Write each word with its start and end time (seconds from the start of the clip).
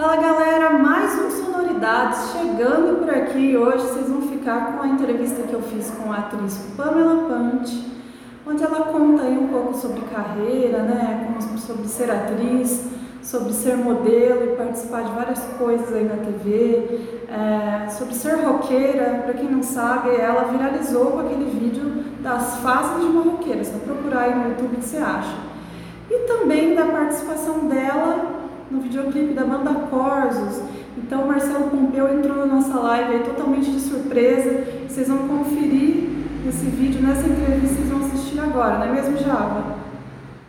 Fala 0.00 0.16
galera, 0.16 0.70
mais 0.78 1.12
um 1.20 1.30
Sonoridades 1.30 2.32
chegando 2.32 3.00
por 3.00 3.10
aqui. 3.10 3.54
Hoje 3.54 3.86
vocês 3.86 4.08
vão 4.08 4.22
ficar 4.22 4.72
com 4.72 4.82
a 4.82 4.88
entrevista 4.88 5.42
que 5.42 5.52
eu 5.52 5.60
fiz 5.60 5.90
com 5.90 6.10
a 6.10 6.16
atriz 6.16 6.56
Pamela 6.74 7.28
Pant, 7.28 7.70
onde 8.46 8.64
ela 8.64 8.86
conta 8.86 9.24
aí 9.24 9.36
um 9.36 9.48
pouco 9.48 9.74
sobre 9.74 10.00
carreira, 10.06 10.78
né, 10.84 11.36
sobre 11.58 11.86
ser 11.86 12.10
atriz, 12.10 12.86
sobre 13.22 13.52
ser 13.52 13.76
modelo 13.76 14.44
e 14.44 14.56
participar 14.56 15.02
de 15.02 15.12
várias 15.12 15.40
coisas 15.58 15.92
aí 15.92 16.04
na 16.04 16.16
TV, 16.16 16.98
é, 17.28 17.90
sobre 17.90 18.14
ser 18.14 18.36
roqueira. 18.36 19.20
Para 19.22 19.34
quem 19.34 19.50
não 19.50 19.62
sabe, 19.62 20.16
ela 20.16 20.44
viralizou 20.44 21.10
com 21.10 21.20
aquele 21.20 21.44
vídeo 21.44 22.04
das 22.22 22.56
fases 22.60 23.02
de 23.02 23.06
uma 23.06 23.22
roqueira. 23.22 23.62
Só 23.62 23.76
procurar 23.80 24.20
aí 24.20 24.34
no 24.34 24.48
YouTube 24.48 24.76
que 24.76 24.88
você 24.88 24.96
acha. 24.96 25.36
E 26.10 26.26
também 26.26 26.74
da 26.74 26.86
participação 26.86 27.68
dela 27.68 28.39
no 28.70 28.80
videoclipe 28.80 29.34
da 29.34 29.44
banda 29.44 29.74
Corsos. 29.88 30.62
Então, 30.96 31.24
o 31.24 31.28
Marcelo 31.28 31.70
Pompeu 31.70 32.18
entrou 32.18 32.36
na 32.36 32.46
nossa 32.46 32.78
live 32.78 33.14
aí 33.14 33.24
totalmente 33.24 33.70
de 33.70 33.80
surpresa. 33.80 34.64
Vocês 34.88 35.08
vão 35.08 35.26
conferir 35.26 36.08
esse 36.48 36.66
vídeo 36.66 37.02
nessa 37.02 37.26
entrevista, 37.26 37.74
vocês 37.74 37.88
vão 37.88 38.06
assistir 38.06 38.40
agora, 38.40 38.78
não 38.78 38.86
é 38.86 38.92
mesmo, 38.92 39.18
Java? 39.18 39.76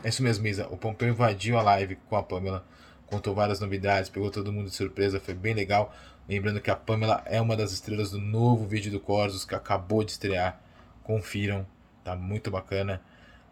É 0.03 0.09
isso 0.09 0.23
mesmo, 0.23 0.47
Isa. 0.47 0.67
O 0.71 0.77
Pompeu 0.77 1.09
invadiu 1.09 1.57
a 1.57 1.61
live 1.61 1.97
com 2.09 2.15
a 2.15 2.23
Pamela, 2.23 2.65
contou 3.05 3.35
várias 3.35 3.59
novidades, 3.59 4.09
pegou 4.09 4.31
todo 4.31 4.51
mundo 4.51 4.69
de 4.69 4.75
surpresa, 4.75 5.19
foi 5.19 5.33
bem 5.33 5.53
legal. 5.53 5.93
Lembrando 6.27 6.61
que 6.61 6.71
a 6.71 6.75
Pamela 6.75 7.21
é 7.25 7.41
uma 7.41 7.55
das 7.55 7.71
estrelas 7.71 8.11
do 8.11 8.19
novo 8.19 8.65
vídeo 8.65 8.91
do 8.91 8.99
Corsos 8.99 9.43
que 9.43 9.53
acabou 9.53 10.03
de 10.03 10.11
estrear. 10.11 10.59
Confiram, 11.03 11.65
tá 12.03 12.15
muito 12.15 12.49
bacana. 12.49 13.01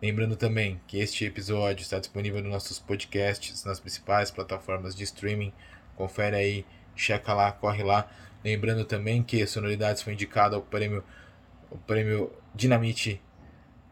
Lembrando 0.02 0.38
também 0.38 0.80
que 0.88 0.98
este 0.98 1.26
episódio 1.26 1.83
está 1.83 2.00
disponível 2.00 2.42
nos 2.42 2.52
nossos 2.52 2.80
podcasts, 2.80 3.66
nas 3.66 3.81
principais 3.81 4.31
plataformas 4.31 4.95
de 4.95 5.03
streaming. 5.03 5.52
Confere 5.97 6.38
aí, 6.38 6.66
checa 6.95 7.33
lá, 7.33 7.52
corre 7.52 7.83
lá. 7.83 8.09
Lembrando 8.41 8.86
também 8.86 9.22
que 9.22 9.45
Sonoridades 9.45 10.02
foi 10.02 10.14
indicado 10.14 10.56
ao 10.56 10.61
prêmio, 10.61 11.03
ao 11.69 11.78
prêmio 11.80 12.31
Dinamite 12.56 13.22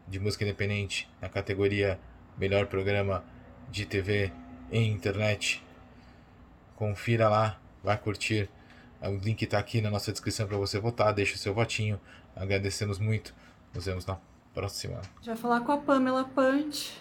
de 0.08 0.18
música 0.18 0.46
independente 0.46 1.10
na 1.22 1.28
categoria 1.28 2.00
Melhor 2.38 2.68
Programa 2.68 3.26
de 3.70 3.86
TV 3.86 4.32
e 4.72 4.80
Internet. 4.80 5.62
Confira 6.78 7.28
lá, 7.28 7.60
vai 7.84 7.98
curtir. 7.98 8.50
O 9.02 9.16
link 9.18 9.42
está 9.42 9.60
aqui 9.60 9.82
na 9.82 9.92
nossa 9.92 10.14
descrição 10.14 10.48
para 10.48 10.56
você 10.56 10.80
votar. 10.80 11.14
Deixa 11.14 11.36
o 11.36 11.38
seu 11.38 11.54
votinho. 11.54 12.00
Agradecemos 12.34 12.98
muito. 12.98 13.36
Nos 13.74 13.86
vemos 13.86 14.06
na 14.06 14.18
próxima. 14.58 15.02
Já 15.22 15.36
falar 15.36 15.62
com 15.62 15.72
a 15.72 15.78
Pamela 15.78 16.24
Punch. 16.24 17.00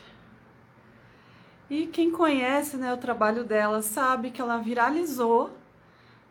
E 1.70 1.86
quem 1.86 2.10
conhece 2.10 2.76
né, 2.76 2.92
o 2.92 2.98
trabalho 2.98 3.44
dela 3.44 3.80
sabe 3.80 4.30
que 4.30 4.42
ela 4.42 4.58
viralizou 4.58 5.56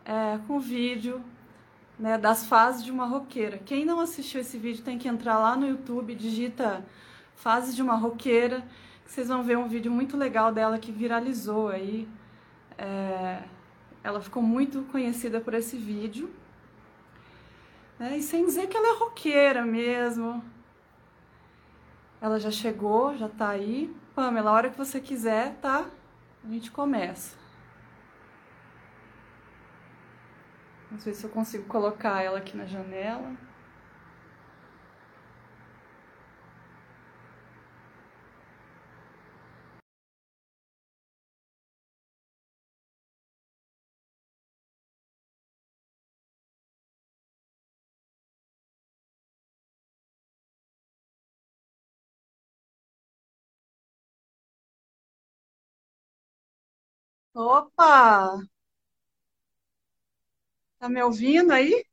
é, 0.04 0.38
com 0.46 0.60
vídeo 0.60 1.20
né, 1.98 2.16
das 2.16 2.46
fases 2.46 2.84
de 2.84 2.92
uma 2.92 3.06
roqueira. 3.06 3.58
Quem 3.58 3.84
não 3.84 3.98
assistiu 3.98 4.40
esse 4.40 4.56
vídeo 4.56 4.84
tem 4.84 4.98
que 4.98 5.08
entrar 5.08 5.36
lá 5.38 5.56
no 5.56 5.66
YouTube, 5.66 6.14
digita 6.14 6.84
fases 7.34 7.74
de 7.74 7.82
uma 7.82 7.96
roqueira, 7.96 8.64
que 9.04 9.10
vocês 9.10 9.26
vão 9.26 9.42
ver 9.42 9.58
um 9.58 9.66
vídeo 9.66 9.90
muito 9.90 10.16
legal 10.16 10.52
dela 10.52 10.78
que 10.78 10.92
viralizou 10.92 11.68
aí. 11.68 12.08
É, 12.78 13.42
ela 14.04 14.20
ficou 14.20 14.44
muito 14.44 14.82
conhecida 14.92 15.40
por 15.40 15.54
esse 15.54 15.76
vídeo. 15.76 16.30
Né, 17.98 18.16
e 18.16 18.22
sem 18.22 18.46
dizer 18.46 18.68
que 18.68 18.76
ela 18.76 18.94
é 18.94 18.98
roqueira 18.98 19.66
mesmo, 19.66 20.42
ela 22.20 22.38
já 22.40 22.50
chegou, 22.50 23.16
já 23.16 23.28
tá 23.28 23.50
aí. 23.50 23.94
Pamela, 24.14 24.50
a 24.50 24.54
hora 24.54 24.70
que 24.70 24.78
você 24.78 25.00
quiser, 25.00 25.54
tá? 25.60 25.86
A 26.44 26.48
gente 26.48 26.70
começa. 26.70 27.36
Vamos 30.88 31.04
ver 31.04 31.14
se 31.14 31.24
eu 31.24 31.30
consigo 31.30 31.64
colocar 31.64 32.22
ela 32.22 32.38
aqui 32.38 32.56
na 32.56 32.64
janela. 32.64 33.36
Opa! 57.44 57.92
Tá 60.78 60.88
me 60.88 61.02
ouvindo 61.02 61.52
aí? 61.52 61.84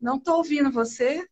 Não 0.00 0.20
tô 0.20 0.36
ouvindo 0.36 0.70
você? 0.70 1.28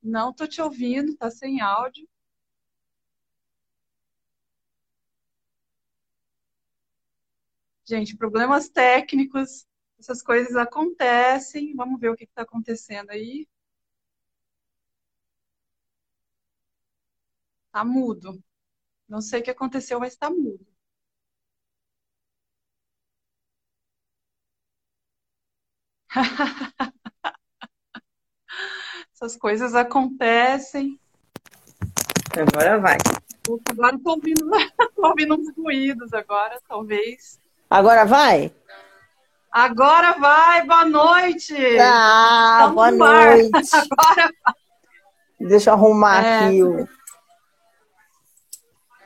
Não 0.00 0.32
tô 0.32 0.46
te 0.46 0.62
ouvindo, 0.62 1.16
tá 1.16 1.28
sem 1.28 1.60
áudio. 1.60 2.06
Gente, 7.84 8.16
problemas 8.16 8.68
técnicos. 8.68 9.64
Essas 10.02 10.20
coisas 10.20 10.56
acontecem. 10.56 11.76
Vamos 11.76 12.00
ver 12.00 12.08
o 12.10 12.16
que 12.16 12.24
está 12.24 12.42
acontecendo 12.42 13.10
aí. 13.10 13.46
Tá 17.70 17.84
mudo. 17.84 18.42
Não 19.08 19.20
sei 19.20 19.38
o 19.40 19.44
que 19.44 19.50
aconteceu, 19.52 20.00
mas 20.00 20.14
está 20.14 20.28
mudo. 20.28 20.66
Essas 29.14 29.36
coisas 29.36 29.76
acontecem. 29.76 30.98
Agora 32.36 32.80
vai. 32.80 32.98
Agora 33.70 33.94
estou 33.94 34.14
ouvindo, 34.14 34.50
tô 34.96 35.06
ouvindo 35.06 35.36
uns 35.36 35.54
ruídos 35.56 36.12
agora, 36.12 36.60
talvez. 36.66 37.38
Agora 37.70 38.04
vai? 38.04 38.52
Agora 39.52 40.14
vai, 40.14 40.66
boa 40.66 40.86
noite! 40.86 41.54
Ah, 41.78 42.70
boa 42.72 42.90
noite! 42.90 43.50
Agora 43.74 44.32
vai. 44.42 44.54
Deixa 45.38 45.68
eu 45.68 45.74
arrumar 45.74 46.24
é, 46.24 46.46
aqui 46.46 46.62
o. 46.62 46.88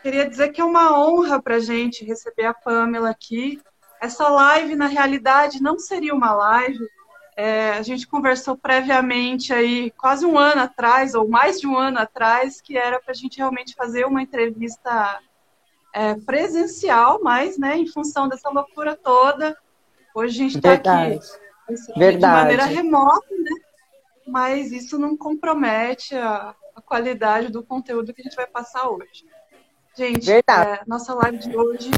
Queria 0.03 0.29
dizer 0.29 0.51
que 0.51 0.61
é 0.61 0.65
uma 0.65 0.97
honra 0.97 1.43
para 1.43 1.59
gente 1.59 2.05
receber 2.05 2.45
a 2.45 2.55
Pamela 2.55 3.11
aqui. 3.11 3.61
Essa 4.01 4.29
live, 4.29 4.77
na 4.77 4.87
realidade, 4.87 5.61
não 5.61 5.81
seria 5.81 6.15
uma 6.15 6.33
live. 6.33 6.87
É, 7.37 7.73
a 7.73 7.83
gente 7.83 8.07
conversou 8.07 8.57
previamente 8.57 9.53
aí, 9.53 9.91
quase 9.99 10.25
um 10.25 10.39
ano 10.39 10.63
atrás, 10.63 11.17
ou 11.17 11.29
mais 11.29 11.61
de 11.61 11.67
um 11.67 11.77
ano 11.77 11.99
atrás, 11.99 12.61
que 12.61 12.79
era 12.79 13.01
para 13.01 13.11
a 13.11 13.17
gente 13.17 13.39
realmente 13.39 13.75
fazer 13.75 14.07
uma 14.07 14.23
entrevista 14.23 15.19
é, 15.93 16.15
presencial, 16.15 17.19
mas, 17.21 17.59
né, 17.59 17.77
em 17.77 17.89
função 17.89 18.29
dessa 18.29 18.49
loucura 18.49 18.95
toda, 18.95 19.57
Hoje 20.17 20.35
a 20.35 20.49
gente 20.49 20.57
está 20.57 20.73
aqui 20.73 21.21
Verdade. 21.95 22.17
de 22.17 22.43
maneira 22.43 22.65
remota, 22.65 23.29
né? 23.39 23.51
Mas 24.27 24.73
isso 24.73 24.99
não 24.99 25.15
compromete 25.15 26.15
a, 26.15 26.55
a, 26.75 26.81
qualidade 26.81 27.51
do 27.53 27.63
conteúdo 27.63 28.15
que 28.15 28.23
a 28.23 28.25
gente 28.25 28.35
vai 28.35 28.47
passar 28.47 28.89
hoje. 28.89 29.27
Gente, 29.95 30.33
é, 30.33 30.43
nossa 30.87 31.13
live 31.13 31.37
de 31.37 31.55
hoje 31.55 31.91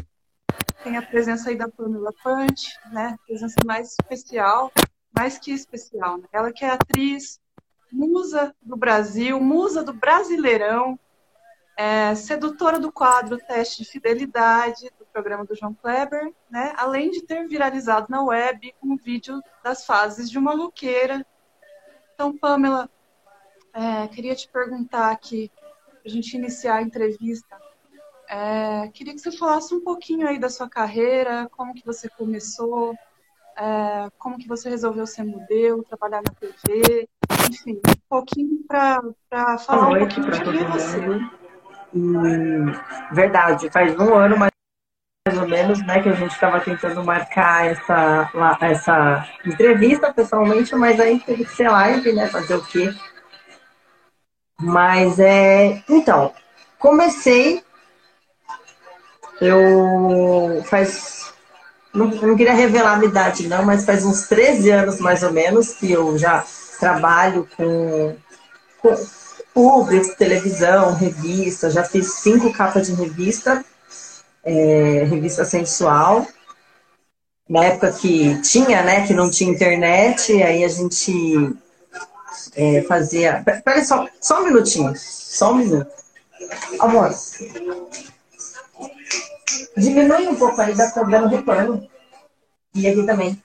tem 0.83 0.97
a 0.97 1.03
presença 1.03 1.48
aí 1.48 1.57
da 1.57 1.69
Pamela 1.69 2.13
Pante, 2.21 2.77
né? 2.91 3.16
Presença 3.25 3.54
mais 3.65 3.92
especial, 3.92 4.72
mais 5.16 5.39
que 5.39 5.53
especial. 5.53 6.19
Né? 6.19 6.25
Ela 6.33 6.53
que 6.53 6.65
é 6.65 6.71
atriz, 6.71 7.39
musa 7.92 8.53
do 8.60 8.77
Brasil, 8.77 9.41
musa 9.41 9.84
do 9.84 9.92
Brasileirão, 9.92 10.98
é, 11.77 12.16
sedutora 12.16 12.81
do 12.81 12.91
quadro 12.91 13.39
Teste 13.39 13.84
de 13.84 13.89
Fidelidade, 13.89 14.91
programa 15.18 15.44
do 15.44 15.56
João 15.56 15.74
Kleber, 15.74 16.32
né? 16.48 16.72
além 16.76 17.10
de 17.10 17.22
ter 17.22 17.48
viralizado 17.48 18.06
na 18.09 18.22
web 18.22 18.72
com 18.80 18.91
um 18.91 18.97
vídeo 18.97 19.42
das 19.65 19.84
fases 19.84 20.30
de 20.30 20.38
uma 20.38 20.54
roqueira. 20.54 21.26
Então, 22.15 22.36
Pamela, 22.38 22.88
é, 23.74 24.06
queria 24.06 24.36
te 24.36 24.48
perguntar 24.48 25.10
aqui, 25.10 25.50
para 25.88 26.03
a 26.06 26.09
gente 26.09 26.36
iniciar 26.36 26.76
a 26.76 26.82
entrevista, 26.82 27.59
é, 28.28 28.88
queria 28.94 29.12
que 29.12 29.20
você 29.20 29.32
falasse 29.32 29.74
um 29.74 29.80
pouquinho 29.80 30.28
aí 30.28 30.38
da 30.38 30.48
sua 30.48 30.68
carreira, 30.68 31.48
como 31.50 31.74
que 31.74 31.84
você 31.84 32.09
começou, 32.09 32.94
é, 33.56 34.09
como 34.18 34.38
que 34.38 34.47
você 34.47 34.70
resolveu 34.70 35.04
ser 35.04 35.24
modelo, 35.24 35.82
trabalhar 35.82 36.22
na 36.22 36.32
TV, 36.32 37.09
enfim, 37.50 37.72
um 37.74 38.09
pouquinho 38.09 38.65
para 38.68 39.03
falar 39.59 39.88
um 39.88 39.98
pouquinho 39.98 40.30
de 40.30 40.42
quem 40.44 40.65
você. 40.66 41.00
E 41.92 43.15
verdade, 43.15 43.68
faz 43.70 43.98
um 43.98 44.15
ano 44.15 44.36
mais 44.36 44.53
ou 45.36 45.48
menos, 45.48 45.84
né, 45.84 46.01
que 46.01 46.09
a 46.09 46.15
gente 46.15 46.33
estava 46.33 46.60
tentando 46.60 47.03
marcar 47.04 47.66
essa, 47.66 48.30
essa 48.63 49.28
entrevista 49.45 50.13
pessoalmente, 50.13 50.75
mas 50.75 50.98
aí 51.01 51.19
teve 51.21 51.45
que 51.45 51.53
ser 51.53 51.69
live, 51.69 52.13
né, 52.13 52.27
fazer 52.28 52.54
o 52.54 52.65
quê? 52.65 52.95
Mas 54.60 55.19
é. 55.19 55.83
Então, 55.89 56.33
comecei. 56.78 57.63
Eu 59.41 60.63
faz. 60.66 61.33
Não, 61.95 62.07
não 62.07 62.36
queria 62.36 62.54
revelar 62.54 62.95
a 62.95 62.97
minha 62.97 63.09
idade, 63.09 63.48
não, 63.48 63.65
mas 63.65 63.84
faz 63.84 64.04
uns 64.04 64.28
13 64.28 64.71
anos 64.71 65.01
mais 65.01 65.22
ou 65.22 65.33
menos 65.33 65.72
que 65.75 65.91
eu 65.91 66.19
já 66.19 66.45
trabalho 66.78 67.48
com, 67.57 68.16
com 68.80 68.95
público, 69.54 70.16
televisão, 70.16 70.95
revista. 70.95 71.71
Já 71.71 71.84
fiz 71.84 72.15
cinco 72.15 72.53
capas 72.53 72.86
de 72.86 72.95
revista, 72.95 73.65
é, 74.48 75.04
revista 75.04 75.45
sensual. 75.45 76.27
Na 77.48 77.65
época 77.65 77.92
que 77.92 78.41
tinha, 78.42 78.83
né, 78.83 79.06
que 79.06 79.12
não 79.15 79.30
tinha 79.30 79.50
internet, 79.50 80.42
aí 80.42 80.65
a 80.65 80.68
gente 80.68 81.12
é, 82.54 82.83
fazia. 82.83 83.42
Peraí, 83.65 83.84
só, 83.84 84.09
só 84.21 84.41
um 84.41 84.47
minutinho. 84.47 84.92
Só 84.97 85.53
um 85.53 85.56
minuto. 85.56 85.91
Amor. 86.80 87.10
Diminui 89.77 90.28
um 90.28 90.36
pouco 90.36 90.60
aí, 90.60 90.74
dá 90.74 90.91
pra 90.91 91.03
dando 91.04 91.28
retorno. 91.28 91.89
E 92.74 92.89
aqui 92.89 93.04
também. 93.04 93.42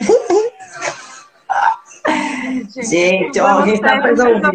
Gente, 2.68 3.38
ó, 3.40 3.46
alguém 3.46 3.80
tá 3.80 4.00
resolvendo. 4.00 4.50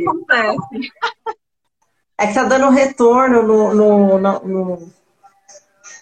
É 2.20 2.28
que 2.28 2.34
tá 2.34 2.44
dando 2.44 2.70
retorno 2.70 3.44
no, 3.44 3.76
no, 3.76 4.18
no, 4.18 4.40
no, 4.40 4.94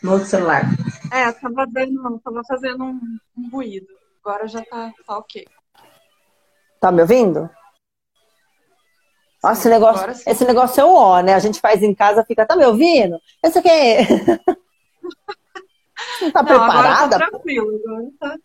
no 0.06 0.14
outro 0.14 0.28
celular. 0.28 0.64
É, 1.12 1.32
tava, 1.32 1.66
dando, 1.66 2.20
tava 2.24 2.42
fazendo 2.48 2.84
um, 2.84 3.00
um 3.38 3.50
ruído. 3.50 3.88
Agora 4.24 4.48
já 4.48 4.64
tá, 4.64 4.94
tá 5.06 5.18
ok. 5.18 5.46
Tá 6.80 6.92
me 6.92 7.02
ouvindo? 7.02 7.50
Nossa, 9.44 9.62
esse 9.62 9.70
negócio, 9.70 10.10
esse 10.32 10.46
negócio 10.46 10.82
é 10.82 10.86
o 10.86 10.94
ó, 10.94 11.22
né? 11.22 11.34
A 11.34 11.40
gente 11.40 11.60
faz 11.60 11.82
em 11.84 11.94
casa, 11.94 12.24
fica, 12.24 12.46
tá 12.46 12.56
me 12.56 12.66
ouvindo? 12.66 13.20
Isso 13.44 13.60
aqui 13.60 13.70
é. 13.70 14.08
Não 16.22 16.32
tá 16.32 16.42
Não, 16.42 16.50
preparada? 16.50 17.16
Agora 17.16 17.20
tá 17.20 17.30
tranquilo, 17.32 17.82
agora 17.86 18.10
tá 18.20 18.38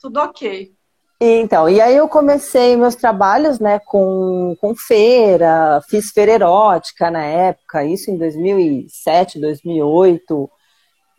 tudo 0.00 0.20
ok. 0.20 0.74
Então, 1.18 1.68
e 1.68 1.80
aí 1.80 1.96
eu 1.96 2.08
comecei 2.08 2.76
meus 2.76 2.94
trabalhos, 2.94 3.58
né, 3.58 3.78
com, 3.78 4.54
com 4.60 4.74
feira, 4.74 5.80
fiz 5.88 6.10
feira 6.10 6.32
erótica 6.32 7.10
na 7.10 7.24
época, 7.24 7.84
isso 7.84 8.10
em 8.10 8.18
2007, 8.18 9.40
2008. 9.40 10.50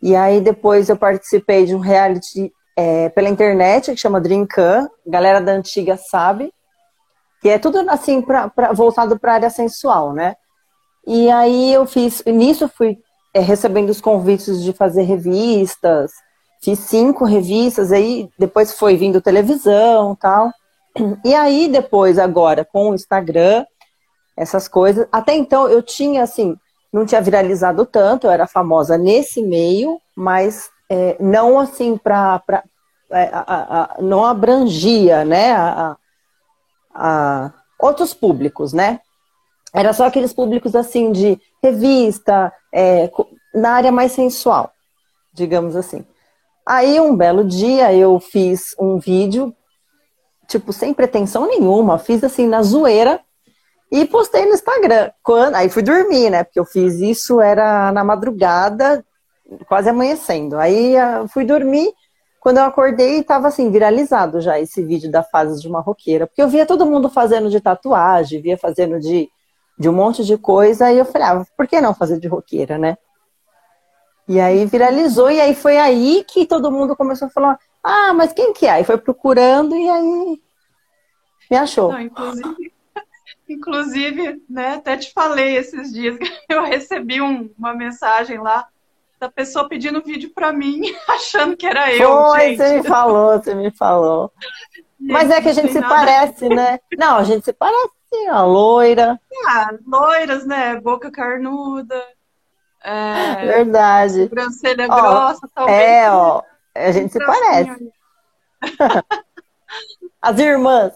E 0.02 0.14
aí 0.14 0.40
depois 0.40 0.88
eu 0.88 0.96
participei 0.96 1.64
de 1.64 1.74
um 1.74 1.80
reality 1.80 2.52
é, 2.76 3.08
pela 3.08 3.28
internet 3.28 3.90
que 3.90 3.96
chama 3.96 4.20
Dreamcam, 4.20 4.88
galera 5.06 5.40
da 5.40 5.52
antiga 5.52 5.96
sabe, 5.96 6.52
que 7.42 7.48
é 7.48 7.58
tudo 7.58 7.78
assim 7.90 8.22
pra, 8.22 8.48
pra 8.48 8.72
voltado 8.72 9.18
para 9.18 9.32
a 9.32 9.34
área 9.34 9.50
sensual, 9.50 10.12
né? 10.12 10.36
E 11.06 11.30
aí 11.30 11.72
eu 11.72 11.86
fiz, 11.86 12.22
nisso 12.24 12.68
fui 12.68 12.98
é, 13.34 13.40
recebendo 13.40 13.90
os 13.90 14.00
convites 14.00 14.62
de 14.62 14.72
fazer 14.72 15.02
revistas, 15.02 16.12
fiz 16.62 16.78
cinco 16.80 17.24
revistas, 17.24 17.92
aí 17.92 18.28
depois 18.38 18.72
foi 18.72 18.96
vindo 18.96 19.20
televisão 19.20 20.14
tal. 20.14 20.52
E 21.24 21.34
aí 21.34 21.68
depois, 21.68 22.18
agora, 22.18 22.64
com 22.64 22.90
o 22.90 22.94
Instagram, 22.94 23.64
essas 24.36 24.68
coisas, 24.68 25.06
até 25.10 25.34
então 25.34 25.68
eu 25.68 25.82
tinha 25.82 26.22
assim, 26.22 26.56
não 26.92 27.04
tinha 27.04 27.20
viralizado 27.20 27.84
tanto, 27.84 28.26
eu 28.26 28.30
era 28.30 28.46
famosa 28.46 28.96
nesse 28.96 29.42
meio, 29.42 30.00
mas 30.16 30.70
é, 30.88 31.16
não 31.20 31.58
assim 31.58 31.96
para 31.96 32.42
é, 33.10 33.30
não 34.00 34.24
abrangia, 34.24 35.24
né, 35.24 35.52
a, 35.52 35.96
a, 36.94 37.52
outros 37.78 38.12
públicos, 38.12 38.72
né? 38.72 39.00
Era 39.72 39.92
só 39.92 40.06
aqueles 40.06 40.32
públicos 40.32 40.74
assim 40.74 41.12
de 41.12 41.40
revista, 41.62 42.52
é, 42.72 43.10
na 43.54 43.72
área 43.72 43.92
mais 43.92 44.12
sensual, 44.12 44.72
digamos 45.32 45.76
assim. 45.76 46.04
Aí 46.66 47.00
um 47.00 47.14
belo 47.14 47.44
dia 47.44 47.92
eu 47.94 48.18
fiz 48.18 48.74
um 48.78 48.98
vídeo, 48.98 49.54
tipo, 50.46 50.72
sem 50.72 50.92
pretensão 50.92 51.46
nenhuma, 51.46 51.98
fiz 51.98 52.24
assim 52.24 52.46
na 52.46 52.62
zoeira 52.62 53.20
e 53.90 54.04
postei 54.04 54.44
no 54.46 54.54
Instagram. 54.54 55.10
Quando, 55.22 55.54
aí 55.54 55.68
fui 55.68 55.82
dormir, 55.82 56.30
né? 56.30 56.44
Porque 56.44 56.60
eu 56.60 56.64
fiz 56.64 56.94
isso, 57.00 57.40
era 57.40 57.90
na 57.92 58.04
madrugada, 58.04 59.04
quase 59.66 59.88
amanhecendo. 59.88 60.58
Aí 60.58 60.96
ah, 60.96 61.26
fui 61.28 61.44
dormir, 61.44 61.92
quando 62.40 62.58
eu 62.58 62.64
acordei, 62.64 63.20
estava 63.20 63.48
assim, 63.48 63.70
viralizado 63.70 64.40
já 64.40 64.58
esse 64.58 64.82
vídeo 64.82 65.10
da 65.10 65.22
fase 65.22 65.60
de 65.60 65.68
uma 65.68 65.80
roqueira. 65.80 66.26
Porque 66.26 66.42
eu 66.42 66.48
via 66.48 66.66
todo 66.66 66.86
mundo 66.86 67.08
fazendo 67.08 67.50
de 67.50 67.60
tatuagem, 67.60 68.42
via 68.42 68.56
fazendo 68.56 69.00
de, 69.00 69.28
de 69.78 69.88
um 69.88 69.92
monte 69.92 70.24
de 70.24 70.36
coisa, 70.36 70.92
e 70.92 70.98
eu 70.98 71.04
falei, 71.04 71.28
ah, 71.28 71.44
por 71.56 71.66
que 71.66 71.80
não 71.80 71.94
fazer 71.94 72.20
de 72.20 72.28
roqueira, 72.28 72.78
né? 72.78 72.96
E 74.28 74.38
aí 74.38 74.66
viralizou, 74.66 75.30
e 75.30 75.40
aí 75.40 75.54
foi 75.54 75.78
aí 75.78 76.22
que 76.28 76.44
todo 76.44 76.70
mundo 76.70 76.94
começou 76.94 77.28
a 77.28 77.30
falar, 77.30 77.58
ah, 77.82 78.12
mas 78.12 78.32
quem 78.32 78.52
que 78.52 78.66
é? 78.66 78.72
Aí 78.72 78.84
foi 78.84 78.98
procurando 78.98 79.74
e 79.74 79.88
aí 79.88 80.40
me 81.50 81.56
achou. 81.56 81.90
Não, 81.90 82.00
inclusive, 82.00 82.72
inclusive, 83.52 84.42
né, 84.48 84.74
até 84.74 84.96
te 84.96 85.12
falei 85.12 85.56
esses 85.56 85.92
dias 85.92 86.16
que 86.16 86.28
eu 86.48 86.64
recebi 86.64 87.20
um, 87.20 87.50
uma 87.58 87.74
mensagem 87.74 88.38
lá 88.38 88.66
da 89.18 89.28
pessoa 89.28 89.68
pedindo 89.68 90.02
vídeo 90.02 90.30
para 90.34 90.52
mim, 90.52 90.82
achando 91.08 91.56
que 91.56 91.66
era 91.66 91.92
eu. 91.92 92.08
Foi, 92.08 92.40
gente. 92.40 92.56
você 92.58 92.76
me 92.78 92.82
falou, 92.84 93.38
você 93.38 93.54
me 93.54 93.70
falou. 93.70 94.32
Mas 95.00 95.30
é 95.30 95.40
que 95.40 95.48
a 95.48 95.52
gente 95.52 95.72
se 95.72 95.80
parece, 95.80 96.48
né? 96.48 96.78
Não, 96.96 97.16
a 97.16 97.24
gente 97.24 97.44
se 97.44 97.52
parece, 97.52 97.92
a 98.30 98.42
loira. 98.42 99.20
Ah, 99.46 99.70
loiras, 99.86 100.46
né? 100.46 100.80
Boca 100.80 101.10
carnuda. 101.10 102.04
É, 102.82 103.46
Verdade. 103.46 104.24
Sobrancelha 104.24 104.86
ó, 104.88 105.00
grossa, 105.00 105.48
talvez. 105.54 105.78
É, 105.78 106.10
ó. 106.10 106.42
A 106.74 106.92
gente 106.92 107.12
se 107.12 107.18
parece. 107.18 107.92
as 110.22 110.38
irmãs. 110.38 110.94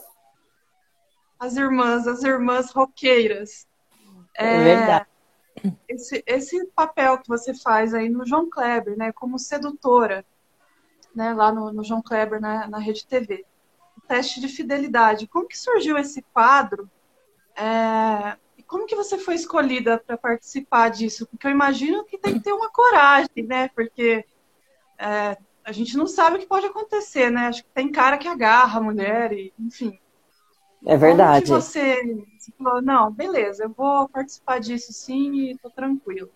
As 1.42 1.56
irmãs, 1.56 2.06
as 2.06 2.22
irmãs 2.22 2.70
roqueiras. 2.70 3.66
É, 4.32 4.46
é 4.46 4.62
verdade. 4.62 5.06
Esse, 5.88 6.22
esse 6.24 6.66
papel 6.68 7.18
que 7.18 7.26
você 7.26 7.52
faz 7.52 7.92
aí 7.92 8.08
no 8.08 8.24
João 8.24 8.48
Kleber, 8.48 8.96
né, 8.96 9.10
como 9.10 9.40
sedutora, 9.40 10.24
né, 11.12 11.34
lá 11.34 11.50
no, 11.50 11.72
no 11.72 11.82
João 11.82 12.00
Kleber 12.00 12.40
na, 12.40 12.68
na 12.68 12.78
Rede 12.78 13.04
TV. 13.04 13.44
O 13.98 14.00
teste 14.02 14.40
de 14.40 14.46
fidelidade. 14.46 15.26
Como 15.26 15.48
que 15.48 15.58
surgiu 15.58 15.98
esse 15.98 16.22
quadro? 16.32 16.88
É, 17.56 18.36
como 18.68 18.86
que 18.86 18.94
você 18.94 19.18
foi 19.18 19.34
escolhida 19.34 19.98
para 19.98 20.16
participar 20.16 20.90
disso? 20.90 21.26
Porque 21.26 21.48
eu 21.48 21.50
imagino 21.50 22.04
que 22.04 22.18
tem 22.18 22.34
que 22.34 22.40
ter 22.44 22.52
uma 22.52 22.70
coragem, 22.70 23.44
né? 23.48 23.68
Porque 23.74 24.24
é, 24.96 25.36
a 25.64 25.72
gente 25.72 25.96
não 25.96 26.06
sabe 26.06 26.36
o 26.36 26.38
que 26.38 26.46
pode 26.46 26.66
acontecer, 26.66 27.32
né? 27.32 27.48
Acho 27.48 27.64
que 27.64 27.70
tem 27.70 27.90
cara 27.90 28.16
que 28.16 28.28
agarra 28.28 28.78
a 28.78 28.82
mulher, 28.82 29.32
e, 29.32 29.52
enfim. 29.58 29.98
É 30.86 30.96
verdade. 30.96 31.46
Como 31.46 31.60
você, 31.60 32.02
você 32.38 32.52
falou, 32.58 32.82
não, 32.82 33.10
beleza, 33.12 33.64
eu 33.64 33.70
vou 33.70 34.08
participar 34.08 34.58
disso 34.58 34.92
sim 34.92 35.50
e 35.50 35.58
tô 35.58 35.70
tranquilo. 35.70 36.28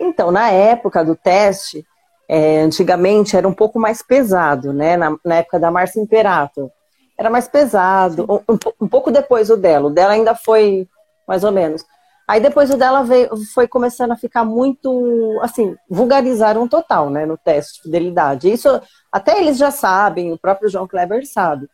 Então, 0.00 0.30
na 0.30 0.50
época 0.50 1.04
do 1.04 1.14
teste, 1.14 1.84
é, 2.28 2.60
antigamente 2.60 3.36
era 3.36 3.48
um 3.48 3.54
pouco 3.54 3.78
mais 3.78 4.02
pesado, 4.02 4.72
né? 4.72 4.96
Na, 4.96 5.16
na 5.24 5.36
época 5.36 5.58
da 5.58 5.70
Márcia 5.70 6.00
Imperato. 6.00 6.70
Era 7.16 7.30
mais 7.30 7.48
pesado, 7.48 8.26
um, 8.48 8.84
um, 8.84 8.88
pouco 8.88 9.10
depois 9.10 9.50
o 9.50 9.56
dela. 9.56 9.88
O 9.88 9.90
dela 9.90 10.12
ainda 10.12 10.34
foi 10.34 10.86
mais 11.26 11.42
ou 11.42 11.50
menos. 11.50 11.84
Aí 12.28 12.40
depois 12.40 12.70
o 12.70 12.76
dela 12.76 13.02
veio, 13.02 13.30
foi 13.54 13.66
começando 13.66 14.12
a 14.12 14.16
ficar 14.16 14.44
muito, 14.44 15.38
assim, 15.42 15.74
vulgarizaram 15.88 16.68
total, 16.68 17.08
né, 17.08 17.24
no 17.24 17.38
teste 17.38 17.76
de 17.76 17.82
fidelidade. 17.82 18.52
Isso 18.52 18.68
até 19.10 19.40
eles 19.40 19.56
já 19.56 19.70
sabem, 19.70 20.30
o 20.30 20.38
próprio 20.38 20.68
João 20.68 20.86
Kleber 20.86 21.26
sabe. 21.26 21.68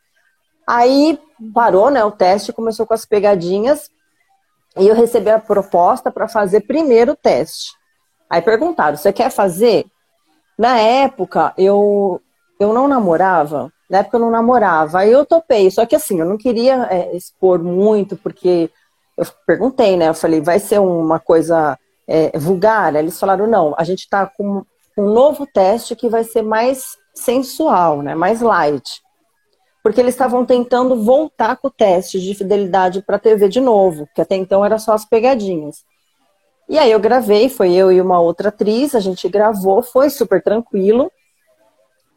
Aí 0.66 1.18
parou, 1.52 1.90
né, 1.90 2.04
o 2.04 2.10
teste, 2.10 2.52
começou 2.52 2.86
com 2.86 2.94
as 2.94 3.04
pegadinhas 3.04 3.90
e 4.76 4.88
eu 4.88 4.94
recebi 4.94 5.30
a 5.30 5.38
proposta 5.38 6.10
para 6.10 6.28
fazer 6.28 6.60
primeiro 6.62 7.12
o 7.12 7.16
teste. 7.16 7.72
Aí 8.28 8.40
perguntaram, 8.40 8.96
você 8.96 9.12
quer 9.12 9.30
fazer? 9.30 9.84
Na 10.58 10.78
época, 10.78 11.52
eu, 11.58 12.20
eu 12.58 12.72
não 12.72 12.88
namorava, 12.88 13.72
na 13.88 13.98
época 13.98 14.16
eu 14.16 14.20
não 14.20 14.30
namorava, 14.30 15.00
aí 15.00 15.12
eu 15.12 15.26
topei, 15.26 15.70
só 15.70 15.84
que 15.84 15.94
assim, 15.94 16.20
eu 16.20 16.26
não 16.26 16.36
queria 16.36 16.86
é, 16.90 17.14
expor 17.16 17.62
muito, 17.62 18.16
porque 18.16 18.70
eu 19.16 19.26
perguntei, 19.46 19.96
né? 19.96 20.08
Eu 20.08 20.14
falei, 20.14 20.40
vai 20.40 20.58
ser 20.58 20.80
uma 20.80 21.20
coisa 21.20 21.78
é, 22.08 22.36
vulgar? 22.38 22.94
Eles 22.94 23.18
falaram, 23.18 23.46
não, 23.46 23.74
a 23.76 23.84
gente 23.84 24.00
está 24.00 24.26
com 24.26 24.64
um 24.96 25.12
novo 25.12 25.46
teste 25.46 25.96
que 25.96 26.08
vai 26.08 26.24
ser 26.24 26.42
mais 26.42 26.96
sensual, 27.14 28.02
né? 28.02 28.14
Mais 28.14 28.40
light. 28.40 29.02
Porque 29.84 30.00
eles 30.00 30.14
estavam 30.14 30.46
tentando 30.46 31.04
voltar 31.04 31.58
com 31.58 31.68
o 31.68 31.70
teste 31.70 32.18
de 32.18 32.34
fidelidade 32.34 33.02
para 33.02 33.16
a 33.16 33.18
TV 33.18 33.50
de 33.50 33.60
novo, 33.60 34.08
que 34.14 34.22
até 34.22 34.34
então 34.34 34.64
era 34.64 34.78
só 34.78 34.94
as 34.94 35.04
pegadinhas. 35.04 35.84
E 36.66 36.78
aí 36.78 36.90
eu 36.90 36.98
gravei, 36.98 37.50
foi 37.50 37.74
eu 37.74 37.92
e 37.92 38.00
uma 38.00 38.18
outra 38.18 38.48
atriz, 38.48 38.94
a 38.94 39.00
gente 39.00 39.28
gravou, 39.28 39.82
foi 39.82 40.08
super 40.08 40.42
tranquilo. 40.42 41.12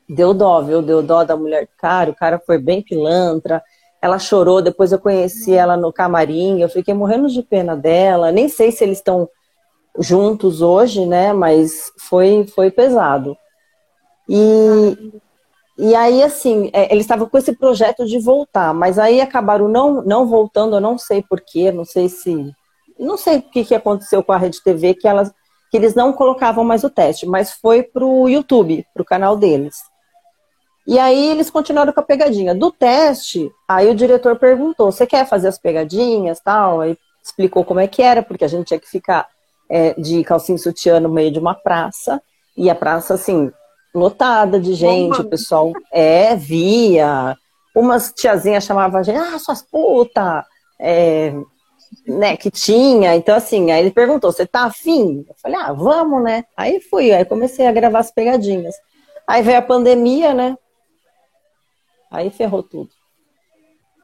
Deu 0.08 0.34
dó, 0.34 0.62
viu? 0.62 0.82
Deu 0.82 1.04
dó 1.04 1.26
da 1.26 1.36
mulher 1.36 1.68
cara, 1.78 2.12
o 2.12 2.16
cara 2.16 2.40
foi 2.40 2.58
bem 2.58 2.82
pilantra, 2.82 3.62
ela 4.02 4.18
chorou, 4.18 4.62
depois 4.62 4.94
eu 4.94 5.00
conheci 5.00 5.54
ela 5.54 5.76
no 5.76 5.92
camarim, 5.92 6.62
eu 6.62 6.70
fiquei 6.70 6.94
morrendo 6.94 7.28
de 7.28 7.44
pena 7.44 7.76
dela. 7.76 8.32
Nem 8.32 8.48
sei 8.48 8.72
se 8.72 8.86
eles 8.86 9.00
estão 9.00 9.30
juntos 10.00 10.62
hoje, 10.62 11.06
né? 11.06 11.34
Mas 11.34 11.92
foi, 12.00 12.48
foi 12.48 12.72
pesado. 12.72 13.36
E, 14.30 15.20
e 15.78 15.94
aí, 15.94 16.24
assim, 16.24 16.72
é, 16.74 16.92
eles 16.92 17.04
estavam 17.04 17.30
com 17.30 17.38
esse 17.38 17.54
projeto 17.54 18.06
de 18.06 18.18
voltar, 18.20 18.74
mas 18.74 18.98
aí 18.98 19.22
acabaram 19.22 19.68
não, 19.68 20.02
não 20.02 20.26
voltando, 20.26 20.76
eu 20.76 20.82
não 20.82 20.98
sei 20.98 21.22
porquê, 21.22 21.72
não 21.72 21.86
sei 21.86 22.10
se. 22.10 22.52
Não 23.00 23.16
sei 23.16 23.38
o 23.38 23.42
que, 23.44 23.64
que 23.64 23.76
aconteceu 23.76 24.24
com 24.24 24.32
a 24.32 24.38
Rede 24.38 24.64
TV, 24.64 24.96
que, 24.96 25.08
elas, 25.08 25.32
que 25.70 25.78
eles 25.78 25.94
não 25.94 26.12
colocavam 26.12 26.64
mais 26.64 26.84
o 26.84 26.90
teste, 26.90 27.28
mas 27.28 27.52
foi 27.52 27.84
pro 27.84 28.28
YouTube, 28.28 28.84
pro 28.92 29.06
canal 29.06 29.38
deles. 29.38 29.76
E 30.88 30.98
aí 30.98 31.30
eles 31.30 31.52
continuaram 31.52 31.94
com 31.94 32.00
a 32.00 32.04
pegadinha. 32.04 32.56
Do 32.56 32.72
teste, 32.72 33.52
aí 33.68 33.88
o 33.88 33.96
diretor 33.96 34.40
perguntou: 34.40 34.92
você 34.92 35.06
quer 35.06 35.28
fazer 35.28 35.50
as 35.50 35.60
pegadinhas 35.60 36.40
tal? 36.40 36.82
Aí 36.82 36.98
explicou 37.24 37.64
como 37.64 37.80
é 37.80 37.88
que 37.88 38.02
era, 38.02 38.24
porque 38.24 38.46
a 38.46 38.48
gente 38.48 38.68
tinha 38.68 38.80
que 38.80 38.90
ficar 38.90 39.28
é, 39.70 39.94
de 39.94 40.24
calcinha 40.24 40.58
sutiã 40.58 41.00
no 41.00 41.10
meio 41.10 41.30
de 41.30 41.38
uma 41.38 41.54
praça. 41.54 42.20
E 42.56 42.70
a 42.70 42.74
praça, 42.74 43.14
assim, 43.14 43.52
lotada 43.98 44.60
de 44.60 44.74
gente, 44.74 45.22
o 45.22 45.30
pessoal 45.30 45.72
é, 45.92 46.36
via. 46.36 47.36
Umas 47.75 48.12
tiazinhas 48.12 48.63
chamavam 48.63 49.00
a 49.00 49.04
gente, 49.04 49.18
ah, 49.18 49.38
suas 49.38 49.62
puta, 49.62 50.46
é, 50.80 51.34
né, 52.08 52.36
que 52.38 52.50
tinha. 52.50 53.16
Então, 53.16 53.36
assim, 53.36 53.72
aí 53.72 53.82
ele 53.82 53.92
perguntou, 53.92 54.32
você 54.32 54.46
tá 54.46 54.63
afim? 54.63 55.25
Eu 55.27 55.36
falei, 55.42 55.58
ah, 55.60 55.74
vamos, 55.74 56.24
né? 56.24 56.44
Aí 56.56 56.80
fui, 56.80 57.12
aí 57.12 57.25
comecei 57.25 57.68
a 57.68 57.72
gravar 57.72 58.00
as 58.00 58.12
pegadinhas. 58.12 58.75
Aí 59.27 59.42
veio 59.44 59.58
a 59.58 59.62
pandemia, 59.62 60.34
né? 60.34 60.58
Aí 62.10 62.30
ferrou 62.30 62.63
tudo. 62.63 62.89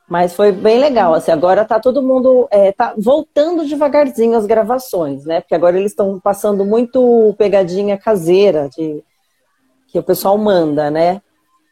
Mas 0.08 0.34
foi 0.34 0.52
bem 0.52 0.78
legal, 0.80 1.14
assim, 1.14 1.32
agora 1.32 1.66
tá 1.66 1.80
todo 1.80 2.04
mundo 2.04 2.48
é, 2.52 2.72
tá 2.72 2.94
voltando 2.98 3.66
devagarzinho 3.66 4.38
as 4.38 4.46
gravações, 4.46 5.26
né? 5.26 5.40
Porque 5.40 5.56
agora 5.56 5.78
eles 5.78 5.92
estão 5.92 6.20
passando 6.20 6.66
muito 6.66 7.34
pegadinha 7.38 7.98
caseira, 7.98 8.70
de, 8.70 9.04
que 9.94 10.00
o 10.00 10.04
pessoal 10.04 10.36
manda, 10.40 10.90
né? 10.90 11.22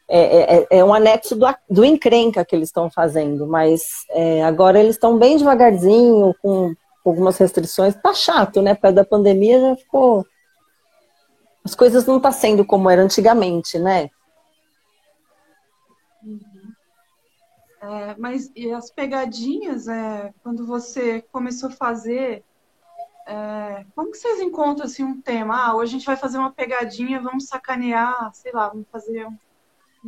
É, 0.08 0.58
é, 0.58 0.66
é 0.78 0.84
um 0.84 0.94
anexo 0.94 1.34
do, 1.34 1.44
do 1.68 1.84
encrenca 1.84 2.44
que 2.44 2.54
eles 2.54 2.68
estão 2.68 2.88
fazendo, 2.88 3.48
mas 3.48 3.82
é, 4.10 4.44
agora 4.44 4.78
eles 4.78 4.94
estão 4.94 5.18
bem 5.18 5.36
devagarzinho, 5.36 6.32
com 6.40 6.72
algumas 7.04 7.36
restrições. 7.36 7.96
Tá 7.96 8.14
chato, 8.14 8.62
né? 8.62 8.76
Perto 8.76 8.94
da 8.94 9.04
pandemia 9.04 9.60
já 9.60 9.76
ficou. 9.76 10.24
As 11.64 11.74
coisas 11.74 12.06
não 12.06 12.20
tá 12.20 12.30
sendo 12.30 12.64
como 12.64 12.88
era 12.88 13.02
antigamente, 13.02 13.76
né? 13.76 14.08
É, 17.82 18.14
mas 18.16 18.52
e 18.54 18.70
as 18.70 18.88
pegadinhas, 18.88 19.88
é, 19.88 20.32
quando 20.44 20.64
você 20.64 21.22
começou 21.32 21.70
a 21.70 21.72
fazer, 21.72 22.44
é, 23.26 23.84
como 23.94 24.10
que 24.10 24.18
vocês 24.18 24.40
encontram 24.40 24.86
assim, 24.86 25.04
um 25.04 25.20
tema? 25.20 25.56
Ah, 25.56 25.74
hoje 25.74 25.90
a 25.90 25.98
gente 25.98 26.06
vai 26.06 26.16
fazer 26.16 26.38
uma 26.38 26.52
pegadinha, 26.52 27.20
vamos 27.20 27.46
sacanear, 27.46 28.30
sei 28.34 28.52
lá, 28.52 28.68
vamos 28.68 28.86
fazer 28.90 29.26
um, 29.26 29.36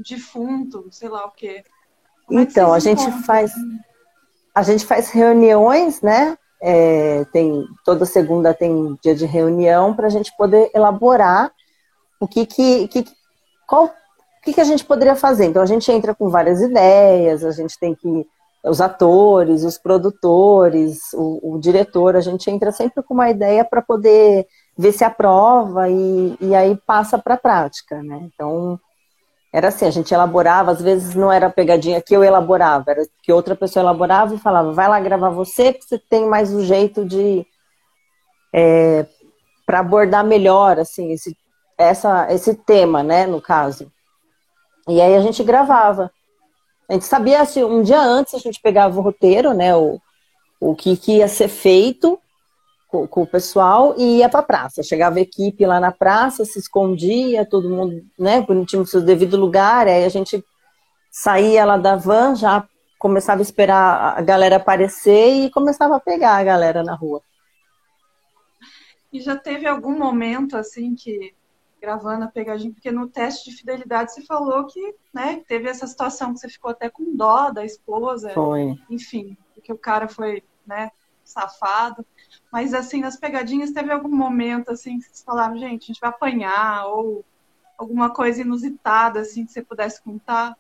defunto, 0.09 0.89
sei 0.91 1.09
lá 1.09 1.25
o 1.27 1.31
quê. 1.31 1.65
Como 2.27 2.41
é 2.41 2.43
então, 2.43 2.73
a 2.73 2.79
gente 2.79 3.11
faz 3.25 3.53
a 4.55 4.63
gente 4.63 4.87
faz 4.87 5.11
reuniões, 5.11 6.01
né? 6.01 6.39
É, 6.63 7.25
tem 7.27 7.67
toda 7.85 8.07
segunda 8.07 8.55
tem 8.55 8.99
dia 9.03 9.15
de 9.15 9.27
reunião 9.27 9.95
para 9.95 10.07
a 10.07 10.11
gente 10.11 10.35
poder 10.37 10.71
elaborar 10.75 11.53
o 12.19 12.27
que 12.27 12.47
que, 12.47 12.89
que 12.89 13.05
qual 13.67 13.93
que, 14.45 14.53
que 14.53 14.61
a 14.61 14.65
gente 14.65 14.85
poderia 14.85 15.17
fazer? 15.17 15.47
Então 15.47 15.63
a 15.63 15.67
gente 15.67 15.91
entra 15.91 16.15
com 16.15 16.29
várias 16.29 16.61
ideias, 16.61 17.45
a 17.45 17.51
gente 17.51 17.79
tem 17.79 17.95
que. 17.95 18.27
Os 18.65 18.81
atores, 18.81 19.63
os 19.63 19.77
produtores, 19.77 21.13
o, 21.13 21.55
o 21.55 21.59
diretor, 21.59 22.17
a 22.17 22.21
gente 22.21 22.51
entra 22.51 22.73
sempre 22.73 23.03
com 23.03 23.13
uma 23.13 23.29
ideia 23.29 23.65
para 23.65 23.83
poder 23.83 24.47
ver 24.77 24.93
se 24.93 25.05
aprova 25.05 25.89
e, 25.89 26.37
e 26.41 26.55
aí 26.55 26.77
passa 26.87 27.19
para 27.19 27.35
a 27.35 27.39
prática, 27.39 28.03
né? 28.03 28.21
Então, 28.23 28.81
era 29.53 29.69
assim, 29.69 29.87
a 29.87 29.91
gente 29.91 30.13
elaborava, 30.13 30.73
às 30.73 30.81
vezes 30.81 31.15
não 31.15 31.31
era 31.31 31.51
pegadinha 31.51 32.03
que 32.03 32.17
eu 32.17 32.25
elaborava, 32.25 32.91
era 32.91 33.07
que 33.23 33.33
outra 33.33 33.55
pessoa 33.55 33.83
elaborava 33.83 34.35
e 34.35 34.39
falava, 34.39 34.73
vai 34.73 34.89
lá 34.89 34.99
gravar 34.99 35.29
você, 35.29 35.73
porque 35.73 35.87
você 35.87 35.99
tem 35.99 36.27
mais 36.27 36.53
um 36.53 36.61
jeito 36.61 37.05
de 37.05 37.47
é, 38.53 39.07
para 39.67 39.81
abordar 39.81 40.25
melhor, 40.25 40.79
assim, 40.79 41.13
esse, 41.13 41.37
essa, 41.79 42.33
esse 42.33 42.55
tema, 42.55 43.03
né, 43.03 43.27
no 43.27 43.41
caso. 43.41 43.91
E 44.89 45.01
aí 45.01 45.15
a 45.15 45.21
gente 45.21 45.43
gravava. 45.43 46.11
A 46.89 46.93
gente 46.93 47.07
sabia, 47.07 47.41
assim, 47.41 47.65
um 47.65 47.83
dia 47.83 48.01
antes 48.01 48.35
a 48.35 48.39
gente 48.39 48.61
pegava 48.61 48.99
o 48.99 49.03
roteiro, 49.03 49.55
né, 49.55 49.75
o, 49.75 50.01
o 50.61 50.75
que, 50.75 50.97
que 50.97 51.19
ia 51.19 51.29
ser 51.29 51.49
feito 51.49 52.19
com, 52.89 53.07
com 53.07 53.23
o 53.23 53.27
pessoal 53.27 53.95
e 53.97 54.19
ia 54.19 54.29
para 54.29 54.41
a 54.41 54.45
praça. 54.45 54.83
Chegava 54.83 55.19
a 55.19 55.23
equipe 55.23 55.65
lá 55.65 55.81
na 55.81 55.91
praça, 55.91 56.45
se 56.45 56.59
escondia, 56.59 57.47
todo 57.47 57.71
mundo, 57.71 58.05
né, 58.19 58.41
bonitinho 58.43 58.83
no 58.83 58.87
seu 58.87 59.01
devido 59.01 59.37
lugar, 59.37 59.89
aí 59.89 60.05
a 60.05 60.09
gente 60.09 60.45
saía 61.11 61.65
lá 61.65 61.77
da 61.77 61.97
van, 61.97 62.35
já 62.35 62.67
começava 62.99 63.41
a 63.41 63.43
esperar 63.43 64.19
a 64.19 64.21
galera 64.23 64.57
aparecer 64.57 65.45
e 65.45 65.51
começava 65.51 65.97
a 65.97 66.01
pegar 66.01 66.37
a 66.37 66.45
galera 66.45 66.83
na 66.83 66.95
rua. 66.95 67.21
E 69.13 69.21
já 69.21 69.37
teve 69.37 69.67
algum 69.67 69.97
momento, 69.97 70.57
assim, 70.57 70.95
que 70.95 71.35
gravando 71.85 72.25
a 72.25 72.29
pegadinha, 72.29 72.73
porque 72.73 72.91
no 72.91 73.07
teste 73.07 73.51
de 73.51 73.57
fidelidade 73.57 74.13
você 74.13 74.23
falou 74.23 74.65
que, 74.67 74.95
né, 75.13 75.43
teve 75.47 75.69
essa 75.69 75.87
situação 75.87 76.33
que 76.33 76.41
você 76.41 76.49
ficou 76.49 76.71
até 76.71 76.89
com 76.89 77.15
dó 77.15 77.51
da 77.51 77.65
esposa. 77.65 78.31
Foi. 78.31 78.79
Enfim, 78.89 79.37
porque 79.55 79.71
o 79.71 79.79
cara 79.79 80.09
foi, 80.09 80.43
né, 80.67 80.91
safado. 81.23 82.05
Mas 82.51 82.73
assim, 82.73 83.01
nas 83.01 83.17
pegadinhas 83.17 83.71
teve 83.71 83.93
algum 83.93 84.15
momento 84.15 84.71
assim 84.71 84.99
que 84.99 85.05
vocês 85.05 85.23
falaram, 85.23 85.59
gente, 85.59 85.85
a 85.85 85.87
gente 85.87 86.01
vai 86.01 86.11
apanhar 86.11 86.87
ou 86.87 87.23
alguma 87.77 88.11
coisa 88.11 88.41
inusitada 88.41 89.21
assim 89.21 89.45
que 89.45 89.53
você 89.53 89.63
pudesse 89.63 90.03
contar? 90.03 90.57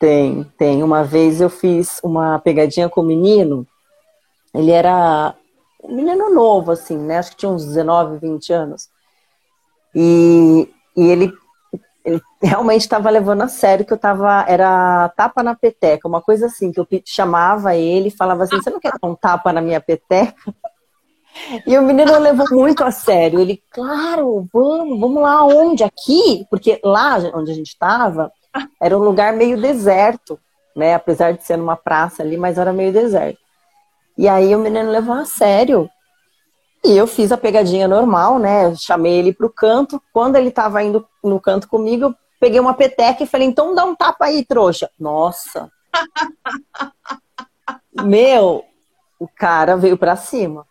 Tem, 0.00 0.44
tem. 0.58 0.82
Uma 0.82 1.04
vez 1.04 1.40
eu 1.40 1.48
fiz 1.48 2.00
uma 2.02 2.38
pegadinha 2.38 2.88
com 2.88 3.00
o 3.00 3.04
menino. 3.04 3.66
Ele 4.52 4.70
era 4.70 5.34
um 5.82 5.94
menino 5.94 6.32
novo, 6.32 6.72
assim, 6.72 6.98
né? 6.98 7.18
Acho 7.18 7.30
que 7.30 7.36
tinha 7.38 7.50
uns 7.50 7.64
19, 7.64 8.18
20 8.18 8.52
anos. 8.52 8.88
E, 9.94 10.68
e 10.96 11.08
ele, 11.08 11.32
ele 12.04 12.20
realmente 12.42 12.82
estava 12.82 13.08
levando 13.10 13.42
a 13.42 13.48
sério 13.48 13.84
que 13.84 13.92
eu 13.92 13.98
tava. 13.98 14.44
Era 14.48 15.08
tapa 15.10 15.42
na 15.42 15.54
peteca, 15.54 16.08
uma 16.08 16.20
coisa 16.20 16.46
assim, 16.46 16.72
que 16.72 16.80
eu 16.80 16.86
chamava 17.04 17.76
ele 17.76 18.08
e 18.08 18.16
falava 18.16 18.44
assim: 18.44 18.56
você 18.56 18.70
não 18.70 18.80
quer 18.80 18.92
dar 19.00 19.08
um 19.08 19.14
tapa 19.14 19.52
na 19.52 19.60
minha 19.60 19.80
peteca? 19.80 20.54
E 21.66 21.76
o 21.76 21.82
menino 21.82 22.16
levou 22.18 22.46
muito 22.52 22.84
a 22.84 22.90
sério. 22.90 23.40
Ele, 23.40 23.62
claro, 23.70 24.46
vamos, 24.52 25.00
vamos 25.00 25.22
lá 25.22 25.44
onde? 25.44 25.82
Aqui? 25.82 26.46
Porque 26.48 26.80
lá 26.84 27.18
onde 27.34 27.50
a 27.50 27.54
gente 27.54 27.68
estava 27.68 28.32
era 28.80 28.96
um 28.96 29.02
lugar 29.02 29.32
meio 29.32 29.60
deserto, 29.60 30.38
né? 30.76 30.94
Apesar 30.94 31.32
de 31.32 31.42
ser 31.44 31.56
numa 31.56 31.76
praça 31.76 32.22
ali, 32.22 32.36
mas 32.36 32.58
era 32.58 32.72
meio 32.72 32.92
deserto. 32.92 33.38
E 34.16 34.28
aí 34.28 34.54
o 34.54 34.58
menino 34.58 34.90
levou 34.90 35.14
a 35.14 35.24
sério. 35.24 35.90
E 36.84 36.94
eu 36.94 37.06
fiz 37.06 37.32
a 37.32 37.38
pegadinha 37.38 37.88
normal, 37.88 38.38
né? 38.38 38.74
chamei 38.74 39.14
ele 39.14 39.32
pro 39.32 39.48
canto. 39.48 40.02
Quando 40.12 40.36
ele 40.36 40.50
tava 40.50 40.82
indo 40.82 41.08
no 41.22 41.40
canto 41.40 41.66
comigo, 41.66 42.04
eu 42.04 42.14
peguei 42.38 42.60
uma 42.60 42.74
peteca 42.74 43.22
e 43.22 43.26
falei, 43.26 43.48
então 43.48 43.74
dá 43.74 43.86
um 43.86 43.94
tapa 43.94 44.26
aí, 44.26 44.44
trouxa. 44.44 44.90
Nossa! 45.00 45.70
Meu, 48.04 48.62
o 49.18 49.26
cara 49.26 49.78
veio 49.78 49.96
pra 49.96 50.14
cima. 50.14 50.66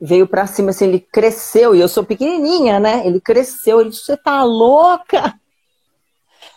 Veio 0.00 0.26
pra 0.26 0.48
cima, 0.48 0.70
assim, 0.70 0.86
ele 0.86 0.98
cresceu, 0.98 1.76
e 1.76 1.80
eu 1.80 1.88
sou 1.88 2.02
pequenininha, 2.02 2.80
né? 2.80 3.06
Ele 3.06 3.20
cresceu, 3.20 3.80
ele 3.80 3.90
disse, 3.90 4.06
você 4.06 4.16
tá 4.16 4.42
louca? 4.42 5.32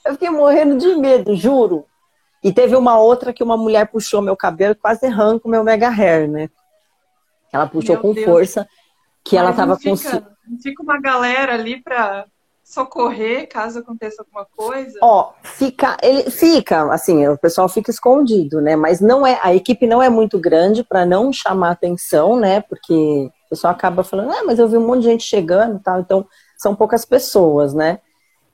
Eu 0.04 0.14
fiquei 0.14 0.32
morrendo 0.32 0.78
de 0.78 0.96
medo, 0.96 1.36
juro. 1.36 1.86
E 2.44 2.52
teve 2.52 2.76
uma 2.76 2.98
outra 2.98 3.32
que 3.32 3.44
uma 3.44 3.56
mulher 3.56 3.86
puxou 3.86 4.20
meu 4.20 4.36
cabelo, 4.36 4.74
quase 4.74 5.06
arranca 5.06 5.48
o 5.48 5.52
meu 5.52 5.64
mega 5.64 5.90
hair, 5.90 6.28
né? 6.28 6.50
Ela 7.54 7.68
puxou 7.68 7.94
meu 7.94 8.02
com 8.02 8.14
Deus. 8.14 8.26
força 8.26 8.68
que 9.25 9.36
ela 9.36 9.50
estava 9.50 9.77
com. 9.77 9.98
Fica 10.62 10.84
uma 10.84 11.01
galera 11.01 11.55
ali 11.55 11.82
para 11.82 12.25
socorrer 12.63 13.50
caso 13.50 13.79
aconteça 13.79 14.22
alguma 14.22 14.46
coisa? 14.46 14.98
Ó, 15.01 15.34
fica, 15.44 15.98
ele 16.01 16.29
fica, 16.29 16.91
assim, 16.94 17.27
o 17.27 17.38
pessoal 17.38 17.67
fica 17.67 17.91
escondido, 17.91 18.62
né? 18.62 18.75
Mas 18.75 19.01
não 19.01 19.25
é, 19.25 19.39
a 19.41 19.53
equipe 19.53 19.88
não 19.88 20.01
é 20.01 20.10
muito 20.10 20.39
grande 20.39 20.84
para 20.84 21.05
não 21.05 21.34
chamar 21.34 21.72
atenção, 21.72 22.39
né? 22.39 22.62
Porque 22.62 22.94
o 22.94 23.50
pessoal 23.50 23.74
acaba 23.74 24.03
falando, 24.03 24.32
ah, 24.32 24.44
mas 24.46 24.60
eu 24.60 24.67
vi 24.67 24.77
um 24.77 24.86
monte 24.86 25.01
de 25.01 25.10
gente 25.10 25.24
chegando, 25.24 25.79
tal. 25.79 26.00
Então 26.00 26.27
são 26.58 26.75
poucas 26.75 27.03
pessoas, 27.03 27.74
né? 27.74 28.00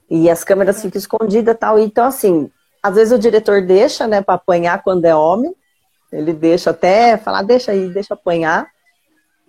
E 0.10 0.30
as 0.30 0.44
câmeras 0.44 0.78
é. 0.80 0.82
ficam 0.82 1.00
escondidas, 1.00 1.58
tal. 1.58 1.78
Então 1.78 2.06
assim, 2.06 2.50
às 2.82 2.96
vezes 2.96 3.14
o 3.14 3.20
diretor 3.20 3.62
deixa, 3.62 4.08
né, 4.08 4.22
para 4.22 4.36
apanhar 4.36 4.82
quando 4.84 5.06
é 5.06 5.16
homem. 5.16 5.54
Ele 6.12 6.34
deixa 6.34 6.72
até 6.72 7.18
falar, 7.18 7.44
deixa 7.44 7.72
aí, 7.72 7.90
deixa 7.90 8.14
apanhar. 8.14 8.68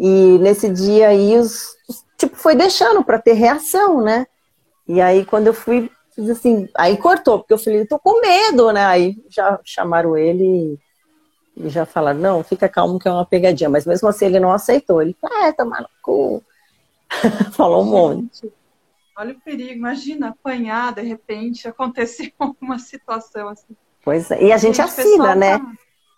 E 0.05 0.37
nesse 0.41 0.69
dia 0.69 1.11
aí, 1.11 1.39
os, 1.39 1.77
tipo, 2.19 2.35
foi 2.35 2.57
deixando 2.57 3.05
para 3.05 3.21
ter 3.21 3.35
reação, 3.35 4.01
né? 4.01 4.27
E 4.89 5.01
aí, 5.01 5.25
quando 5.25 5.47
eu 5.47 5.55
fui, 5.55 5.89
fiz 6.13 6.29
assim, 6.29 6.69
aí 6.77 6.97
cortou, 6.97 7.39
porque 7.39 7.55
eu 7.55 7.59
falei, 7.59 7.87
tô 7.87 8.01
com 8.01 8.21
medo, 8.21 8.73
né? 8.73 8.85
Aí 8.85 9.17
já 9.29 9.61
chamaram 9.63 10.17
ele 10.17 10.77
E 11.57 11.69
já 11.69 11.87
falaram, 11.87 12.19
não, 12.19 12.43
fica 12.43 12.69
calmo 12.69 12.99
que 12.99 13.07
é 13.07 13.13
uma 13.13 13.25
pegadinha. 13.25 13.71
Mas 13.71 13.87
mesmo 13.87 14.09
assim 14.09 14.25
ele 14.25 14.41
não 14.41 14.51
aceitou. 14.51 15.01
Ele, 15.01 15.17
ah, 15.23 15.47
é, 15.47 15.53
tomar 15.53 15.83
no 15.83 15.89
cu. 16.03 16.43
Falou 17.55 17.83
um 17.83 17.87
monte. 17.87 18.53
Olha 19.17 19.35
o 19.35 19.41
perigo, 19.41 19.73
imagina 19.73 20.31
apanhar, 20.31 20.95
de 20.95 21.03
repente, 21.03 21.69
acontecer 21.69 22.35
uma 22.61 22.81
situação 22.81 23.51
assim. 23.51 23.77
Pois 24.05 24.33
é, 24.33 24.43
e 24.43 24.53
a 24.53 24.57
gente, 24.57 24.79
gente 24.79 24.83
assina, 24.83 25.37
né? 25.37 25.61
Tá... 25.61 25.73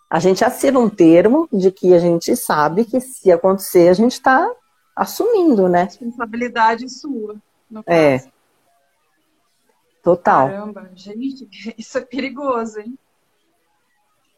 A 0.09 0.19
gente 0.19 0.43
assina 0.43 0.79
um 0.79 0.89
termo 0.89 1.47
de 1.51 1.71
que 1.71 1.93
a 1.93 1.99
gente 1.99 2.35
sabe 2.35 2.85
que 2.85 2.99
se 2.99 3.31
acontecer, 3.31 3.89
a 3.89 3.93
gente 3.93 4.13
está 4.13 4.49
assumindo, 4.95 5.67
né? 5.67 5.83
Responsabilidade 5.83 6.87
sua, 6.89 7.35
no 7.69 7.83
é. 7.85 8.17
caso. 8.17 8.29
É. 8.29 8.35
Total. 10.03 10.47
Caramba, 10.49 10.91
gente, 10.95 11.49
isso 11.77 11.97
é 11.97 12.01
perigoso, 12.01 12.79
hein? 12.79 12.97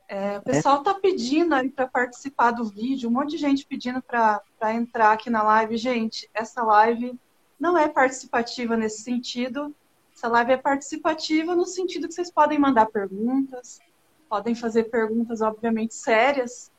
É, 0.10 0.38
o 0.38 0.42
pessoal 0.42 0.78
está 0.78 0.94
pedindo 0.94 1.54
aí 1.54 1.70
para 1.70 1.86
participar 1.86 2.52
do 2.52 2.64
vídeo, 2.64 3.10
um 3.10 3.12
monte 3.12 3.32
de 3.32 3.38
gente 3.38 3.66
pedindo 3.66 4.02
para 4.02 4.42
entrar 4.74 5.12
aqui 5.12 5.30
na 5.30 5.44
live. 5.44 5.76
Gente, 5.76 6.30
essa 6.34 6.64
live 6.64 7.20
não 7.60 7.78
é 7.78 7.90
participativa 7.90 8.78
nesse 8.78 9.02
sentido. 9.02 9.76
Essa 10.16 10.30
live 10.30 10.54
é 10.54 10.58
participativa 10.58 11.54
no 11.54 11.66
sentido 11.66 12.08
que 12.08 12.14
vocês 12.14 12.32
podem 12.32 12.58
mandar 12.58 12.86
perguntas, 12.86 13.80
podem 14.28 14.56
fazer 14.56 14.86
perguntas, 14.86 15.42
obviamente, 15.42 15.96
sérias, 15.96 16.72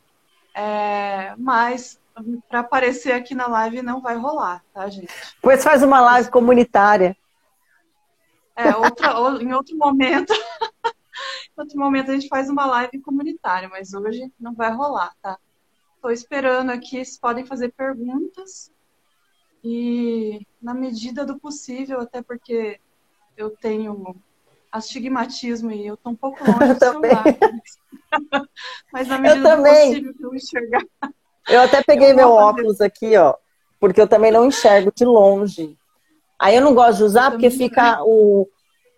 é, 0.55 1.35
mas 1.37 2.01
para 2.49 2.61
aparecer 2.61 3.13
aqui 3.13 3.35
na 3.35 3.47
live 3.47 3.83
não 3.83 4.01
vai 4.01 4.17
rolar, 4.17 4.65
tá, 4.73 4.89
gente? 4.89 5.13
Pois 5.41 5.63
faz 5.63 5.83
uma 5.83 6.01
live 6.01 6.31
comunitária. 6.31 7.17
É, 8.57 8.75
outra, 8.77 9.13
em 9.41 9.53
outro 9.53 9.77
momento. 9.77 10.33
em 11.57 11.61
outro 11.61 11.79
momento 11.79 12.11
a 12.11 12.15
gente 12.15 12.29
faz 12.29 12.51
uma 12.51 12.67
live 12.67 13.01
comunitária, 13.01 13.69
mas 13.69 13.95
hoje 13.95 14.33
não 14.39 14.55
vai 14.55 14.73
rolar, 14.73 15.15
tá? 15.23 15.39
Estou 15.95 16.11
esperando 16.11 16.71
aqui, 16.71 17.05
vocês 17.05 17.19
podem 17.19 17.47
fazer 17.47 17.73
perguntas. 17.73 18.73
E 19.63 20.47
na 20.61 20.75
medida 20.75 21.25
do 21.25 21.39
possível, 21.39 22.01
até 22.01 22.23
porque 22.23 22.81
eu 23.37 23.51
tenho 23.51 24.17
astigmatismo 24.71 25.71
e 25.71 25.87
eu 25.87 25.97
tô 25.97 26.11
um 26.11 26.17
pouco 26.17 26.39
longe 26.45 26.75
do 26.75 26.79
celular. 26.79 27.25
Mas 28.93 29.09
na 29.09 29.19
medida 29.19 29.57
do 29.57 29.63
possível 29.63 30.15
que 30.15 30.25
eu 30.25 30.35
enxergar. 30.35 30.83
Eu 31.49 31.63
até 31.63 31.83
peguei 31.83 32.13
eu 32.13 32.17
meu 32.17 32.31
óculos 32.31 32.81
aqui, 32.81 33.17
ó, 33.17 33.35
porque 33.81 34.01
eu 34.01 34.09
também 34.09 34.31
não 34.31 34.47
enxergo 34.47 34.93
de 34.95 35.05
longe. 35.05 35.77
Aí 36.39 36.57
eu 36.57 36.63
não 36.63 36.75
gosto 36.75 36.99
de 36.99 37.05
usar 37.05 37.31
porque 37.31 37.51
fica 37.51 38.03
o, 38.03 38.47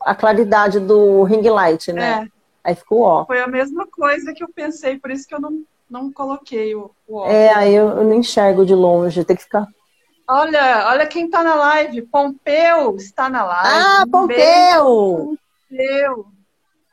a 0.03 0.15
claridade 0.15 0.79
do 0.79 1.23
ring 1.23 1.49
light, 1.49 1.93
né? 1.93 2.25
É. 2.25 2.41
Aí 2.63 2.75
ficou 2.75 3.03
ó. 3.03 3.25
Foi 3.25 3.41
a 3.41 3.47
mesma 3.47 3.87
coisa 3.87 4.35
que 4.35 4.45
eu 4.45 4.49
pensei, 4.55 4.99
por 4.99 5.11
isso 5.11 5.27
que 5.27 5.35
eu 5.35 5.41
não, 5.41 5.63
não 5.89 6.13
coloquei 6.13 6.75
o, 6.75 6.91
o 7.09 7.17
óculos. 7.17 7.35
É, 7.35 7.55
aí 7.55 7.75
eu, 7.75 7.89
eu 7.89 8.05
não 8.05 8.15
enxergo 8.15 8.67
de 8.67 8.75
longe, 8.75 9.25
tem 9.25 9.37
que 9.37 9.45
ficar. 9.45 9.67
Olha, 10.29 10.87
olha 10.89 11.07
quem 11.09 11.25
está 11.25 11.43
na 11.43 11.57
live. 11.57 12.03
Pompeu 12.03 12.95
está 12.97 13.29
na 13.29 13.45
live. 13.45 13.85
Ah, 13.85 14.05
Pompeu! 14.09 15.37
Pompeu. 15.91 16.27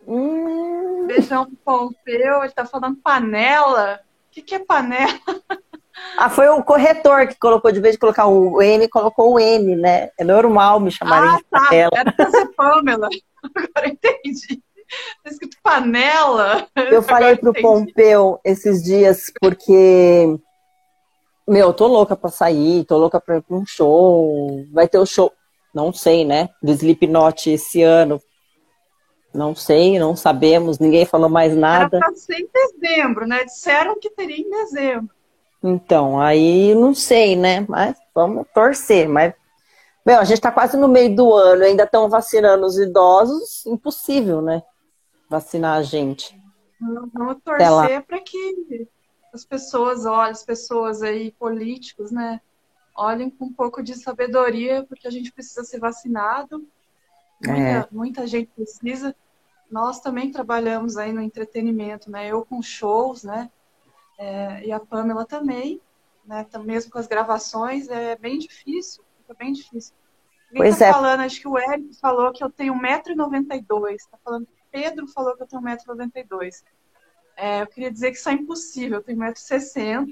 Hum. 0.08 1.06
Beijão 1.08 1.46
pro 1.46 1.56
Pompeu. 1.58 2.38
Ele 2.40 2.46
está 2.48 2.66
falando 2.66 2.98
panela. 2.98 4.00
O 4.28 4.32
que, 4.32 4.42
que 4.42 4.56
é 4.56 4.60
panela? 4.60 5.20
Ah, 6.16 6.30
foi 6.30 6.48
o 6.48 6.64
corretor 6.64 7.28
que 7.28 7.40
colocou, 7.40 7.72
de 7.72 7.80
vez 7.80 7.94
de 7.94 8.00
colocar 8.00 8.28
o 8.28 8.62
N, 8.62 8.88
colocou 8.88 9.34
o 9.34 9.40
N, 9.40 9.76
né? 9.76 10.12
É 10.18 10.24
normal 10.24 10.80
me 10.80 10.92
chamarem 10.92 11.30
ah, 11.30 11.38
de 11.38 11.44
tá. 11.46 11.60
panela. 11.60 11.92
Era 11.96 12.12
pra 12.12 12.30
ser 12.30 12.46
Pamela. 12.54 13.10
Agora 13.56 13.88
entendi. 13.88 14.62
Tá 15.24 15.30
escrito 15.32 15.58
panela. 15.62 16.68
Eu 16.76 17.02
falei 17.02 17.32
Agora 17.32 17.42
pro 17.42 17.50
entendi. 17.50 17.62
Pompeu 17.64 18.40
esses 18.44 18.84
dias, 18.84 19.32
porque. 19.42 20.38
Meu, 21.48 21.74
tô 21.74 21.88
louca 21.88 22.16
pra 22.16 22.30
sair, 22.30 22.84
tô 22.86 22.98
louca 22.98 23.20
pra 23.20 23.38
ir 23.38 23.42
pra 23.42 23.58
um 23.58 23.66
show. 23.66 24.66
Vai 24.72 24.88
ter 24.88 25.00
o 25.00 25.06
show, 25.06 25.32
não 25.74 25.92
sei, 25.92 26.26
né? 26.26 26.50
Do 26.62 26.72
Slipknot 26.74 27.50
esse 27.50 27.82
ano. 27.82 28.22
Não 29.34 29.54
sei, 29.54 30.00
não 30.00 30.16
sabemos, 30.16 30.80
ninguém 30.80 31.06
falou 31.06 31.30
mais 31.30 31.56
nada. 31.56 31.98
Era 31.98 32.16
ser 32.16 32.40
em 32.40 32.50
dezembro, 32.52 33.28
né? 33.28 33.44
Disseram 33.44 34.00
que 34.00 34.10
teria 34.10 34.38
em 34.38 34.50
dezembro. 34.50 35.10
Então, 35.64 36.20
aí 36.20 36.74
não 36.76 36.94
sei, 36.94 37.36
né? 37.36 37.66
Mas 37.68 37.98
vamos 38.14 38.48
torcer. 38.54 39.08
Mas, 39.08 39.34
meu, 40.06 40.20
a 40.20 40.24
gente 40.24 40.42
tá 40.42 40.52
quase 40.52 40.78
no 40.78 40.88
meio 40.88 41.16
do 41.16 41.34
ano, 41.34 41.64
ainda 41.64 41.84
estão 41.84 42.10
vacinando 42.10 42.66
os 42.66 42.78
idosos, 42.78 43.66
impossível, 43.66 44.42
né? 44.42 44.64
Vacinar 45.30 45.78
a 45.78 45.84
gente. 45.84 46.40
Vamos 47.14 47.38
torcer 47.44 48.04
para 48.04 48.20
que 48.20 48.88
as 49.34 49.44
pessoas 49.44 50.06
olhem, 50.06 50.32
as 50.32 50.44
pessoas 50.44 51.02
aí, 51.02 51.32
políticos, 51.32 52.12
né? 52.12 52.40
Olhem 52.96 53.30
com 53.30 53.46
um 53.46 53.54
pouco 53.54 53.84
de 53.84 53.96
sabedoria, 53.96 54.84
porque 54.88 55.08
a 55.08 55.12
gente 55.12 55.32
precisa 55.32 55.64
ser 55.64 55.80
vacinado. 55.80 56.66
Muita, 57.44 57.62
é. 57.62 57.88
muita 57.92 58.28
gente 58.28 58.50
precisa. 58.56 59.16
Nós 59.70 60.00
também 60.00 60.32
trabalhamos 60.32 60.98
aí 60.98 61.12
no 61.12 61.22
entretenimento, 61.22 62.10
né? 62.10 62.28
Eu 62.28 62.46
com 62.46 62.62
shows, 62.62 63.24
né? 63.24 63.50
é, 64.18 64.66
e 64.66 64.72
a 64.72 64.80
Pamela 64.80 65.26
também, 65.26 65.80
né? 66.26 66.46
Mesmo 66.64 66.92
com 66.92 66.98
as 66.98 67.08
gravações, 67.08 67.88
é 67.88 68.18
bem 68.18 68.40
difícil, 68.40 69.04
fica 69.22 69.34
bem 69.36 69.54
difícil. 69.54 69.94
Ninguém 70.52 70.64
pois 70.64 70.80
tá 70.80 70.88
é. 70.88 70.94
falando, 70.94 71.20
acho 71.22 71.40
que 71.40 71.48
o 71.48 71.58
Eric 71.58 71.94
falou 72.00 72.32
que 72.32 72.44
eu 72.44 72.50
tenho 72.50 72.74
1,92m. 72.74 73.98
Tá 74.10 74.18
falando 74.24 74.46
que 74.46 74.54
o 74.54 74.72
Pedro 74.72 75.08
falou 75.08 75.36
que 75.36 75.44
eu 75.44 75.48
tenho 75.48 75.62
1,92m. 75.62 76.64
É, 77.36 77.62
eu 77.62 77.68
queria 77.68 77.92
dizer 77.92 78.12
que 78.12 78.18
isso 78.18 78.30
é 78.30 78.34
impossível, 78.34 78.98
eu 78.98 79.04
tenho 79.04 79.20
1,60m. 79.20 80.10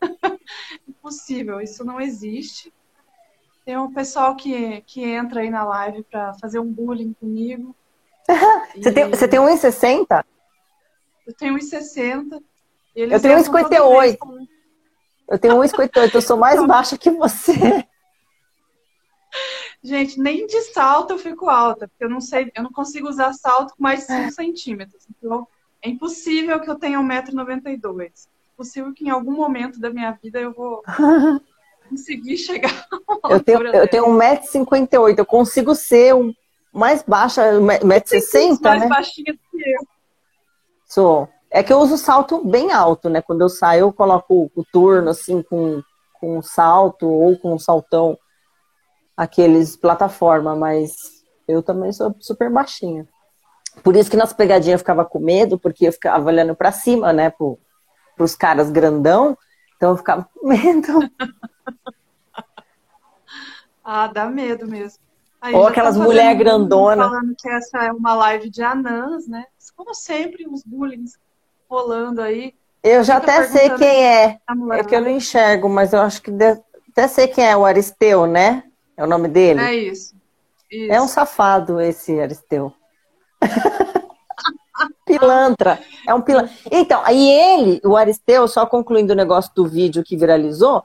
impossível, 0.88 1.60
isso 1.60 1.84
não 1.84 2.00
existe. 2.00 2.72
Tem 3.64 3.78
um 3.78 3.92
pessoal 3.92 4.36
que, 4.36 4.82
que 4.82 5.02
entra 5.02 5.40
aí 5.40 5.50
na 5.50 5.64
live 5.64 6.02
para 6.04 6.34
fazer 6.34 6.58
um 6.58 6.70
bullying 6.70 7.14
comigo. 7.14 7.74
você, 8.76 8.88
e... 8.90 8.92
tem, 8.92 9.08
você 9.08 9.28
tem 9.28 9.40
1,60? 9.40 10.24
Eu 11.26 11.34
tenho 11.34 11.54
1,60. 11.56 12.42
Eu 12.94 13.20
tenho 13.20 13.38
1,58. 13.38 14.18
Eu 15.26 15.38
tenho 15.38 15.54
1,58, 15.56 16.14
eu 16.14 16.22
sou 16.22 16.36
mais 16.36 16.60
baixa 16.66 16.98
que 16.98 17.10
você. 17.10 17.52
Gente, 19.82 20.20
nem 20.20 20.46
de 20.46 20.60
salto 20.72 21.12
eu 21.12 21.18
fico 21.18 21.48
alta, 21.48 21.88
porque 21.88 22.04
eu 22.04 22.10
não 22.10 22.20
sei, 22.20 22.50
eu 22.54 22.62
não 22.62 22.70
consigo 22.70 23.08
usar 23.08 23.32
salto 23.32 23.74
com 23.74 23.82
mais 23.82 24.00
de 24.00 24.06
5 24.06 24.30
centímetros. 24.32 25.06
Então, 25.10 25.48
é 25.82 25.88
impossível 25.88 26.60
que 26.60 26.70
eu 26.70 26.78
tenha 26.78 26.98
1,92m. 26.98 28.02
É 28.02 28.56
possível 28.56 28.92
que 28.92 29.04
em 29.04 29.10
algum 29.10 29.32
momento 29.32 29.80
da 29.80 29.90
minha 29.90 30.12
vida 30.12 30.38
eu 30.38 30.52
vou 30.52 30.82
conseguir 31.94 32.36
chegar 32.36 32.86
Eu 33.30 33.42
tenho, 33.42 33.66
eu 33.68 33.88
tenho 33.88 34.06
1,58m, 34.06 35.18
eu 35.18 35.24
consigo 35.24 35.74
ser 35.74 36.14
um, 36.14 36.32
mais 36.72 37.02
baixa, 37.02 37.52
1,60m, 37.52 38.60
né? 38.60 38.70
mais 38.78 38.88
baixinha 38.88 39.32
do 39.32 39.38
que 39.50 39.70
eu. 39.70 39.86
Sou. 40.86 41.28
É 41.50 41.62
que 41.62 41.72
eu 41.72 41.78
uso 41.78 41.96
salto 41.96 42.44
bem 42.44 42.72
alto, 42.72 43.08
né? 43.08 43.22
Quando 43.22 43.40
eu 43.40 43.48
saio, 43.48 43.80
eu 43.82 43.92
coloco 43.92 44.50
o 44.54 44.64
turno, 44.72 45.10
assim, 45.10 45.42
com, 45.42 45.82
com 46.20 46.42
salto 46.42 47.08
ou 47.08 47.38
com 47.38 47.58
saltão, 47.58 48.18
aqueles 49.16 49.76
plataforma, 49.76 50.54
mas 50.54 50.92
eu 51.46 51.62
também 51.62 51.92
sou 51.92 52.14
super 52.20 52.50
baixinha. 52.50 53.08
Por 53.82 53.96
isso 53.96 54.10
que 54.10 54.16
nas 54.16 54.32
pegadinhas 54.32 54.74
eu 54.74 54.78
ficava 54.80 55.04
com 55.04 55.18
medo, 55.18 55.58
porque 55.58 55.86
eu 55.86 55.92
ficava 55.92 56.26
olhando 56.26 56.54
para 56.54 56.72
cima, 56.72 57.12
né, 57.12 57.30
pro, 57.30 57.58
pros 58.16 58.34
caras 58.34 58.70
grandão, 58.70 59.36
então 59.84 59.92
eu 59.92 59.96
ficava 59.98 60.26
com 60.34 60.48
medo. 60.48 61.10
ah, 63.84 64.06
dá 64.06 64.24
medo 64.26 64.66
mesmo. 64.66 64.98
Aí 65.42 65.54
Ou 65.54 65.66
aquelas 65.66 65.94
mulheres 65.94 66.38
grandonas. 66.38 67.06
Falando 67.06 67.34
que 67.36 67.50
essa 67.50 67.84
é 67.84 67.92
uma 67.92 68.14
live 68.14 68.48
de 68.48 68.62
anãs, 68.62 69.28
né? 69.28 69.44
Como 69.76 69.92
sempre, 69.92 70.46
os 70.48 70.62
bullying 70.64 71.04
rolando 71.68 72.22
aí. 72.22 72.54
Eu 72.82 73.04
já 73.04 73.18
até 73.18 73.46
sei 73.46 73.68
quem 73.76 74.06
é. 74.06 74.38
É 74.72 74.84
que 74.84 74.96
eu 74.96 75.02
não 75.02 75.10
enxergo, 75.10 75.68
mas 75.68 75.92
eu 75.92 76.00
acho 76.00 76.22
que 76.22 76.30
de... 76.30 76.58
até 76.92 77.08
sei 77.08 77.28
quem 77.28 77.44
é 77.44 77.54
o 77.54 77.66
Aristeu, 77.66 78.26
né? 78.26 78.64
É 78.96 79.04
o 79.04 79.06
nome 79.06 79.28
dele? 79.28 79.60
É 79.60 79.74
isso. 79.74 80.14
isso. 80.70 80.92
É 80.92 81.02
um 81.02 81.08
safado 81.08 81.78
esse 81.78 82.18
Aristeu. 82.18 82.72
pilantra. 85.04 85.80
É 86.06 86.14
um 86.14 86.20
pilantra. 86.20 86.52
Então, 86.70 87.00
aí 87.04 87.30
ele, 87.30 87.80
o 87.84 87.96
Aristeu, 87.96 88.46
só 88.48 88.66
concluindo 88.66 89.12
o 89.12 89.16
negócio 89.16 89.52
do 89.54 89.66
vídeo 89.66 90.04
que 90.04 90.16
viralizou, 90.16 90.82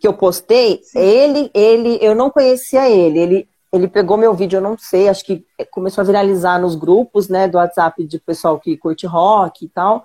que 0.00 0.06
eu 0.06 0.12
postei, 0.12 0.80
Sim. 0.82 0.98
ele, 0.98 1.50
ele, 1.54 1.98
eu 2.00 2.14
não 2.14 2.30
conhecia 2.30 2.88
ele. 2.88 3.18
Ele 3.18 3.48
ele 3.72 3.86
pegou 3.86 4.16
meu 4.16 4.32
vídeo, 4.32 4.56
eu 4.56 4.62
não 4.62 4.78
sei, 4.78 5.08
acho 5.08 5.24
que 5.24 5.44
começou 5.70 6.00
a 6.00 6.04
viralizar 6.04 6.58
nos 6.58 6.74
grupos, 6.74 7.28
né, 7.28 7.46
do 7.46 7.58
WhatsApp 7.58 8.02
de 8.04 8.18
pessoal 8.18 8.58
que 8.58 8.76
curte 8.78 9.06
rock 9.06 9.64
e 9.64 9.68
tal. 9.68 10.04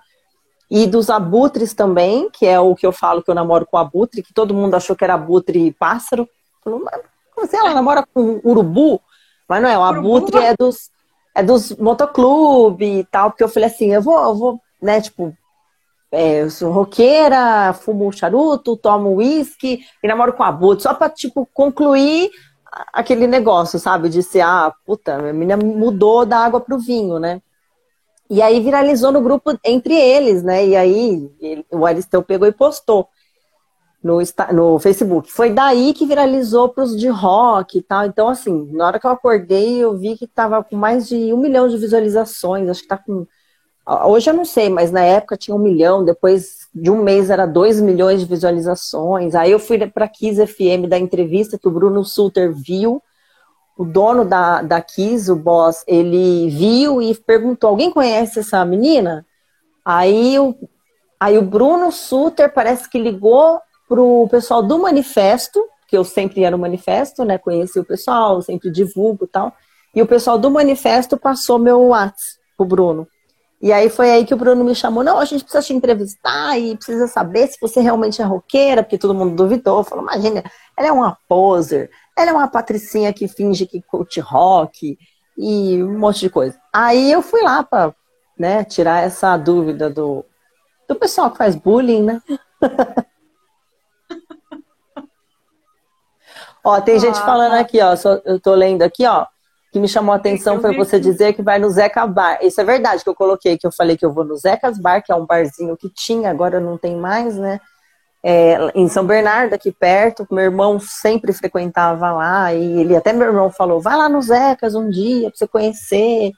E 0.69 0.85
dos 0.85 1.09
abutres 1.09 1.73
também, 1.73 2.29
que 2.29 2.45
é 2.45 2.59
o 2.59 2.75
que 2.75 2.85
eu 2.85 2.91
falo 2.91 3.23
que 3.23 3.29
eu 3.29 3.35
namoro 3.35 3.65
com 3.65 3.77
abutre, 3.77 4.23
que 4.23 4.33
todo 4.33 4.53
mundo 4.53 4.75
achou 4.75 4.95
que 4.95 5.03
era 5.03 5.13
abutre 5.13 5.71
pássaro. 5.73 6.27
Falou, 6.63 6.81
mas 6.83 7.01
como 7.33 7.47
assim 7.47 7.57
ela 7.57 7.73
namora 7.73 8.05
com 8.13 8.41
urubu? 8.43 8.99
Mas 9.47 9.61
não 9.61 9.69
é, 9.69 9.77
o 9.77 9.83
abutre 9.83 10.37
é 10.37 10.53
dos, 10.57 10.89
é 11.35 11.41
dos 11.43 11.75
motoclube 11.77 12.99
e 12.99 13.03
tal, 13.05 13.31
porque 13.31 13.43
eu 13.43 13.49
falei 13.49 13.69
assim, 13.69 13.93
eu 13.93 14.01
vou, 14.01 14.21
eu 14.21 14.35
vou, 14.35 14.61
né, 14.81 15.01
tipo, 15.01 15.35
é, 16.11 16.43
eu 16.43 16.49
sou 16.51 16.71
roqueira, 16.71 17.73
fumo 17.73 18.11
charuto, 18.11 18.77
tomo 18.77 19.15
uísque 19.15 19.79
e 20.03 20.07
namoro 20.07 20.33
com 20.33 20.43
a 20.43 20.51
Boot, 20.51 20.83
só 20.83 20.93
pra, 20.93 21.09
tipo, 21.09 21.47
concluir 21.53 22.29
aquele 22.91 23.27
negócio, 23.27 23.79
sabe? 23.79 24.09
De 24.09 24.21
ser, 24.21 24.41
ah, 24.41 24.73
puta, 24.85 25.15
a 25.15 25.33
menina 25.33 25.57
mudou 25.57 26.25
da 26.25 26.37
água 26.37 26.59
pro 26.59 26.77
vinho, 26.77 27.19
né? 27.19 27.41
E 28.29 28.41
aí 28.41 28.59
viralizou 28.59 29.11
no 29.11 29.21
grupo 29.21 29.57
entre 29.63 29.93
eles, 29.93 30.43
né? 30.43 30.65
E 30.65 30.75
aí 30.75 31.31
ele, 31.39 31.65
o 31.71 31.85
Aristeu 31.85 32.23
pegou 32.23 32.47
e 32.47 32.51
postou 32.51 33.07
no, 34.03 34.19
no 34.51 34.79
Facebook. 34.79 35.31
Foi 35.31 35.49
daí 35.49 35.93
que 35.93 36.05
viralizou 36.05 36.67
pros 36.69 36.97
de 36.99 37.07
rock 37.07 37.77
e 37.77 37.81
tal. 37.81 38.05
Então, 38.05 38.27
assim, 38.27 38.69
na 38.73 38.87
hora 38.87 38.99
que 38.99 39.07
eu 39.07 39.11
acordei, 39.11 39.77
eu 39.77 39.97
vi 39.97 40.17
que 40.17 40.27
tava 40.27 40.61
com 40.61 40.75
mais 40.75 41.07
de 41.07 41.33
um 41.33 41.37
milhão 41.37 41.69
de 41.69 41.77
visualizações. 41.77 42.69
Acho 42.69 42.81
que 42.81 42.87
tá 42.87 42.97
com. 42.97 43.25
Hoje 44.05 44.29
eu 44.29 44.33
não 44.33 44.45
sei, 44.45 44.69
mas 44.69 44.91
na 44.91 45.01
época 45.01 45.37
tinha 45.37 45.55
um 45.55 45.59
milhão, 45.59 46.05
depois 46.05 46.69
de 46.73 46.89
um 46.89 47.03
mês 47.03 47.29
era 47.29 47.45
dois 47.45 47.81
milhões 47.81 48.19
de 48.19 48.25
visualizações. 48.25 49.35
Aí 49.35 49.51
eu 49.51 49.59
fui 49.59 49.77
para 49.87 50.07
Kiss 50.07 50.45
FM 50.45 50.87
da 50.87 50.97
entrevista 50.97 51.57
que 51.57 51.67
o 51.67 51.71
Bruno 51.71 52.03
Suter 52.03 52.53
viu. 52.53 53.01
O 53.77 53.83
dono 53.83 54.23
da, 54.23 54.61
da 54.61 54.81
Kiss, 54.81 55.31
o 55.31 55.35
boss, 55.35 55.83
ele 55.87 56.49
viu 56.49 57.01
e 57.01 57.15
perguntou: 57.15 57.69
alguém 57.69 57.91
conhece 57.91 58.39
essa 58.39 58.63
menina? 58.63 59.25
Aí 59.83 60.37
o, 60.39 60.55
aí 61.19 61.37
o 61.37 61.41
Bruno 61.41 61.91
Suter 61.91 62.53
parece 62.53 62.89
que 62.89 62.99
ligou 62.99 63.59
pro 63.93 64.27
pessoal 64.27 64.63
do 64.63 64.79
manifesto, 64.79 65.63
que 65.87 65.95
eu 65.95 66.03
sempre 66.03 66.41
ia 66.41 66.49
no 66.49 66.57
manifesto, 66.57 67.23
né? 67.23 67.37
Conheci 67.37 67.79
o 67.79 67.85
pessoal, 67.85 68.41
sempre 68.41 68.71
divulgo 68.71 69.27
tal. 69.27 69.53
E 69.93 70.01
o 70.01 70.07
pessoal 70.07 70.39
do 70.39 70.49
manifesto 70.49 71.15
passou 71.15 71.59
meu 71.59 71.79
WhatsApp 71.89 72.39
pro 72.57 72.65
Bruno. 72.65 73.07
E 73.61 73.71
aí 73.71 73.91
foi 73.91 74.09
aí 74.09 74.25
que 74.25 74.33
o 74.33 74.37
Bruno 74.37 74.63
me 74.63 74.73
chamou, 74.73 75.03
não, 75.03 75.19
a 75.19 75.25
gente 75.25 75.43
precisa 75.43 75.63
te 75.63 75.73
entrevistar 75.75 76.57
e 76.57 76.75
precisa 76.75 77.05
saber 77.05 77.47
se 77.49 77.59
você 77.61 77.81
realmente 77.81 78.19
é 78.19 78.25
roqueira, 78.25 78.81
porque 78.81 78.97
todo 78.97 79.13
mundo 79.13 79.35
duvidou. 79.35 79.83
Falou, 79.83 80.03
imagina, 80.03 80.43
ela 80.75 80.87
é 80.87 80.91
uma 80.91 81.15
poser, 81.29 81.91
ela 82.17 82.31
é 82.31 82.33
uma 82.33 82.47
patricinha 82.47 83.13
que 83.13 83.27
finge 83.27 83.67
que 83.67 83.79
curte 83.83 84.19
rock 84.19 84.97
e 85.37 85.83
um 85.83 85.99
monte 85.99 86.21
de 86.21 86.31
coisa. 86.31 86.57
Aí 86.73 87.11
eu 87.11 87.21
fui 87.21 87.43
lá 87.43 87.61
para 87.61 87.93
né, 88.39 88.63
tirar 88.63 89.03
essa 89.03 89.37
dúvida 89.37 89.87
do, 89.87 90.25
do 90.89 90.95
pessoal 90.95 91.29
que 91.29 91.37
faz 91.37 91.55
bullying, 91.55 92.01
né? 92.01 92.21
ó, 96.63 96.79
tem 96.81 96.95
ah, 96.95 96.99
gente 96.99 97.19
falando 97.21 97.53
aqui, 97.53 97.81
ó, 97.81 97.95
só, 97.95 98.21
eu 98.25 98.39
tô 98.39 98.53
lendo 98.53 98.81
aqui, 98.81 99.05
ó, 99.05 99.25
que 99.71 99.79
me 99.79 99.87
chamou 99.87 100.13
a 100.13 100.17
atenção 100.17 100.61
foi 100.61 100.75
você 100.75 100.99
dizer 100.99 101.33
que 101.33 101.41
vai 101.41 101.57
no 101.57 101.67
Zeca 101.69 102.05
Bar. 102.05 102.37
Isso 102.43 102.61
é 102.61 102.63
verdade 102.63 103.03
que 103.03 103.09
eu 103.09 103.15
coloquei, 103.15 103.57
que 103.57 103.65
eu 103.65 103.71
falei 103.71 103.97
que 103.97 104.05
eu 104.05 104.13
vou 104.13 104.23
no 104.23 104.37
Zeca's 104.37 104.77
Bar, 104.77 105.01
que 105.03 105.11
é 105.11 105.15
um 105.15 105.25
barzinho 105.25 105.75
que 105.75 105.89
tinha, 105.89 106.29
agora 106.29 106.59
não 106.59 106.77
tem 106.77 106.95
mais, 106.95 107.35
né? 107.35 107.59
É, 108.23 108.71
em 108.75 108.87
São 108.87 109.03
Bernardo, 109.03 109.53
aqui 109.53 109.71
perto, 109.71 110.27
meu 110.31 110.43
irmão 110.43 110.79
sempre 110.79 111.33
frequentava 111.33 112.11
lá, 112.11 112.53
e 112.53 112.81
ele 112.81 112.95
até 112.95 113.11
meu 113.11 113.27
irmão 113.27 113.49
falou, 113.49 113.81
vai 113.81 113.97
lá 113.97 114.07
no 114.07 114.21
Zecas 114.21 114.75
um 114.75 114.89
dia 114.89 115.29
pra 115.29 115.37
você 115.37 115.47
conhecer. 115.47 116.31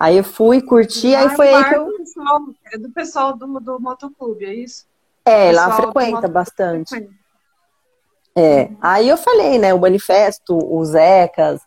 Aí 0.00 0.16
eu 0.16 0.24
fui, 0.24 0.62
curti, 0.62 1.14
aí 1.14 1.28
foi 1.36 1.52
aí 1.52 1.64
que 1.64 1.74
eu... 1.74 1.92
Pessoal, 1.98 2.40
é 2.72 2.78
do 2.78 2.90
pessoal 2.90 3.36
do, 3.36 3.60
do 3.60 3.78
motoclube, 3.78 4.46
é 4.46 4.54
isso? 4.54 4.86
É, 5.24 5.52
lá 5.52 5.70
frequenta 5.72 6.26
bastante. 6.26 6.88
Frequenta. 6.88 7.17
É, 8.38 8.70
aí 8.80 9.08
eu 9.08 9.16
falei, 9.16 9.58
né, 9.58 9.74
o 9.74 9.80
Manifesto, 9.80 10.56
o 10.56 10.84
Zecas, 10.84 11.60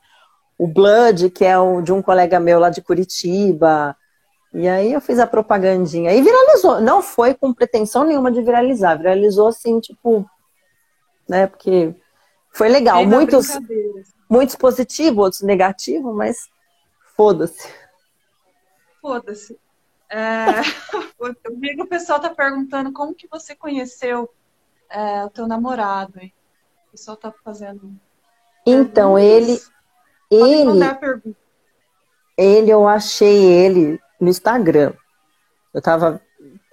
o 0.58 0.66
Blood, 0.66 1.30
que 1.30 1.44
é 1.44 1.60
o, 1.60 1.82
de 1.82 1.92
um 1.92 2.02
colega 2.02 2.40
meu 2.40 2.60
lá 2.60 2.70
de 2.70 2.82
Curitiba. 2.82 3.94
E 4.54 4.68
aí 4.70 4.94
eu 4.94 5.02
fiz 5.02 5.20
a 5.20 5.28
propagandinha. 5.28 6.14
E 6.14 6.22
viralizou. 6.22 6.80
Não 6.80 7.02
foi 7.02 7.34
com 7.34 7.54
pretensão 7.54 8.06
nenhuma 8.06 8.32
de 8.32 8.42
viralizar. 8.42 8.96
Viralizou 8.96 9.50
assim, 9.50 9.82
tipo, 9.82 10.26
né? 11.28 11.48
Porque 11.48 11.94
foi 12.54 12.70
legal. 12.70 13.06
Muitos, 13.06 13.48
muitos 14.30 14.56
positivos, 14.56 15.26
outros 15.26 15.42
negativos, 15.42 16.16
mas 16.16 16.38
foda-se. 17.18 17.68
Foda-se. 19.02 19.60
É, 20.10 20.62
eu 21.20 21.58
vi 21.58 21.76
que 21.76 21.82
o 21.82 21.88
pessoal 21.88 22.20
tá 22.20 22.30
perguntando 22.30 22.94
como 22.94 23.16
que 23.16 23.28
você 23.28 23.56
conheceu 23.56 24.30
é, 24.90 25.26
o 25.26 25.30
teu 25.30 25.48
namorado. 25.48 26.20
Hein? 26.20 26.34
O 26.92 26.98
pessoal 26.98 27.16
tá 27.16 27.34
fazendo. 27.42 27.90
Então, 28.66 29.18
ele, 29.18 29.58
ele, 30.30 30.84
ele, 32.38 32.70
eu 32.70 32.86
achei 32.86 33.46
ele 33.46 33.98
no 34.20 34.28
Instagram. 34.28 34.92
Eu 35.74 35.82
tava, 35.82 36.22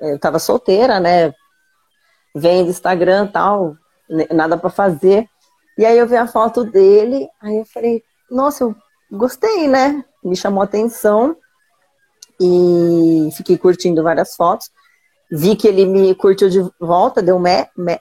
eu 0.01 0.19
tava 0.19 0.41
solteira, 0.41 0.99
né? 0.99 1.33
Vendo 2.35 2.69
Instagram 2.69 3.29
tal, 3.29 3.77
nada 4.35 4.59
para 4.59 4.71
fazer. 4.71 5.29
E 5.79 5.87
aí 5.87 5.97
eu 5.97 6.09
vi 6.09 6.17
a 6.17 6.27
foto 6.27 6.65
dele, 6.65 7.29
aí 7.41 7.59
eu 7.59 7.65
falei, 7.65 8.03
nossa, 8.29 8.65
eu 8.65 8.75
gostei, 9.13 9.69
né? 9.69 10.05
Me 10.25 10.35
chamou 10.35 10.63
a 10.63 10.65
atenção 10.65 11.37
e 12.41 13.29
fiquei 13.37 13.57
curtindo 13.57 14.03
várias 14.03 14.35
fotos. 14.35 14.69
Vi 15.31 15.55
que 15.55 15.69
ele 15.69 15.87
me 15.87 16.13
curtiu 16.17 16.49
de 16.49 16.69
volta, 16.81 17.23
deu 17.23 17.39
me, 17.39 17.69
me, 17.77 18.01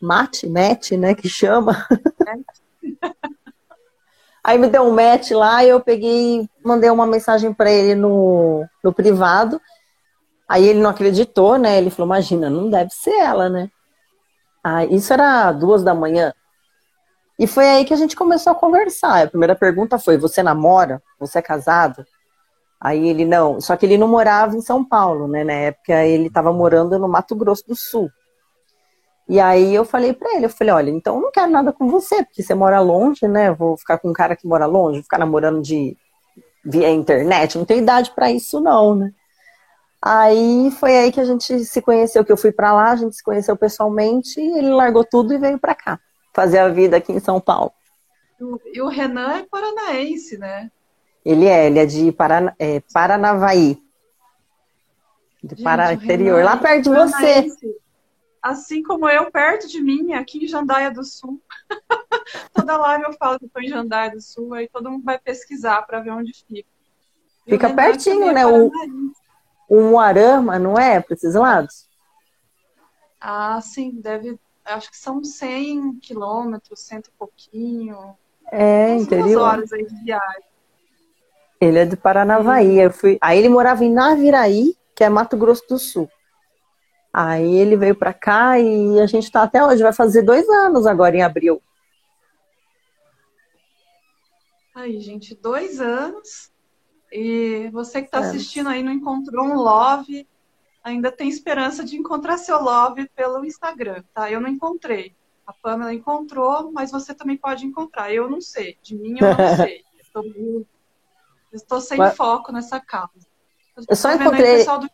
mate, 0.00 0.48
mate, 0.48 0.96
né? 0.96 1.14
Que 1.14 1.28
chama. 1.28 1.86
Aí 4.42 4.56
me 4.56 4.68
deu 4.68 4.82
um 4.82 4.92
match 4.92 5.32
lá 5.32 5.62
e 5.62 5.68
eu 5.68 5.80
peguei, 5.80 6.48
mandei 6.64 6.88
uma 6.88 7.06
mensagem 7.06 7.52
para 7.52 7.70
ele 7.70 7.94
no, 7.94 8.64
no 8.82 8.92
privado. 8.92 9.60
Aí 10.48 10.66
ele 10.66 10.80
não 10.80 10.88
acreditou, 10.88 11.58
né? 11.58 11.76
Ele 11.76 11.90
falou, 11.90 12.06
imagina, 12.06 12.48
não 12.48 12.70
deve 12.70 12.90
ser 12.90 13.10
ela, 13.10 13.50
né? 13.50 13.70
Ah, 14.64 14.86
isso 14.86 15.12
era 15.12 15.52
duas 15.52 15.82
da 15.82 15.94
manhã. 15.94 16.32
E 17.38 17.46
foi 17.46 17.68
aí 17.68 17.84
que 17.84 17.94
a 17.94 17.96
gente 17.96 18.16
começou 18.16 18.52
a 18.52 18.56
conversar. 18.56 19.22
A 19.22 19.30
primeira 19.30 19.54
pergunta 19.54 19.98
foi: 19.98 20.18
Você 20.18 20.42
namora? 20.42 21.00
Você 21.20 21.38
é 21.38 21.42
casado? 21.42 22.04
Aí 22.80 23.08
ele 23.08 23.24
não. 23.24 23.60
Só 23.60 23.76
que 23.76 23.86
ele 23.86 23.96
não 23.96 24.08
morava 24.08 24.56
em 24.56 24.60
São 24.60 24.84
Paulo, 24.84 25.28
né? 25.28 25.44
Na 25.44 25.52
época 25.52 26.04
ele 26.04 26.26
estava 26.26 26.52
morando 26.52 26.98
no 26.98 27.08
Mato 27.08 27.36
Grosso 27.36 27.64
do 27.66 27.76
Sul. 27.76 28.10
E 29.28 29.38
aí 29.38 29.74
eu 29.74 29.84
falei 29.84 30.14
para 30.14 30.34
ele, 30.34 30.46
eu 30.46 30.50
falei, 30.50 30.72
olha, 30.72 30.90
então 30.90 31.16
eu 31.16 31.20
não 31.20 31.30
quero 31.30 31.50
nada 31.50 31.70
com 31.70 31.86
você, 31.88 32.24
porque 32.24 32.42
você 32.42 32.54
mora 32.54 32.80
longe, 32.80 33.28
né? 33.28 33.52
Vou 33.52 33.76
ficar 33.76 33.98
com 33.98 34.08
um 34.08 34.12
cara 34.12 34.34
que 34.34 34.46
mora 34.46 34.64
longe, 34.64 35.02
ficar 35.02 35.18
namorando 35.18 35.60
de 35.60 35.96
via 36.64 36.90
internet, 36.90 37.58
não 37.58 37.64
tenho 37.64 37.82
idade 37.82 38.10
para 38.14 38.30
isso 38.30 38.60
não, 38.60 38.94
né? 38.94 39.12
Aí 40.00 40.70
foi 40.78 40.96
aí 40.96 41.12
que 41.12 41.20
a 41.20 41.24
gente 41.24 41.64
se 41.64 41.82
conheceu, 41.82 42.24
que 42.24 42.32
eu 42.32 42.36
fui 42.36 42.52
para 42.52 42.72
lá, 42.72 42.92
a 42.92 42.96
gente 42.96 43.16
se 43.16 43.22
conheceu 43.22 43.56
pessoalmente, 43.56 44.40
e 44.40 44.58
ele 44.58 44.70
largou 44.70 45.04
tudo 45.04 45.34
e 45.34 45.38
veio 45.38 45.58
para 45.58 45.74
cá, 45.74 46.00
fazer 46.34 46.58
a 46.58 46.68
vida 46.68 46.96
aqui 46.96 47.12
em 47.12 47.20
São 47.20 47.40
Paulo. 47.40 47.72
E 48.72 48.80
o 48.80 48.88
Renan 48.88 49.38
é 49.38 49.42
paranaense, 49.42 50.38
né? 50.38 50.70
Ele 51.24 51.46
é, 51.46 51.66
ele 51.66 51.78
é 51.80 51.84
de 51.86 52.12
Parana, 52.12 52.54
é, 52.58 52.80
Paranavaí. 52.92 53.82
De 55.42 55.50
gente, 55.50 55.62
Pará 55.62 55.92
interior, 55.92 56.42
lá 56.42 56.56
perto 56.56 56.84
de 56.84 56.90
você 56.90 57.46
assim 58.42 58.82
como 58.82 59.08
eu, 59.08 59.30
perto 59.30 59.68
de 59.68 59.80
mim, 59.80 60.12
aqui 60.14 60.44
em 60.44 60.48
Jandaia 60.48 60.90
do 60.90 61.04
Sul. 61.04 61.40
Toda 62.54 62.76
live 62.76 63.04
eu 63.04 63.12
falo 63.14 63.38
que 63.38 63.46
estou 63.46 63.62
em 63.62 63.68
Jandaia 63.68 64.10
do 64.10 64.20
Sul, 64.20 64.54
aí 64.54 64.68
todo 64.68 64.90
mundo 64.90 65.04
vai 65.04 65.18
pesquisar 65.18 65.82
para 65.82 66.00
ver 66.00 66.10
onde 66.10 66.32
fica. 66.32 66.68
Fica 67.44 67.70
pertinho, 67.70 68.32
né? 68.32 68.46
O, 68.46 68.70
o 69.68 69.82
Moarama, 69.90 70.58
não 70.58 70.78
é? 70.78 71.00
Para 71.00 71.14
esses 71.14 71.34
lados? 71.34 71.88
Ah, 73.20 73.58
sim, 73.60 73.92
deve. 74.00 74.38
Acho 74.64 74.90
que 74.90 74.98
são 74.98 75.24
100 75.24 75.98
quilômetros, 76.00 76.80
cento 76.80 77.08
e 77.08 77.18
pouquinho. 77.18 78.14
É, 78.52 78.94
interior. 78.96 79.42
horas 79.42 79.72
aí 79.72 79.86
de 79.86 80.04
viagem. 80.04 80.42
Ele 81.60 81.78
é 81.78 81.84
de 81.84 81.96
Paranavaí. 81.96 82.78
Eu 82.78 82.92
fui... 82.92 83.18
Aí 83.20 83.38
ele 83.38 83.48
morava 83.48 83.84
em 83.84 83.92
Naviraí, 83.92 84.76
que 84.94 85.02
é 85.02 85.08
Mato 85.08 85.36
Grosso 85.36 85.66
do 85.68 85.78
Sul. 85.78 86.08
Aí 87.12 87.56
ele 87.56 87.76
veio 87.76 87.94
para 87.94 88.12
cá 88.12 88.58
e 88.58 89.00
a 89.00 89.06
gente 89.06 89.24
está 89.24 89.42
até 89.42 89.64
hoje, 89.64 89.82
vai 89.82 89.92
fazer 89.92 90.22
dois 90.22 90.48
anos 90.48 90.86
agora 90.86 91.16
em 91.16 91.22
abril. 91.22 91.62
Aí, 94.74 95.00
gente, 95.00 95.34
dois 95.34 95.80
anos. 95.80 96.52
E 97.10 97.68
você 97.72 98.00
que 98.00 98.08
está 98.08 98.18
assistindo 98.18 98.68
aí 98.68 98.82
não 98.82 98.92
encontrou 98.92 99.44
um 99.44 99.56
love, 99.56 100.28
ainda 100.84 101.10
tem 101.10 101.28
esperança 101.28 101.82
de 101.82 101.96
encontrar 101.96 102.38
seu 102.38 102.62
love 102.62 103.08
pelo 103.16 103.44
Instagram, 103.44 104.04
tá? 104.14 104.30
Eu 104.30 104.40
não 104.40 104.48
encontrei. 104.48 105.16
A 105.46 105.52
Pamela 105.52 105.94
encontrou, 105.94 106.70
mas 106.70 106.90
você 106.90 107.14
também 107.14 107.36
pode 107.36 107.64
encontrar. 107.64 108.12
Eu 108.12 108.28
não 108.28 108.40
sei. 108.40 108.76
De 108.82 108.94
mim 108.94 109.16
eu 109.18 109.28
não 109.28 109.56
sei. 109.56 109.82
Eu 110.14 110.66
estou 111.52 111.80
sem 111.80 111.98
mas... 111.98 112.14
foco 112.14 112.52
nessa 112.52 112.78
causa. 112.78 113.26
Eu, 113.88 113.96
só 113.96 114.12
encontrei. 114.12 114.60
Aí, 114.60 114.78
do 114.78 114.90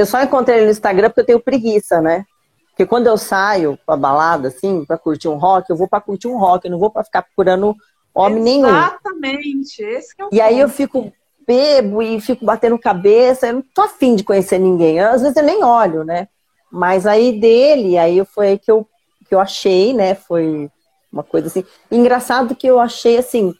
eu 0.00 0.06
só 0.06 0.22
encontrei 0.22 0.58
ele 0.58 0.64
no 0.66 0.70
Instagram 0.72 1.08
porque 1.08 1.20
eu 1.20 1.26
tenho 1.26 1.40
preguiça, 1.40 2.00
né? 2.00 2.24
Porque 2.70 2.86
quando 2.86 3.06
eu 3.06 3.18
saio 3.18 3.78
pra 3.84 3.96
balada, 3.96 4.48
assim, 4.48 4.84
pra 4.84 4.96
curtir 4.96 5.28
um 5.28 5.36
rock, 5.36 5.68
eu 5.70 5.76
vou 5.76 5.88
pra 5.88 6.00
curtir 6.00 6.28
um 6.28 6.38
rock, 6.38 6.64
eu 6.64 6.70
não 6.70 6.78
vou 6.78 6.90
pra 6.90 7.04
ficar 7.04 7.22
procurando 7.22 7.76
homem 8.14 8.42
Exatamente. 8.42 8.44
nenhum. 8.44 8.68
Exatamente, 8.68 9.82
esse 9.82 10.16
que 10.16 10.22
é 10.22 10.24
o 10.24 10.28
E 10.28 10.30
ponto. 10.30 10.42
aí 10.42 10.58
eu 10.58 10.68
fico 10.68 11.12
bebo 11.46 12.00
e 12.00 12.20
fico 12.20 12.44
batendo 12.44 12.78
cabeça, 12.78 13.48
eu 13.48 13.54
não 13.54 13.64
tô 13.74 13.82
afim 13.82 14.14
de 14.14 14.24
conhecer 14.24 14.58
ninguém. 14.58 14.98
Eu, 14.98 15.08
às 15.08 15.20
vezes 15.20 15.36
eu 15.36 15.42
nem 15.42 15.64
olho, 15.64 16.04
né? 16.04 16.28
Mas 16.70 17.06
aí 17.06 17.38
dele, 17.38 17.98
aí 17.98 18.24
foi 18.24 18.48
aí 18.48 18.58
que 18.58 18.70
eu, 18.70 18.86
que 19.28 19.34
eu 19.34 19.40
achei, 19.40 19.92
né? 19.92 20.14
Foi 20.14 20.70
uma 21.12 21.24
coisa 21.24 21.48
assim. 21.48 21.64
Engraçado 21.90 22.54
que 22.54 22.66
eu 22.66 22.78
achei 22.78 23.18
assim, 23.18 23.52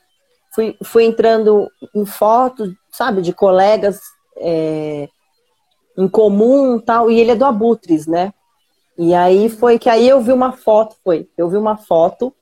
fui, 0.55 0.77
fui 0.85 1.05
entrando 1.05 1.69
em 1.95 2.07
fotos, 2.07 2.71
sabe, 2.93 3.23
de 3.23 3.33
colegas 3.33 4.01
é, 4.37 5.09
em 6.01 6.09
comum 6.09 6.79
tal, 6.79 7.11
e 7.11 7.21
ele 7.21 7.33
é 7.33 7.37
do 7.37 7.45
Abutres, 7.45 8.07
né? 8.07 8.33
E 8.97 9.15
aí 9.15 9.51
foi 9.51 9.79
que 9.79 9.89
aí 9.89 10.09
eu 10.09 10.21
vi 10.21 10.33
uma 10.33 10.53
foto, 10.53 10.97
foi, 11.05 11.29
eu 11.37 11.49
vi 11.49 11.57
uma 11.57 11.77
foto 11.77 12.35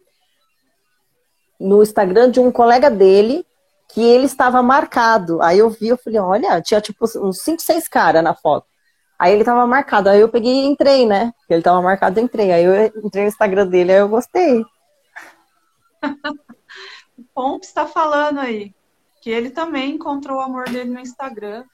no 1.58 1.82
Instagram 1.82 2.30
de 2.30 2.38
um 2.38 2.52
colega 2.52 2.88
dele 2.88 3.44
que 3.88 4.00
ele 4.00 4.26
estava 4.26 4.62
marcado. 4.62 5.42
Aí 5.42 5.58
eu 5.58 5.68
vi, 5.68 5.88
eu 5.88 5.96
falei, 5.96 6.20
olha, 6.20 6.62
tinha 6.62 6.80
tipo 6.80 7.04
uns 7.20 7.42
5, 7.42 7.60
6 7.60 7.88
caras 7.88 8.22
na 8.22 8.34
foto. 8.34 8.66
Aí 9.18 9.32
ele 9.32 9.42
estava 9.42 9.66
marcado, 9.66 10.08
aí 10.08 10.20
eu 10.20 10.28
peguei 10.28 10.52
e 10.52 10.66
entrei, 10.66 11.04
né? 11.04 11.32
Ele 11.50 11.58
estava 11.58 11.82
marcado, 11.82 12.20
entrei. 12.20 12.52
Aí 12.52 12.64
eu 12.64 12.86
entrei 13.04 13.24
no 13.24 13.28
Instagram 13.28 13.66
dele, 13.66 13.92
aí 13.92 13.98
eu 13.98 14.08
gostei. 14.08 14.64
o 17.18 17.24
Pomp 17.34 17.64
está 17.64 17.86
falando 17.86 18.38
aí 18.38 18.72
que 19.20 19.30
ele 19.30 19.50
também 19.50 19.96
encontrou 19.96 20.38
o 20.38 20.42
amor 20.42 20.68
dele 20.68 20.90
no 20.90 21.00
Instagram. 21.00 21.64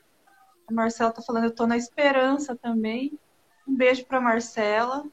Marcela 0.75 1.13
tá 1.13 1.23
falando, 1.23 1.45
eu 1.45 1.55
tô 1.55 1.67
na 1.67 1.77
esperança 1.77 2.57
também. 2.57 3.19
Um 3.67 3.77
beijo 3.77 4.05
para 4.05 4.21
Marcela. 4.21 5.05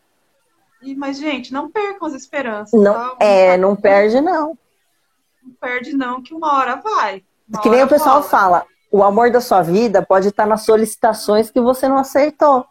E, 0.82 0.96
mas, 0.96 1.18
gente, 1.18 1.54
não 1.54 1.70
percam 1.70 2.08
as 2.08 2.14
esperanças. 2.14 2.80
Não, 2.80 2.94
tá? 2.94 3.18
É, 3.20 3.56
não 3.58 3.76
perde, 3.76 4.20
não. 4.20 4.58
Não 5.44 5.54
perde, 5.60 5.94
não, 5.94 6.22
que 6.22 6.34
uma 6.34 6.58
hora 6.58 6.76
vai. 6.76 7.24
Uma 7.48 7.62
que 7.62 7.70
nem 7.70 7.84
o 7.84 7.88
pessoal 7.88 8.24
fala, 8.24 8.66
o 8.92 9.04
amor 9.04 9.32
da 9.32 9.40
sua 9.40 9.62
vida 9.62 10.02
pode 10.02 10.30
estar 10.30 10.46
nas 10.46 10.64
solicitações 10.64 11.50
que 11.50 11.62
você 11.62 11.88
não 11.88 11.98
aceitou. 11.98 12.66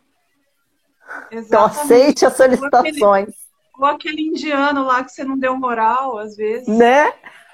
Exatamente. 1.30 1.46
Então 1.46 1.64
aceite 1.64 2.26
as 2.26 2.36
solicitações. 2.36 2.94
Ou 2.98 3.12
aquele, 3.14 3.34
ou 3.78 3.86
aquele, 3.86 4.22
indiano 4.22 4.84
lá 4.84 5.02
que 5.02 5.12
você 5.12 5.24
não 5.24 5.38
deu 5.38 5.56
moral, 5.56 6.18
às 6.18 6.36
vezes. 6.36 6.68
Né? 6.68 7.12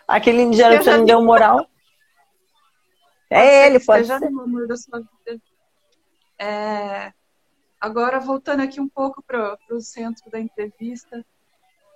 Aquele 0.09 0.43
indiano 0.43 0.79
que 0.79 0.85
você 0.85 0.97
não 0.97 1.05
deu 1.05 1.23
moral. 1.23 1.67
É 3.31 3.67
ele, 3.67 3.81
pode 3.81 4.07
ser. 4.07 4.31
No 4.31 4.43
amor 4.43 4.67
da 4.67 4.77
sua 4.77 5.01
vida. 5.01 5.43
É... 6.39 7.13
Agora, 7.81 8.21
voltando 8.21 8.61
aqui 8.61 8.81
um 8.81 8.89
pouco 8.89 9.23
para 9.23 9.59
o 9.71 9.81
centro 9.81 10.31
da 10.31 10.41
entrevista, 10.41 11.25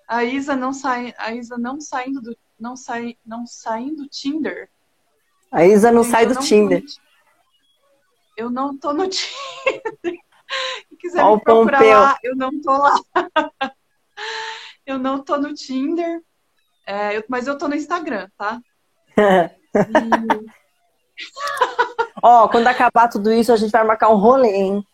a 0.07 0.25
Isa 0.25 0.57
não, 0.57 0.73
sai, 0.73 1.15
a 1.17 1.33
Isa 1.35 1.57
não 1.57 1.81
saindo 1.81 2.21
do 2.21 2.37
não 2.59 2.77
sai, 2.77 3.17
não 3.25 3.47
saindo 3.47 4.03
do 4.03 4.09
Tinder. 4.09 4.69
A 5.51 5.65
Isa 5.65 5.91
não 5.91 6.05
sai 6.05 6.27
do 6.27 6.39
Tinder. 6.39 6.85
eu 8.37 8.51
não 8.51 8.77
tô 8.77 8.93
no 8.93 9.09
Tinder. 9.09 10.21
Se 10.89 10.97
quiser 10.99 11.25
Ó, 11.25 11.37
me 11.37 11.43
procurar 11.43 11.79
Pompeu. 11.79 11.99
lá, 11.99 12.19
eu 12.23 12.37
não 12.37 12.61
tô 12.61 12.71
lá. 12.71 13.01
eu 14.85 14.99
não 14.99 15.25
tô 15.25 15.39
no 15.39 15.55
Tinder, 15.55 16.21
é, 16.87 17.17
eu, 17.17 17.25
mas 17.29 17.47
eu 17.47 17.57
tô 17.57 17.69
no 17.69 17.75
Instagram, 17.75 18.29
tá? 18.37 18.61
E... 19.73 20.60
Ó, 22.23 22.49
quando 22.49 22.67
acabar 22.67 23.09
tudo 23.09 23.33
isso, 23.33 23.53
a 23.53 23.57
gente 23.57 23.71
vai 23.71 23.85
marcar 23.85 24.09
um 24.11 24.17
rolê, 24.17 24.55
hein? 24.55 24.87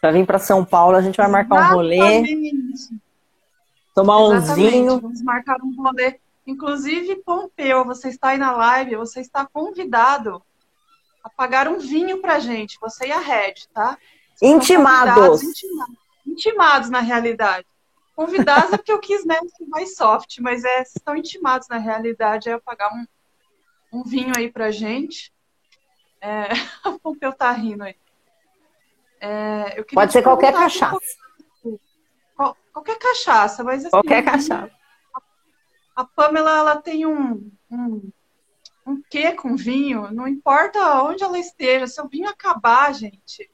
Pra 0.00 0.10
vir 0.10 0.26
pra 0.26 0.38
São 0.38 0.64
Paulo, 0.64 0.96
a 0.96 1.02
gente 1.02 1.16
vai 1.16 1.28
marcar 1.28 1.72
um 1.72 1.74
rolê. 1.74 2.22
Tomar 3.94 4.18
um 4.18 4.40
vinho. 4.40 5.00
Vamos 5.00 5.22
marcar 5.22 5.56
um 5.62 5.74
rolê. 5.76 6.18
Inclusive, 6.46 7.16
Pompeu, 7.16 7.84
você 7.84 8.08
está 8.08 8.30
aí 8.30 8.38
na 8.38 8.52
live, 8.52 8.96
você 8.96 9.20
está 9.20 9.46
convidado 9.46 10.42
a 11.22 11.30
pagar 11.30 11.68
um 11.68 11.78
vinho 11.78 12.20
pra 12.20 12.40
gente, 12.40 12.78
você 12.80 13.06
e 13.06 13.12
a 13.12 13.20
Red, 13.20 13.54
tá? 13.72 13.96
Intimados. 14.42 15.42
intimados. 15.42 15.96
Intimados, 16.26 16.90
na 16.90 17.00
realidade. 17.00 17.66
Convidados 18.16 18.72
é 18.72 18.76
porque 18.76 18.92
eu 18.92 18.98
quis, 18.98 19.24
né, 19.24 19.38
mais 19.68 19.94
soft, 19.94 20.38
mas 20.40 20.64
é, 20.64 20.82
estão 20.82 21.16
intimados 21.16 21.68
na 21.68 21.78
realidade, 21.78 22.50
é 22.50 22.58
pagar 22.58 22.92
um, 22.92 23.06
um 23.92 24.02
vinho 24.02 24.32
aí 24.36 24.50
pra 24.50 24.70
gente. 24.70 25.32
É, 26.20 26.48
o 26.88 26.98
Pompeu 26.98 27.32
tá 27.32 27.50
rindo 27.52 27.84
aí. 27.84 27.96
É, 29.20 29.82
Pode 29.92 30.12
ser 30.12 30.22
qualquer 30.22 30.52
cachaça. 30.52 30.98
Qual, 32.34 32.56
qualquer 32.72 32.98
cachaça, 32.98 33.62
mas 33.62 33.82
assim, 33.82 33.90
Qualquer 33.90 34.24
cachaça. 34.24 34.72
A 35.94 36.04
Pamela, 36.04 36.58
ela 36.58 36.76
tem 36.76 37.06
um, 37.06 37.50
um, 37.70 38.10
um 38.86 39.02
quê 39.10 39.32
com 39.32 39.54
vinho, 39.54 40.10
não 40.10 40.26
importa 40.26 41.02
onde 41.02 41.22
ela 41.22 41.38
esteja, 41.38 41.86
se 41.86 42.00
o 42.00 42.08
vinho 42.08 42.28
acabar, 42.28 42.92
gente, 42.94 43.48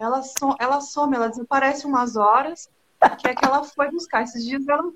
ela, 0.00 0.22
so, 0.22 0.56
ela 0.58 0.80
some, 0.80 1.14
ela 1.14 1.28
desaparece 1.28 1.86
umas 1.86 2.16
horas, 2.16 2.70
que 3.18 3.28
é 3.28 3.34
que 3.34 3.44
ela 3.44 3.62
foi 3.62 3.90
buscar. 3.90 4.22
Esses 4.22 4.44
dias 4.44 4.66
ela, 4.66 4.90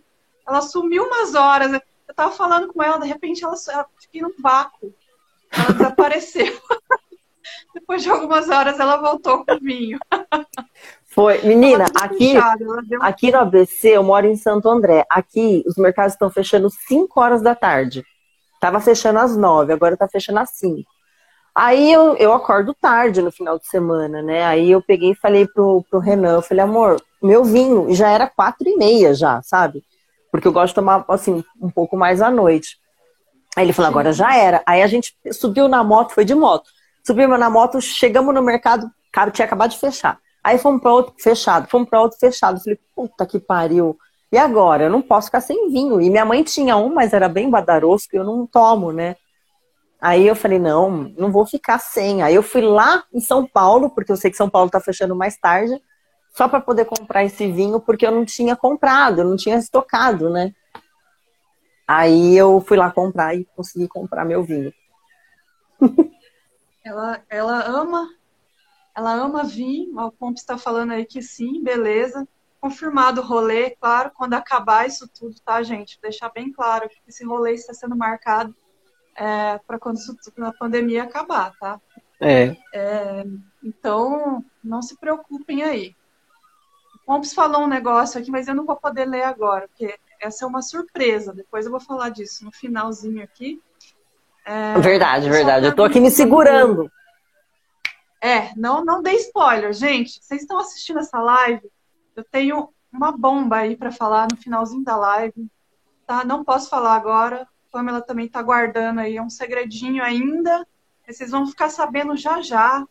ela 0.47 0.63
sumiu 0.63 1.05
umas 1.05 1.35
horas, 1.35 1.81
eu 2.11 2.15
tava 2.15 2.33
falando 2.33 2.73
com 2.73 2.83
ela, 2.83 2.99
de 2.99 3.07
repente 3.07 3.45
ela, 3.45 3.55
ela 3.69 3.87
fiquei 4.01 4.21
num 4.21 4.33
vácuo, 4.41 4.93
ela 5.53 5.73
desapareceu. 5.73 6.61
Depois 7.73 8.03
de 8.03 8.11
algumas 8.11 8.49
horas 8.49 8.81
ela 8.81 8.97
voltou 8.97 9.45
com 9.45 9.55
o 9.55 9.61
vinho. 9.61 9.97
Foi. 11.07 11.41
Menina, 11.43 11.87
aqui, 11.95 12.35
aqui 13.01 13.31
no 13.31 13.39
ABC, 13.39 13.91
eu 13.91 14.03
moro 14.03 14.27
em 14.27 14.37
Santo 14.37 14.69
André. 14.69 15.07
Aqui, 15.09 15.63
os 15.67 15.77
mercados 15.77 16.15
estão 16.15 16.29
fechando 16.31 16.69
5 16.69 17.21
horas 17.21 17.43
da 17.43 17.55
tarde. 17.55 18.05
Tava 18.61 18.81
fechando 18.81 19.21
às 19.21 19.37
9, 19.37 19.73
agora 19.73 19.97
tá 19.97 20.09
fechando 20.09 20.41
às 20.41 20.51
5. 20.51 20.91
Aí 21.55 21.93
eu, 21.93 22.17
eu 22.17 22.33
acordo 22.33 22.75
tarde 22.75 23.23
no 23.23 23.31
final 23.31 23.57
de 23.57 23.67
semana, 23.69 24.21
né? 24.21 24.45
Aí 24.45 24.71
eu 24.71 24.83
peguei 24.83 25.13
e 25.13 25.17
falei 25.17 25.47
pro, 25.47 25.85
pro 25.89 26.01
Renan, 26.01 26.35
eu 26.35 26.43
falei, 26.43 26.65
amor, 26.65 27.01
meu 27.23 27.45
vinho 27.45 27.93
já 27.95 28.11
era 28.11 28.27
quatro 28.29 28.69
e 28.69 28.77
meia 28.77 29.15
já, 29.15 29.41
sabe? 29.43 29.85
Porque 30.31 30.47
eu 30.47 30.53
gosto 30.53 30.69
de 30.69 30.75
tomar, 30.77 31.05
assim, 31.09 31.45
um 31.61 31.71
pouco 31.71 31.97
mais 31.97 32.21
à 32.23 32.31
noite. 32.31 32.79
Aí 33.57 33.65
ele 33.65 33.73
falou, 33.73 33.91
agora 33.91 34.13
já 34.13 34.37
era. 34.37 34.63
Aí 34.67 34.83
a 34.83 34.87
gente 34.87 35.15
subiu 35.33 35.69
na 35.69 35.83
moto, 35.83 36.13
foi 36.13 36.25
de 36.25 36.35
moto. 36.35 36.71
Subimos 37.05 37.39
na 37.39 37.51
moto, 37.51 37.81
chegamos 37.81 38.35
no 38.35 38.43
mercado, 38.43 38.89
cara, 39.13 39.31
tinha 39.31 39.45
acabado 39.45 39.71
de 39.71 39.79
fechar. 39.79 40.19
Aí 40.43 40.59
fomos 40.59 40.81
para 40.81 40.93
outro 40.93 41.15
fechado, 41.19 41.69
fomos 41.69 41.89
para 41.89 42.01
outro 42.01 42.19
fechado. 42.19 42.61
Falei, 42.63 42.79
puta 42.95 43.27
que 43.27 43.39
pariu. 43.39 43.99
E 44.33 44.39
agora? 44.39 44.85
Eu 44.85 44.91
não 44.91 45.03
posso 45.03 45.27
ficar 45.27 45.41
sem 45.41 45.71
vinho. 45.71 46.01
E 46.01 46.09
minha 46.09 46.25
mãe 46.25 46.43
tinha 46.43 46.77
um, 46.77 46.93
mas 46.95 47.13
era 47.13 47.29
bem 47.29 47.51
badaroso, 47.51 48.07
que 48.09 48.17
eu 48.17 48.25
não 48.25 48.47
tomo, 48.47 48.93
né? 48.93 49.17
Aí 50.01 50.27
eu 50.27 50.35
falei, 50.35 50.59
não, 50.59 50.91
não 51.19 51.31
vou 51.31 51.45
ficar 51.45 51.79
sem. 51.79 52.23
Aí 52.23 52.35
eu 52.35 52.43
fui 52.43 52.63
lá 52.63 53.05
em 53.13 53.21
São 53.21 53.47
Paulo, 53.47 53.91
porque 53.91 54.11
eu 54.11 54.17
sei 54.17 54.31
que 54.31 54.37
São 54.37 54.49
Paulo 54.49 54.71
tá 54.71 54.81
fechando 54.81 55.15
mais 55.15 55.37
tarde, 55.37 55.79
só 56.33 56.49
para 56.49 56.61
poder 56.61 56.85
comprar 56.85 57.25
esse 57.25 57.51
vinho, 57.51 57.81
porque 57.81 58.07
eu 58.07 58.13
não 58.13 58.25
tinha 58.25 58.57
comprado, 58.57 59.21
eu 59.21 59.25
não 59.25 59.37
tinha 59.37 59.57
estocado, 59.57 60.31
né? 60.31 60.55
Aí 61.87 62.37
eu 62.37 62.61
fui 62.61 62.77
lá 62.77 62.91
comprar 62.91 63.35
e 63.35 63.45
consegui 63.57 63.89
comprar 63.89 64.25
meu 64.25 64.45
vinho. 64.45 64.73
ela, 66.85 67.21
ela 67.29 67.67
ama 67.67 68.09
ela 68.97 69.15
ama 69.15 69.45
vir, 69.45 69.89
o 69.95 70.13
Pomp 70.13 70.37
está 70.37 70.59
falando 70.59 70.93
aí 70.93 71.07
que 71.07 71.23
sim, 71.23 71.63
beleza. 71.63 72.29
Confirmado 72.61 73.21
o 73.21 73.25
rolê, 73.25 73.71
claro, 73.71 74.11
quando 74.15 74.35
acabar 74.35 74.87
isso 74.87 75.09
tudo, 75.09 75.35
tá, 75.41 75.63
gente? 75.63 75.99
Deixar 76.03 76.29
bem 76.31 76.53
claro 76.53 76.89
que 76.89 76.97
esse 77.09 77.25
rolê 77.25 77.55
está 77.55 77.73
sendo 77.73 77.97
marcado 77.97 78.55
é, 79.17 79.59
para 79.67 79.79
quando 79.79 79.97
isso, 79.97 80.15
a 80.43 80.53
pandemia 80.53 81.05
acabar, 81.05 81.53
tá? 81.59 81.81
É. 82.21 82.57
é. 82.75 83.25
Então, 83.65 84.45
não 84.63 84.83
se 84.83 84.99
preocupem 84.99 85.63
aí. 85.63 85.97
O 87.11 87.15
Pomps 87.15 87.35
falou 87.35 87.63
um 87.63 87.67
negócio 87.67 88.21
aqui, 88.21 88.31
mas 88.31 88.47
eu 88.47 88.55
não 88.55 88.65
vou 88.65 88.77
poder 88.77 89.05
ler 89.05 89.25
agora, 89.25 89.67
porque 89.67 89.99
essa 90.21 90.45
é 90.45 90.47
uma 90.47 90.63
surpresa. 90.63 91.35
Depois 91.35 91.65
eu 91.65 91.73
vou 91.73 91.81
falar 91.81 92.11
disso 92.11 92.45
no 92.45 92.53
finalzinho 92.53 93.21
aqui. 93.21 93.61
É, 94.45 94.79
verdade, 94.79 95.29
verdade. 95.29 95.67
Eu 95.67 95.75
tô 95.75 95.83
aqui 95.83 95.99
me 95.99 96.09
segurando. 96.09 96.89
É, 98.21 98.55
não, 98.55 98.85
não 98.85 99.03
dê 99.03 99.11
spoiler, 99.15 99.73
gente. 99.73 100.23
Vocês 100.23 100.43
estão 100.43 100.61
assistindo 100.61 101.01
essa 101.01 101.21
live? 101.21 101.69
Eu 102.15 102.23
tenho 102.23 102.73
uma 102.93 103.11
bomba 103.11 103.57
aí 103.57 103.77
para 103.77 103.91
falar 103.91 104.29
no 104.31 104.37
finalzinho 104.37 104.85
da 104.85 104.95
live, 104.95 105.51
tá? 106.07 106.25
Não 106.25 106.45
posso 106.45 106.71
falar 106.71 106.95
agora. 106.95 107.43
A 107.43 107.73
Pamela 107.73 108.01
também 108.01 108.29
tá 108.29 108.41
guardando 108.41 109.01
aí, 109.01 109.17
é 109.17 109.23
um 109.23 109.31
segredinho 109.31 110.01
ainda. 110.05 110.65
Vocês 111.09 111.33
vão 111.33 111.45
ficar 111.45 111.71
sabendo 111.71 112.17
já 112.17 112.41
já 112.41 112.87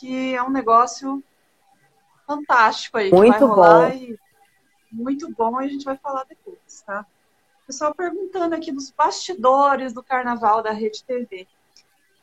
que 0.00 0.34
é 0.34 0.42
um 0.42 0.50
negócio 0.50 1.22
fantástico 2.26 2.98
aí. 2.98 3.10
Muito 3.10 3.48
bom. 3.48 3.88
E... 3.88 4.18
Muito 4.90 5.30
bom, 5.32 5.60
e 5.60 5.66
a 5.66 5.68
gente 5.68 5.84
vai 5.84 5.96
falar 5.96 6.24
depois, 6.24 6.82
tá? 6.86 7.04
Pessoal 7.66 7.94
perguntando 7.94 8.54
aqui 8.54 8.70
dos 8.70 8.90
bastidores 8.90 9.92
do 9.92 10.02
carnaval 10.02 10.62
da 10.62 10.70
Rede 10.70 11.02
TV. 11.04 11.46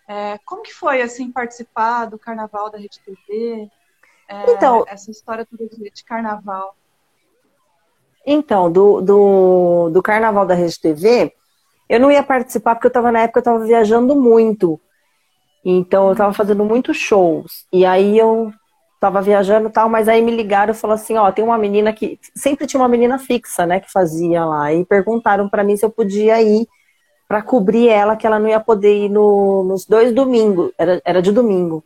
É, 0.07 0.37
como 0.45 0.63
que 0.63 0.73
foi 0.73 1.01
assim 1.01 1.31
participar 1.31 2.05
do 2.05 2.19
Carnaval 2.19 2.69
da 2.69 2.77
Rede 2.77 2.99
TV? 2.99 3.69
É, 4.27 4.51
então, 4.51 4.83
essa 4.87 5.11
história 5.11 5.45
toda 5.45 5.67
de, 5.67 6.03
Carnaval. 6.03 6.75
Então, 8.25 8.71
do, 8.71 9.01
do, 9.01 9.89
do 9.89 10.01
Carnaval 10.01 10.45
da 10.45 10.53
Rede 10.53 10.79
TV, 10.79 11.33
eu 11.89 11.99
não 11.99 12.11
ia 12.11 12.23
participar 12.23 12.75
porque 12.75 12.87
eu 12.87 12.89
estava 12.89 13.11
na 13.11 13.21
época 13.21 13.39
eu 13.39 13.41
estava 13.41 13.65
viajando 13.65 14.15
muito. 14.15 14.79
Então 15.63 16.09
eu 16.09 16.15
tava 16.15 16.33
fazendo 16.33 16.65
muitos 16.65 16.97
shows. 16.97 17.65
E 17.71 17.85
aí 17.85 18.17
eu 18.17 18.51
tava 19.03 19.21
viajando 19.21 19.67
e 19.67 19.71
tal, 19.71 19.89
mas 19.89 20.07
aí 20.07 20.21
me 20.21 20.33
ligaram 20.33 20.71
e 20.71 20.77
falaram 20.77 21.01
assim, 21.01 21.17
ó, 21.17 21.29
tem 21.29 21.43
uma 21.43 21.57
menina 21.57 21.91
que 21.91 22.17
sempre 22.33 22.65
tinha 22.65 22.79
uma 22.79 22.87
menina 22.87 23.19
fixa, 23.19 23.65
né, 23.65 23.81
que 23.81 23.91
fazia 23.91 24.45
lá 24.45 24.73
e 24.73 24.85
perguntaram 24.85 25.49
para 25.49 25.61
mim 25.61 25.75
se 25.75 25.83
eu 25.83 25.89
podia 25.89 26.41
ir 26.41 26.65
para 27.27 27.41
cobrir 27.41 27.89
ela, 27.89 28.15
que 28.15 28.25
ela 28.25 28.39
não 28.39 28.47
ia 28.47 28.61
poder 28.61 28.95
ir 28.95 29.09
no, 29.09 29.65
nos 29.65 29.85
dois 29.85 30.13
domingos, 30.13 30.71
era, 30.77 31.01
era 31.03 31.21
de 31.21 31.33
domingo. 31.33 31.83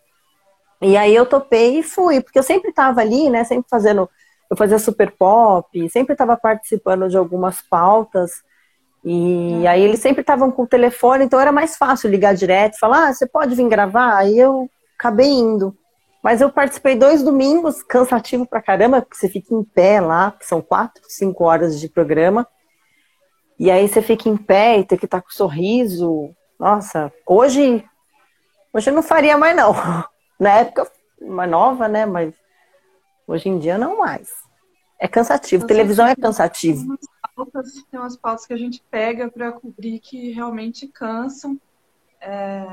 E 0.79 0.95
aí 0.95 1.15
eu 1.15 1.25
topei 1.25 1.79
e 1.79 1.83
fui, 1.83 2.21
porque 2.21 2.37
eu 2.37 2.43
sempre 2.43 2.71
tava 2.71 3.01
ali, 3.01 3.31
né, 3.31 3.43
sempre 3.43 3.67
fazendo, 3.67 4.07
eu 4.47 4.55
fazia 4.55 4.77
super 4.77 5.09
pop, 5.09 5.89
sempre 5.89 6.15
tava 6.15 6.37
participando 6.37 7.09
de 7.09 7.17
algumas 7.17 7.63
pautas. 7.63 8.43
E 9.03 9.65
aí 9.65 9.81
eles 9.81 10.01
sempre 10.01 10.21
estavam 10.21 10.51
com 10.51 10.63
o 10.63 10.67
telefone, 10.67 11.25
então 11.25 11.39
era 11.39 11.51
mais 11.51 11.77
fácil 11.77 12.11
ligar 12.11 12.35
direto 12.35 12.75
e 12.75 12.79
falar, 12.79 13.07
ah, 13.07 13.13
você 13.13 13.25
pode 13.25 13.55
vir 13.55 13.67
gravar? 13.67 14.17
Aí 14.17 14.37
eu 14.37 14.69
acabei 14.99 15.29
indo. 15.29 15.75
Mas 16.27 16.41
eu 16.41 16.51
participei 16.51 16.93
dois 16.93 17.23
domingos, 17.23 17.81
cansativo 17.81 18.45
pra 18.45 18.61
caramba, 18.61 19.01
porque 19.01 19.15
você 19.15 19.29
fica 19.29 19.55
em 19.55 19.63
pé 19.63 20.01
lá, 20.01 20.33
que 20.37 20.45
são 20.45 20.61
quatro, 20.61 21.01
cinco 21.07 21.45
horas 21.45 21.79
de 21.79 21.87
programa. 21.87 22.45
E 23.57 23.71
aí 23.71 23.87
você 23.87 24.01
fica 24.01 24.27
em 24.27 24.35
pé 24.35 24.77
e 24.77 24.83
tem 24.83 24.97
que 24.97 25.05
estar 25.05 25.21
tá 25.21 25.23
com 25.25 25.31
sorriso. 25.31 26.35
Nossa, 26.59 27.13
hoje, 27.25 27.81
hoje 28.73 28.89
eu 28.89 28.93
não 28.93 29.01
faria 29.01 29.37
mais 29.37 29.55
não. 29.55 29.73
Na 30.37 30.49
época, 30.49 30.91
mais 31.21 31.49
nova, 31.49 31.87
né? 31.87 32.05
Mas 32.05 32.35
hoje 33.25 33.47
em 33.47 33.57
dia 33.57 33.77
não 33.77 33.97
mais. 33.97 34.27
É 34.99 35.07
cansativo. 35.07 35.65
Televisão 35.65 36.07
é 36.07 36.13
cansativo. 36.13 36.79
Tem 36.81 36.89
umas, 36.89 37.07
pautas, 37.37 37.73
tem 37.89 37.99
umas 38.01 38.17
pautas 38.17 38.45
que 38.45 38.53
a 38.53 38.57
gente 38.57 38.83
pega 38.91 39.31
para 39.31 39.53
cobrir 39.53 40.01
que 40.01 40.33
realmente 40.33 40.89
cansam. 40.89 41.57
É, 42.19 42.67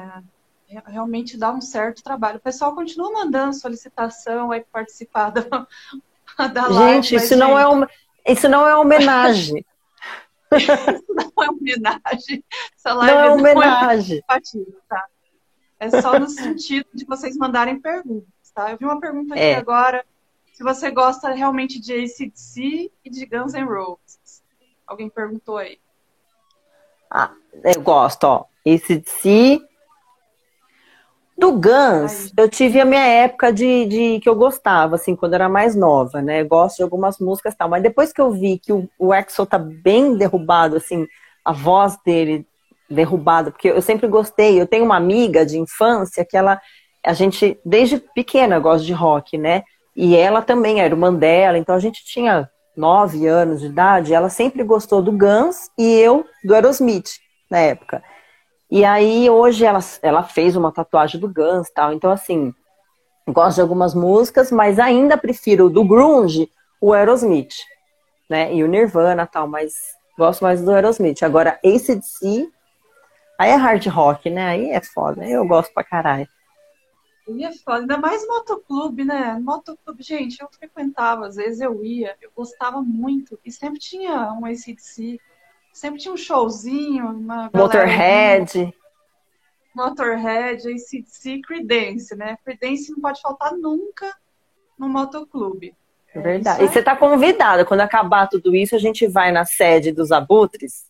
realmente 0.87 1.37
dá 1.37 1.53
um 1.53 1.61
certo 1.61 2.03
trabalho. 2.03 2.39
O 2.39 2.43
pessoal 2.43 2.75
continua 2.75 3.13
mandando 3.13 3.55
solicitação 3.55 4.51
aí 4.51 4.65
participar 4.73 5.31
da, 5.31 5.43
da 6.49 6.69
live. 6.69 6.95
Gente, 6.95 7.15
isso, 7.17 7.29
gente... 7.29 7.39
Não 7.39 7.59
é 7.59 7.69
um, 7.69 7.87
isso 8.27 8.49
não 8.49 8.67
é 8.67 8.77
homenagem. 8.77 9.65
isso 10.53 11.05
não 11.09 11.45
é 11.45 11.51
homenagem. 11.51 12.45
Essa 12.77 12.95
live 12.95 13.15
não 13.15 13.21
é 13.21 13.31
homenagem. 13.31 14.23
Não 14.29 14.37
é, 14.37 14.41
tá? 14.89 15.07
é 15.79 16.01
só 16.01 16.19
no 16.19 16.29
sentido 16.29 16.87
de 16.95 17.05
vocês 17.05 17.37
mandarem 17.37 17.81
perguntas, 17.81 18.51
tá? 18.55 18.71
Eu 18.71 18.79
vi 18.79 18.85
uma 18.85 19.01
pergunta 19.01 19.35
aqui 19.35 19.43
é. 19.43 19.57
agora. 19.57 20.05
Se 20.53 20.63
você 20.63 20.91
gosta 20.91 21.31
realmente 21.31 21.81
de 21.81 21.93
ACDC 21.93 22.91
e 23.05 23.11
de 23.11 23.27
Guns 23.27 23.55
N' 23.55 23.65
Roses. 23.65 24.43
Alguém 24.87 25.11
perguntou 25.11 25.57
aí. 25.57 25.81
Ah, 27.11 27.33
eu 27.65 27.81
gosto, 27.83 28.25
ó. 28.25 28.45
ACDC, 28.67 29.61
do 31.37 31.53
Guns, 31.53 32.33
eu 32.37 32.49
tive 32.49 32.81
a 32.81 32.85
minha 32.85 33.05
época 33.05 33.53
de, 33.53 33.87
de, 33.87 34.21
que 34.21 34.29
eu 34.29 34.37
gostava, 34.37 34.95
assim, 34.95 35.17
quando 35.17 35.33
eu 35.33 35.37
era 35.37 35.49
mais 35.49 35.75
nova, 35.75 36.23
né? 36.23 36.43
Eu 36.43 36.49
gosto 36.49 36.77
de 36.77 36.83
algumas 36.83 37.19
músicas 37.19 37.55
e 37.55 37.57
tal, 37.57 37.69
mas 37.69 37.83
depois 37.83 38.13
que 38.13 38.21
eu 38.21 38.31
vi 38.31 38.59
que 38.59 38.73
o, 38.73 38.89
o 38.99 39.13
Axel 39.13 39.45
tá 39.45 39.59
bem 39.59 40.17
derrubado, 40.17 40.77
assim, 40.77 41.07
a 41.45 41.53
voz 41.53 41.99
dele 42.05 42.47
derrubada, 42.89 43.51
porque 43.51 43.69
eu 43.69 43.83
sempre 43.83 44.07
gostei, 44.07 44.61
eu 44.61 44.67
tenho 44.67 44.85
uma 44.85 44.97
amiga 44.97 45.45
de 45.45 45.59
infância 45.59 46.25
que 46.25 46.37
ela, 46.37 46.61
a 47.05 47.13
gente, 47.13 47.59
desde 47.65 47.99
pequena 47.99 48.59
gosta 48.59 48.87
de 48.87 48.93
rock, 48.93 49.37
né? 49.37 49.65
E 49.97 50.17
ela 50.17 50.41
também, 50.41 50.81
a 50.81 50.87
irmã 50.87 51.13
dela, 51.13 51.59
então 51.59 51.75
a 51.75 51.81
gente 51.81 52.05
tinha 52.05 52.49
nove 52.77 53.27
anos 53.27 53.61
de 53.61 53.67
idade, 53.67 54.15
ela 54.15 54.29
sempre 54.29 54.63
gostou 54.63 55.01
do 55.03 55.13
Guns 55.13 55.71
e 55.79 55.99
eu 55.99 56.25
do 56.45 56.55
Aerosmith 56.55 57.11
na 57.51 57.59
época. 57.59 58.03
E 58.75 58.85
aí 58.85 59.31
hoje 59.31 59.65
ela, 59.65 59.79
ela 60.03 60.25
fez 60.25 60.57
uma 60.57 60.73
tatuagem 60.73 61.21
do 61.21 61.33
Guns 61.33 61.71
tal. 61.71 61.93
Então, 61.93 62.11
assim, 62.11 62.53
gosto 63.29 63.55
de 63.55 63.61
algumas 63.61 63.95
músicas, 63.95 64.51
mas 64.51 64.81
ainda 64.81 65.17
prefiro 65.17 65.71
do 65.71 65.85
Grunge 65.85 66.51
o 66.81 66.93
Aerosmith, 66.93 67.55
né? 68.29 68.53
E 68.53 68.65
o 68.65 68.67
Nirvana 68.67 69.29
tal, 69.29 69.47
mas 69.47 69.75
gosto 70.19 70.43
mais 70.43 70.61
do 70.61 70.73
Aerosmith. 70.73 71.23
Agora, 71.23 71.57
ACDC, 71.65 72.51
aí 73.39 73.51
é 73.51 73.55
hard 73.55 73.87
rock, 73.87 74.29
né? 74.29 74.45
Aí 74.45 74.71
é 74.71 74.81
foda. 74.81 75.25
Eu 75.25 75.47
gosto 75.47 75.73
pra 75.73 75.85
caralho. 75.85 76.27
É 77.29 77.73
ainda 77.75 77.97
mais 77.97 78.27
motoclube, 78.27 79.05
né? 79.05 79.39
Motoclube, 79.41 80.03
gente, 80.03 80.43
eu 80.43 80.49
frequentava, 80.51 81.29
às 81.29 81.37
vezes 81.37 81.61
eu 81.61 81.85
ia, 81.85 82.17
eu 82.21 82.29
gostava 82.35 82.83
muito, 82.83 83.39
e 83.45 83.53
sempre 83.53 83.79
tinha 83.79 84.33
um 84.33 84.45
ACDC 84.45 85.21
sempre 85.75 86.01
tinha 86.01 86.15
um 86.15 86.17
showzinho, 86.17 87.09
uma 87.09 87.51
Motorhead. 87.53 88.73
Motorhead, 89.75 90.69
ACDC, 90.69 91.41
Creedence, 91.43 92.15
né? 92.15 92.39
Creedence 92.45 92.93
não 92.93 93.01
pode 93.01 93.21
faltar 93.21 93.53
nunca 93.53 94.15
no 94.79 94.89
motoclube. 94.89 95.75
É 96.15 96.21
Verdade. 96.21 96.63
É... 96.63 96.65
E 96.65 96.69
você 96.69 96.79
está 96.79 96.95
convidada. 96.95 97.65
Quando 97.65 97.81
acabar 97.81 98.29
tudo 98.29 98.55
isso, 98.55 98.77
a 98.77 98.79
gente 98.79 99.07
vai 99.09 99.33
na 99.33 99.45
sede 99.45 99.91
dos 99.91 100.13
Abutres, 100.13 100.85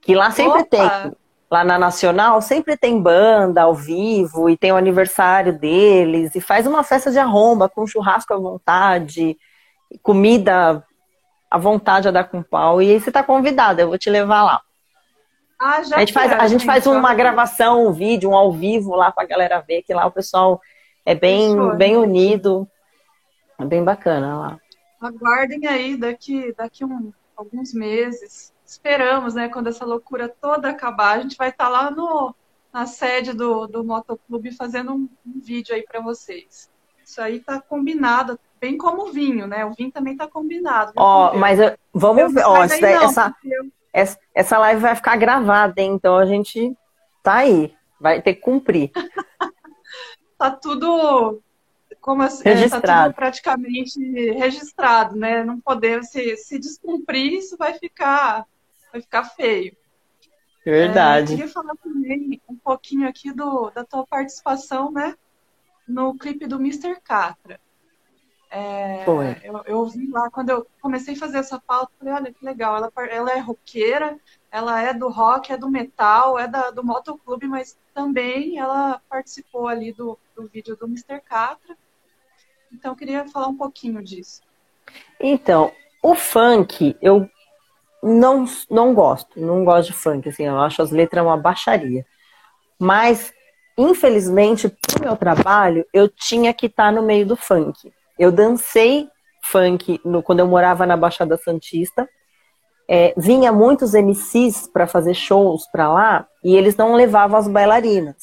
que 0.00 0.14
lá 0.14 0.30
sempre 0.30 0.62
Opa. 0.62 0.64
tem. 0.64 1.12
Lá 1.50 1.62
na 1.62 1.78
Nacional 1.78 2.40
sempre 2.40 2.76
tem 2.76 3.00
banda 3.00 3.62
ao 3.62 3.74
vivo 3.74 4.48
e 4.48 4.56
tem 4.56 4.72
o 4.72 4.76
aniversário 4.76 5.56
deles 5.56 6.34
e 6.34 6.40
faz 6.40 6.66
uma 6.66 6.82
festa 6.82 7.12
de 7.12 7.18
arromba 7.18 7.68
com 7.68 7.86
churrasco 7.86 8.32
à 8.32 8.36
vontade, 8.38 9.36
comida 10.02 10.82
à 11.54 11.58
vontade 11.58 12.08
a 12.08 12.10
dar 12.10 12.24
com 12.24 12.42
pau. 12.42 12.82
E 12.82 12.90
aí 12.90 13.00
você 13.00 13.12
tá 13.12 13.22
convidada, 13.22 13.80
eu 13.80 13.88
vou 13.88 13.96
te 13.96 14.10
levar 14.10 14.42
lá. 14.42 14.60
Ah, 15.56 15.80
já 15.84 15.96
a 15.96 16.00
gente 16.00 16.12
faz, 16.12 16.32
a 16.32 16.48
gente 16.48 16.66
faz 16.66 16.84
uma 16.84 17.14
gravação, 17.14 17.86
um 17.86 17.92
vídeo, 17.92 18.30
um 18.30 18.34
ao 18.34 18.50
vivo 18.50 18.96
lá 18.96 19.12
pra 19.12 19.24
galera 19.24 19.60
ver, 19.60 19.82
que 19.82 19.94
lá 19.94 20.04
o 20.04 20.10
pessoal 20.10 20.60
é 21.06 21.14
bem, 21.14 21.76
bem 21.76 21.96
unido. 21.96 22.68
É 23.56 23.64
bem 23.64 23.84
bacana 23.84 24.36
lá. 24.36 24.60
Aguardem 25.00 25.64
aí 25.68 25.96
daqui, 25.96 26.52
daqui 26.54 26.84
um, 26.84 27.12
alguns 27.36 27.72
meses. 27.72 28.52
Esperamos, 28.66 29.34
né? 29.34 29.48
Quando 29.48 29.68
essa 29.68 29.84
loucura 29.84 30.28
toda 30.28 30.70
acabar, 30.70 31.18
a 31.18 31.20
gente 31.20 31.36
vai 31.36 31.50
estar 31.50 31.66
tá 31.66 31.70
lá 31.70 31.88
no, 31.88 32.34
na 32.72 32.84
sede 32.84 33.32
do, 33.32 33.68
do 33.68 33.84
Motoclube 33.84 34.50
fazendo 34.56 34.92
um, 34.92 35.08
um 35.24 35.40
vídeo 35.40 35.72
aí 35.72 35.84
para 35.84 36.00
vocês. 36.00 36.68
Isso 37.04 37.20
aí 37.20 37.40
tá 37.40 37.60
combinado, 37.60 38.38
bem 38.60 38.78
como 38.78 39.08
o 39.08 39.12
vinho, 39.12 39.46
né? 39.46 39.64
O 39.64 39.72
vinho 39.72 39.92
também 39.92 40.16
tá 40.16 40.26
combinado. 40.26 40.92
Ó, 40.96 41.32
oh, 41.32 41.38
mas 41.38 41.60
eu, 41.60 41.76
vamos 41.92 42.32
ver, 42.32 42.44
ó, 42.44 42.62
essa, 42.62 42.80
não, 42.80 42.88
essa, 42.88 43.36
eu... 43.44 43.66
essa, 43.92 44.18
essa 44.34 44.58
live 44.58 44.80
vai 44.80 44.96
ficar 44.96 45.16
gravada, 45.16 45.80
hein? 45.80 45.92
Então 45.92 46.16
a 46.16 46.24
gente 46.24 46.74
tá 47.22 47.36
aí, 47.36 47.74
vai 48.00 48.22
ter 48.22 48.34
que 48.34 48.40
cumprir. 48.40 48.90
tá 50.38 50.50
tudo 50.50 51.40
como 52.00 52.22
assim, 52.22 52.42
registrado. 52.44 52.84
É, 52.84 52.86
tá 52.86 53.04
tudo 53.04 53.14
praticamente 53.14 54.00
registrado, 54.32 55.16
né? 55.16 55.44
Não 55.44 55.60
poder 55.60 56.02
se, 56.04 56.36
se 56.36 56.58
descumprir, 56.58 57.34
isso 57.34 57.56
vai 57.56 57.74
ficar 57.74 58.46
vai 58.92 59.02
ficar 59.02 59.24
feio. 59.24 59.76
Verdade. 60.64 61.32
É, 61.32 61.34
eu 61.34 61.38
queria 61.38 61.52
falar 61.52 61.74
também 61.76 62.40
um 62.48 62.56
pouquinho 62.56 63.06
aqui 63.08 63.32
do, 63.32 63.70
da 63.70 63.84
tua 63.84 64.06
participação, 64.06 64.90
né? 64.90 65.14
No 65.86 66.16
clipe 66.16 66.46
do 66.46 66.56
Mr. 66.56 67.00
Catra. 67.02 67.60
É, 68.50 69.02
Foi. 69.04 69.36
Eu, 69.42 69.62
eu 69.66 69.84
vi 69.86 70.08
lá, 70.08 70.30
quando 70.30 70.50
eu 70.50 70.66
comecei 70.80 71.14
a 71.14 71.18
fazer 71.18 71.38
essa 71.38 71.58
pauta, 71.58 71.92
falei, 71.98 72.14
olha 72.14 72.32
que 72.32 72.44
legal, 72.44 72.76
ela, 72.76 72.92
ela 73.10 73.32
é 73.32 73.40
roqueira, 73.40 74.16
ela 74.48 74.80
é 74.80 74.94
do 74.94 75.08
rock, 75.08 75.52
é 75.52 75.56
do 75.56 75.68
metal, 75.68 76.38
é 76.38 76.46
da, 76.46 76.70
do 76.70 76.84
motoclube, 76.84 77.48
mas 77.48 77.76
também 77.92 78.56
ela 78.56 79.00
participou 79.08 79.66
ali 79.66 79.92
do, 79.92 80.16
do 80.36 80.46
vídeo 80.46 80.76
do 80.76 80.86
Mr. 80.86 81.20
Catra. 81.20 81.76
Então, 82.72 82.92
eu 82.92 82.96
queria 82.96 83.26
falar 83.26 83.48
um 83.48 83.56
pouquinho 83.56 84.02
disso. 84.02 84.40
Então, 85.18 85.72
o 86.00 86.14
funk, 86.14 86.96
eu 87.02 87.28
não, 88.00 88.44
não 88.70 88.94
gosto, 88.94 89.40
não 89.40 89.64
gosto 89.64 89.88
de 89.88 89.94
funk, 89.94 90.28
assim, 90.28 90.44
eu 90.44 90.60
acho 90.60 90.80
as 90.80 90.92
letras 90.92 91.24
uma 91.24 91.36
baixaria. 91.36 92.06
Mas, 92.78 93.32
infelizmente, 93.76 94.68
pro 94.68 95.02
meu 95.02 95.16
trabalho, 95.16 95.84
eu 95.92 96.08
tinha 96.08 96.52
que 96.52 96.66
estar 96.66 96.92
no 96.92 97.02
meio 97.02 97.26
do 97.26 97.36
funk. 97.36 97.92
Eu 98.18 98.30
dancei 98.30 99.08
funk 99.44 100.00
no, 100.04 100.22
quando 100.22 100.40
eu 100.40 100.46
morava 100.46 100.86
na 100.86 100.96
Baixada 100.96 101.36
Santista. 101.36 102.08
É, 102.88 103.14
vinha 103.16 103.50
muitos 103.50 103.94
MCs 103.94 104.66
para 104.66 104.86
fazer 104.86 105.14
shows 105.14 105.66
para 105.72 105.88
lá 105.88 106.26
e 106.42 106.54
eles 106.54 106.76
não 106.76 106.94
levavam 106.94 107.38
as 107.38 107.48
bailarinas. 107.48 108.16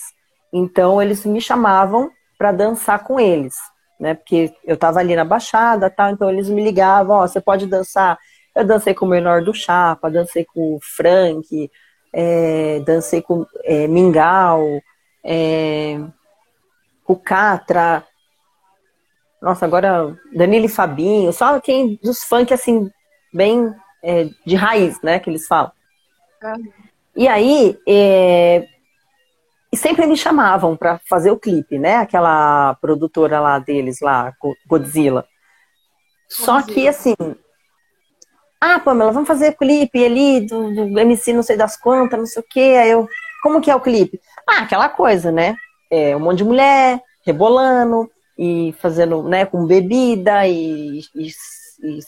Então 0.54 1.02
eles 1.02 1.26
me 1.26 1.42
chamavam 1.42 2.12
para 2.38 2.52
dançar 2.52 3.04
com 3.04 3.20
eles, 3.20 3.56
né? 4.00 4.14
Porque 4.14 4.54
eu 4.66 4.76
estava 4.76 5.00
ali 5.00 5.16
na 5.16 5.26
Baixada, 5.26 5.90
tal. 5.90 6.12
Então 6.12 6.30
eles 6.30 6.50
me 6.50 6.64
ligavam, 6.64 7.18
ó, 7.18 7.24
oh, 7.24 7.28
você 7.28 7.42
pode 7.42 7.66
dançar. 7.66 8.18
Eu 8.56 8.66
dancei 8.66 8.94
com 8.94 9.06
o 9.06 9.10
menor 9.10 9.42
do 9.44 9.54
Chapa, 9.54 10.12
dancei 10.12 10.46
com 10.46 10.76
o 10.76 10.80
Frank, 10.82 11.72
é, 12.14 12.82
dancei 12.82 13.22
com 13.22 13.46
é, 13.64 13.88
Mingau, 13.88 14.82
é, 15.24 16.00
o 17.08 17.16
Catra, 17.16 18.06
nossa, 19.42 19.66
agora 19.66 20.16
Danilo 20.34 20.66
e 20.66 20.70
Fabinho, 20.70 21.34
só 21.34 21.60
quem 21.60 22.00
dos 22.04 22.24
funk 22.24 22.54
assim, 22.54 22.90
bem 23.34 23.74
é, 24.04 24.30
de 24.46 24.56
raiz, 24.56 25.02
né, 25.02 25.20
que 25.20 25.30
eles 25.30 25.48
falam. 25.48 25.72
Uhum. 26.44 26.72
E 27.16 27.28
aí, 27.28 27.78
é, 27.88 28.68
e 29.72 29.78
sempre 29.78 30.06
me 30.06 30.18
chamavam 30.18 30.76
para 30.76 31.00
fazer 31.10 31.32
o 31.32 31.40
clipe, 31.40 31.78
né? 31.80 31.98
Aquela 31.98 32.76
produtora 32.76 33.40
lá 33.40 33.58
deles, 33.58 34.02
lá, 34.02 34.34
Godzilla. 34.68 35.26
Só 36.28 36.62
que, 36.62 36.88
assim, 36.88 37.16
ah, 38.60 38.80
Pamela, 38.80 39.12
vamos 39.12 39.28
fazer 39.28 39.50
o 39.50 39.58
clipe 39.58 40.04
ali 40.04 40.46
do, 40.46 40.92
do 40.92 41.00
MC 41.00 41.34
não 41.34 41.42
sei 41.42 41.56
das 41.56 41.78
quantas, 41.78 42.20
não 42.20 42.26
sei 42.26 42.42
o 42.42 42.46
quê. 42.48 42.78
Aí 42.82 42.92
eu, 42.92 43.08
como 43.42 43.62
que 43.62 43.72
é 43.72 43.76
o 43.76 43.82
clipe? 43.82 44.20
Ah, 44.54 44.64
aquela 44.64 44.90
coisa, 44.90 45.32
né? 45.32 45.56
É, 45.90 46.14
um 46.14 46.20
monte 46.20 46.40
de 46.40 46.44
mulher 46.44 47.02
rebolando 47.26 48.12
e 48.38 48.76
fazendo, 48.80 49.24
né, 49.24 49.46
com 49.46 49.66
bebida 49.66 50.46
e, 50.46 51.00
e, 51.16 51.28
e 51.84 52.00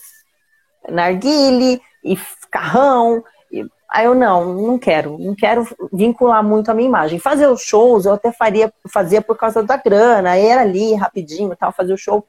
narguile 0.92 1.82
e 2.04 2.18
carrão. 2.52 3.24
E, 3.50 3.66
aí 3.90 4.06
eu 4.06 4.14
não, 4.14 4.54
não 4.56 4.78
quero, 4.78 5.18
não 5.18 5.34
quero 5.34 5.66
vincular 5.94 6.44
muito 6.44 6.70
a 6.70 6.74
minha 6.74 6.90
imagem. 6.90 7.18
Fazer 7.18 7.48
os 7.48 7.62
shows 7.62 8.06
eu 8.06 8.14
até 8.14 8.30
faria, 8.34 8.74
fazia 8.92 9.22
por 9.22 9.38
causa 9.38 9.64
da 9.64 9.78
grana, 9.78 10.32
aí 10.32 10.46
era 10.46 10.62
ali 10.62 10.96
rapidinho, 10.96 11.56
tal, 11.56 11.72
fazer 11.72 11.94
o 11.94 11.98
show 11.98 12.26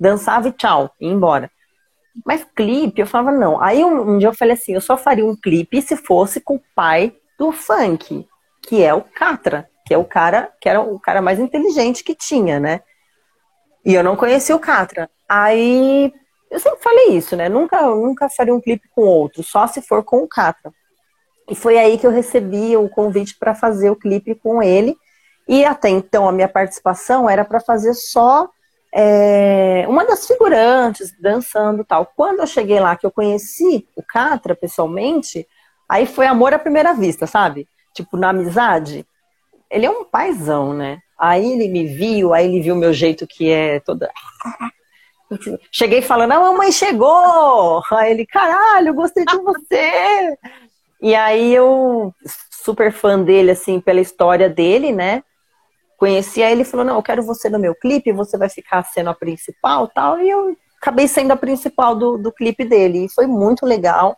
dançava 0.00 0.48
e 0.48 0.52
tchau, 0.52 0.90
ia 1.00 1.12
embora. 1.12 1.48
Mas 2.26 2.44
clipe, 2.56 3.00
eu 3.00 3.06
falava, 3.06 3.36
não. 3.36 3.60
Aí 3.60 3.84
um, 3.84 4.14
um, 4.14 4.18
dia 4.18 4.28
eu 4.28 4.34
falei 4.34 4.54
assim, 4.54 4.74
eu 4.74 4.80
só 4.80 4.96
faria 4.96 5.24
um 5.24 5.36
clipe 5.36 5.80
se 5.80 5.96
fosse 5.96 6.40
com 6.40 6.56
o 6.56 6.62
pai 6.74 7.14
do 7.38 7.52
funk, 7.52 8.26
que 8.66 8.82
é 8.82 8.92
o 8.92 9.02
Catra, 9.02 9.68
que 9.86 9.92
é 9.92 9.98
o 9.98 10.04
cara, 10.04 10.52
que 10.60 10.68
era 10.68 10.80
o 10.80 10.98
cara 10.98 11.20
mais 11.20 11.38
inteligente 11.38 12.02
que 12.02 12.14
tinha, 12.14 12.58
né? 12.58 12.80
E 13.84 13.94
eu 13.94 14.02
não 14.02 14.16
conhecia 14.16 14.56
o 14.56 14.60
Catra. 14.60 15.10
Aí 15.28 16.12
eu 16.50 16.58
sempre 16.58 16.82
falei 16.82 17.08
isso, 17.08 17.36
né? 17.36 17.48
Nunca, 17.48 17.82
nunca 17.82 18.28
faria 18.28 18.54
um 18.54 18.60
clipe 18.60 18.88
com 18.94 19.02
outro, 19.02 19.42
só 19.42 19.66
se 19.66 19.82
for 19.82 20.02
com 20.02 20.22
o 20.22 20.28
Catra. 20.28 20.72
E 21.50 21.54
foi 21.54 21.78
aí 21.78 21.98
que 21.98 22.06
eu 22.06 22.10
recebi 22.10 22.76
o 22.76 22.88
convite 22.88 23.36
para 23.38 23.54
fazer 23.54 23.90
o 23.90 23.96
clipe 23.96 24.34
com 24.34 24.62
ele. 24.62 24.96
E 25.46 25.64
até 25.64 25.90
então 25.90 26.26
a 26.26 26.32
minha 26.32 26.48
participação 26.48 27.28
era 27.28 27.44
para 27.44 27.60
fazer 27.60 27.92
só 27.92 28.48
é, 28.94 29.84
uma 29.86 30.06
das 30.06 30.26
figurantes 30.26 31.12
dançando 31.20 31.84
tal. 31.84 32.10
Quando 32.16 32.40
eu 32.40 32.46
cheguei 32.46 32.80
lá, 32.80 32.96
que 32.96 33.04
eu 33.04 33.10
conheci 33.10 33.86
o 33.94 34.02
Catra 34.02 34.54
pessoalmente, 34.54 35.46
aí 35.86 36.06
foi 36.06 36.26
amor 36.26 36.54
à 36.54 36.58
primeira 36.58 36.94
vista, 36.94 37.26
sabe? 37.26 37.68
Tipo, 37.94 38.16
na 38.16 38.30
amizade. 38.30 39.06
Ele 39.70 39.86
é 39.86 39.90
um 39.90 40.04
paizão, 40.04 40.74
né? 40.74 40.98
Aí 41.18 41.52
ele 41.52 41.68
me 41.68 41.86
viu, 41.86 42.34
aí 42.34 42.46
ele 42.46 42.60
viu 42.60 42.76
meu 42.76 42.92
jeito 42.92 43.26
que 43.26 43.50
é 43.50 43.80
toda. 43.80 44.10
Cheguei 45.72 46.02
falando, 46.02 46.32
a 46.32 46.40
mamãe 46.40 46.70
chegou! 46.70 47.82
Aí 47.92 48.12
ele, 48.12 48.26
caralho, 48.26 48.94
gostei 48.94 49.24
de 49.24 49.36
você! 49.38 50.36
E 51.00 51.14
aí 51.14 51.54
eu, 51.54 52.12
super 52.50 52.92
fã 52.92 53.20
dele, 53.22 53.52
assim, 53.52 53.80
pela 53.80 54.00
história 54.00 54.48
dele, 54.48 54.92
né? 54.92 55.22
conhecia 56.04 56.50
ele 56.50 56.62
e 56.62 56.66
falou: 56.66 56.84
Não, 56.84 56.96
eu 56.96 57.02
quero 57.02 57.22
você 57.22 57.48
no 57.48 57.58
meu 57.58 57.74
clipe, 57.74 58.12
você 58.12 58.36
vai 58.36 58.50
ficar 58.50 58.82
sendo 58.84 59.08
a 59.08 59.14
principal 59.14 59.88
tal. 59.88 60.20
E 60.20 60.28
eu 60.28 60.54
acabei 60.80 61.08
sendo 61.08 61.32
a 61.32 61.36
principal 61.36 61.96
do, 61.96 62.18
do 62.18 62.30
clipe 62.30 62.64
dele. 62.64 63.06
E 63.06 63.08
foi 63.08 63.26
muito 63.26 63.64
legal. 63.64 64.16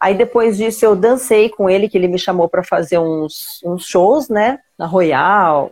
Aí 0.00 0.14
depois 0.14 0.56
disso 0.56 0.84
eu 0.84 0.94
dancei 0.94 1.48
com 1.48 1.68
ele, 1.68 1.88
que 1.88 1.96
ele 1.96 2.08
me 2.08 2.18
chamou 2.18 2.48
para 2.48 2.62
fazer 2.62 2.98
uns, 2.98 3.60
uns 3.64 3.86
shows, 3.86 4.28
né? 4.28 4.58
Na 4.78 4.86
Royal, 4.86 5.70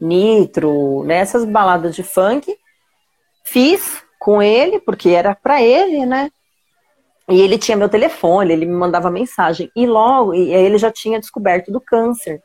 Nitro, 0.00 1.02
nessas 1.04 1.44
né? 1.44 1.50
baladas 1.50 1.94
de 1.94 2.02
funk. 2.02 2.54
Fiz 3.44 4.02
com 4.18 4.42
ele, 4.42 4.78
porque 4.78 5.10
era 5.10 5.34
para 5.34 5.62
ele, 5.62 6.04
né? 6.04 6.30
E 7.28 7.40
ele 7.40 7.56
tinha 7.56 7.76
meu 7.76 7.88
telefone, 7.88 8.52
ele 8.52 8.66
me 8.66 8.72
mandava 8.72 9.10
mensagem. 9.10 9.70
E 9.74 9.86
logo, 9.86 10.34
e 10.34 10.52
ele 10.52 10.76
já 10.76 10.90
tinha 10.90 11.20
descoberto 11.20 11.72
do 11.72 11.80
câncer. 11.80 12.42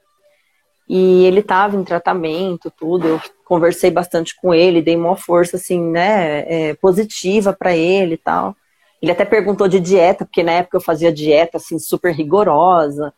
E 0.87 1.25
ele 1.25 1.41
estava 1.41 1.75
em 1.75 1.83
tratamento, 1.83 2.71
tudo. 2.71 3.07
Eu 3.07 3.21
conversei 3.43 3.91
bastante 3.91 4.35
com 4.39 4.53
ele, 4.53 4.81
dei 4.81 4.95
uma 4.95 5.17
força, 5.17 5.57
assim, 5.57 5.81
né, 5.81 6.69
é, 6.69 6.73
positiva 6.75 7.53
para 7.53 7.75
ele 7.75 8.13
e 8.13 8.17
tal. 8.17 8.55
Ele 9.01 9.11
até 9.11 9.25
perguntou 9.25 9.67
de 9.67 9.79
dieta, 9.79 10.25
porque 10.25 10.43
na 10.43 10.53
época 10.53 10.77
eu 10.77 10.81
fazia 10.81 11.11
dieta, 11.11 11.57
assim, 11.57 11.77
super 11.77 12.13
rigorosa. 12.13 13.13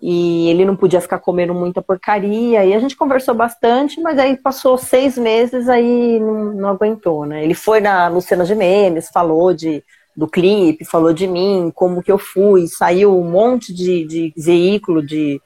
E 0.00 0.48
ele 0.48 0.64
não 0.64 0.74
podia 0.74 1.00
ficar 1.00 1.18
comendo 1.18 1.54
muita 1.54 1.80
porcaria. 1.80 2.64
E 2.64 2.74
a 2.74 2.78
gente 2.78 2.96
conversou 2.96 3.34
bastante, 3.34 4.00
mas 4.00 4.18
aí 4.18 4.36
passou 4.36 4.76
seis 4.76 5.16
meses, 5.16 5.68
aí 5.68 6.18
não, 6.20 6.52
não 6.54 6.68
aguentou, 6.70 7.24
né? 7.24 7.44
Ele 7.44 7.54
foi 7.54 7.80
na 7.80 8.08
Luciana 8.08 8.44
Gimenez, 8.44 9.08
falou 9.12 9.54
de, 9.54 9.82
do 10.16 10.26
clipe, 10.26 10.84
falou 10.84 11.12
de 11.12 11.26
mim, 11.26 11.72
como 11.74 12.02
que 12.02 12.10
eu 12.10 12.18
fui, 12.18 12.66
saiu 12.66 13.16
um 13.16 13.30
monte 13.30 13.72
de, 13.72 14.04
de 14.04 14.32
veículo 14.36 15.04
de 15.04 15.40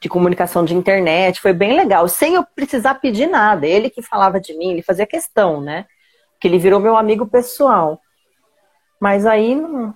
de 0.00 0.08
comunicação 0.08 0.64
de 0.64 0.74
internet, 0.74 1.40
foi 1.40 1.52
bem 1.52 1.74
legal, 1.74 2.06
sem 2.08 2.34
eu 2.34 2.44
precisar 2.54 2.94
pedir 2.94 3.26
nada. 3.26 3.66
Ele 3.66 3.90
que 3.90 4.02
falava 4.02 4.40
de 4.40 4.56
mim, 4.56 4.70
ele 4.70 4.82
fazia 4.82 5.06
questão, 5.06 5.60
né? 5.60 5.86
Que 6.40 6.46
ele 6.46 6.58
virou 6.58 6.78
meu 6.78 6.96
amigo 6.96 7.26
pessoal. 7.26 8.00
Mas 9.04 9.26
aí 9.26 9.54
não. 9.54 9.94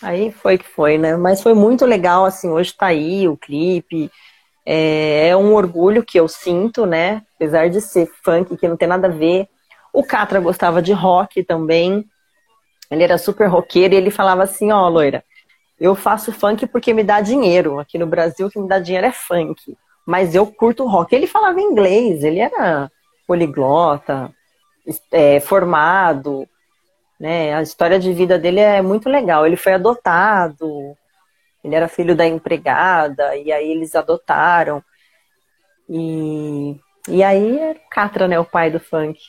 Aí 0.00 0.30
foi 0.30 0.56
que 0.56 0.64
foi, 0.64 0.96
né? 0.96 1.16
Mas 1.16 1.42
foi 1.42 1.54
muito 1.54 1.84
legal, 1.84 2.24
assim, 2.24 2.48
hoje 2.48 2.72
tá 2.72 2.86
aí 2.86 3.26
o 3.26 3.36
clipe. 3.36 4.12
É, 4.64 5.30
é 5.30 5.36
um 5.36 5.54
orgulho 5.54 6.04
que 6.04 6.16
eu 6.16 6.28
sinto, 6.28 6.86
né? 6.86 7.22
Apesar 7.34 7.68
de 7.68 7.80
ser 7.80 8.08
funk, 8.22 8.56
que 8.56 8.68
não 8.68 8.76
tem 8.76 8.86
nada 8.86 9.08
a 9.08 9.10
ver. 9.10 9.48
O 9.92 10.04
Catra 10.04 10.38
gostava 10.38 10.80
de 10.80 10.92
rock 10.92 11.42
também. 11.42 12.04
Ele 12.88 13.02
era 13.02 13.18
super 13.18 13.48
roqueiro 13.48 13.92
e 13.92 13.96
ele 13.96 14.12
falava 14.12 14.44
assim, 14.44 14.70
ó, 14.70 14.86
oh, 14.86 14.88
loira, 14.88 15.24
eu 15.80 15.96
faço 15.96 16.30
funk 16.30 16.68
porque 16.68 16.94
me 16.94 17.02
dá 17.02 17.20
dinheiro. 17.20 17.80
Aqui 17.80 17.98
no 17.98 18.06
Brasil, 18.06 18.46
o 18.46 18.50
que 18.50 18.60
me 18.60 18.68
dá 18.68 18.78
dinheiro 18.78 19.08
é 19.08 19.12
funk. 19.12 19.76
Mas 20.06 20.32
eu 20.32 20.46
curto 20.46 20.86
rock. 20.86 21.12
Ele 21.12 21.26
falava 21.26 21.60
inglês, 21.60 22.22
ele 22.22 22.38
era 22.38 22.88
poliglota, 23.26 24.32
é, 25.10 25.40
formado. 25.40 26.48
Né? 27.18 27.54
A 27.54 27.62
história 27.62 27.98
de 27.98 28.12
vida 28.12 28.38
dele 28.38 28.60
é 28.60 28.82
muito 28.82 29.08
legal. 29.08 29.46
Ele 29.46 29.56
foi 29.56 29.74
adotado, 29.74 30.96
ele 31.62 31.74
era 31.74 31.88
filho 31.88 32.16
da 32.16 32.26
empregada, 32.26 33.36
e 33.36 33.52
aí 33.52 33.70
eles 33.70 33.94
adotaram. 33.94 34.82
E, 35.88 36.78
e 37.08 37.22
aí 37.22 37.58
é 37.58 37.74
Catra, 37.90 38.26
né, 38.26 38.38
o 38.38 38.44
pai 38.44 38.70
do 38.70 38.80
funk. 38.80 39.20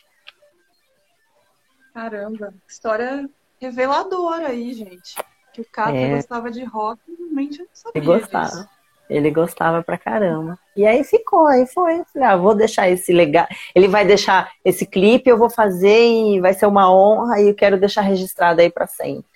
Caramba, 1.93 2.53
história 2.67 3.29
reveladora 3.59 4.49
aí, 4.49 4.73
gente 4.73 5.15
que 5.55 5.61
o 5.61 5.65
Catra 5.65 5.97
é. 5.97 6.15
gostava 6.15 6.51
de 6.51 6.63
rock, 6.65 6.99
realmente 7.17 7.59
eu 7.59 7.65
não 7.65 7.73
sabia 7.73 8.01
Ele 8.01 8.05
gostava. 8.05 8.45
Disso. 8.45 8.69
Ele 9.09 9.29
gostava 9.29 9.83
pra 9.83 9.97
caramba. 9.97 10.57
E 10.75 10.85
aí 10.85 11.03
ficou, 11.03 11.45
aí 11.45 11.65
foi. 11.67 12.03
Falei, 12.11 12.27
ah, 12.27 12.35
vou 12.35 12.55
deixar 12.55 12.89
esse 12.89 13.13
legal. 13.13 13.47
Ele 13.73 13.87
vai 13.87 14.05
deixar 14.05 14.51
esse 14.63 14.85
clipe, 14.85 15.29
eu 15.29 15.37
vou 15.37 15.49
fazer 15.49 16.07
e 16.07 16.39
vai 16.39 16.53
ser 16.53 16.65
uma 16.65 16.91
honra 16.91 17.39
e 17.39 17.49
eu 17.49 17.55
quero 17.55 17.79
deixar 17.79 18.01
registrado 18.01 18.61
aí 18.61 18.69
para 18.69 18.87
sempre. 18.87 19.29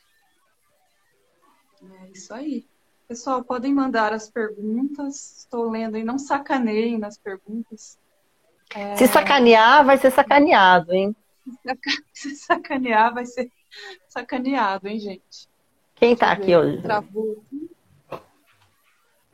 É 1.84 2.12
isso 2.12 2.34
aí. 2.34 2.66
Pessoal, 3.08 3.44
podem 3.44 3.74
mandar 3.74 4.14
as 4.14 4.30
perguntas. 4.30 5.40
Estou 5.40 5.70
lendo 5.70 5.98
e 5.98 6.04
não 6.04 6.20
sacaneiem 6.20 6.98
nas 6.98 7.18
perguntas. 7.18 7.98
É... 8.76 8.96
Se 8.96 9.08
sacanear, 9.08 9.86
vai 9.86 9.98
ser 9.98 10.12
sacaneado, 10.12 10.94
hein? 10.94 11.16
Se 12.14 12.36
sacanear, 12.38 13.14
vai 13.14 13.26
ser 13.26 13.52
sacaneado, 14.08 14.88
hein, 14.88 15.00
gente? 15.00 15.50
Quem 15.96 16.16
tá 16.16 16.32
aqui 16.32 16.56
hoje? 16.56 16.82
Travou. 16.82 17.44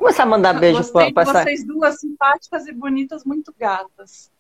Começar 0.06 0.22
a 0.22 0.28
mandar 0.28 0.54
beijo 0.54 0.78
Gostei 0.78 1.12
pra, 1.12 1.24
pra 1.24 1.42
vocês 1.42 1.66
duas 1.66 2.00
simpáticas 2.00 2.68
e 2.68 2.72
bonitas, 2.72 3.26
muito 3.26 3.52
gatas. 3.60 4.32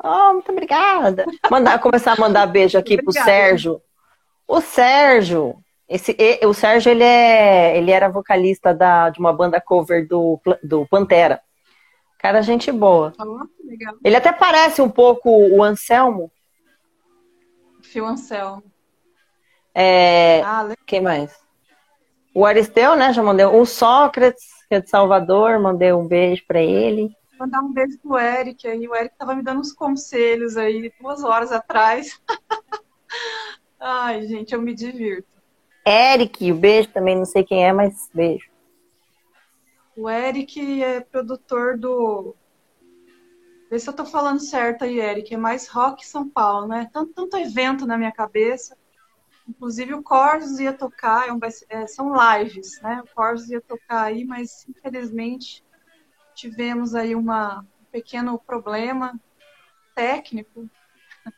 Oh, 0.00 0.34
muito 0.34 0.52
obrigada. 0.52 1.26
Mandar, 1.50 1.80
começar 1.80 2.12
a 2.12 2.20
mandar 2.20 2.46
beijo 2.46 2.78
aqui 2.78 3.02
pro 3.02 3.10
Sérgio. 3.12 3.82
O 4.46 4.60
Sérgio, 4.60 5.56
esse, 5.88 6.16
o 6.44 6.54
Sérgio 6.54 6.90
ele, 6.92 7.02
é, 7.02 7.76
ele 7.76 7.90
era 7.90 8.08
vocalista 8.08 8.72
da, 8.72 9.10
de 9.10 9.18
uma 9.18 9.32
banda 9.32 9.60
cover 9.60 10.06
do, 10.06 10.40
do 10.62 10.86
Pantera. 10.86 11.42
Cara, 12.16 12.40
gente 12.40 12.70
boa. 12.70 13.12
Oh, 13.18 13.40
ele 14.04 14.14
até 14.14 14.30
parece 14.30 14.80
um 14.80 14.88
pouco 14.88 15.30
o 15.30 15.64
Anselmo. 15.64 16.30
Fio 17.82 18.06
Anselmo. 18.06 18.62
É, 19.74 20.42
ah, 20.42 20.72
quem 20.86 21.00
mais? 21.00 21.36
O 22.32 22.46
Aristeu, 22.46 22.94
né? 22.94 23.12
Já 23.12 23.20
mandei. 23.20 23.44
O 23.46 23.66
Sócrates, 23.66 24.61
que 24.72 24.76
é 24.76 24.80
de 24.80 24.88
Salvador, 24.88 25.60
mandei 25.60 25.92
um 25.92 26.08
beijo 26.08 26.42
para 26.48 26.62
ele. 26.62 27.14
Mandar 27.38 27.60
um 27.60 27.74
beijo 27.74 27.98
pro 27.98 28.18
Eric 28.18 28.66
aí. 28.66 28.88
O 28.88 28.96
Eric 28.96 29.14
tava 29.18 29.34
me 29.34 29.42
dando 29.42 29.60
uns 29.60 29.70
conselhos 29.70 30.56
aí 30.56 30.90
duas 30.98 31.22
horas 31.22 31.52
atrás. 31.52 32.18
Ai, 33.78 34.22
gente, 34.26 34.54
eu 34.54 34.62
me 34.62 34.74
divirto. 34.74 35.28
Eric, 35.86 36.50
o 36.50 36.54
beijo 36.54 36.88
também, 36.88 37.14
não 37.14 37.26
sei 37.26 37.44
quem 37.44 37.66
é, 37.66 37.70
mas 37.70 38.08
beijo. 38.14 38.48
O 39.94 40.08
Eric 40.08 40.82
é 40.82 41.00
produtor 41.00 41.76
do. 41.76 42.34
Vê 43.70 43.78
se 43.78 43.90
eu 43.90 43.92
tô 43.92 44.06
falando 44.06 44.40
certo 44.40 44.84
aí, 44.84 45.00
Eric. 45.00 45.34
É 45.34 45.36
mais 45.36 45.68
rock 45.68 46.06
São 46.06 46.26
Paulo, 46.26 46.66
né? 46.66 46.88
Tanto, 46.94 47.12
tanto 47.12 47.36
evento 47.36 47.84
na 47.84 47.98
minha 47.98 48.12
cabeça. 48.12 48.74
Inclusive 49.48 49.94
o 49.94 50.02
Corsos 50.02 50.60
ia 50.60 50.72
tocar, 50.72 51.28
é 51.28 51.32
é, 51.68 51.86
são 51.86 52.12
lives, 52.14 52.80
né? 52.80 53.02
O 53.04 53.14
Corsos 53.14 53.50
ia 53.50 53.60
tocar 53.60 54.04
aí, 54.04 54.24
mas 54.24 54.66
infelizmente 54.68 55.64
tivemos 56.34 56.94
aí 56.94 57.14
uma, 57.14 57.60
um 57.60 57.84
pequeno 57.90 58.38
problema 58.38 59.18
técnico. 59.94 60.68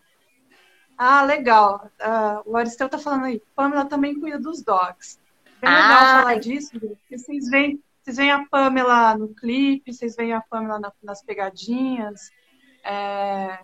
Ah, 0.97 1.25
legal. 1.25 1.91
Uh, 2.01 2.53
o 2.53 2.57
Aristeu 2.57 2.87
está 2.87 2.97
falando 2.97 3.25
aí. 3.25 3.43
Pamela 3.57 3.85
também 3.85 4.15
cuida 4.15 4.39
dos 4.39 4.63
dogs. 4.63 5.19
Bem 5.61 5.69
legal 5.69 5.99
ah, 5.99 6.21
falar 6.21 6.39
disso, 6.39 6.79
porque 6.79 7.19
vocês 7.19 7.51
veem, 7.51 7.83
vocês 8.01 8.17
veem 8.17 8.31
a 8.31 8.47
Pamela 8.47 9.19
no 9.19 9.35
clipe, 9.35 9.93
vocês 9.93 10.15
veem 10.15 10.33
a 10.33 10.41
Pamela 10.41 10.79
na, 10.79 10.93
nas 11.03 11.21
pegadinhas, 11.21 12.31
é, 12.85 13.59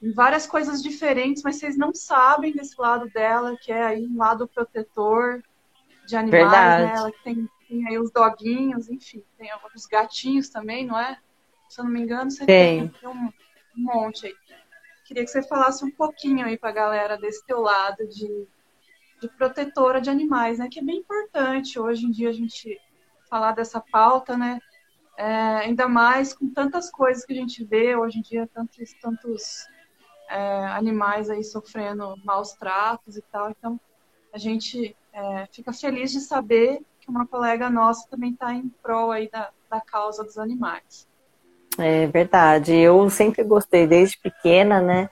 em 0.00 0.12
várias 0.12 0.46
coisas 0.46 0.82
diferentes, 0.82 1.42
mas 1.42 1.56
vocês 1.56 1.76
não 1.76 1.92
sabem 1.92 2.52
desse 2.52 2.80
lado 2.80 3.08
dela, 3.10 3.56
que 3.56 3.72
é 3.72 3.82
aí 3.82 4.06
um 4.06 4.16
lado 4.16 4.46
protetor 4.46 5.42
de 6.06 6.16
animais, 6.16 6.52
né? 6.52 6.94
Ela 6.96 7.12
tem, 7.24 7.48
tem, 7.68 7.86
aí 7.88 7.98
os 7.98 8.10
doguinhos, 8.10 8.88
enfim, 8.88 9.22
tem 9.36 9.50
os 9.74 9.86
gatinhos 9.86 10.48
também, 10.48 10.86
não 10.86 10.98
é? 10.98 11.18
Se 11.68 11.80
eu 11.80 11.84
não 11.84 11.90
me 11.90 12.00
engano, 12.00 12.30
você 12.30 12.46
tem, 12.46 12.88
tem 12.88 13.08
um, 13.08 13.26
um 13.26 13.32
monte 13.76 14.26
aí. 14.26 14.34
Queria 15.04 15.24
que 15.24 15.30
você 15.30 15.42
falasse 15.42 15.84
um 15.84 15.90
pouquinho 15.90 16.46
aí 16.46 16.56
para 16.56 16.70
a 16.70 16.72
galera 16.72 17.18
desse 17.18 17.44
teu 17.44 17.60
lado 17.60 18.06
de, 18.06 18.46
de 19.20 19.28
protetora 19.36 20.00
de 20.00 20.10
animais, 20.10 20.58
né? 20.58 20.68
Que 20.70 20.78
é 20.78 20.82
bem 20.82 20.98
importante 20.98 21.78
hoje 21.78 22.06
em 22.06 22.10
dia 22.10 22.28
a 22.28 22.32
gente 22.32 22.80
falar 23.28 23.52
dessa 23.52 23.80
pauta, 23.80 24.36
né? 24.36 24.60
É, 25.16 25.24
ainda 25.24 25.88
mais 25.88 26.32
com 26.32 26.48
tantas 26.48 26.90
coisas 26.90 27.24
que 27.24 27.32
a 27.32 27.36
gente 27.36 27.64
vê 27.64 27.96
hoje 27.96 28.18
em 28.18 28.22
dia, 28.22 28.48
tantos, 28.54 28.94
tantos 29.02 29.66
é, 30.28 30.66
animais 30.66 31.30
aí 31.30 31.42
sofrendo 31.42 32.14
maus 32.24 32.52
tratos 32.52 33.16
e 33.16 33.22
tal. 33.22 33.50
Então, 33.50 33.80
a 34.32 34.38
gente 34.38 34.96
é, 35.12 35.46
fica 35.52 35.72
feliz 35.72 36.12
de 36.12 36.20
saber 36.20 36.80
que 37.00 37.10
uma 37.10 37.26
colega 37.26 37.70
nossa 37.70 38.08
também 38.10 38.32
está 38.32 38.52
em 38.52 38.68
prol 38.82 39.10
aí 39.10 39.28
da, 39.30 39.50
da 39.70 39.80
causa 39.80 40.22
dos 40.22 40.38
animais. 40.38 41.08
É 41.78 42.06
verdade. 42.06 42.74
Eu 42.74 43.08
sempre 43.08 43.42
gostei 43.44 43.86
desde 43.86 44.18
pequena, 44.18 44.80
né? 44.80 45.08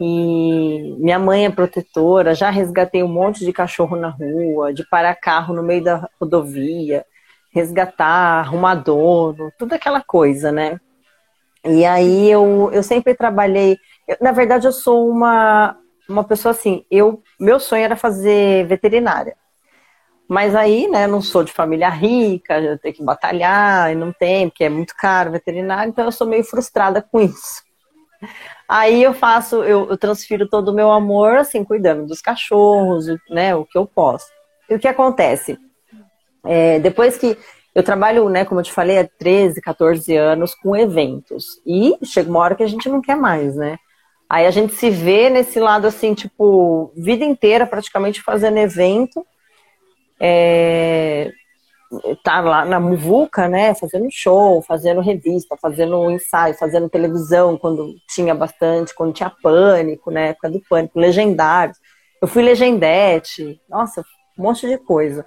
E 0.00 0.96
minha 0.98 1.18
mãe 1.18 1.46
é 1.46 1.50
protetora, 1.50 2.34
já 2.34 2.50
resgatei 2.50 3.04
um 3.04 3.08
monte 3.08 3.44
de 3.44 3.52
cachorro 3.52 3.96
na 3.96 4.08
rua, 4.08 4.74
de 4.74 4.84
parar 4.88 5.14
carro 5.14 5.54
no 5.54 5.62
meio 5.62 5.84
da 5.84 6.08
rodovia, 6.20 7.04
resgatar, 7.52 8.40
arrumar 8.40 8.74
dono, 8.74 9.52
tudo 9.56 9.74
aquela 9.74 10.02
coisa, 10.02 10.50
né? 10.50 10.80
E 11.64 11.84
aí 11.84 12.28
eu, 12.28 12.70
eu 12.72 12.82
sempre 12.82 13.14
trabalhei. 13.14 13.78
Na 14.20 14.32
verdade, 14.32 14.66
eu 14.66 14.72
sou 14.72 15.08
uma, 15.08 15.76
uma 16.08 16.24
pessoa 16.24 16.52
assim, 16.52 16.84
eu 16.90 17.22
meu 17.38 17.58
sonho 17.60 17.84
era 17.84 17.96
fazer 17.96 18.66
veterinária. 18.66 19.36
Mas 20.28 20.54
aí, 20.54 20.88
né, 20.88 21.06
não 21.06 21.20
sou 21.20 21.44
de 21.44 21.52
família 21.52 21.90
rica, 21.90 22.58
eu 22.58 22.78
tenho 22.78 22.94
que 22.94 23.04
batalhar 23.04 23.92
e 23.92 23.94
não 23.94 24.12
tem, 24.12 24.48
porque 24.48 24.64
é 24.64 24.68
muito 24.68 24.94
caro 24.96 25.30
veterinário, 25.30 25.90
então 25.90 26.04
eu 26.04 26.12
sou 26.12 26.26
meio 26.26 26.44
frustrada 26.44 27.02
com 27.02 27.20
isso. 27.20 27.62
Aí 28.68 29.02
eu 29.02 29.12
faço, 29.12 29.56
eu, 29.62 29.90
eu 29.90 29.98
transfiro 29.98 30.48
todo 30.48 30.68
o 30.68 30.74
meu 30.74 30.90
amor, 30.90 31.36
assim, 31.36 31.62
cuidando 31.62 32.06
dos 32.06 32.22
cachorros, 32.22 33.06
né, 33.28 33.54
o 33.54 33.66
que 33.66 33.76
eu 33.76 33.86
posso. 33.86 34.26
E 34.70 34.74
o 34.74 34.78
que 34.78 34.88
acontece? 34.88 35.58
É, 36.44 36.78
depois 36.78 37.18
que 37.18 37.36
eu 37.74 37.82
trabalho, 37.82 38.28
né, 38.28 38.44
como 38.44 38.60
eu 38.60 38.64
te 38.64 38.72
falei, 38.72 38.98
há 38.98 39.08
13, 39.18 39.60
14 39.60 40.16
anos 40.16 40.54
com 40.54 40.76
eventos. 40.76 41.60
E 41.66 41.96
chega 42.04 42.30
uma 42.30 42.40
hora 42.40 42.54
que 42.54 42.62
a 42.62 42.68
gente 42.68 42.88
não 42.88 43.00
quer 43.00 43.16
mais, 43.16 43.56
né? 43.56 43.78
Aí 44.32 44.46
a 44.46 44.50
gente 44.50 44.72
se 44.72 44.88
vê 44.88 45.28
nesse 45.28 45.60
lado 45.60 45.86
assim, 45.86 46.14
tipo, 46.14 46.90
vida 46.96 47.22
inteira 47.22 47.66
praticamente 47.66 48.22
fazendo 48.22 48.56
evento 48.56 49.26
é, 50.18 51.30
tá 52.24 52.40
lá 52.40 52.64
na 52.64 52.80
Muvuca, 52.80 53.46
né, 53.46 53.74
fazendo 53.74 54.06
show, 54.10 54.62
fazendo 54.62 55.02
revista, 55.02 55.54
fazendo 55.60 56.10
ensaio, 56.10 56.54
fazendo 56.54 56.88
televisão, 56.88 57.58
quando 57.58 57.94
tinha 58.08 58.34
bastante, 58.34 58.94
quando 58.94 59.12
tinha 59.12 59.30
pânico, 59.42 60.10
né, 60.10 60.28
época 60.30 60.48
do 60.48 60.62
pânico, 60.66 60.98
legendários. 60.98 61.76
Eu 62.22 62.26
fui 62.26 62.42
legendete, 62.42 63.60
nossa, 63.68 64.02
um 64.38 64.44
monte 64.44 64.66
de 64.66 64.78
coisa. 64.78 65.26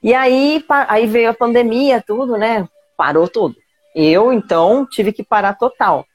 E 0.00 0.14
aí, 0.14 0.64
aí 0.86 1.04
veio 1.08 1.30
a 1.30 1.34
pandemia, 1.34 2.00
tudo, 2.06 2.36
né, 2.36 2.64
parou 2.96 3.26
tudo. 3.26 3.56
Eu, 3.92 4.32
então, 4.32 4.86
tive 4.88 5.12
que 5.12 5.24
parar 5.24 5.54
total. 5.54 6.06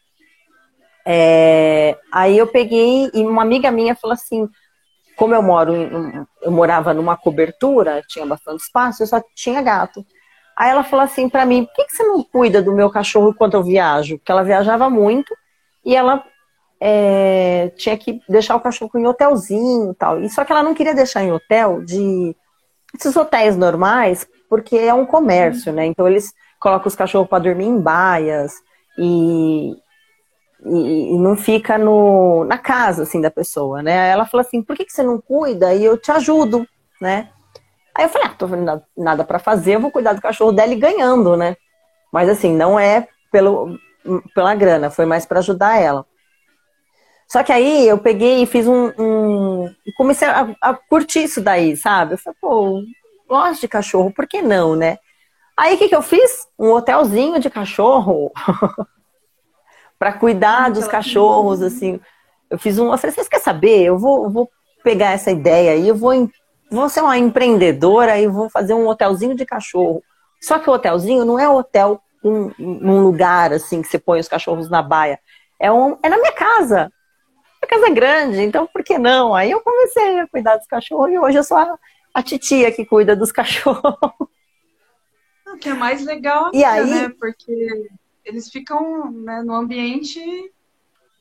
É, 1.05 1.97
aí 2.11 2.37
eu 2.37 2.47
peguei 2.47 3.11
e 3.13 3.21
uma 3.21 3.43
amiga 3.43 3.69
minha 3.69 3.95
falou 3.95 4.13
assim, 4.13 4.49
como 5.15 5.35
eu 5.35 5.41
moro, 5.41 6.27
eu 6.41 6.51
morava 6.51 6.93
numa 6.93 7.15
cobertura, 7.15 8.01
tinha 8.07 8.25
bastante 8.25 8.61
espaço, 8.61 9.03
eu 9.03 9.07
só 9.07 9.21
tinha 9.35 9.61
gato. 9.61 10.05
Aí 10.57 10.69
ela 10.69 10.83
falou 10.83 11.05
assim 11.05 11.29
para 11.29 11.45
mim, 11.45 11.65
por 11.65 11.75
que, 11.75 11.85
que, 11.85 11.95
você 11.95 12.03
não 12.03 12.23
cuida 12.23 12.61
do 12.61 12.73
meu 12.73 12.89
cachorro 12.89 13.29
enquanto 13.29 13.53
eu 13.53 13.63
viajo? 13.63 14.17
Porque 14.17 14.31
ela 14.31 14.43
viajava 14.43 14.89
muito 14.89 15.35
e 15.85 15.95
ela 15.95 16.23
é, 16.79 17.71
tinha 17.77 17.97
que 17.97 18.21
deixar 18.27 18.55
o 18.55 18.61
cachorro 18.61 18.91
em 18.95 19.05
hotelzinho 19.05 19.91
e 19.91 19.95
tal. 19.95 20.21
E 20.21 20.29
só 20.29 20.43
que 20.43 20.51
ela 20.51 20.63
não 20.63 20.73
queria 20.73 20.95
deixar 20.95 21.23
em 21.23 21.31
hotel 21.31 21.83
de 21.83 22.35
esses 22.97 23.15
hotéis 23.15 23.57
normais, 23.57 24.27
porque 24.49 24.77
é 24.77 24.93
um 24.93 25.05
comércio, 25.05 25.73
né? 25.73 25.85
Então 25.85 26.07
eles 26.07 26.33
colocam 26.59 26.87
os 26.87 26.95
cachorros 26.95 27.27
para 27.27 27.43
dormir 27.43 27.65
em 27.65 27.79
baias 27.79 28.53
e, 28.97 29.75
e, 30.65 31.13
e, 31.13 31.17
não 31.17 31.35
fica 31.35 31.77
no, 31.77 32.43
na 32.45 32.57
casa, 32.57 33.03
assim, 33.03 33.21
da 33.21 33.29
pessoa, 33.29 33.83
né? 33.83 34.09
Ela 34.09 34.25
falou 34.25 34.45
assim, 34.45 34.61
por 34.61 34.75
que, 34.75 34.85
que 34.85 34.91
você 34.91 35.03
não 35.03 35.21
cuida 35.21 35.73
e 35.73 35.85
eu 35.85 35.97
te 35.97 36.11
ajudo, 36.11 36.67
né? 36.99 37.29
Aí 37.93 38.05
eu 38.05 38.09
falei, 38.09 38.27
ah, 38.27 38.35
tô 38.37 38.47
vendo 38.47 38.83
nada 38.97 39.23
para 39.23 39.39
fazer, 39.39 39.75
eu 39.75 39.79
vou 39.79 39.91
cuidar 39.91 40.13
do 40.13 40.21
cachorro 40.21 40.51
dela 40.51 40.73
e 40.73 40.79
ganhando, 40.79 41.37
né? 41.37 41.55
Mas 42.11 42.27
assim, 42.29 42.53
não 42.53 42.79
é 42.79 43.07
pelo, 43.31 43.77
pela 44.33 44.55
grana, 44.55 44.89
foi 44.89 45.05
mais 45.05 45.25
para 45.25 45.39
ajudar 45.39 45.79
ela. 45.79 46.05
Só 47.27 47.43
que 47.43 47.51
aí 47.51 47.87
eu 47.87 47.97
peguei 47.97 48.43
e 48.43 48.45
fiz 48.45 48.67
um. 48.67 48.91
um 48.97 49.73
comecei 49.97 50.27
a, 50.27 50.55
a, 50.61 50.73
curtir 50.73 51.23
isso 51.23 51.41
daí, 51.41 51.75
sabe? 51.75 52.13
Eu 52.13 52.17
falei, 52.17 52.37
pô, 52.39 52.83
gosto 53.27 53.61
de 53.61 53.67
cachorro, 53.67 54.13
por 54.13 54.27
que 54.27 54.41
não, 54.41 54.75
né? 54.75 54.97
Aí 55.57 55.75
o 55.75 55.77
que, 55.77 55.89
que 55.89 55.95
eu 55.95 56.01
fiz? 56.01 56.47
Um 56.59 56.71
hotelzinho 56.71 57.39
de 57.39 57.49
cachorro. 57.49 58.31
para 59.97 60.13
cuidar 60.13 60.69
dos 60.69 60.87
cachorros, 60.87 61.61
assim. 61.61 61.99
Eu 62.49 62.59
fiz 62.59 62.77
um. 62.77 62.91
Eu 62.91 62.97
falei, 62.97 63.13
vocês 63.13 63.27
querem 63.27 63.43
saber? 63.43 63.83
Eu 63.83 63.97
vou, 63.97 64.29
vou 64.29 64.49
pegar 64.83 65.11
essa 65.11 65.31
ideia 65.31 65.71
aí, 65.71 65.87
eu 65.87 65.95
vou, 65.95 66.29
vou 66.69 66.87
ser 66.89 67.01
uma 67.01 67.17
empreendedora 67.17 68.19
e 68.19 68.27
vou 68.27 68.49
fazer 68.49 68.73
um 68.73 68.87
hotelzinho 68.87 69.35
de 69.35 69.45
cachorro. 69.45 70.03
Só 70.39 70.59
que 70.59 70.69
o 70.69 70.73
hotelzinho 70.73 71.25
não 71.25 71.39
é 71.39 71.49
hotel 71.49 71.99
um, 72.23 72.51
um 72.59 73.01
lugar 73.01 73.51
assim 73.51 73.81
que 73.81 73.87
você 73.87 73.97
põe 73.97 74.19
os 74.19 74.27
cachorros 74.27 74.69
na 74.69 74.81
baia. 74.81 75.19
É, 75.59 75.71
um, 75.71 75.97
é 76.03 76.09
na 76.09 76.17
minha 76.17 76.31
casa. 76.33 76.91
A 77.61 77.67
casa 77.67 77.87
é 77.87 77.91
grande, 77.91 78.41
então 78.41 78.67
por 78.67 78.83
que 78.83 78.97
não? 78.99 79.33
Aí 79.33 79.49
eu 79.49 79.59
comecei 79.61 80.19
a 80.19 80.27
cuidar 80.27 80.57
dos 80.57 80.67
cachorros 80.67 81.11
e 81.11 81.17
hoje 81.17 81.37
eu 81.37 81.43
sou 81.43 81.57
a, 81.57 81.77
a 82.13 82.21
titia 82.21 82.71
que 82.71 82.85
cuida 82.85 83.15
dos 83.15 83.31
cachorros. 83.33 83.83
O 85.47 85.57
que 85.57 85.69
é 85.69 85.73
mais 85.73 86.03
legal, 86.05 86.51
e 86.53 86.63
aí, 86.63 86.85
né? 86.85 87.11
Porque 87.19 87.87
eles 88.25 88.49
ficam 88.49 89.11
né, 89.11 89.41
no 89.43 89.53
ambiente 89.53 90.19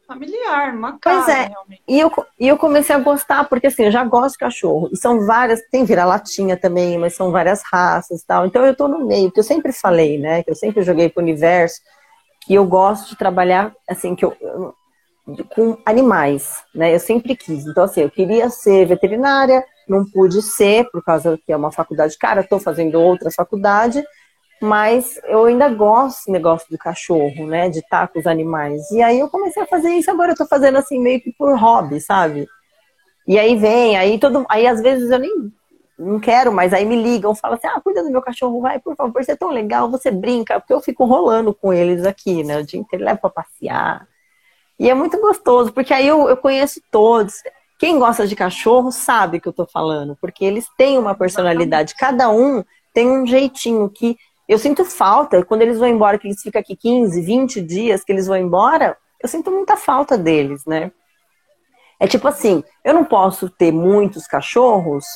familiar, 0.07 0.73
numa 0.73 0.99
casa, 0.99 1.25
pois 1.25 1.29
é. 1.29 1.47
realmente. 1.47 1.83
E 1.89 1.99
eu, 1.99 2.13
e 2.39 2.49
eu 2.49 2.57
comecei 2.57 2.95
a 2.95 2.99
gostar, 2.99 3.45
porque 3.45 3.67
assim, 3.67 3.85
eu 3.85 3.91
já 3.91 4.05
gosto 4.05 4.33
de 4.33 4.39
cachorro. 4.39 4.91
E 4.93 4.97
são 4.97 5.27
várias, 5.27 5.61
tem 5.71 5.85
vira-latinha 5.85 6.57
também, 6.57 6.99
mas 6.99 7.15
são 7.15 7.31
várias 7.31 7.63
raças 7.63 8.23
e 8.23 8.27
tal. 8.27 8.47
Então 8.47 8.65
eu 8.65 8.75
tô 8.75 8.89
no 8.89 9.07
meio, 9.07 9.31
que 9.31 9.41
eu 9.41 9.45
sempre 9.45 9.73
falei, 9.73 10.19
né? 10.19 10.43
Que 10.43 10.51
eu 10.51 10.55
sempre 10.55 10.83
joguei 10.83 11.09
pro 11.09 11.23
universo, 11.23 11.81
que 12.43 12.55
eu 12.55 12.67
gosto 12.67 13.09
de 13.09 13.17
trabalhar, 13.17 13.75
assim, 13.89 14.15
que 14.15 14.25
eu, 14.25 14.37
com 15.55 15.79
animais, 15.87 16.63
né? 16.75 16.95
Eu 16.95 17.01
sempre 17.01 17.35
quis. 17.35 17.67
Então, 17.67 17.85
assim, 17.85 18.03
eu 18.03 18.11
queria 18.11 18.51
ser 18.51 18.87
veterinária, 18.87 19.65
não 19.89 20.05
pude 20.05 20.43
ser, 20.43 20.89
por 20.91 21.03
causa 21.03 21.39
que 21.45 21.53
é 21.53 21.57
uma 21.57 21.73
faculdade 21.73 22.17
cara, 22.19 22.43
estou 22.43 22.59
fazendo 22.59 23.01
outra 23.01 23.31
faculdade, 23.31 24.05
mas 24.63 25.21
eu 25.25 25.45
ainda 25.45 25.69
gosto 25.69 26.19
desse 26.19 26.31
negócio 26.31 26.67
do 26.71 26.79
cachorro, 26.79 27.47
né? 27.47 27.69
De 27.69 27.81
estar 27.81 28.09
com 28.09 28.19
os 28.19 28.27
animais. 28.27 28.91
E 28.91 29.03
aí 29.03 29.21
eu 29.21 29.29
comecei 29.29 29.63
a 29.63 29.67
fazer 29.67 29.91
isso, 29.91 30.11
agora 30.11 30.33
eu 30.33 30.37
tô 30.37 30.47
fazendo 30.47 30.79
assim 30.79 31.01
meio 31.01 31.21
que 31.21 31.33
por 31.33 31.59
hobby, 31.59 32.01
sabe? 32.01 32.47
E 33.27 33.39
aí 33.39 33.57
vem, 33.57 33.97
aí 33.97 34.19
todo. 34.19 34.45
Aí 34.49 34.67
às 34.67 34.81
vezes 34.81 35.11
eu 35.11 35.19
nem 35.19 35.53
não 35.99 36.19
quero, 36.19 36.53
mas 36.53 36.73
aí 36.73 36.85
me 36.85 37.01
ligam, 37.01 37.35
falam 37.35 37.57
assim: 37.57 37.67
ah, 37.67 37.81
cuida 37.81 38.03
do 38.03 38.11
meu 38.11 38.23
cachorro, 38.23 38.61
vai, 38.61 38.79
por 38.79 38.97
favor, 38.97 39.23
você 39.23 39.33
é 39.33 39.37
tão 39.37 39.51
legal, 39.51 39.91
você 39.91 40.11
brinca, 40.11 40.59
porque 40.61 40.73
eu 40.73 40.81
fico 40.81 41.05
rolando 41.05 41.55
com 41.55 41.73
eles 41.73 42.05
aqui, 42.05 42.43
né? 42.43 42.59
O 42.59 42.67
dia 42.67 42.81
inteiro 42.81 43.05
levo 43.05 43.21
pra 43.21 43.31
passear. 43.31 44.07
E 44.79 44.91
é 44.91 44.95
muito 44.95 45.21
gostoso, 45.21 45.73
porque 45.73 45.95
aí 45.95 46.07
eu, 46.07 46.29
eu 46.29 46.37
conheço 46.37 46.81
todos. 46.91 47.35
Quem 47.79 47.99
gosta 47.99 48.27
de 48.27 48.35
cachorro 48.35 48.91
sabe 48.91 49.41
que 49.41 49.49
eu 49.49 49.53
tô 49.53 49.67
falando, 49.67 50.17
porque 50.21 50.45
eles 50.45 50.67
têm 50.77 50.99
uma 50.99 51.15
personalidade, 51.15 51.95
cada 51.95 52.31
um 52.31 52.65
tem 52.93 53.09
um 53.11 53.27
jeitinho 53.27 53.89
que 53.89 54.17
eu 54.49 54.59
sinto 54.59 54.85
falta, 54.85 55.45
quando 55.45 55.63
eles 55.63 55.79
vão 55.79 55.89
embora, 55.89 56.19
que 56.19 56.27
eles 56.27 56.43
ficam 56.43 56.61
aqui 56.61 56.77
15, 56.77 57.21
20 57.21 57.61
dias, 57.61 58.05
que 58.05 58.13
eles 58.13 58.27
vão 58.27 58.37
embora, 58.37 58.97
eu 59.21 59.29
sinto 59.29 59.51
muita 59.51 59.77
falta 59.77 60.19
deles, 60.19 60.67
né? 60.67 60.93
É 61.99 62.07
tipo 62.07 62.29
assim, 62.29 62.63
eu 62.85 62.93
não 62.93 63.05
posso 63.05 63.49
ter 63.49 63.73
muitos 63.73 64.27
cachorros, 64.27 65.07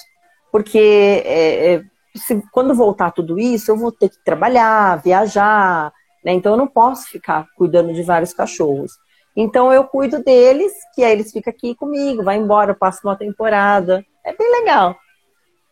porque 0.51 1.23
é, 1.25 1.75
é, 1.75 1.83
se, 2.17 2.43
quando 2.53 2.75
voltar 2.75 3.11
tudo 3.11 3.39
isso, 3.39 3.71
eu 3.71 3.77
vou 3.77 3.93
ter 3.93 4.09
que 4.09 4.23
trabalhar, 4.25 5.03
viajar, 5.03 5.93
Né? 6.25 6.33
Então 6.33 6.53
eu 6.53 6.59
não 6.59 6.67
posso 6.67 7.09
ficar 7.11 7.47
cuidando 7.57 7.93
de 7.93 8.03
vários 8.03 8.33
cachorros. 8.33 8.93
Então 9.37 9.73
eu 9.73 9.85
cuido 9.85 10.23
deles, 10.23 10.73
que 10.95 11.05
aí 11.05 11.13
eles 11.13 11.31
ficam 11.31 11.53
aqui 11.53 11.75
comigo, 11.75 12.25
vai 12.25 12.37
embora, 12.37 12.75
passo 12.75 13.01
uma 13.05 13.17
temporada. 13.17 14.05
É 14.25 14.35
bem 14.35 14.51
legal. 14.51 14.97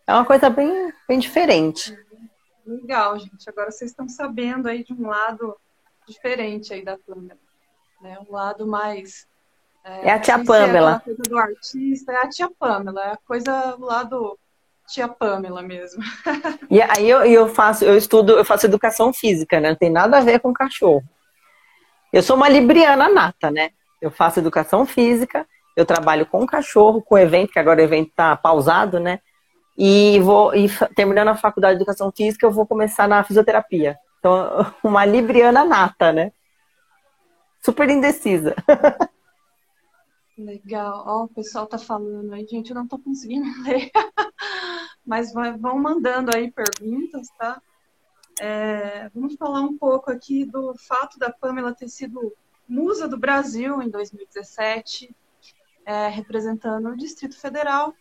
É 0.05 0.13
uma 0.13 0.23
coisa 0.23 0.49
bem, 0.49 0.93
bem 1.07 1.19
diferente. 1.19 1.93
Legal, 2.67 3.17
gente. 3.17 3.49
Agora 3.49 3.71
vocês 3.71 3.91
estão 3.91 4.09
sabendo 4.09 4.67
aí 4.67 4.83
de 4.83 4.93
um 4.93 5.07
lado 5.07 5.55
diferente 6.05 6.73
aí 6.73 6.83
da 6.83 6.97
Pamela. 6.97 7.39
Né? 8.01 8.17
Um 8.27 8.33
lado 8.33 8.67
mais. 8.67 9.25
É, 9.83 10.09
é 10.09 10.11
a 10.11 10.19
tia 10.19 10.43
Pamela. 10.43 10.97
É 10.97 10.99
coisa 10.99 11.23
do 11.23 11.37
artista, 11.37 12.11
é 12.11 12.17
a 12.17 12.29
tia 12.29 12.49
Pamela, 12.59 13.01
é 13.01 13.11
a 13.13 13.17
coisa 13.25 13.77
do 13.77 13.85
lado 13.85 14.37
tia 14.87 15.07
Pamela 15.07 15.61
mesmo. 15.61 16.03
E 16.69 16.81
aí 16.81 17.09
eu, 17.09 17.23
eu 17.25 17.47
faço, 17.47 17.85
eu 17.85 17.95
estudo, 17.95 18.33
eu 18.33 18.43
faço 18.43 18.65
educação 18.65 19.13
física, 19.13 19.59
né? 19.59 19.69
Não 19.69 19.77
tem 19.77 19.89
nada 19.89 20.17
a 20.17 20.21
ver 20.21 20.39
com 20.39 20.53
cachorro. 20.53 21.03
Eu 22.11 22.21
sou 22.21 22.35
uma 22.35 22.49
libriana 22.49 23.07
nata, 23.09 23.49
né? 23.49 23.71
Eu 24.01 24.11
faço 24.11 24.39
educação 24.39 24.85
física, 24.85 25.47
eu 25.75 25.85
trabalho 25.85 26.25
com 26.25 26.45
cachorro, 26.45 27.01
com 27.01 27.17
evento, 27.17 27.53
que 27.53 27.59
agora 27.59 27.79
o 27.79 27.83
evento 27.83 28.11
tá 28.15 28.35
pausado, 28.35 28.99
né? 28.99 29.19
E 29.77 30.19
vou 30.21 30.55
e 30.55 30.67
terminando 30.95 31.27
a 31.27 31.35
faculdade 31.35 31.75
de 31.75 31.83
educação 31.83 32.11
física, 32.11 32.45
eu 32.45 32.51
vou 32.51 32.65
começar 32.65 33.07
na 33.07 33.23
fisioterapia. 33.23 33.97
Então, 34.19 34.73
uma 34.83 35.05
libriana 35.05 35.63
nata, 35.63 36.11
né? 36.11 36.31
Super 37.61 37.89
indecisa. 37.89 38.55
Legal. 40.37 41.03
Ó, 41.05 41.23
o 41.23 41.27
pessoal 41.27 41.67
tá 41.67 41.77
falando 41.77 42.33
aí, 42.33 42.45
gente, 42.45 42.69
eu 42.69 42.75
não 42.75 42.87
tô 42.87 42.97
conseguindo 42.97 43.47
ler. 43.63 43.91
Mas 45.05 45.31
vão 45.33 45.77
mandando 45.79 46.35
aí 46.35 46.51
perguntas, 46.51 47.27
tá? 47.37 47.61
É, 48.39 49.09
vamos 49.09 49.35
falar 49.35 49.61
um 49.61 49.77
pouco 49.77 50.11
aqui 50.11 50.45
do 50.45 50.75
fato 50.77 51.17
da 51.17 51.31
Pamela 51.31 51.73
ter 51.73 51.87
sido 51.87 52.33
musa 52.67 53.07
do 53.07 53.17
Brasil 53.17 53.81
em 53.81 53.89
2017, 53.89 55.15
é, 55.85 56.07
representando 56.07 56.89
o 56.89 56.97
Distrito 56.97 57.39
Federal, 57.39 57.93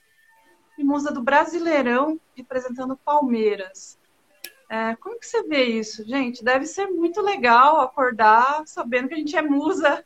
e 0.79 0.85
musa 0.85 1.11
do 1.13 1.23
Brasileirão, 1.23 2.21
representando 2.35 2.97
Palmeiras. 2.97 3.99
É, 4.69 4.97
como 4.97 5.19
que 5.19 5.27
você 5.27 5.43
vê 5.45 5.65
isso, 5.65 6.05
gente? 6.05 6.45
Deve 6.45 6.67
ser 6.67 6.87
muito 6.89 7.21
legal 7.21 7.81
acordar 7.81 8.63
sabendo 8.67 9.09
que 9.09 9.15
a 9.15 9.19
gente 9.19 9.37
é 9.37 9.43
musa 9.43 10.05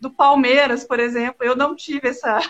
do 0.00 0.10
Palmeiras, 0.10 0.84
por 0.84 0.98
exemplo. 0.98 1.44
Eu 1.44 1.54
não 1.54 1.76
tive 1.76 2.08
essa, 2.08 2.40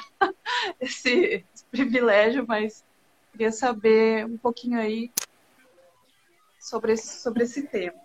esse, 0.80 1.44
esse 1.52 1.64
privilégio, 1.70 2.44
mas 2.46 2.84
queria 3.32 3.52
saber 3.52 4.24
um 4.24 4.38
pouquinho 4.38 4.78
aí 4.78 5.10
sobre 6.60 6.92
esse, 6.92 7.20
sobre 7.20 7.42
esse 7.42 7.62
tema. 7.64 8.00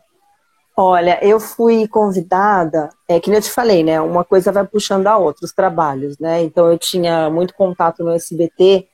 Olha, 0.80 1.20
eu 1.26 1.40
fui 1.40 1.88
convidada, 1.88 2.90
é 3.08 3.20
que 3.20 3.30
nem 3.30 3.38
eu 3.38 3.44
te 3.44 3.50
falei, 3.50 3.84
né? 3.84 4.00
Uma 4.00 4.24
coisa 4.24 4.52
vai 4.52 4.66
puxando 4.66 5.08
a 5.08 5.18
outra, 5.18 5.44
os 5.44 5.52
trabalhos, 5.52 6.20
né? 6.20 6.44
Então 6.44 6.72
eu 6.72 6.78
tinha 6.78 7.30
muito 7.32 7.56
contato 7.56 8.04
no 8.04 8.12
SBT, 8.12 8.88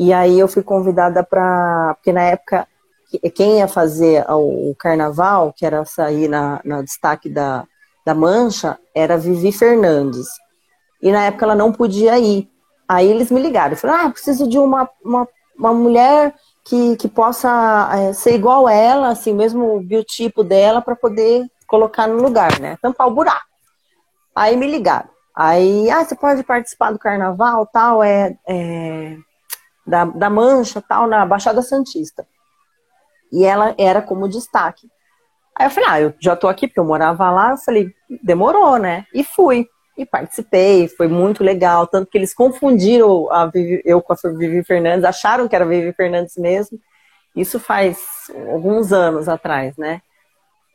e 0.00 0.12
aí 0.12 0.38
eu 0.38 0.46
fui 0.46 0.62
convidada 0.62 1.24
para. 1.24 1.94
Porque 1.96 2.12
na 2.12 2.22
época, 2.22 2.68
quem 3.34 3.58
ia 3.58 3.66
fazer 3.66 4.24
o 4.30 4.72
carnaval, 4.78 5.52
que 5.52 5.66
era 5.66 5.84
sair 5.84 6.28
na, 6.28 6.60
na 6.64 6.82
destaque 6.82 7.28
da, 7.28 7.66
da 8.06 8.14
Mancha, 8.14 8.78
era 8.94 9.18
Vivi 9.18 9.50
Fernandes. 9.50 10.28
E 11.02 11.10
na 11.10 11.24
época 11.24 11.44
ela 11.44 11.56
não 11.56 11.72
podia 11.72 12.16
ir. 12.16 12.48
Aí 12.88 13.10
eles 13.10 13.28
me 13.32 13.42
ligaram, 13.42 13.74
falaram, 13.74 14.06
ah, 14.06 14.10
preciso 14.10 14.48
de 14.48 14.56
uma, 14.56 14.88
uma, 15.04 15.26
uma 15.58 15.74
mulher 15.74 16.32
que, 16.64 16.96
que 16.96 17.08
possa 17.08 17.90
é, 17.92 18.12
ser 18.12 18.36
igual 18.36 18.68
ela, 18.68 19.08
assim, 19.08 19.34
mesmo 19.34 19.76
o 19.76 19.80
biotipo 19.80 20.44
dela, 20.44 20.80
para 20.80 20.94
poder 20.94 21.44
colocar 21.66 22.06
no 22.06 22.22
lugar, 22.22 22.60
né? 22.60 22.78
Tampar 22.80 23.08
o 23.08 23.14
buraco. 23.14 23.46
Aí 24.32 24.56
me 24.56 24.68
ligaram. 24.68 25.08
Aí, 25.34 25.90
ah, 25.90 26.04
você 26.04 26.14
pode 26.14 26.44
participar 26.44 26.92
do 26.92 27.00
carnaval, 27.00 27.66
tal, 27.66 28.00
é, 28.00 28.36
é 28.46 29.16
da, 29.88 30.04
da 30.04 30.28
Mancha, 30.28 30.82
tal, 30.86 31.06
na 31.06 31.24
Baixada 31.24 31.62
Santista. 31.62 32.26
E 33.32 33.44
ela 33.44 33.74
era 33.78 34.02
como 34.02 34.28
destaque. 34.28 34.88
Aí 35.56 35.66
eu 35.66 35.70
falei, 35.70 35.88
ah, 35.88 36.00
eu 36.00 36.14
já 36.20 36.36
tô 36.36 36.46
aqui, 36.46 36.68
porque 36.68 36.78
eu 36.78 36.84
morava 36.84 37.30
lá. 37.30 37.52
Eu 37.52 37.56
falei, 37.56 37.90
demorou, 38.22 38.78
né? 38.78 39.06
E 39.12 39.24
fui. 39.24 39.66
E 39.96 40.06
participei, 40.06 40.86
foi 40.88 41.08
muito 41.08 41.42
legal. 41.42 41.86
Tanto 41.86 42.10
que 42.10 42.16
eles 42.16 42.32
confundiram 42.32 43.30
a 43.32 43.46
Vivi, 43.46 43.82
eu 43.84 44.00
com 44.00 44.12
a 44.12 44.16
Vivi 44.36 44.62
Fernandes, 44.62 45.04
acharam 45.04 45.48
que 45.48 45.56
era 45.56 45.66
Vivi 45.66 45.92
Fernandes 45.92 46.36
mesmo. 46.36 46.78
Isso 47.34 47.58
faz 47.58 47.98
alguns 48.52 48.92
anos 48.92 49.28
atrás, 49.28 49.76
né? 49.76 50.00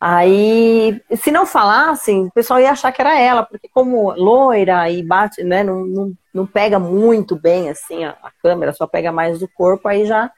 Aí, 0.02 1.02
se 1.16 1.32
não 1.32 1.46
falassem, 1.46 2.26
o 2.26 2.32
pessoal 2.32 2.60
ia 2.60 2.72
achar 2.72 2.92
que 2.92 3.02
era 3.02 3.18
ela, 3.18 3.44
porque 3.44 3.70
como 3.70 4.12
loira 4.12 4.90
e 4.90 5.02
bate, 5.02 5.42
né, 5.44 5.64
não, 5.64 5.86
não, 5.86 6.14
não 6.34 6.48
pega 6.48 6.80
muito 6.80 7.36
bem, 7.36 7.70
assim, 7.70 8.04
a, 8.04 8.18
a 8.24 8.32
câmera, 8.42 8.74
só 8.74 8.88
pega 8.88 9.12
mais 9.12 9.40
do 9.40 9.48
corpo, 9.48 9.88
aí 9.88 10.06
já 10.06 10.32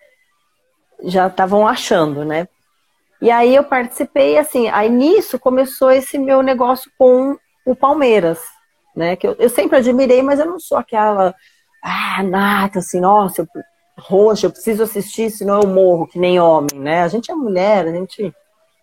já 1.03 1.27
estavam 1.27 1.67
achando, 1.67 2.23
né? 2.23 2.47
E 3.21 3.29
aí 3.29 3.55
eu 3.55 3.63
participei, 3.63 4.37
assim, 4.37 4.69
aí 4.69 4.89
nisso 4.89 5.39
começou 5.39 5.91
esse 5.91 6.17
meu 6.17 6.41
negócio 6.41 6.91
com 6.97 7.37
o 7.65 7.75
Palmeiras, 7.75 8.39
né? 8.95 9.15
Que 9.15 9.27
eu, 9.27 9.35
eu 9.39 9.49
sempre 9.49 9.77
admirei, 9.77 10.21
mas 10.21 10.39
eu 10.39 10.45
não 10.45 10.59
sou 10.59 10.77
aquela, 10.77 11.33
ah, 11.83 12.23
nata, 12.23 12.79
assim, 12.79 12.99
nossa, 12.99 13.41
eu, 13.41 13.47
roxa, 13.97 14.47
eu 14.47 14.51
preciso 14.51 14.83
assistir, 14.83 15.29
senão 15.29 15.61
eu 15.61 15.67
morro, 15.67 16.07
que 16.07 16.19
nem 16.19 16.39
homem, 16.39 16.79
né? 16.79 17.03
A 17.03 17.07
gente 17.07 17.31
é 17.31 17.35
mulher, 17.35 17.87
a 17.87 17.91
gente 17.91 18.33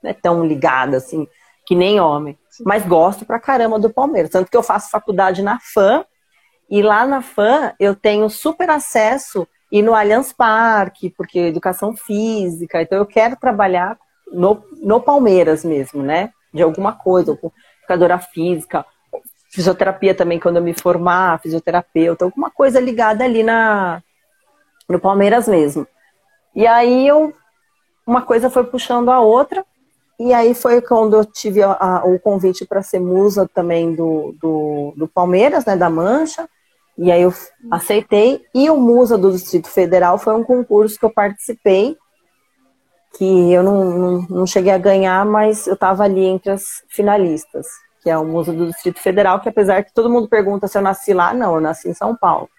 não 0.03 0.11
é 0.11 0.15
tão 0.15 0.45
ligada, 0.45 0.97
assim, 0.97 1.27
que 1.67 1.75
nem 1.75 2.01
homem. 2.01 2.39
Mas 2.65 2.85
gosto 2.85 3.25
pra 3.25 3.41
caramba 3.41 3.79
do 3.79 3.91
Palmeiras. 3.91 4.31
Tanto 4.31 4.51
que 4.51 4.57
eu 4.57 4.63
faço 4.63 4.91
faculdade 4.91 5.43
na 5.43 5.59
FAM, 5.61 6.05
e 6.73 6.81
lá 6.81 7.07
na 7.07 7.21
FAM 7.21 7.75
eu 7.79 7.95
tenho 7.95 8.31
super 8.31 8.71
acesso 8.71 9.47
e 9.71 9.83
no 9.83 9.95
Allianz 9.95 10.33
Parque, 10.33 11.11
porque 11.11 11.39
educação 11.39 11.95
física, 11.95 12.81
então 12.81 12.97
eu 12.97 13.05
quero 13.05 13.37
trabalhar 13.37 13.99
no, 14.33 14.65
no 14.81 14.99
Palmeiras 14.99 15.67
mesmo, 15.67 16.03
né? 16.03 16.31
De 16.51 16.63
alguma 16.63 16.95
coisa, 16.95 17.39
educadora 17.79 18.19
física, 18.19 18.87
fisioterapia 19.51 20.15
também, 20.15 20.41
quando 20.41 20.57
eu 20.57 20.63
me 20.63 20.73
formar, 20.73 21.39
fisioterapeuta, 21.41 22.25
alguma 22.25 22.51
coisa 22.51 22.81
ligada 22.81 23.23
ali 23.23 23.43
na, 23.43 24.03
no 24.89 24.99
Palmeiras 24.99 25.47
mesmo. 25.47 25.87
E 26.55 26.67
aí 26.67 27.07
eu, 27.07 27.35
uma 28.07 28.23
coisa 28.23 28.49
foi 28.49 28.65
puxando 28.65 29.11
a 29.11 29.21
outra, 29.21 29.63
e 30.19 30.33
aí 30.33 30.55
foi 30.55 30.81
quando 30.81 31.17
eu 31.17 31.25
tive 31.27 31.63
a, 31.63 31.73
a, 31.73 32.05
o 32.07 32.19
convite 32.19 32.65
para 32.65 32.83
ser 32.83 32.99
musa 32.99 33.47
também 33.53 33.95
do, 33.95 34.35
do, 34.41 34.95
do, 34.97 35.07
Palmeiras, 35.07 35.67
né, 35.67 35.77
da 35.77 35.91
Mancha, 35.91 36.49
e 36.97 37.11
aí 37.11 37.23
eu 37.23 37.33
aceitei. 37.71 38.45
E 38.55 38.69
o 38.71 38.77
Musa 38.77 39.17
do 39.17 39.33
Distrito 39.33 39.69
Federal 39.69 40.19
foi 40.19 40.35
um 40.35 40.45
concurso 40.45 40.99
que 40.99 41.05
eu 41.05 41.11
participei, 41.11 41.97
que 43.17 43.53
eu 43.53 43.63
não, 43.63 43.85
não, 43.85 44.23
não 44.29 44.47
cheguei 44.47 44.73
a 44.73 44.79
ganhar, 44.79 45.25
mas 45.25 45.67
eu 45.67 45.75
estava 45.75 46.05
ali 46.05 46.25
entre 46.25 46.51
as 46.51 46.83
finalistas 46.89 47.67
que 48.03 48.11
é 48.11 48.19
o 48.19 48.25
Museu 48.25 48.55
do 48.55 48.67
Distrito 48.67 49.01
Federal, 49.01 49.41
que 49.41 49.49
apesar 49.49 49.85
que 49.85 49.95
todo 49.95 50.11
mundo 50.11 50.29
pergunta 50.29 50.67
se 50.67 50.77
eu 50.77 50.83
nasci 50.83 51.15
lá, 51.15 51.33
não, 51.33 51.55
eu 51.55 51.61
nasci 51.61 51.89
em 51.89 51.95
São 51.95 52.17
Paulo. 52.17 52.51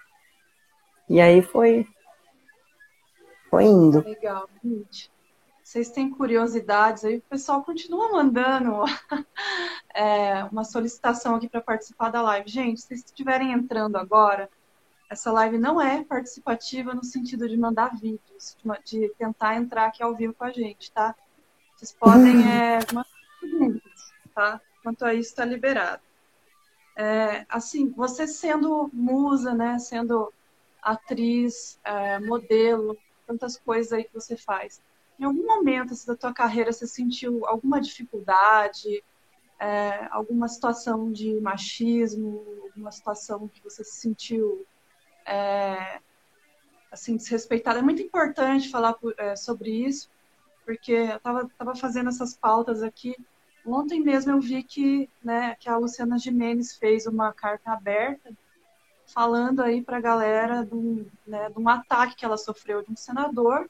E 1.10 1.20
aí 1.20 1.42
foi, 1.42 1.86
foi 3.50 3.66
indo. 3.66 4.02
Legal, 4.06 4.48
gente. 4.64 5.12
Vocês 5.74 5.90
têm 5.90 6.08
curiosidades 6.08 7.04
aí, 7.04 7.18
o 7.18 7.22
pessoal 7.22 7.64
continua 7.64 8.12
mandando 8.12 8.84
é, 9.92 10.44
uma 10.52 10.64
solicitação 10.64 11.34
aqui 11.34 11.50
para 11.50 11.62
participar 11.62 12.12
da 12.12 12.22
live. 12.22 12.48
Gente, 12.48 12.80
se 12.80 12.90
vocês 12.90 13.00
estiverem 13.00 13.52
entrando 13.52 13.96
agora, 13.96 14.48
essa 15.10 15.32
live 15.32 15.58
não 15.58 15.82
é 15.82 16.04
participativa 16.04 16.94
no 16.94 17.04
sentido 17.04 17.50
de 17.50 17.58
mandar 17.58 17.96
vídeos, 17.96 18.56
de 18.86 19.10
tentar 19.18 19.56
entrar 19.56 19.86
aqui 19.86 20.04
ao 20.04 20.16
vivo 20.16 20.36
com 20.36 20.44
a 20.44 20.52
gente, 20.52 20.92
tá? 20.92 21.16
Vocês 21.76 21.92
podem 21.92 22.44
é, 22.48 22.78
mandar 22.94 23.10
perguntas, 23.42 24.14
tá? 24.36 24.62
quanto 24.84 25.04
a 25.04 25.16
isso 25.16 25.30
está 25.30 25.44
liberado. 25.44 26.04
É, 26.96 27.48
assim, 27.50 27.90
você 27.90 28.28
sendo 28.28 28.92
musa, 28.94 29.56
né, 29.56 29.80
sendo 29.80 30.32
atriz, 30.80 31.80
é, 31.84 32.20
modelo, 32.20 32.96
tantas 33.26 33.58
coisas 33.58 33.92
aí 33.92 34.04
que 34.04 34.14
você 34.14 34.38
faz, 34.38 34.80
em 35.20 35.24
algum 35.24 35.46
momento 35.46 35.94
assim, 35.94 36.08
da 36.08 36.16
tua 36.16 36.34
carreira 36.34 36.72
você 36.72 36.88
sentiu 36.88 37.46
alguma 37.46 37.80
dificuldade, 37.80 39.04
é, 39.60 40.08
alguma 40.12 40.48
situação 40.48 41.12
de 41.12 41.40
machismo, 41.40 42.44
alguma 42.64 42.92
situação 42.92 43.48
que 43.48 43.62
você 43.64 43.84
se 43.84 43.98
sentiu 44.02 44.66
é, 45.26 46.00
assim 46.92 47.16
desrespeitada? 47.16 47.80
É 47.80 47.84
muito 47.84 48.02
importante 48.02 48.70
falar 48.70 48.94
por, 48.94 49.14
é, 49.18 49.36
sobre 49.36 49.70
isso, 49.72 50.10
porque 50.66 50.92
eu 50.92 51.18
estava 51.18 51.76
fazendo 51.76 52.10
essas 52.10 52.36
pautas 52.36 52.84
aqui 52.84 53.16
Ontem 53.66 54.02
mesmo 54.02 54.32
eu 54.32 54.42
vi 54.42 54.62
que, 54.62 55.10
né, 55.24 55.56
que 55.56 55.70
a 55.70 55.78
Luciana 55.78 56.18
Gimenez 56.18 56.76
fez 56.76 57.06
uma 57.06 57.32
carta 57.32 57.72
aberta 57.72 58.34
falando 59.06 59.62
aí 59.62 59.82
para 59.82 59.98
a 59.98 60.02
galera 60.02 60.66
de 60.66 60.76
um, 60.76 61.06
né, 61.26 61.50
de 61.50 61.60
um 61.60 61.70
ataque 61.70 62.16
que 62.16 62.26
ela 62.26 62.38
sofreu 62.38 62.84
de 62.84 62.92
um 62.92 62.96
senador 62.96 63.70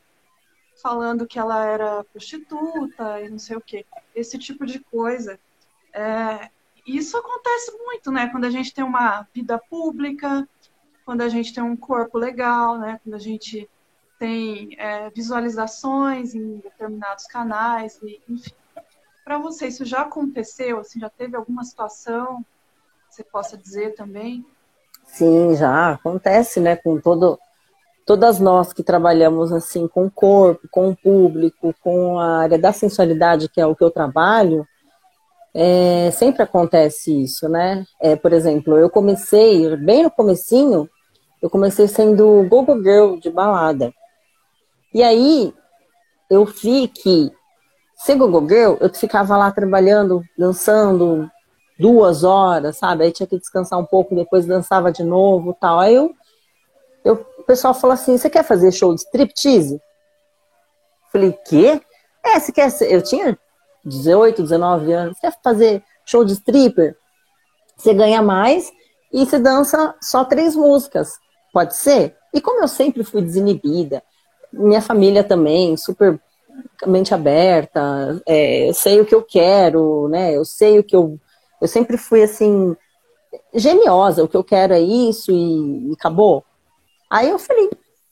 falando 0.81 1.27
que 1.27 1.39
ela 1.39 1.65
era 1.65 2.03
prostituta 2.05 3.21
e 3.21 3.29
não 3.29 3.39
sei 3.39 3.57
o 3.57 3.61
quê. 3.61 3.85
Esse 4.15 4.37
tipo 4.37 4.65
de 4.65 4.79
coisa. 4.79 5.39
É, 5.93 6.49
isso 6.85 7.17
acontece 7.17 7.71
muito, 7.77 8.11
né? 8.11 8.29
Quando 8.29 8.45
a 8.45 8.49
gente 8.49 8.73
tem 8.73 8.83
uma 8.83 9.27
vida 9.33 9.57
pública, 9.69 10.47
quando 11.05 11.21
a 11.21 11.29
gente 11.29 11.53
tem 11.53 11.63
um 11.63 11.77
corpo 11.77 12.17
legal, 12.17 12.77
né? 12.77 12.99
Quando 13.03 13.15
a 13.15 13.19
gente 13.19 13.69
tem 14.19 14.75
é, 14.77 15.09
visualizações 15.09 16.33
em 16.33 16.57
determinados 16.57 17.25
canais, 17.25 17.99
e, 18.03 18.21
enfim. 18.27 18.51
Para 19.23 19.37
você, 19.37 19.67
isso 19.67 19.85
já 19.85 20.01
aconteceu? 20.01 20.79
Assim, 20.79 20.99
já 20.99 21.09
teve 21.09 21.35
alguma 21.35 21.63
situação 21.63 22.45
que 23.09 23.15
você 23.15 23.23
possa 23.23 23.57
dizer 23.57 23.95
também? 23.95 24.45
Sim, 25.05 25.55
já 25.55 25.91
acontece, 25.91 26.59
né? 26.59 26.75
Com 26.75 26.99
todo, 26.99 27.39
todas 28.05 28.39
nós 28.39 28.73
que 28.73 28.83
trabalhamos 28.83 29.51
assim 29.51 29.87
com 29.87 30.05
o 30.05 30.11
corpo, 30.11 30.67
com 30.71 30.89
o 30.89 30.95
público, 30.95 31.73
com 31.81 32.19
a 32.19 32.39
área 32.39 32.57
da 32.57 32.71
sensualidade, 32.71 33.49
que 33.49 33.61
é 33.61 33.65
o 33.65 33.75
que 33.75 33.83
eu 33.83 33.91
trabalho, 33.91 34.67
é, 35.53 36.09
sempre 36.11 36.41
acontece 36.41 37.23
isso, 37.23 37.47
né? 37.47 37.85
É, 38.01 38.15
por 38.15 38.33
exemplo, 38.33 38.77
eu 38.77 38.89
comecei, 38.89 39.75
bem 39.77 40.03
no 40.03 40.11
comecinho, 40.11 40.89
eu 41.41 41.49
comecei 41.49 41.87
sendo 41.87 42.47
gogo 42.49 42.81
girl 42.81 43.17
de 43.17 43.29
balada. 43.29 43.93
E 44.93 45.03
aí, 45.03 45.53
eu 46.29 46.45
vi 46.45 46.87
que, 46.87 47.31
ser 47.95 48.15
gogo 48.15 48.47
girl, 48.47 48.75
eu 48.79 48.89
ficava 48.93 49.37
lá 49.37 49.51
trabalhando, 49.51 50.23
dançando 50.37 51.29
duas 51.77 52.23
horas, 52.23 52.77
sabe? 52.77 53.03
Aí 53.03 53.11
tinha 53.11 53.27
que 53.27 53.37
descansar 53.37 53.77
um 53.79 53.85
pouco, 53.85 54.15
depois 54.15 54.45
dançava 54.45 54.91
de 54.91 55.03
novo 55.03 55.55
tal. 55.59 55.79
Aí 55.79 55.93
eu, 55.93 56.13
eu 57.03 57.25
o 57.43 57.45
pessoal 57.45 57.73
falou 57.73 57.93
assim, 57.93 58.17
você 58.17 58.29
quer 58.29 58.43
fazer 58.43 58.71
show 58.71 58.95
de 58.95 59.01
striptease? 59.01 59.79
Falei, 61.11 61.37
quê? 61.45 61.81
É, 62.23 62.39
você 62.39 62.51
quer 62.51 62.69
ser... 62.69 62.91
Eu 62.91 63.01
tinha 63.01 63.37
18, 63.85 64.41
19 64.41 64.91
anos, 64.93 65.19
quer 65.19 65.37
fazer 65.43 65.83
show 66.05 66.23
de 66.23 66.33
stripper? 66.33 66.95
Você 67.75 67.93
ganha 67.93 68.21
mais 68.21 68.71
e 69.11 69.25
você 69.25 69.37
dança 69.37 69.93
só 70.01 70.23
três 70.23 70.55
músicas. 70.55 71.11
Pode 71.51 71.75
ser? 71.75 72.15
E 72.33 72.39
como 72.39 72.61
eu 72.61 72.67
sempre 72.67 73.03
fui 73.03 73.21
desinibida, 73.21 74.01
minha 74.51 74.81
família 74.81 75.23
também, 75.23 75.75
super 75.75 76.19
mente 76.85 77.13
aberta, 77.13 78.21
é, 78.25 78.69
eu 78.69 78.73
sei 78.73 79.01
o 79.01 79.05
que 79.05 79.13
eu 79.13 79.21
quero, 79.21 80.07
né? 80.07 80.35
Eu 80.35 80.45
sei 80.45 80.79
o 80.79 80.83
que 80.83 80.95
eu. 80.95 81.19
Eu 81.61 81.67
sempre 81.67 81.97
fui 81.97 82.23
assim, 82.23 82.75
geniosa, 83.53 84.23
o 84.23 84.27
que 84.27 84.37
eu 84.37 84.43
quero 84.43 84.73
é 84.73 84.79
isso 84.79 85.31
e, 85.31 85.89
e 85.89 85.93
acabou. 85.93 86.43
Aí 87.09 87.29
eu 87.29 87.39
falei, 87.39 87.69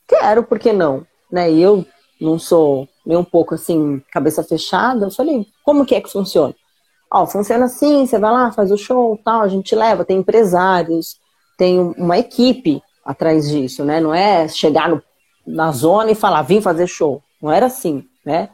quero, 0.08 0.44
por 0.44 0.60
que 0.60 0.72
não? 0.72 1.06
Né? 1.32 1.52
E 1.52 1.62
eu 1.62 1.86
não 2.20 2.38
sou 2.38 2.88
nem 3.06 3.18
um 3.18 3.24
pouco 3.24 3.56
assim, 3.56 4.02
cabeça 4.12 4.44
fechada, 4.44 5.06
eu 5.06 5.12
falei, 5.12 5.48
como 5.64 5.86
que 5.86 5.96
é 5.96 6.02
que 6.02 6.12
funciona? 6.12 6.54
Ó, 7.12 7.26
funciona 7.26 7.66
assim, 7.66 8.06
você 8.06 8.18
vai 8.18 8.32
lá, 8.32 8.52
faz 8.52 8.72
o 8.72 8.78
show, 8.78 9.20
tal, 9.24 9.42
a 9.42 9.48
gente 9.48 9.76
leva, 9.76 10.06
tem 10.06 10.20
empresários, 10.20 11.20
tem 11.58 11.80
uma 11.98 12.18
equipe 12.18 12.82
atrás 13.04 13.50
disso, 13.50 13.84
né? 13.84 14.00
Não 14.00 14.14
é 14.14 14.48
chegar 14.48 14.88
no, 14.88 15.02
na 15.46 15.72
zona 15.72 16.12
e 16.12 16.16
falar, 16.16 16.44
vim 16.44 16.62
fazer 16.62 16.88
show. 16.88 17.22
Não 17.42 17.52
era 17.52 17.66
assim, 17.66 18.08
né? 18.26 18.50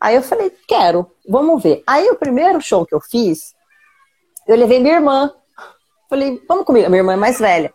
Aí 0.00 0.16
eu 0.16 0.22
falei, 0.22 0.50
quero, 0.66 1.06
vamos 1.28 1.62
ver. 1.62 1.82
Aí 1.86 2.10
o 2.10 2.16
primeiro 2.16 2.60
show 2.60 2.84
que 2.84 2.94
eu 2.94 3.00
fiz, 3.00 3.54
eu 4.46 4.56
levei 4.56 4.80
minha 4.80 4.96
irmã. 4.96 5.30
Falei, 6.10 6.42
vamos 6.48 6.64
comigo, 6.64 6.86
a 6.86 6.88
minha 6.88 7.00
irmã 7.00 7.12
é 7.12 7.16
mais 7.16 7.38
velha. 7.38 7.72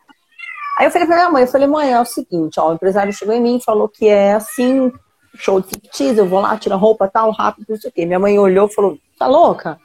Aí 0.79 0.87
eu 0.87 0.91
falei 0.91 1.05
pra 1.05 1.17
minha 1.17 1.29
mãe, 1.29 1.43
eu 1.43 1.47
falei, 1.49 1.67
mãe, 1.67 1.91
é 1.91 1.99
o 1.99 2.05
seguinte, 2.05 2.57
ó, 2.57 2.69
o 2.69 2.73
empresário 2.73 3.11
chegou 3.11 3.35
em 3.35 3.41
mim 3.41 3.57
e 3.57 3.61
falou 3.61 3.89
que 3.89 4.07
é 4.07 4.35
assim, 4.35 4.89
show 5.35 5.59
de 5.59 5.67
striptease, 5.67 6.17
eu 6.17 6.25
vou 6.25 6.39
lá, 6.39 6.57
tiro 6.57 6.73
a 6.73 6.77
roupa 6.77 7.05
tal, 7.05 7.31
rápido, 7.31 7.65
não 7.67 7.75
sei 7.75 7.89
o 7.89 7.93
quê. 7.93 8.05
Minha 8.05 8.17
mãe 8.17 8.39
olhou 8.39 8.65
e 8.65 8.73
falou, 8.73 8.97
tá 9.17 9.27
louca? 9.27 9.77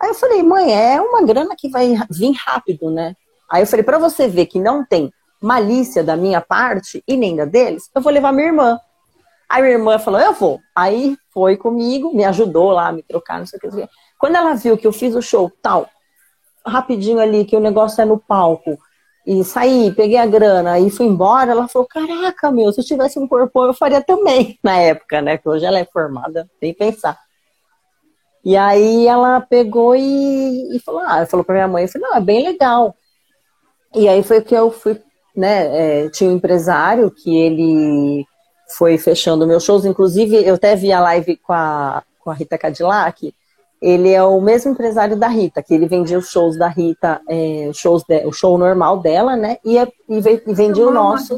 Aí 0.00 0.08
eu 0.08 0.14
falei, 0.14 0.42
mãe, 0.42 0.72
é 0.72 0.98
uma 0.98 1.22
grana 1.22 1.54
que 1.54 1.68
vai 1.68 1.94
vir 2.10 2.32
rápido, 2.32 2.90
né? 2.90 3.14
Aí 3.50 3.62
eu 3.62 3.66
falei, 3.66 3.84
para 3.84 3.98
você 3.98 4.28
ver 4.28 4.46
que 4.46 4.58
não 4.58 4.82
tem 4.82 5.12
malícia 5.42 6.02
da 6.02 6.16
minha 6.16 6.40
parte 6.40 7.04
e 7.06 7.18
nem 7.18 7.36
da 7.36 7.44
deles, 7.44 7.90
eu 7.94 8.00
vou 8.00 8.10
levar 8.10 8.32
minha 8.32 8.46
irmã. 8.46 8.80
Aí 9.46 9.60
minha 9.60 9.74
irmã 9.74 9.98
falou, 9.98 10.20
eu 10.20 10.32
vou. 10.32 10.58
Aí 10.74 11.18
foi 11.34 11.58
comigo, 11.58 12.16
me 12.16 12.24
ajudou 12.24 12.70
lá, 12.70 12.90
me 12.90 13.02
trocar, 13.02 13.40
não 13.40 13.46
sei 13.46 13.58
o 13.58 13.60
que. 13.60 13.88
Quando 14.18 14.36
ela 14.36 14.54
viu 14.54 14.78
que 14.78 14.86
eu 14.86 14.92
fiz 14.92 15.14
o 15.14 15.20
show 15.20 15.52
tal, 15.60 15.86
rapidinho 16.66 17.20
ali, 17.20 17.44
que 17.44 17.56
o 17.58 17.60
negócio 17.60 18.00
é 18.00 18.06
no 18.06 18.16
palco, 18.16 18.78
e 19.26 19.44
saí, 19.44 19.92
peguei 19.92 20.16
a 20.16 20.26
grana 20.26 20.78
e 20.80 20.90
fui 20.90 21.06
embora, 21.06 21.52
ela 21.52 21.68
falou, 21.68 21.86
caraca, 21.86 22.50
meu, 22.50 22.72
se 22.72 22.80
eu 22.80 22.84
tivesse 22.84 23.18
um 23.18 23.28
corpo, 23.28 23.64
eu 23.64 23.74
faria 23.74 24.00
também, 24.00 24.58
na 24.64 24.76
época, 24.76 25.20
né? 25.20 25.36
Que 25.36 25.48
hoje 25.48 25.64
ela 25.64 25.78
é 25.78 25.84
formada, 25.84 26.48
nem 26.60 26.72
pensar. 26.72 27.18
E 28.44 28.56
aí 28.56 29.06
ela 29.06 29.40
pegou 29.40 29.94
e, 29.94 30.74
e 30.74 30.80
falou, 30.80 31.02
ah, 31.02 31.26
falou 31.26 31.44
pra 31.44 31.54
minha 31.54 31.68
mãe, 31.68 31.84
eu 31.84 31.88
falei, 31.88 32.08
não, 32.08 32.16
é 32.16 32.20
bem 32.20 32.42
legal. 32.42 32.94
E 33.94 34.08
aí 34.08 34.22
foi 34.22 34.40
que 34.40 34.54
eu 34.54 34.70
fui, 34.70 35.00
né, 35.36 36.04
é, 36.04 36.08
tinha 36.08 36.30
um 36.30 36.36
empresário 36.36 37.10
que 37.10 37.36
ele 37.36 38.24
foi 38.76 38.96
fechando 38.96 39.46
meus 39.46 39.64
shows, 39.64 39.84
inclusive 39.84 40.36
eu 40.44 40.54
até 40.54 40.74
vi 40.74 40.92
a 40.92 41.00
live 41.00 41.36
com 41.36 41.52
a, 41.52 42.02
com 42.20 42.30
a 42.30 42.34
Rita 42.34 42.56
Cadillac, 42.56 43.34
ele 43.80 44.10
é 44.10 44.22
o 44.22 44.40
mesmo 44.40 44.72
empresário 44.72 45.16
da 45.16 45.28
Rita, 45.28 45.62
que 45.62 45.72
ele 45.72 45.88
vendia 45.88 46.18
os 46.18 46.28
shows 46.28 46.56
da 46.58 46.68
Rita, 46.68 47.20
é, 47.28 47.70
shows 47.72 48.04
de, 48.04 48.26
o 48.26 48.32
show 48.32 48.58
normal 48.58 48.98
dela, 48.98 49.36
né? 49.36 49.56
E, 49.64 49.78
e, 49.78 49.88
e 50.08 50.54
vendia 50.54 50.86
o 50.86 50.90
nosso 50.90 51.36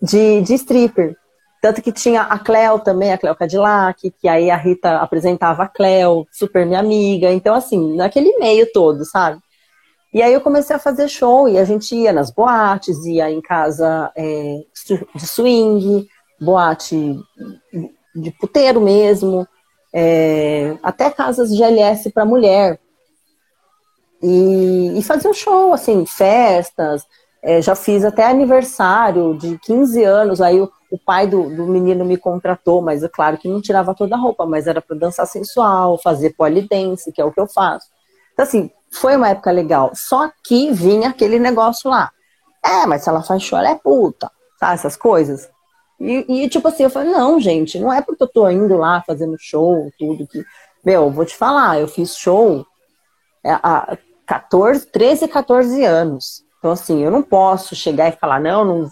de, 0.00 0.42
de 0.42 0.54
stripper. 0.54 1.16
Tanto 1.62 1.82
que 1.82 1.92
tinha 1.92 2.22
a 2.22 2.38
Cleo 2.38 2.78
também, 2.78 3.12
a 3.12 3.18
Cleo 3.18 3.34
Cadillac, 3.34 4.10
que 4.10 4.28
aí 4.28 4.50
a 4.50 4.56
Rita 4.56 4.98
apresentava 4.98 5.64
a 5.64 5.68
Cleo, 5.68 6.26
super 6.30 6.66
minha 6.66 6.80
amiga. 6.80 7.30
Então, 7.32 7.54
assim, 7.54 7.96
naquele 7.96 8.36
meio 8.38 8.70
todo, 8.72 9.04
sabe? 9.04 9.38
E 10.12 10.22
aí 10.22 10.32
eu 10.32 10.40
comecei 10.40 10.74
a 10.74 10.78
fazer 10.78 11.08
show 11.08 11.48
e 11.48 11.58
a 11.58 11.64
gente 11.64 11.94
ia 11.94 12.12
nas 12.12 12.30
boates, 12.30 13.04
ia 13.06 13.30
em 13.30 13.40
casa 13.40 14.10
é, 14.16 14.60
de 15.14 15.26
swing, 15.26 16.06
boate 16.40 17.16
de 18.14 18.30
puteiro 18.32 18.80
mesmo 18.80 19.46
é, 19.92 20.76
até 20.82 21.10
casas 21.10 21.50
de 21.50 21.62
LS 21.62 22.10
para 22.10 22.24
mulher. 22.24 22.78
E, 24.22 24.98
e 24.98 25.02
fazer 25.02 25.28
um 25.28 25.34
show, 25.34 25.72
assim, 25.72 26.04
festas. 26.06 27.06
É, 27.42 27.62
já 27.62 27.74
fiz 27.74 28.04
até 28.04 28.26
aniversário 28.26 29.34
de 29.34 29.58
15 29.58 30.04
anos, 30.04 30.40
aí 30.42 30.60
o, 30.60 30.70
o 30.90 30.98
pai 30.98 31.26
do, 31.26 31.48
do, 31.48 31.66
menino 31.66 32.04
me 32.04 32.18
contratou, 32.18 32.82
mas 32.82 33.02
é 33.02 33.08
claro 33.08 33.38
que 33.38 33.48
não 33.48 33.62
tirava 33.62 33.94
toda 33.94 34.14
a 34.14 34.18
roupa, 34.18 34.44
mas 34.44 34.66
era 34.66 34.82
para 34.82 34.96
dançar 34.96 35.26
sensual, 35.26 35.98
fazer 36.02 36.34
polidense, 36.36 37.10
que 37.10 37.20
é 37.20 37.24
o 37.24 37.32
que 37.32 37.40
eu 37.40 37.46
faço. 37.46 37.86
Então, 38.32 38.42
assim, 38.42 38.70
foi 38.90 39.16
uma 39.16 39.30
época 39.30 39.50
legal. 39.50 39.90
Só 39.94 40.30
que 40.44 40.70
vinha 40.72 41.10
aquele 41.10 41.38
negócio 41.38 41.90
lá. 41.90 42.10
É, 42.62 42.86
mas 42.86 43.02
se 43.02 43.08
ela 43.08 43.22
faz 43.22 43.42
show, 43.42 43.58
ela 43.58 43.70
é 43.70 43.74
puta, 43.74 44.30
sabe? 44.58 44.74
Essas 44.74 44.96
coisas. 44.96 45.48
E, 46.00 46.44
e, 46.44 46.48
tipo 46.48 46.66
assim, 46.66 46.84
eu 46.84 46.90
falei, 46.90 47.12
não, 47.12 47.38
gente, 47.38 47.78
não 47.78 47.92
é 47.92 48.00
porque 48.00 48.22
eu 48.22 48.28
tô 48.28 48.48
indo 48.48 48.76
lá 48.76 49.02
fazendo 49.06 49.36
show, 49.38 49.92
tudo 49.98 50.26
que. 50.26 50.42
Meu, 50.84 51.10
vou 51.10 51.26
te 51.26 51.36
falar, 51.36 51.78
eu 51.78 51.86
fiz 51.86 52.16
show 52.16 52.64
há 53.44 53.98
14, 54.26 54.86
13, 54.86 55.28
14 55.28 55.84
anos. 55.84 56.42
Então, 56.58 56.70
assim, 56.70 57.02
eu 57.02 57.10
não 57.10 57.22
posso 57.22 57.76
chegar 57.76 58.08
e 58.08 58.16
falar, 58.16 58.40
não, 58.40 58.64
não. 58.64 58.90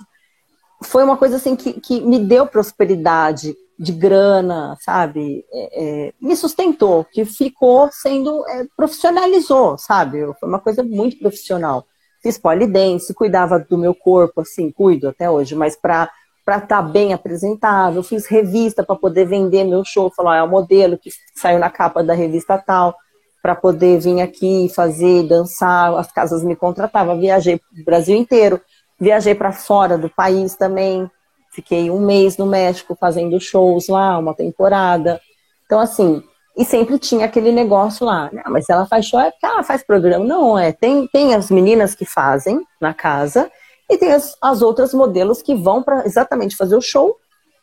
Foi 0.83 1.03
uma 1.03 1.17
coisa 1.17 1.37
assim 1.37 1.57
que, 1.57 1.81
que 1.81 2.01
me 2.01 2.19
deu 2.19 2.47
prosperidade 2.47 3.57
de 3.79 3.93
grana, 3.93 4.77
sabe? 4.81 5.45
É, 5.53 6.09
é, 6.09 6.13
me 6.21 6.37
sustentou, 6.37 7.05
que 7.05 7.25
ficou 7.25 7.89
sendo, 7.93 8.45
é, 8.49 8.67
profissionalizou, 8.77 9.79
sabe? 9.79 10.21
Foi 10.39 10.49
uma 10.49 10.59
coisa 10.59 10.83
muito 10.83 11.19
profissional. 11.19 11.87
Fiz 12.23 12.37
polidense, 12.37 13.15
cuidava 13.15 13.59
do 13.59 13.79
meu 13.79 13.95
corpo, 13.95 14.41
assim, 14.41 14.71
cuido 14.71 15.09
até 15.09 15.31
hoje, 15.31 15.55
mas 15.55 15.77
para 15.77 16.11
para 16.49 16.57
estar 16.57 16.83
tá 16.83 16.83
bem 16.83 17.13
apresentável, 17.13 18.03
fiz 18.03 18.27
revista 18.27 18.83
para 18.83 18.97
poder 18.97 19.27
vender 19.27 19.65
meu 19.65 19.85
show, 19.85 20.11
falar, 20.11 20.39
é 20.39 20.43
o 20.43 20.49
modelo 20.49 20.97
que 20.97 21.11
saiu 21.35 21.59
na 21.59 21.69
capa 21.69 22.03
da 22.03 22.15
revista 22.15 22.57
tal, 22.57 22.97
para 23.43 23.55
poder 23.55 24.01
vir 24.01 24.23
aqui 24.23 24.73
fazer, 24.75 25.25
dançar, 25.25 25.93
as 25.99 26.11
casas 26.11 26.43
me 26.43 26.57
contratavam, 26.57 27.21
viajei 27.21 27.57
o 27.57 27.85
Brasil 27.85 28.17
inteiro, 28.17 28.63
viajei 28.99 29.35
para 29.35 29.53
fora 29.53 29.99
do 29.99 30.09
país 30.09 30.55
também, 30.55 31.11
fiquei 31.51 31.91
um 31.91 32.01
mês 32.01 32.39
no 32.39 32.47
México 32.47 32.97
fazendo 32.99 33.39
shows 33.39 33.87
lá, 33.89 34.17
uma 34.17 34.33
temporada. 34.33 35.21
Então, 35.67 35.79
assim, 35.79 36.25
e 36.57 36.65
sempre 36.65 36.99
tinha 36.99 37.27
aquele 37.27 37.53
negócio 37.53 38.07
lá, 38.07 38.31
né? 38.33 38.43
mas 38.47 38.71
ela 38.71 38.87
faz 38.87 39.05
show, 39.05 39.21
é 39.21 39.31
porque 39.31 39.45
ela 39.45 39.63
faz 39.63 39.85
programa. 39.85 40.25
Não, 40.25 40.59
é, 40.59 40.73
tem, 40.73 41.07
tem 41.09 41.35
as 41.35 41.51
meninas 41.51 41.95
que 41.95 42.07
fazem 42.07 42.59
na 42.81 42.95
casa, 42.95 43.51
e 43.89 43.97
tem 43.97 44.13
as, 44.13 44.37
as 44.41 44.63
outras 44.63 44.93
modelos 44.93 45.41
que 45.41 45.55
vão 45.55 45.83
para 45.83 46.05
exatamente 46.05 46.57
fazer 46.57 46.77
o 46.77 46.81
show, 46.81 47.17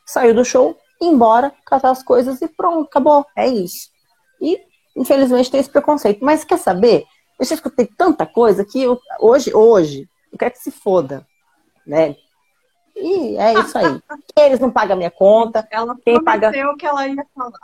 saiu 0.05 0.33
do 0.33 0.43
show, 0.43 0.77
embora, 1.01 1.53
catar 1.65 1.91
as 1.91 2.03
coisas 2.03 2.41
e 2.41 2.47
pronto, 2.47 2.87
acabou. 2.87 3.25
É 3.35 3.47
isso. 3.47 3.89
E, 4.41 4.59
infelizmente, 4.95 5.51
tem 5.51 5.59
esse 5.59 5.69
preconceito. 5.69 6.23
Mas 6.23 6.43
quer 6.43 6.57
saber? 6.57 7.05
Eu 7.39 7.45
já 7.45 7.55
escutei 7.55 7.85
tanta 7.85 8.25
coisa 8.25 8.65
que 8.65 8.81
eu, 8.81 8.99
hoje, 9.19 9.53
hoje, 9.53 10.09
eu 10.31 10.37
quero 10.37 10.51
que 10.51 10.59
se 10.59 10.71
foda. 10.71 11.25
Né? 11.85 12.15
E 12.95 13.37
é 13.37 13.53
isso 13.59 13.77
aí. 13.77 14.01
Eles 14.37 14.59
não 14.59 14.71
pagam 14.71 14.93
a 14.93 14.97
minha 14.97 15.11
conta. 15.11 15.67
Ela 15.69 15.95
quem 16.03 16.15
prometeu 16.15 16.51
paga... 16.51 16.77
que 16.77 16.85
ela 16.85 17.07
ia 17.07 17.25
falar. 17.35 17.59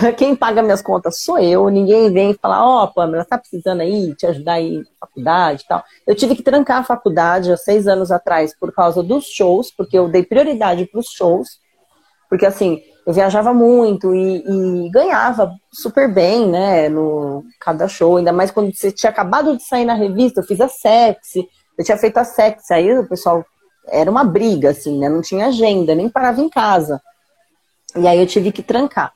Quem 0.16 0.34
paga 0.34 0.62
minhas 0.62 0.82
contas 0.82 1.22
sou 1.22 1.38
eu, 1.38 1.68
ninguém 1.68 2.12
vem 2.12 2.34
falar, 2.34 2.64
ó, 2.64 2.84
oh, 2.84 2.88
Pamela, 2.88 3.24
tá 3.24 3.38
precisando 3.38 3.80
aí 3.80 4.14
te 4.14 4.26
ajudar 4.26 4.54
aí 4.54 4.78
na 4.78 4.84
faculdade 5.00 5.62
e 5.62 5.68
tal. 5.68 5.84
Eu 6.06 6.14
tive 6.14 6.34
que 6.34 6.42
trancar 6.42 6.78
a 6.78 6.84
faculdade 6.84 7.52
há 7.52 7.56
seis 7.56 7.86
anos 7.86 8.10
atrás 8.10 8.54
por 8.58 8.72
causa 8.72 9.02
dos 9.02 9.26
shows, 9.26 9.70
porque 9.70 9.98
eu 9.98 10.08
dei 10.08 10.22
prioridade 10.22 10.86
para 10.86 11.00
os 11.00 11.08
shows, 11.08 11.58
porque 12.28 12.46
assim, 12.46 12.80
eu 13.06 13.12
viajava 13.12 13.52
muito 13.52 14.14
e, 14.14 14.44
e, 14.46 14.90
ganhava 14.90 15.52
super 15.72 16.12
bem, 16.12 16.48
né, 16.48 16.88
no 16.88 17.44
cada 17.58 17.88
show, 17.88 18.16
ainda 18.16 18.32
mais 18.32 18.50
quando 18.50 18.74
você 18.74 18.92
tinha 18.92 19.10
acabado 19.10 19.56
de 19.56 19.62
sair 19.64 19.84
na 19.84 19.94
revista, 19.94 20.40
eu 20.40 20.44
fiz 20.44 20.60
a 20.60 20.68
sexy, 20.68 21.48
eu 21.76 21.84
tinha 21.84 21.96
feito 21.96 22.18
a 22.18 22.24
sexy, 22.24 22.72
aí 22.72 22.98
o 22.98 23.08
pessoal, 23.08 23.44
era 23.88 24.10
uma 24.10 24.22
briga, 24.22 24.70
assim, 24.70 24.98
né, 24.98 25.08
não 25.08 25.22
tinha 25.22 25.46
agenda, 25.46 25.94
nem 25.94 26.08
parava 26.08 26.40
em 26.40 26.48
casa. 26.48 27.00
E 27.96 28.06
aí 28.06 28.20
eu 28.20 28.26
tive 28.26 28.52
que 28.52 28.62
trancar. 28.62 29.12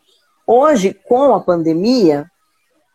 Hoje, 0.47 0.95
com 1.09 1.34
a 1.34 1.40
pandemia, 1.40 2.30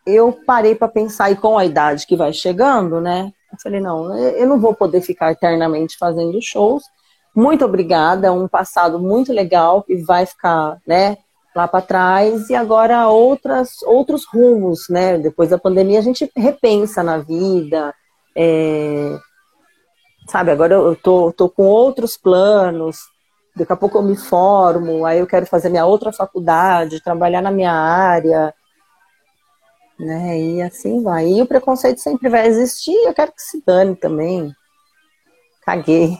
eu 0.05 0.31
parei 0.45 0.75
para 0.75 0.87
pensar, 0.87 1.31
e 1.31 1.35
com 1.35 1.57
a 1.57 1.65
idade 1.65 2.05
que 2.05 2.15
vai 2.15 2.31
chegando, 2.33 3.01
né? 3.01 3.31
Eu 3.51 3.57
falei, 3.61 3.79
não, 3.79 4.15
eu 4.17 4.47
não 4.47 4.59
vou 4.59 4.73
poder 4.73 5.01
ficar 5.01 5.31
eternamente 5.31 5.97
fazendo 5.97 6.39
shows. 6.41 6.83
Muito 7.35 7.65
obrigada, 7.65 8.27
é 8.27 8.31
um 8.31 8.47
passado 8.47 8.99
muito 8.99 9.31
legal 9.33 9.83
que 9.83 9.95
vai 9.97 10.25
ficar, 10.25 10.77
né, 10.85 11.17
lá 11.55 11.67
para 11.67 11.81
trás. 11.81 12.49
E 12.49 12.55
agora 12.55 13.07
outras, 13.07 13.81
outros 13.83 14.25
rumos, 14.25 14.87
né? 14.89 15.17
Depois 15.17 15.49
da 15.49 15.57
pandemia 15.57 15.99
a 15.99 16.03
gente 16.03 16.29
repensa 16.35 17.01
na 17.01 17.17
vida. 17.17 17.93
É... 18.35 19.17
Sabe, 20.27 20.51
agora 20.51 20.75
eu 20.75 20.95
tô, 20.95 21.31
tô 21.31 21.49
com 21.49 21.65
outros 21.65 22.15
planos, 22.15 22.99
daqui 23.59 23.73
a 23.73 23.75
pouco 23.75 23.97
eu 23.97 24.01
me 24.01 24.15
formo, 24.15 25.05
aí 25.05 25.19
eu 25.19 25.27
quero 25.27 25.45
fazer 25.45 25.69
minha 25.69 25.85
outra 25.85 26.11
faculdade, 26.11 27.03
trabalhar 27.03 27.41
na 27.41 27.51
minha 27.51 27.71
área, 27.71 28.53
né? 29.99 30.39
E 30.39 30.61
assim 30.61 31.03
vai. 31.03 31.27
E 31.27 31.41
o 31.41 31.45
preconceito 31.45 31.99
sempre 31.99 32.29
vai 32.29 32.47
existir, 32.47 32.95
eu 33.05 33.13
quero 33.13 33.31
que 33.31 33.41
se 33.41 33.61
dane 33.65 33.95
também. 33.95 34.55
Caguei. 35.61 36.17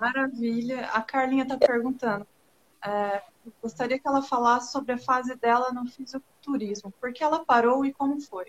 Maravilha. 0.00 0.86
A 0.92 1.02
Carlinha 1.02 1.42
está 1.42 1.56
perguntando. 1.56 2.26
É, 2.84 3.22
gostaria 3.62 3.98
que 3.98 4.06
ela 4.06 4.22
falasse 4.22 4.72
sobre 4.72 4.92
a 4.92 4.98
fase 4.98 5.34
dela 5.36 5.72
no 5.72 5.86
fisiculturismo. 5.86 6.92
Por 7.00 7.12
que 7.12 7.22
ela 7.22 7.44
parou 7.44 7.84
e 7.84 7.92
como 7.92 8.20
foi? 8.20 8.46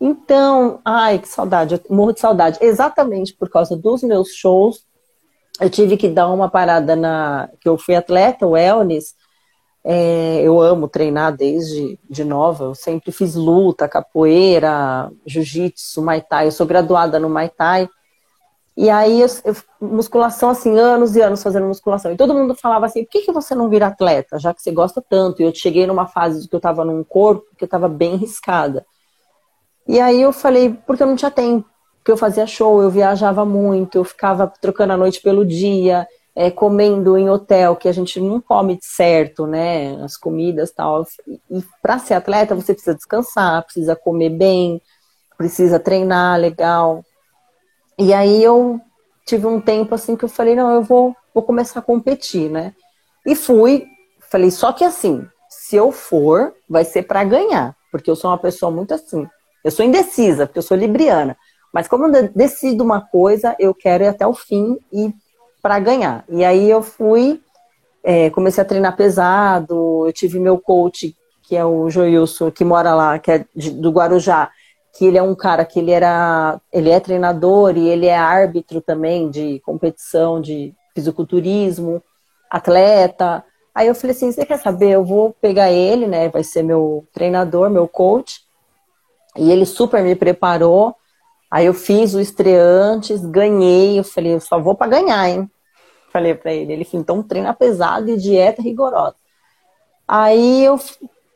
Então, 0.00 0.80
ai, 0.84 1.18
que 1.18 1.28
saudade, 1.28 1.74
eu 1.74 1.96
morro 1.96 2.12
de 2.12 2.20
saudade. 2.20 2.58
Exatamente 2.60 3.32
por 3.32 3.48
causa 3.48 3.76
dos 3.76 4.02
meus 4.02 4.34
shows, 4.34 4.84
eu 5.60 5.70
tive 5.70 5.96
que 5.96 6.08
dar 6.08 6.28
uma 6.28 6.48
parada 6.48 6.96
na. 6.96 7.48
que 7.60 7.68
eu 7.68 7.78
fui 7.78 7.94
atleta, 7.94 8.46
wellness. 8.46 9.14
É, 9.86 10.40
eu 10.42 10.60
amo 10.60 10.88
treinar 10.88 11.36
desde 11.36 11.98
de 12.08 12.24
nova. 12.24 12.64
Eu 12.64 12.74
sempre 12.74 13.12
fiz 13.12 13.34
luta, 13.34 13.88
capoeira, 13.88 15.10
jiu-jitsu, 15.26 16.02
muay 16.02 16.22
thai. 16.22 16.46
Eu 16.46 16.52
sou 16.52 16.66
graduada 16.66 17.18
no 17.18 17.28
muay 17.30 17.48
thai. 17.50 17.88
E 18.76 18.90
aí, 18.90 19.20
eu, 19.20 19.28
eu, 19.44 19.54
musculação, 19.80 20.50
assim, 20.50 20.76
anos 20.76 21.14
e 21.14 21.20
anos 21.20 21.42
fazendo 21.42 21.66
musculação. 21.66 22.12
E 22.12 22.16
todo 22.16 22.34
mundo 22.34 22.56
falava 22.56 22.86
assim: 22.86 23.04
por 23.04 23.10
que, 23.10 23.20
que 23.22 23.32
você 23.32 23.54
não 23.54 23.68
vira 23.68 23.86
atleta, 23.86 24.38
já 24.38 24.52
que 24.52 24.60
você 24.62 24.72
gosta 24.72 25.00
tanto? 25.08 25.40
E 25.40 25.44
eu 25.44 25.54
cheguei 25.54 25.86
numa 25.86 26.06
fase 26.06 26.48
que 26.48 26.54
eu 26.54 26.58
estava 26.58 26.84
num 26.84 27.04
corpo 27.04 27.46
que 27.56 27.64
eu 27.64 27.66
estava 27.66 27.88
bem 27.88 28.16
riscada. 28.16 28.84
E 29.86 30.00
aí 30.00 30.20
eu 30.20 30.32
falei: 30.32 30.76
porque 30.86 31.02
eu 31.02 31.06
não 31.06 31.16
tinha 31.16 31.30
tempo 31.30 31.68
porque 32.04 32.12
eu 32.12 32.18
fazia 32.18 32.46
show, 32.46 32.82
eu 32.82 32.90
viajava 32.90 33.46
muito, 33.46 33.96
eu 33.96 34.04
ficava 34.04 34.46
trocando 34.60 34.92
a 34.92 34.96
noite 34.96 35.22
pelo 35.22 35.42
dia, 35.42 36.06
é, 36.36 36.50
comendo 36.50 37.16
em 37.16 37.30
hotel, 37.30 37.74
que 37.76 37.88
a 37.88 37.92
gente 37.92 38.20
não 38.20 38.42
come 38.42 38.78
certo, 38.82 39.46
né? 39.46 39.96
As 40.04 40.14
comidas 40.14 40.70
tal. 40.70 41.06
E 41.26 41.64
para 41.80 41.98
ser 41.98 42.12
atleta, 42.12 42.54
você 42.54 42.74
precisa 42.74 42.94
descansar, 42.94 43.64
precisa 43.64 43.96
comer 43.96 44.28
bem, 44.28 44.82
precisa 45.38 45.80
treinar 45.80 46.38
legal. 46.38 47.02
E 47.98 48.12
aí 48.12 48.44
eu 48.44 48.78
tive 49.24 49.46
um 49.46 49.58
tempo 49.58 49.94
assim 49.94 50.14
que 50.14 50.26
eu 50.26 50.28
falei, 50.28 50.54
não, 50.54 50.74
eu 50.74 50.82
vou, 50.82 51.16
vou 51.32 51.42
começar 51.42 51.80
a 51.80 51.82
competir, 51.82 52.50
né? 52.50 52.74
E 53.24 53.34
fui, 53.34 53.86
falei, 54.30 54.50
só 54.50 54.74
que 54.74 54.84
assim, 54.84 55.26
se 55.48 55.74
eu 55.74 55.90
for, 55.90 56.52
vai 56.68 56.84
ser 56.84 57.04
para 57.04 57.24
ganhar, 57.24 57.74
porque 57.90 58.10
eu 58.10 58.16
sou 58.16 58.30
uma 58.30 58.36
pessoa 58.36 58.70
muito 58.70 58.92
assim. 58.92 59.26
Eu 59.64 59.70
sou 59.70 59.82
indecisa, 59.82 60.46
porque 60.46 60.58
eu 60.58 60.62
sou 60.62 60.76
libriana. 60.76 61.34
Mas 61.74 61.88
como 61.88 62.06
eu 62.06 62.28
decido 62.28 62.84
uma 62.84 63.00
coisa, 63.00 63.56
eu 63.58 63.74
quero 63.74 64.04
ir 64.04 64.06
até 64.06 64.24
o 64.24 64.32
fim 64.32 64.78
e 64.92 65.12
para 65.60 65.80
ganhar. 65.80 66.24
E 66.28 66.44
aí 66.44 66.70
eu 66.70 66.80
fui, 66.80 67.42
é, 68.04 68.30
comecei 68.30 68.62
a 68.62 68.64
treinar 68.64 68.96
pesado, 68.96 70.04
eu 70.06 70.12
tive 70.12 70.38
meu 70.38 70.56
coach, 70.56 71.16
que 71.42 71.56
é 71.56 71.64
o 71.64 71.90
Joilson, 71.90 72.48
que 72.52 72.64
mora 72.64 72.94
lá, 72.94 73.18
que 73.18 73.32
é 73.32 73.44
de, 73.56 73.72
do 73.72 73.90
Guarujá, 73.90 74.52
que 74.96 75.04
ele 75.04 75.18
é 75.18 75.22
um 75.22 75.34
cara 75.34 75.64
que 75.64 75.80
ele 75.80 75.90
era, 75.90 76.60
ele 76.72 76.90
é 76.90 77.00
treinador 77.00 77.76
e 77.76 77.88
ele 77.88 78.06
é 78.06 78.16
árbitro 78.16 78.80
também 78.80 79.28
de 79.28 79.58
competição 79.66 80.40
de 80.40 80.72
fisiculturismo, 80.94 82.00
atleta. 82.48 83.44
Aí 83.74 83.88
eu 83.88 83.96
falei 83.96 84.14
assim, 84.14 84.30
você 84.30 84.46
quer 84.46 84.60
saber? 84.60 84.90
Eu 84.90 85.04
vou 85.04 85.34
pegar 85.40 85.72
ele, 85.72 86.06
né? 86.06 86.28
Vai 86.28 86.44
ser 86.44 86.62
meu 86.62 87.04
treinador, 87.12 87.68
meu 87.68 87.88
coach. 87.88 88.42
E 89.36 89.50
ele 89.50 89.66
super 89.66 90.04
me 90.04 90.14
preparou. 90.14 90.94
Aí 91.54 91.66
eu 91.66 91.72
fiz 91.72 92.14
o 92.14 92.20
estreantes, 92.20 93.24
ganhei, 93.24 93.96
eu 93.96 94.02
falei, 94.02 94.34
eu 94.34 94.40
só 94.40 94.58
vou 94.58 94.74
para 94.74 94.90
ganhar, 94.90 95.28
hein? 95.28 95.48
Falei 96.12 96.34
para 96.34 96.52
ele, 96.52 96.72
ele 96.72 96.88
então 96.92 97.22
treina 97.22 97.54
pesado 97.54 98.10
e 98.10 98.16
dieta 98.16 98.60
rigorosa. 98.60 99.14
Aí 100.06 100.64
eu 100.64 100.80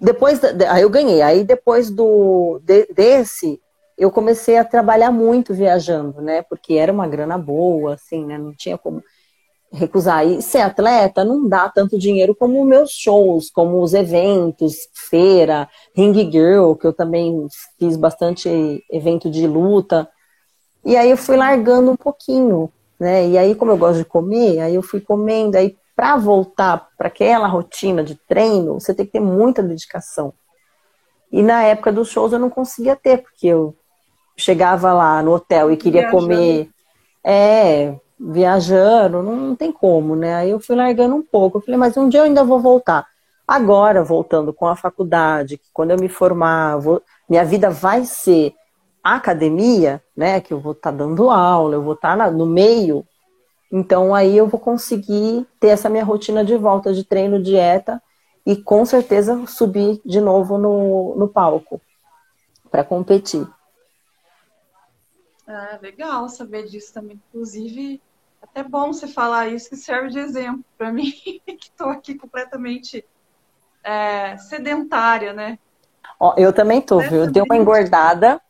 depois 0.00 0.40
aí 0.42 0.82
eu 0.82 0.90
ganhei. 0.90 1.22
Aí 1.22 1.44
depois 1.44 1.88
do 1.88 2.60
de, 2.64 2.86
desse, 2.92 3.60
eu 3.96 4.10
comecei 4.10 4.56
a 4.56 4.64
trabalhar 4.64 5.12
muito 5.12 5.54
viajando, 5.54 6.20
né? 6.20 6.42
Porque 6.42 6.74
era 6.74 6.92
uma 6.92 7.06
grana 7.06 7.38
boa, 7.38 7.94
assim, 7.94 8.26
né? 8.26 8.36
Não 8.36 8.52
tinha 8.52 8.76
como 8.76 9.00
recusar. 9.72 10.26
E 10.26 10.40
ser 10.42 10.60
atleta 10.60 11.24
não 11.24 11.48
dá 11.48 11.68
tanto 11.68 11.98
dinheiro 11.98 12.34
como 12.34 12.64
meus 12.64 12.90
shows, 12.90 13.50
como 13.50 13.82
os 13.82 13.94
eventos, 13.94 14.88
feira, 14.92 15.68
Ring 15.94 16.30
Girl, 16.30 16.74
que 16.74 16.86
eu 16.86 16.92
também 16.92 17.46
fiz 17.78 17.96
bastante 17.96 18.84
evento 18.90 19.30
de 19.30 19.46
luta. 19.46 20.08
E 20.84 20.96
aí 20.96 21.10
eu 21.10 21.16
fui 21.16 21.36
largando 21.36 21.90
um 21.90 21.96
pouquinho, 21.96 22.70
né? 22.98 23.28
E 23.28 23.38
aí, 23.38 23.54
como 23.54 23.70
eu 23.70 23.76
gosto 23.76 23.98
de 23.98 24.04
comer, 24.04 24.60
aí 24.60 24.74
eu 24.74 24.82
fui 24.82 25.00
comendo. 25.00 25.56
Aí, 25.56 25.76
para 25.94 26.16
voltar 26.16 26.88
para 26.96 27.08
aquela 27.08 27.48
rotina 27.48 28.02
de 28.04 28.14
treino, 28.14 28.74
você 28.74 28.94
tem 28.94 29.04
que 29.04 29.12
ter 29.12 29.20
muita 29.20 29.62
dedicação. 29.62 30.32
E 31.30 31.42
na 31.42 31.62
época 31.62 31.92
dos 31.92 32.08
shows 32.08 32.32
eu 32.32 32.38
não 32.38 32.48
conseguia 32.48 32.96
ter, 32.96 33.18
porque 33.18 33.48
eu 33.48 33.74
chegava 34.36 34.92
lá 34.92 35.22
no 35.22 35.32
hotel 35.32 35.70
e 35.70 35.76
queria 35.76 36.02
Viajando. 36.02 36.22
comer. 36.22 36.70
É, 37.22 37.94
viajando, 38.18 39.22
não, 39.22 39.54
tem 39.54 39.70
como, 39.70 40.16
né? 40.16 40.34
Aí 40.34 40.50
eu 40.50 40.60
fui 40.60 40.74
largando 40.74 41.14
um 41.14 41.22
pouco. 41.22 41.58
Eu 41.58 41.62
falei, 41.62 41.78
mas 41.78 41.96
um 41.96 42.08
dia 42.08 42.20
eu 42.20 42.24
ainda 42.24 42.44
vou 42.44 42.60
voltar. 42.60 43.06
Agora, 43.46 44.02
voltando 44.02 44.52
com 44.52 44.66
a 44.66 44.76
faculdade, 44.76 45.60
quando 45.72 45.92
eu 45.92 45.98
me 45.98 46.08
formar, 46.08 46.76
vou, 46.78 47.02
minha 47.28 47.44
vida 47.44 47.70
vai 47.70 48.04
ser 48.04 48.54
academia, 49.02 50.02
né? 50.16 50.40
Que 50.40 50.52
eu 50.52 50.60
vou 50.60 50.72
estar 50.72 50.90
tá 50.90 50.98
dando 50.98 51.30
aula, 51.30 51.74
eu 51.74 51.82
vou 51.82 51.94
estar 51.94 52.16
tá 52.16 52.30
no 52.30 52.46
meio. 52.46 53.06
Então 53.70 54.14
aí 54.14 54.36
eu 54.36 54.46
vou 54.46 54.58
conseguir 54.58 55.46
ter 55.60 55.68
essa 55.68 55.88
minha 55.88 56.04
rotina 56.04 56.44
de 56.44 56.56
volta 56.56 56.92
de 56.92 57.04
treino, 57.04 57.42
dieta 57.42 58.02
e 58.44 58.56
com 58.56 58.84
certeza 58.84 59.46
subir 59.46 60.00
de 60.04 60.20
novo 60.20 60.56
no, 60.56 61.14
no 61.16 61.28
palco 61.28 61.80
para 62.70 62.82
competir. 62.82 63.46
Ah, 65.46 65.78
legal 65.80 66.28
saber 66.28 66.66
disso 66.66 66.92
também. 66.92 67.20
Inclusive, 67.28 68.00
até 68.43 68.62
bom 68.62 68.93
você 68.93 69.07
falar 69.07 69.49
isso, 69.49 69.70
que 69.70 69.76
serve 69.76 70.11
de 70.11 70.18
exemplo 70.18 70.64
para 70.76 70.93
mim, 70.93 71.12
que 71.47 71.57
estou 71.61 71.89
aqui 71.89 72.14
completamente 72.14 73.05
é, 73.84 74.36
sedentária, 74.36 75.32
né? 75.32 75.59
Ó, 76.18 76.34
eu 76.36 76.53
também 76.53 76.80
tô, 76.80 76.99
viu? 76.99 77.24
Eu 77.24 77.30
dei 77.30 77.43
uma 77.43 77.57
engordada, 77.57 78.41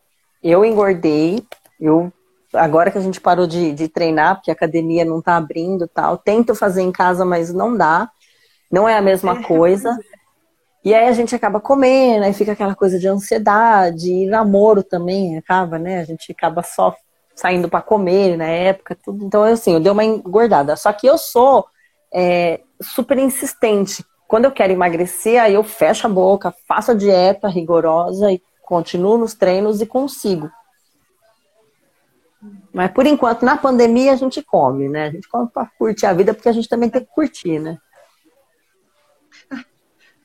eu 0.43 0.65
engordei, 0.65 1.45
eu 1.79 2.11
agora 2.53 2.89
que 2.89 2.97
a 2.97 3.01
gente 3.01 3.21
parou 3.21 3.45
de, 3.45 3.71
de 3.73 3.87
treinar, 3.87 4.35
porque 4.35 4.49
a 4.49 4.53
academia 4.53 5.05
não 5.05 5.21
tá 5.21 5.37
abrindo 5.37 5.87
tal, 5.87 6.17
tento 6.17 6.55
fazer 6.55 6.81
em 6.81 6.91
casa, 6.91 7.23
mas 7.23 7.53
não 7.53 7.77
dá, 7.77 8.09
não 8.71 8.89
é 8.89 8.97
a 8.97 9.01
mesma 9.01 9.39
é, 9.39 9.43
coisa. 9.43 9.97
E 10.83 10.93
aí 10.93 11.07
a 11.07 11.11
gente 11.11 11.35
acaba 11.35 11.59
comendo, 11.59 12.25
aí 12.25 12.33
fica 12.33 12.53
aquela 12.53 12.73
coisa 12.73 12.97
de 12.97 13.07
ansiedade, 13.07 14.11
e 14.11 14.25
namoro 14.25 14.81
também 14.81 15.37
acaba, 15.37 15.77
né? 15.77 15.99
A 15.99 16.03
gente 16.05 16.31
acaba 16.31 16.63
só 16.63 16.95
saindo 17.39 17.69
para 17.69 17.81
comer 17.81 18.35
na 18.35 18.47
época, 18.47 18.97
tudo. 19.01 19.23
Então, 19.23 19.43
assim, 19.43 19.73
eu 19.73 19.79
dei 19.79 19.89
uma 19.89 20.03
engordada. 20.03 20.75
Só 20.75 20.91
que 20.91 21.07
eu 21.07 21.17
sou 21.17 21.65
é, 22.13 22.59
super 22.81 23.17
insistente. 23.17 24.05
Quando 24.27 24.43
eu 24.43 24.51
quero 24.51 24.73
emagrecer, 24.73 25.41
aí 25.41 25.53
eu 25.53 25.63
fecho 25.63 26.05
a 26.05 26.09
boca, 26.09 26.53
faço 26.67 26.91
a 26.91 26.93
dieta 26.93 27.47
rigorosa 27.47 28.29
e 28.29 28.43
continuo 28.61 29.17
nos 29.17 29.33
treinos 29.33 29.79
e 29.79 29.85
consigo. 29.85 30.51
Mas 32.73 32.91
por 32.91 33.05
enquanto, 33.05 33.45
na 33.45 33.55
pandemia, 33.55 34.11
a 34.11 34.17
gente 34.17 34.43
come, 34.43 34.89
né? 34.89 35.05
A 35.05 35.11
gente 35.11 35.27
come 35.29 35.49
para 35.49 35.65
curtir 35.77 36.07
a 36.07 36.13
vida, 36.13 36.33
porque 36.33 36.49
a 36.49 36.53
gente 36.53 36.67
também 36.67 36.89
tem 36.89 37.01
que 37.01 37.11
curtir, 37.11 37.57
né? 37.57 37.77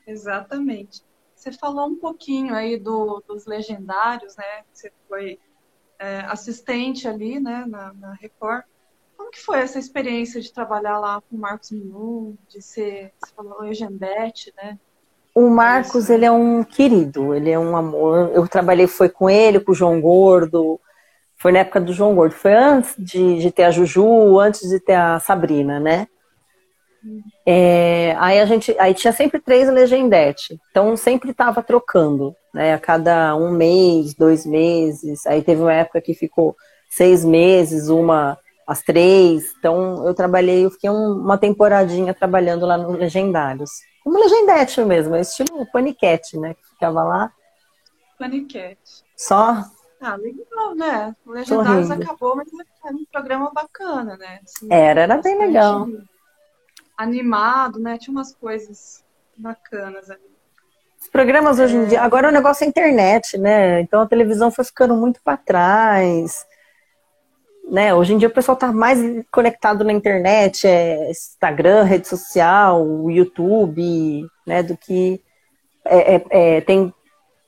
Exatamente. 0.05 1.01
Você 1.33 1.53
falou 1.53 1.87
um 1.87 1.95
pouquinho 1.95 2.53
aí 2.53 2.77
do, 2.77 3.23
dos 3.25 3.45
legendários, 3.45 4.35
né? 4.35 4.63
Você 4.73 4.91
foi 5.07 5.39
é, 5.99 6.19
assistente 6.27 7.07
ali, 7.07 7.39
né, 7.39 7.65
na, 7.67 7.93
na, 7.93 8.13
Record. 8.13 8.63
Como 9.17 9.31
que 9.31 9.39
foi 9.39 9.59
essa 9.59 9.79
experiência 9.79 10.41
de 10.41 10.53
trabalhar 10.53 10.99
lá 10.99 11.21
com 11.21 11.35
o 11.35 11.39
Marcos 11.39 11.71
Minu, 11.71 12.37
de 12.49 12.61
ser, 12.61 13.13
você 13.17 13.33
falou, 13.33 13.61
legendete, 13.61 14.53
né? 14.57 14.77
O 15.33 15.49
Marcos, 15.49 16.09
ele 16.09 16.25
é 16.25 16.31
um 16.31 16.63
querido, 16.63 17.33
ele 17.33 17.49
é 17.49 17.59
um 17.59 17.75
amor. 17.75 18.31
Eu 18.33 18.47
trabalhei, 18.47 18.87
foi 18.87 19.09
com 19.09 19.29
ele, 19.29 19.59
com 19.59 19.71
o 19.73 19.75
João 19.75 19.99
Gordo, 19.99 20.79
foi 21.37 21.51
na 21.51 21.59
época 21.59 21.81
do 21.81 21.93
João 21.93 22.15
Gordo, 22.15 22.33
foi 22.33 22.53
antes 22.53 22.95
de, 22.97 23.39
de 23.39 23.51
ter 23.51 23.63
a 23.63 23.71
Juju, 23.71 24.39
antes 24.39 24.69
de 24.69 24.79
ter 24.79 24.95
a 24.95 25.19
Sabrina, 25.19 25.79
né? 25.79 26.07
É, 27.45 28.15
aí 28.17 28.39
a 28.39 28.45
gente, 28.45 28.75
aí 28.79 28.93
tinha 28.93 29.13
sempre 29.13 29.39
três 29.39 29.69
legendetes, 29.69 30.57
então 30.71 30.97
sempre 30.97 31.29
estava 31.29 31.61
trocando, 31.61 32.35
né? 32.55 32.73
A 32.73 32.79
cada 32.79 33.35
um 33.35 33.51
mês, 33.51 34.13
dois 34.13 34.45
meses. 34.45 35.27
Aí 35.27 35.43
teve 35.43 35.61
uma 35.61 35.73
época 35.73 36.01
que 36.01 36.13
ficou 36.13 36.55
seis 36.89 37.25
meses, 37.25 37.89
uma 37.89 38.39
às 38.65 38.81
três. 38.81 39.53
Então 39.59 40.07
eu 40.07 40.13
trabalhei, 40.13 40.65
eu 40.65 40.71
fiquei 40.71 40.89
um, 40.89 41.19
uma 41.19 41.37
temporadinha 41.37 42.13
trabalhando 42.13 42.65
lá 42.65 42.77
no 42.77 42.91
Legendários, 42.91 43.71
como 44.03 44.17
legendete 44.17 44.81
mesmo, 44.85 45.15
estilo 45.17 45.69
paniquete, 45.71 46.39
né? 46.39 46.53
Que 46.53 46.69
ficava 46.69 47.03
lá. 47.03 47.31
Paniquete. 48.17 49.03
Só 49.17 49.61
ah, 49.99 50.15
legal, 50.15 50.75
né? 50.75 51.15
O 51.25 51.31
Legendários 51.31 51.91
acabou, 51.91 52.35
mas 52.37 52.47
era 52.85 52.95
um 52.95 53.05
programa 53.11 53.51
bacana, 53.51 54.15
né? 54.15 54.39
Assim, 54.43 54.67
era, 54.71 55.01
era 55.01 55.17
bem 55.17 55.37
legal. 55.37 55.87
Animado, 56.95 57.79
né? 57.79 57.97
Tinha 57.97 58.13
umas 58.13 58.33
coisas 58.33 59.03
bacanas 59.35 60.09
ali. 60.09 60.34
Programas 61.15 61.59
hoje 61.59 61.77
em 61.77 61.85
dia, 61.85 62.01
agora 62.01 62.27
o 62.27 62.31
negócio 62.31 62.65
é 62.65 62.67
internet, 62.67 63.37
né? 63.37 63.79
Então 63.79 64.01
a 64.01 64.05
televisão 64.05 64.51
foi 64.51 64.65
ficando 64.65 64.97
muito 64.97 65.21
para 65.23 65.37
trás. 65.37 66.45
Né? 67.71 67.93
Hoje 67.93 68.13
em 68.13 68.17
dia 68.17 68.27
o 68.27 68.33
pessoal 68.33 68.55
está 68.55 68.69
mais 68.73 68.99
conectado 69.31 69.85
na 69.85 69.93
internet, 69.93 70.67
é 70.67 71.09
Instagram, 71.09 71.83
rede 71.83 72.05
social, 72.05 73.09
YouTube, 73.09 74.27
né? 74.45 74.61
Do 74.61 74.75
que 74.75 75.21
é, 75.85 76.15
é, 76.15 76.25
é, 76.29 76.59
tem 76.59 76.93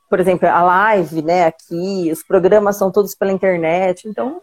por 0.10 0.22
exemplo, 0.22 0.48
a 0.48 0.62
live, 0.62 1.22
né, 1.22 1.48
aqui, 1.48 2.10
os 2.10 2.24
programas 2.24 2.78
são 2.78 2.90
todos 2.90 3.14
pela 3.16 3.34
internet, 3.34 4.08
então 4.08 4.42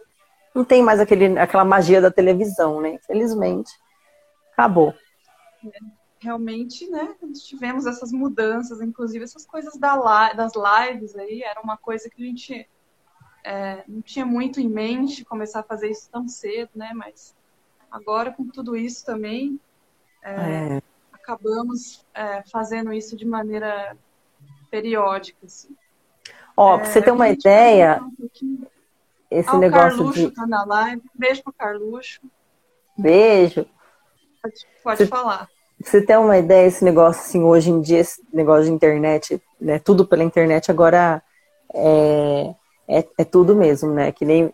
não 0.53 0.63
tem 0.63 0.83
mais 0.83 0.99
aquele, 0.99 1.39
aquela 1.39 1.65
magia 1.65 1.99
da 1.99 2.11
televisão, 2.11 2.79
né? 2.79 2.89
Infelizmente, 2.89 3.71
acabou. 4.53 4.93
Realmente, 6.25 6.89
né, 6.89 7.15
tivemos 7.45 7.85
essas 7.85 8.11
mudanças, 8.11 8.81
inclusive 8.81 9.23
essas 9.23 9.45
coisas 9.45 9.77
da, 9.77 10.33
das 10.33 10.53
lives 10.55 11.15
aí, 11.15 11.43
era 11.43 11.61
uma 11.61 11.77
coisa 11.77 12.09
que 12.09 12.23
a 12.23 12.25
gente 12.25 12.67
é, 13.43 13.83
não 13.87 14.01
tinha 14.01 14.25
muito 14.25 14.59
em 14.59 14.67
mente 14.67 15.23
começar 15.23 15.59
a 15.59 15.63
fazer 15.63 15.91
isso 15.91 16.09
tão 16.11 16.27
cedo, 16.27 16.71
né? 16.73 16.93
Mas 16.95 17.35
agora 17.91 18.31
com 18.31 18.47
tudo 18.47 18.75
isso 18.75 19.05
também 19.05 19.59
é, 20.23 20.77
é. 20.77 20.81
acabamos 21.13 22.03
é, 22.11 22.41
fazendo 22.51 22.91
isso 22.91 23.15
de 23.15 23.23
maneira 23.23 23.95
periódica, 24.71 25.45
assim. 25.45 25.77
Ó, 26.57 26.77
pra 26.77 26.87
você 26.87 27.03
ter 27.03 27.11
uma 27.11 27.29
ideia, 27.29 28.01
um 28.01 28.65
esse 29.29 29.49
ah, 29.49 29.57
negócio 29.59 29.97
Carluxo 29.97 30.29
de... 30.29 30.31
tá 30.31 30.47
na 30.47 30.65
live. 30.65 31.03
Beijo 31.13 31.43
pro 31.43 31.53
Carluxo. 31.53 32.21
Beijo. 32.97 33.67
Pode, 34.41 34.67
pode 34.83 35.05
falar. 35.05 35.49
Você 35.85 36.01
ter 36.01 36.17
uma 36.17 36.35
ideia, 36.37 36.65
esse 36.65 36.83
negócio, 36.83 37.21
assim, 37.21 37.43
hoje 37.43 37.69
em 37.69 37.79
dia, 37.79 37.99
esse 37.99 38.19
negócio 38.33 38.65
de 38.65 38.71
internet, 38.71 39.39
né, 39.61 39.77
tudo 39.77 40.05
pela 40.05 40.23
internet, 40.23 40.71
agora 40.71 41.21
é, 41.71 42.55
é, 42.87 43.07
é 43.19 43.23
tudo 43.23 43.55
mesmo, 43.55 43.91
né? 43.91 44.11
Que 44.11 44.25
nem 44.25 44.45
o 44.45 44.53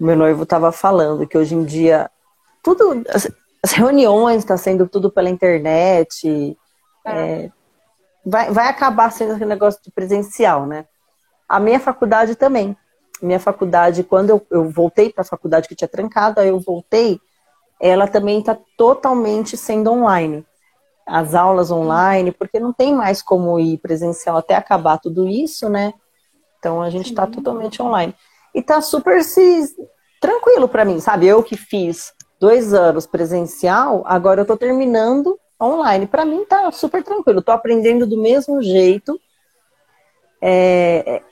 meu 0.00 0.16
noivo 0.16 0.46
tava 0.46 0.72
falando, 0.72 1.26
que 1.26 1.36
hoje 1.36 1.54
em 1.54 1.64
dia, 1.64 2.10
tudo, 2.62 3.04
as, 3.10 3.30
as 3.62 3.72
reuniões 3.72 4.38
estão 4.38 4.56
tá 4.56 4.62
sendo 4.62 4.88
tudo 4.88 5.10
pela 5.10 5.28
internet, 5.28 6.56
é. 7.04 7.10
É, 7.12 7.50
vai, 8.24 8.50
vai 8.50 8.68
acabar 8.68 9.12
sendo 9.12 9.32
aquele 9.34 9.50
negócio 9.50 9.82
de 9.82 9.90
presencial, 9.90 10.66
né? 10.66 10.86
A 11.46 11.60
minha 11.60 11.78
faculdade 11.78 12.36
também. 12.36 12.74
Minha 13.20 13.38
faculdade, 13.38 14.02
quando 14.02 14.30
eu, 14.30 14.46
eu 14.50 14.70
voltei 14.70 15.12
para 15.12 15.22
a 15.22 15.26
faculdade 15.26 15.68
que 15.68 15.74
tinha 15.74 15.88
trancado, 15.88 16.40
aí 16.40 16.48
eu 16.48 16.58
voltei, 16.58 17.20
ela 17.78 18.08
também 18.08 18.40
está 18.40 18.56
totalmente 18.78 19.58
sendo 19.58 19.92
online. 19.92 20.44
As 21.06 21.34
aulas 21.34 21.70
online, 21.70 22.32
porque 22.32 22.58
não 22.58 22.72
tem 22.72 22.94
mais 22.94 23.22
como 23.22 23.58
ir 23.58 23.78
presencial 23.78 24.36
até 24.36 24.54
acabar 24.54 24.98
tudo 24.98 25.28
isso, 25.28 25.68
né? 25.68 25.92
Então 26.58 26.80
a 26.80 26.88
gente 26.88 27.10
está 27.10 27.26
totalmente 27.26 27.82
online. 27.82 28.14
E 28.54 28.62
tá 28.62 28.80
super 28.80 29.22
se 29.22 29.74
tranquilo 30.20 30.66
para 30.66 30.84
mim, 30.84 31.00
sabe? 31.00 31.26
Eu 31.26 31.42
que 31.42 31.56
fiz 31.56 32.12
dois 32.40 32.72
anos 32.72 33.06
presencial, 33.06 34.02
agora 34.06 34.40
eu 34.40 34.46
tô 34.46 34.56
terminando 34.56 35.38
online. 35.60 36.06
Para 36.06 36.24
mim 36.24 36.44
tá 36.44 36.70
super 36.72 37.02
tranquilo, 37.02 37.42
tô 37.42 37.52
aprendendo 37.52 38.06
do 38.06 38.20
mesmo 38.20 38.62
jeito. 38.62 39.20
É, 40.40 41.22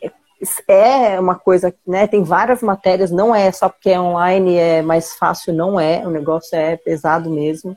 é, 0.68 1.14
é 1.14 1.20
uma 1.20 1.35
coisa, 1.35 1.75
né? 1.87 2.07
Tem 2.07 2.23
várias 2.23 2.62
matérias, 2.62 3.11
não 3.11 3.35
é 3.35 3.51
só 3.53 3.68
porque 3.68 3.91
é 3.91 4.01
online 4.01 4.57
é 4.57 4.83
mais 4.83 5.14
fácil, 5.14 5.55
não 5.55 5.79
é. 5.79 6.07
O 6.07 6.11
negócio 6.11 6.57
é 6.57 6.77
pesado 6.77 7.31
mesmo. 7.31 7.77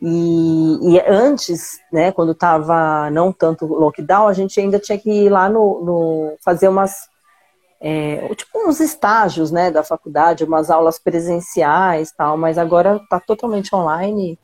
E, 0.00 0.94
e 0.94 1.00
antes, 1.06 1.78
né, 1.92 2.12
quando 2.12 2.34
tava 2.34 3.10
não 3.10 3.32
tanto 3.32 3.66
lockdown, 3.66 4.28
a 4.28 4.32
gente 4.32 4.60
ainda 4.60 4.78
tinha 4.78 4.98
que 4.98 5.10
ir 5.10 5.28
lá 5.30 5.48
no, 5.48 5.84
no 5.84 6.36
fazer 6.44 6.68
umas 6.68 7.08
é, 7.80 8.34
tipo 8.34 8.68
uns 8.68 8.80
estágios, 8.80 9.50
né, 9.50 9.70
da 9.70 9.82
faculdade, 9.82 10.44
umas 10.44 10.70
aulas 10.70 10.98
presenciais, 10.98 12.12
tal. 12.12 12.36
Mas 12.36 12.58
agora 12.58 13.00
tá 13.08 13.20
totalmente 13.20 13.74
online 13.74 14.38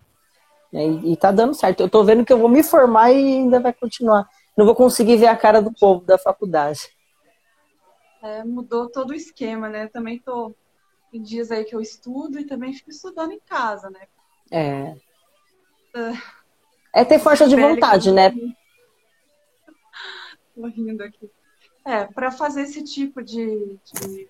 né? 0.73 0.87
E, 0.87 1.13
e 1.13 1.17
tá 1.17 1.31
dando 1.31 1.55
certo. 1.55 1.81
Eu 1.81 1.91
tô 1.91 2.03
vendo 2.03 2.25
que 2.25 2.33
eu 2.33 2.39
vou 2.39 2.49
me 2.49 2.63
formar 2.63 3.13
e 3.13 3.17
ainda 3.17 3.61
vai 3.61 3.73
continuar. 3.73 4.29
Não 4.57 4.65
vou 4.65 4.75
conseguir 4.75 5.17
ver 5.17 5.27
a 5.27 5.37
cara 5.37 5.61
do 5.61 5.73
povo 5.73 6.05
da 6.05 6.17
faculdade. 6.17 6.81
É, 8.23 8.43
mudou 8.45 8.89
todo 8.89 9.11
o 9.11 9.15
esquema, 9.15 9.69
né? 9.69 9.89
Também 9.89 10.19
tô 10.19 10.55
em 11.13 11.21
dias 11.21 11.51
aí 11.51 11.65
que 11.65 11.75
eu 11.75 11.81
estudo 11.81 12.39
e 12.39 12.47
também 12.47 12.73
fico 12.73 12.91
estudando 12.91 13.33
em 13.33 13.41
casa, 13.41 13.91
né? 13.91 14.07
É. 14.51 14.95
É 16.95 17.05
ter 17.05 17.19
força 17.19 17.49
de 17.49 17.57
vontade, 17.57 18.13
né? 18.13 18.31
Tô 20.55 20.67
rindo 20.67 21.03
aqui. 21.03 21.31
É, 21.85 22.05
para 22.05 22.31
fazer 22.31 22.63
esse 22.63 22.85
tipo 22.85 23.23
de, 23.23 23.79
de 23.93 24.29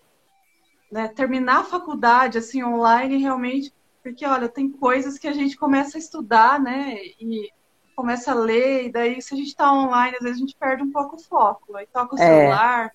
né, 0.90 1.08
terminar 1.08 1.60
a 1.60 1.64
faculdade 1.64 2.38
assim 2.38 2.62
online 2.62 3.18
realmente 3.18 3.72
porque, 4.02 4.26
olha, 4.26 4.48
tem 4.48 4.68
coisas 4.68 5.16
que 5.16 5.28
a 5.28 5.32
gente 5.32 5.56
começa 5.56 5.96
a 5.96 6.00
estudar, 6.00 6.60
né? 6.60 6.96
E 7.20 7.50
começa 7.94 8.32
a 8.32 8.34
ler, 8.34 8.86
e 8.86 8.92
daí, 8.92 9.22
se 9.22 9.32
a 9.32 9.36
gente 9.36 9.48
está 9.48 9.72
online, 9.72 10.16
às 10.16 10.22
vezes 10.22 10.38
a 10.38 10.40
gente 10.40 10.56
perde 10.56 10.82
um 10.82 10.90
pouco 10.90 11.16
o 11.16 11.22
foco. 11.22 11.76
Aí 11.76 11.86
toca 11.86 12.16
o 12.16 12.18
é. 12.18 12.26
celular, 12.26 12.92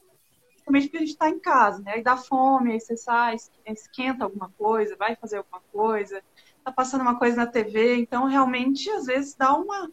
principalmente 0.50 0.84
porque 0.84 0.98
a 0.98 1.00
gente 1.00 1.10
está 1.12 1.30
em 1.30 1.40
casa, 1.40 1.82
né? 1.82 1.94
Aí 1.94 2.04
dá 2.04 2.18
fome, 2.18 2.74
aí 2.74 2.80
você 2.80 2.98
sai, 2.98 3.38
esquenta 3.68 4.26
alguma 4.26 4.52
coisa, 4.58 4.98
vai 4.98 5.16
fazer 5.16 5.38
alguma 5.38 5.62
coisa, 5.72 6.22
tá 6.68 6.72
passando 6.72 7.02
uma 7.02 7.18
coisa 7.18 7.38
na 7.38 7.48
TV, 7.48 7.96
então 7.96 8.26
realmente, 8.26 8.90
às 8.90 9.06
vezes, 9.06 9.34
dá 9.36 9.54
uma. 9.54 9.90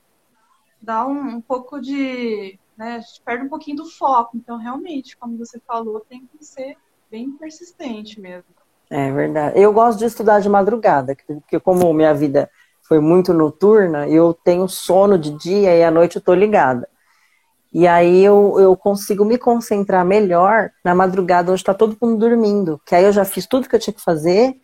dá 0.82 1.06
um, 1.06 1.36
um 1.36 1.40
pouco 1.40 1.80
de. 1.80 2.58
Né? 2.76 2.96
A 2.96 2.98
gente 2.98 3.22
perde 3.24 3.46
um 3.46 3.48
pouquinho 3.48 3.76
do 3.76 3.86
foco. 3.86 4.36
Então, 4.36 4.58
realmente, 4.58 5.16
como 5.16 5.38
você 5.38 5.60
falou, 5.60 6.00
tem 6.00 6.26
que 6.26 6.44
ser 6.44 6.76
bem 7.08 7.30
persistente 7.36 8.20
mesmo. 8.20 8.48
É 8.90 9.10
verdade. 9.12 9.58
Eu 9.58 9.72
gosto 9.72 10.00
de 10.00 10.04
estudar 10.04 10.40
de 10.40 10.48
madrugada, 10.48 11.16
porque 11.26 11.60
como 11.60 11.92
minha 11.94 12.12
vida 12.12 12.50
foi 12.82 12.98
muito 12.98 13.32
noturna, 13.32 14.08
eu 14.08 14.34
tenho 14.34 14.68
sono 14.68 15.16
de 15.16 15.30
dia 15.38 15.76
e 15.76 15.82
à 15.84 15.90
noite 15.92 16.16
eu 16.16 16.22
tô 16.22 16.34
ligada. 16.34 16.88
E 17.72 17.86
aí 17.86 18.22
eu, 18.22 18.56
eu 18.58 18.76
consigo 18.76 19.24
me 19.24 19.38
concentrar 19.38 20.04
melhor 20.04 20.70
na 20.84 20.94
madrugada 20.94 21.50
onde 21.52 21.60
está 21.60 21.72
todo 21.72 21.96
mundo 22.00 22.18
dormindo. 22.18 22.80
Que 22.84 22.94
aí 22.96 23.04
eu 23.04 23.12
já 23.12 23.24
fiz 23.24 23.46
tudo 23.46 23.68
que 23.68 23.74
eu 23.74 23.80
tinha 23.80 23.94
que 23.94 24.02
fazer 24.02 24.56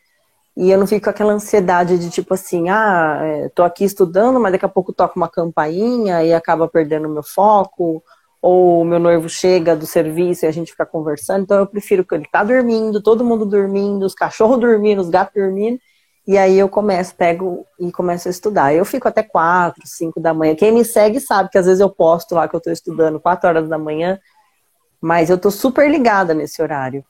e 0.57 0.70
eu 0.70 0.78
não 0.78 0.86
fico 0.86 1.05
com 1.05 1.11
aquela 1.11 1.32
ansiedade 1.32 1.98
de 1.98 2.11
tipo 2.11 2.34
assim, 2.34 2.68
ah, 2.68 3.20
é, 3.22 3.48
tô 3.51 3.62
aqui 3.62 3.84
estudando, 3.84 4.40
mas 4.40 4.53
daqui 4.53 4.64
a 4.64 4.68
pouco 4.68 4.92
toca 4.92 5.16
uma 5.16 5.28
campainha 5.28 6.22
e 6.24 6.34
acaba 6.34 6.68
perdendo 6.68 7.09
o 7.09 7.12
meu 7.12 7.22
foco, 7.22 8.03
ou 8.42 8.84
meu 8.84 8.98
noivo 8.98 9.28
chega 9.28 9.76
do 9.76 9.86
serviço 9.86 10.44
e 10.44 10.48
a 10.48 10.51
gente 10.51 10.72
fica 10.72 10.86
conversando, 10.86 11.42
então 11.42 11.59
eu 11.59 11.66
prefiro 11.66 12.05
que 12.05 12.14
ele 12.14 12.26
tá 12.30 12.42
dormindo, 12.42 13.03
todo 13.03 13.24
mundo 13.24 13.44
dormindo, 13.44 14.05
os 14.05 14.14
cachorros 14.14 14.59
dormindo, 14.61 15.01
os 15.01 15.11
gatos 15.11 15.34
dormindo, 15.34 15.78
e 16.26 16.38
aí 16.38 16.59
eu 16.59 16.68
começo, 16.68 17.14
pego 17.14 17.66
e 17.78 17.90
começo 17.90 18.28
a 18.28 18.30
estudar. 18.30 18.72
Eu 18.72 18.84
fico 18.84 19.09
até 19.09 19.22
quatro, 19.22 19.82
cinco 19.84 20.20
da 20.20 20.32
manhã. 20.32 20.55
Quem 20.55 20.70
me 20.70 20.84
segue 20.84 21.18
sabe 21.18 21.48
que 21.51 21.59
às 21.59 21.66
vezes 21.66 21.80
eu 21.80 21.90
posto 21.90 22.34
lá 22.34 22.46
que 22.46 22.55
eu 22.55 22.61
tô 22.61 22.70
estudando 22.70 23.18
quatro 23.18 23.48
horas 23.48 23.68
da 23.68 23.78
manhã, 23.78 24.18
mas 25.01 25.30
eu 25.30 25.38
tô 25.38 25.51
super 25.51 25.90
ligada 25.90 26.32
nesse 26.34 26.62
horário. 26.62 27.05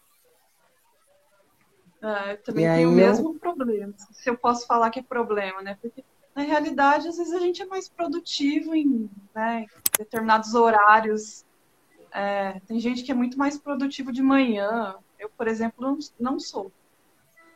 É, 2.02 2.32
eu 2.32 2.42
também 2.42 2.64
e 2.64 2.76
tenho 2.76 2.88
o 2.88 2.92
mesmo 2.92 3.30
eu... 3.30 3.38
problema. 3.38 3.92
Se 4.12 4.30
eu 4.30 4.36
posso 4.36 4.66
falar 4.66 4.90
que 4.90 5.00
é 5.00 5.02
problema, 5.02 5.60
né? 5.62 5.76
Porque 5.80 6.04
na 6.34 6.42
realidade, 6.42 7.08
às 7.08 7.16
vezes 7.16 7.32
a 7.32 7.38
gente 7.38 7.60
é 7.60 7.66
mais 7.66 7.88
produtivo 7.88 8.74
em, 8.74 9.10
né, 9.34 9.62
em 9.62 9.68
determinados 9.98 10.54
horários. 10.54 11.44
É, 12.12 12.60
tem 12.66 12.80
gente 12.80 13.02
que 13.02 13.12
é 13.12 13.14
muito 13.14 13.38
mais 13.38 13.58
produtivo 13.58 14.12
de 14.12 14.22
manhã. 14.22 14.96
Eu, 15.18 15.28
por 15.30 15.46
exemplo, 15.46 15.82
não, 15.82 15.98
não 16.18 16.40
sou. 16.40 16.72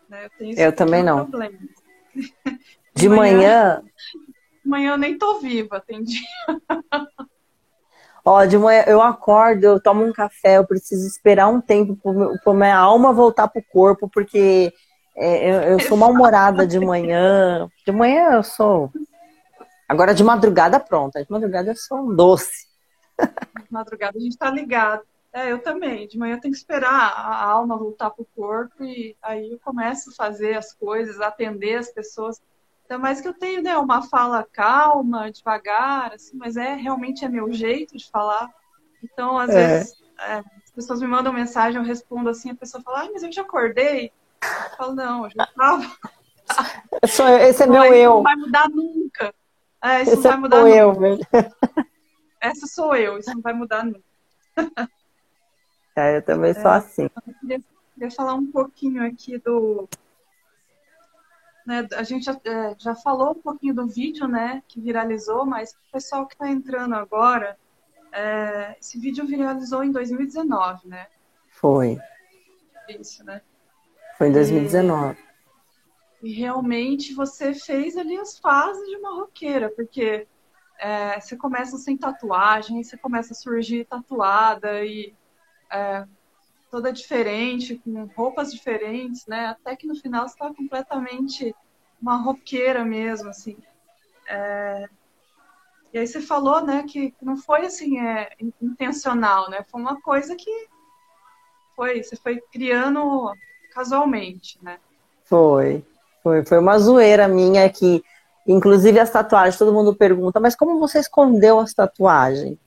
Né? 0.08 0.28
Eu, 0.38 0.52
eu 0.56 0.72
também 0.74 1.02
não. 1.02 1.26
Problema. 1.26 1.58
De, 2.94 3.08
manhã, 3.08 3.36
manhã. 3.36 3.82
De 4.62 4.68
manhã 4.68 4.92
eu 4.92 4.98
nem 4.98 5.18
tô 5.18 5.40
viva, 5.40 5.80
tem 5.80 6.04
dia. 6.04 6.20
Ó, 8.24 8.44
de 8.46 8.56
manhã 8.56 8.84
eu 8.86 9.02
acordo, 9.02 9.64
eu 9.64 9.80
tomo 9.80 10.02
um 10.02 10.12
café, 10.12 10.56
eu 10.56 10.66
preciso 10.66 11.06
esperar 11.06 11.48
um 11.48 11.60
tempo 11.60 11.98
para 12.42 12.54
minha 12.54 12.76
alma 12.76 13.12
voltar 13.12 13.48
pro 13.48 13.62
corpo, 13.70 14.08
porque 14.08 14.72
é, 15.14 15.50
eu, 15.50 15.72
eu, 15.72 15.80
sou 15.80 15.96
mal-humorada 15.96 16.66
de 16.66 16.80
manhã. 16.80 17.68
De 17.84 17.92
manhã 17.92 18.32
eu 18.32 18.42
sou. 18.42 18.90
Agora 19.88 20.14
de 20.14 20.24
madrugada, 20.24 20.80
pronto. 20.80 21.22
De 21.22 21.30
madrugada 21.30 21.70
eu 21.70 21.76
sou 21.76 21.98
um 21.98 22.14
doce. 22.14 22.66
De 23.20 23.70
madrugada 23.70 24.16
a 24.16 24.20
gente 24.20 24.38
tá 24.38 24.50
ligado. 24.50 25.02
É, 25.32 25.52
eu 25.52 25.58
também. 25.58 26.08
De 26.08 26.18
manhã 26.18 26.38
tem 26.38 26.50
que 26.50 26.56
esperar 26.56 26.90
a 26.90 27.44
alma 27.44 27.76
voltar 27.76 28.08
pro 28.10 28.26
corpo 28.34 28.82
e 28.82 29.14
aí 29.22 29.52
eu 29.52 29.58
começo 29.58 30.10
a 30.10 30.14
fazer 30.14 30.56
as 30.56 30.72
coisas, 30.72 31.20
atender 31.20 31.76
as 31.76 31.90
pessoas. 31.90 32.40
Ainda 32.88 33.02
mais 33.02 33.20
que 33.20 33.28
eu 33.28 33.32
tenho 33.32 33.62
né, 33.62 33.76
uma 33.78 34.02
fala 34.02 34.46
calma, 34.52 35.32
devagar, 35.32 36.12
assim, 36.12 36.36
mas 36.36 36.56
é 36.56 36.74
realmente 36.74 37.24
é 37.24 37.28
meu 37.28 37.50
jeito 37.52 37.96
de 37.96 38.10
falar. 38.10 38.50
Então, 39.02 39.38
às 39.38 39.50
é. 39.50 39.78
vezes, 39.78 39.94
é, 40.18 40.34
as 40.36 40.70
pessoas 40.74 41.00
me 41.00 41.06
mandam 41.06 41.32
mensagem, 41.32 41.80
eu 41.80 41.86
respondo 41.86 42.28
assim, 42.28 42.50
a 42.50 42.54
pessoa 42.54 42.82
fala, 42.82 43.00
ai, 43.00 43.10
mas 43.10 43.22
eu 43.22 43.32
já 43.32 43.42
acordei. 43.42 44.12
Eu 44.42 44.76
falo, 44.76 44.94
não, 44.94 45.24
eu 45.24 45.30
já 45.30 45.44
estava. 45.44 45.96
esse 47.40 47.62
é 47.62 47.66
meu 47.66 47.84
eu. 47.84 48.14
Não 48.16 48.22
vai 48.22 48.36
mudar 48.36 48.68
nunca. 48.68 49.34
É, 49.82 50.02
isso 50.02 50.12
esse 50.12 50.22
não 50.22 50.30
vai 50.30 50.36
mudar 50.36 50.56
sou 50.56 50.64
nunca. 50.68 50.78
eu, 50.78 50.92
velho. 50.92 51.26
Essa 52.40 52.66
sou 52.66 52.94
eu, 52.94 53.18
isso 53.18 53.32
não 53.32 53.40
vai 53.40 53.54
mudar 53.54 53.84
nunca. 53.84 54.02
É, 55.96 56.18
eu 56.18 56.22
também 56.22 56.52
sou 56.52 56.70
é, 56.70 56.76
assim. 56.76 57.08
Eu 57.26 57.34
queria, 57.40 57.60
queria 57.94 58.10
falar 58.10 58.34
um 58.34 58.50
pouquinho 58.50 59.02
aqui 59.06 59.38
do, 59.38 59.88
né, 61.66 61.86
a 61.94 62.02
gente 62.02 62.24
já, 62.24 62.38
é, 62.44 62.74
já, 62.78 62.94
falou 62.94 63.32
um 63.32 63.40
pouquinho 63.40 63.74
do 63.74 63.86
vídeo, 63.86 64.28
né, 64.28 64.62
que 64.68 64.80
viralizou, 64.80 65.46
mas 65.46 65.72
o 65.72 65.92
pessoal 65.92 66.26
que 66.26 66.34
está 66.34 66.48
entrando 66.48 66.94
agora, 66.94 67.56
é, 68.12 68.76
esse 68.78 68.98
vídeo 68.98 69.26
viralizou 69.26 69.82
em 69.82 69.90
2019, 69.90 70.88
né? 70.88 71.06
Foi. 71.48 71.98
Isso, 72.88 73.24
né? 73.24 73.40
Foi 74.18 74.28
em 74.28 74.32
2019. 74.32 75.18
E, 76.22 76.30
e 76.30 76.32
realmente 76.34 77.14
você 77.14 77.54
fez 77.54 77.96
ali 77.96 78.16
as 78.16 78.38
fases 78.38 78.86
de 78.88 78.96
uma 78.96 79.14
roqueira, 79.16 79.70
porque 79.70 80.26
é, 80.78 81.18
você 81.18 81.36
começa 81.36 81.76
sem 81.78 81.96
tatuagem, 81.96 82.82
você 82.82 82.96
começa 82.96 83.32
a 83.32 83.36
surgir 83.36 83.86
tatuada 83.86 84.84
e 84.84 85.14
é, 85.72 86.06
toda 86.74 86.92
diferente, 86.92 87.80
com 87.84 88.04
roupas 88.16 88.52
diferentes, 88.52 89.24
né? 89.28 89.46
Até 89.46 89.76
que 89.76 89.86
no 89.86 89.94
final 89.94 90.26
está 90.26 90.52
completamente 90.52 91.54
uma 92.02 92.16
roqueira 92.16 92.84
mesmo, 92.84 93.28
assim. 93.28 93.56
É... 94.28 94.88
E 95.92 95.98
aí 95.98 96.04
você 96.04 96.20
falou, 96.20 96.66
né, 96.66 96.82
que 96.82 97.14
não 97.22 97.36
foi 97.36 97.66
assim 97.66 98.00
é, 98.00 98.28
intencional, 98.60 99.48
né? 99.48 99.64
Foi 99.70 99.80
uma 99.80 100.00
coisa 100.00 100.34
que 100.34 100.50
foi, 101.76 102.02
você 102.02 102.16
foi 102.16 102.42
criando 102.52 103.32
casualmente, 103.72 104.58
né? 104.60 104.80
Foi, 105.22 105.80
foi, 106.24 106.44
foi 106.44 106.58
uma 106.58 106.76
zoeira 106.76 107.28
minha 107.28 107.70
que, 107.70 108.02
inclusive 108.44 108.98
as 108.98 109.10
tatuagens, 109.10 109.56
todo 109.56 109.72
mundo 109.72 109.94
pergunta, 109.94 110.40
mas 110.40 110.56
como 110.56 110.80
você 110.80 110.98
escondeu 110.98 111.60
as 111.60 111.72
tatuagens? 111.72 112.58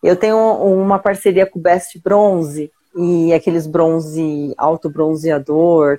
Eu 0.00 0.14
tenho 0.14 0.38
uma 0.38 1.00
parceria 1.00 1.46
com 1.46 1.58
o 1.58 1.62
Best 1.62 1.98
Bronze, 1.98 2.70
e 2.96 3.32
aqueles 3.32 3.66
bronze, 3.66 4.54
alto 4.56 4.90
bronzeador, 4.90 5.98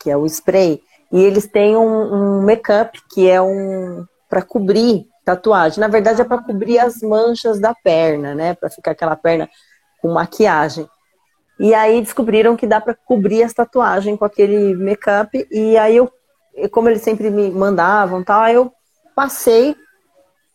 que 0.00 0.10
é 0.10 0.16
o 0.16 0.26
spray, 0.26 0.80
e 1.10 1.22
eles 1.22 1.46
têm 1.46 1.76
um, 1.76 2.14
um 2.14 2.42
make-up 2.42 2.98
que 3.12 3.28
é 3.28 3.40
um 3.40 4.04
para 4.28 4.42
cobrir 4.42 5.06
tatuagem. 5.24 5.78
Na 5.78 5.88
verdade 5.88 6.22
é 6.22 6.24
para 6.24 6.42
cobrir 6.42 6.78
as 6.78 7.02
manchas 7.02 7.60
da 7.60 7.74
perna, 7.74 8.34
né? 8.34 8.54
Para 8.54 8.70
ficar 8.70 8.92
aquela 8.92 9.14
perna 9.14 9.48
com 10.00 10.08
maquiagem. 10.08 10.88
E 11.60 11.74
aí 11.74 12.00
descobriram 12.00 12.56
que 12.56 12.66
dá 12.66 12.80
para 12.80 12.94
cobrir 12.94 13.42
as 13.42 13.52
tatuagens 13.52 14.18
com 14.18 14.24
aquele 14.24 14.74
make-up 14.74 15.46
e 15.50 15.76
aí 15.76 15.96
eu, 15.96 16.10
como 16.70 16.88
eles 16.88 17.02
sempre 17.02 17.30
me 17.30 17.50
mandavam, 17.50 18.24
tal, 18.24 18.40
aí 18.40 18.54
eu 18.54 18.72
passei 19.14 19.76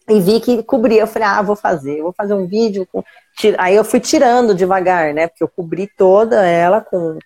e 0.10 0.20
vi 0.20 0.40
que 0.40 0.64
cobria. 0.64 1.02
Eu 1.02 1.08
falei, 1.08 1.28
ah, 1.28 1.42
vou 1.42 1.56
fazer, 1.56 2.02
vou 2.02 2.14
fazer 2.14 2.34
um 2.34 2.48
vídeo. 2.48 2.88
Com... 2.92 3.04
Aí 3.58 3.76
eu 3.76 3.84
fui 3.84 4.00
tirando 4.00 4.56
devagar, 4.56 5.14
né? 5.14 5.28
Porque 5.28 5.44
eu 5.44 5.48
cobri 5.48 5.88
toda 5.98 6.46
ela 6.46 6.82
com, 6.82 7.20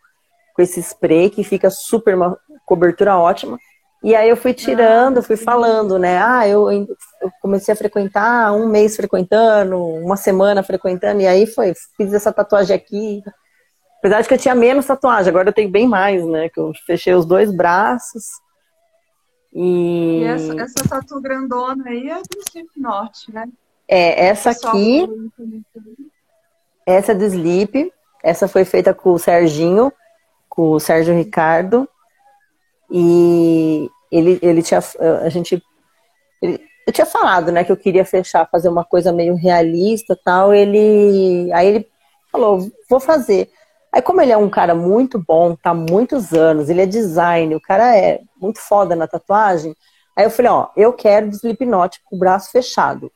com 0.55 0.61
esse 0.61 0.79
spray 0.81 1.29
que 1.29 1.43
fica 1.43 1.69
super 1.69 2.15
uma 2.15 2.37
cobertura 2.65 3.17
ótima. 3.17 3.57
E 4.03 4.15
aí 4.15 4.29
eu 4.29 4.35
fui 4.35 4.51
tirando, 4.51 5.19
ah, 5.19 5.21
fui 5.21 5.37
falando, 5.37 5.99
né? 5.99 6.19
Ah, 6.19 6.47
eu, 6.47 6.71
eu, 6.71 6.87
comecei 7.39 7.71
a 7.71 7.77
frequentar 7.77 8.51
um 8.51 8.67
mês 8.67 8.95
frequentando, 8.95 9.77
uma 9.77 10.17
semana 10.17 10.63
frequentando, 10.63 11.21
e 11.21 11.27
aí 11.27 11.45
foi, 11.45 11.73
fiz 11.95 12.11
essa 12.11 12.33
tatuagem 12.33 12.75
aqui. 12.75 13.21
Apesar 13.99 14.21
de 14.21 14.27
que 14.27 14.33
eu 14.33 14.39
tinha 14.39 14.55
menos 14.55 14.87
tatuagem, 14.87 15.29
agora 15.29 15.49
eu 15.49 15.53
tenho 15.53 15.69
bem 15.69 15.87
mais, 15.87 16.25
né? 16.25 16.49
Que 16.49 16.59
eu 16.59 16.71
fechei 16.87 17.13
os 17.13 17.27
dois 17.27 17.51
braços. 17.51 18.23
E, 19.53 20.21
e 20.21 20.23
essa, 20.23 20.61
essa 20.61 20.89
tatu 20.89 21.19
grandona 21.19 21.89
aí 21.89 22.09
é 22.09 22.15
do 22.15 22.39
Slipknot, 22.47 23.31
né? 23.33 23.49
É, 23.87 24.27
essa 24.27 24.51
aqui. 24.51 25.07
Essa 26.85 27.11
é 27.11 27.15
do 27.15 27.25
Sleep. 27.25 27.91
Essa 28.23 28.47
foi 28.47 28.63
feita 28.63 28.93
com 28.93 29.11
o 29.11 29.19
Serginho, 29.19 29.91
com 30.47 30.71
o 30.71 30.79
Sérgio 30.79 31.13
Ricardo. 31.13 31.87
E 32.89 33.89
ele, 34.11 34.39
ele 34.41 34.61
tinha. 34.61 34.79
A 35.21 35.29
gente. 35.29 35.61
Ele, 36.41 36.61
eu 36.87 36.93
tinha 36.93 37.05
falado, 37.05 37.51
né, 37.51 37.63
que 37.63 37.71
eu 37.71 37.77
queria 37.77 38.03
fechar, 38.03 38.49
fazer 38.49 38.67
uma 38.67 38.83
coisa 38.83 39.11
meio 39.11 39.35
realista 39.35 40.17
tal. 40.23 40.53
Ele. 40.53 41.51
Aí 41.53 41.67
ele 41.67 41.87
falou, 42.31 42.71
vou 42.89 42.99
fazer. 42.99 43.51
Aí, 43.91 44.01
como 44.01 44.21
ele 44.21 44.31
é 44.31 44.37
um 44.37 44.49
cara 44.49 44.73
muito 44.73 45.19
bom, 45.19 45.55
tá 45.55 45.71
há 45.71 45.73
muitos 45.73 46.33
anos, 46.33 46.69
ele 46.69 46.81
é 46.81 46.85
design, 46.85 47.53
o 47.55 47.61
cara 47.61 47.95
é 47.95 48.21
muito 48.41 48.59
foda 48.59 48.95
na 48.95 49.05
tatuagem. 49.05 49.75
Aí 50.15 50.25
eu 50.25 50.31
falei, 50.31 50.51
ó, 50.51 50.67
eu 50.77 50.93
quero 50.93 51.29
de 51.29 51.35
Slipknot 51.35 51.99
com 52.05 52.15
o 52.15 52.19
braço 52.19 52.51
fechado. 52.51 53.11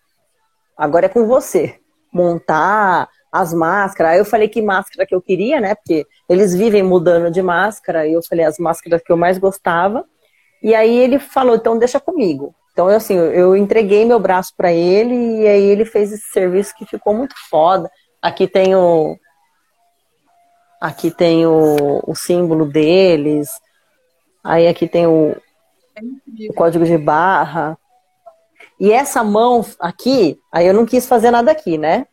Agora 0.77 1.05
é 1.05 1.09
com 1.09 1.25
você. 1.25 1.79
Montar 2.11 3.09
as 3.31 3.53
máscaras. 3.53 4.13
Aí 4.13 4.17
eu 4.17 4.25
falei 4.25 4.47
que 4.47 4.61
máscara 4.61 5.05
que 5.05 5.15
eu 5.15 5.21
queria, 5.21 5.59
né? 5.59 5.75
Porque 5.75 6.05
eles 6.27 6.53
vivem 6.53 6.83
mudando 6.83 7.31
de 7.31 7.41
máscara. 7.41 8.07
E 8.07 8.13
eu 8.13 8.23
falei 8.23 8.45
as 8.45 8.57
máscaras 8.57 9.01
que 9.01 9.11
eu 9.11 9.17
mais 9.17 9.37
gostava. 9.37 10.05
E 10.61 10.73
aí 10.73 10.97
ele 10.97 11.19
falou, 11.19 11.55
então 11.55 11.77
deixa 11.77 11.99
comigo. 11.99 12.53
Então, 12.71 12.87
assim, 12.87 13.15
eu 13.15 13.55
entreguei 13.55 14.03
meu 14.03 14.19
braço 14.19 14.53
para 14.57 14.71
ele 14.73 15.41
e 15.41 15.47
aí 15.47 15.63
ele 15.63 15.85
fez 15.85 16.11
esse 16.11 16.29
serviço 16.31 16.75
que 16.75 16.85
ficou 16.85 17.13
muito 17.13 17.33
foda. 17.49 17.89
Aqui 18.21 18.47
tem 18.47 18.75
o, 18.75 19.17
Aqui 20.81 21.09
tem 21.09 21.45
o, 21.45 22.01
o 22.05 22.15
símbolo 22.15 22.65
deles. 22.65 23.49
Aí 24.43 24.67
aqui 24.67 24.87
tem 24.87 25.07
o, 25.07 25.35
o 26.49 26.53
código 26.53 26.85
de 26.85 26.97
barra. 26.97 27.77
E 28.79 28.91
essa 28.91 29.23
mão 29.23 29.65
aqui, 29.79 30.39
aí 30.51 30.67
eu 30.67 30.73
não 30.73 30.85
quis 30.85 31.07
fazer 31.07 31.31
nada 31.31 31.51
aqui, 31.51 31.77
né? 31.77 32.05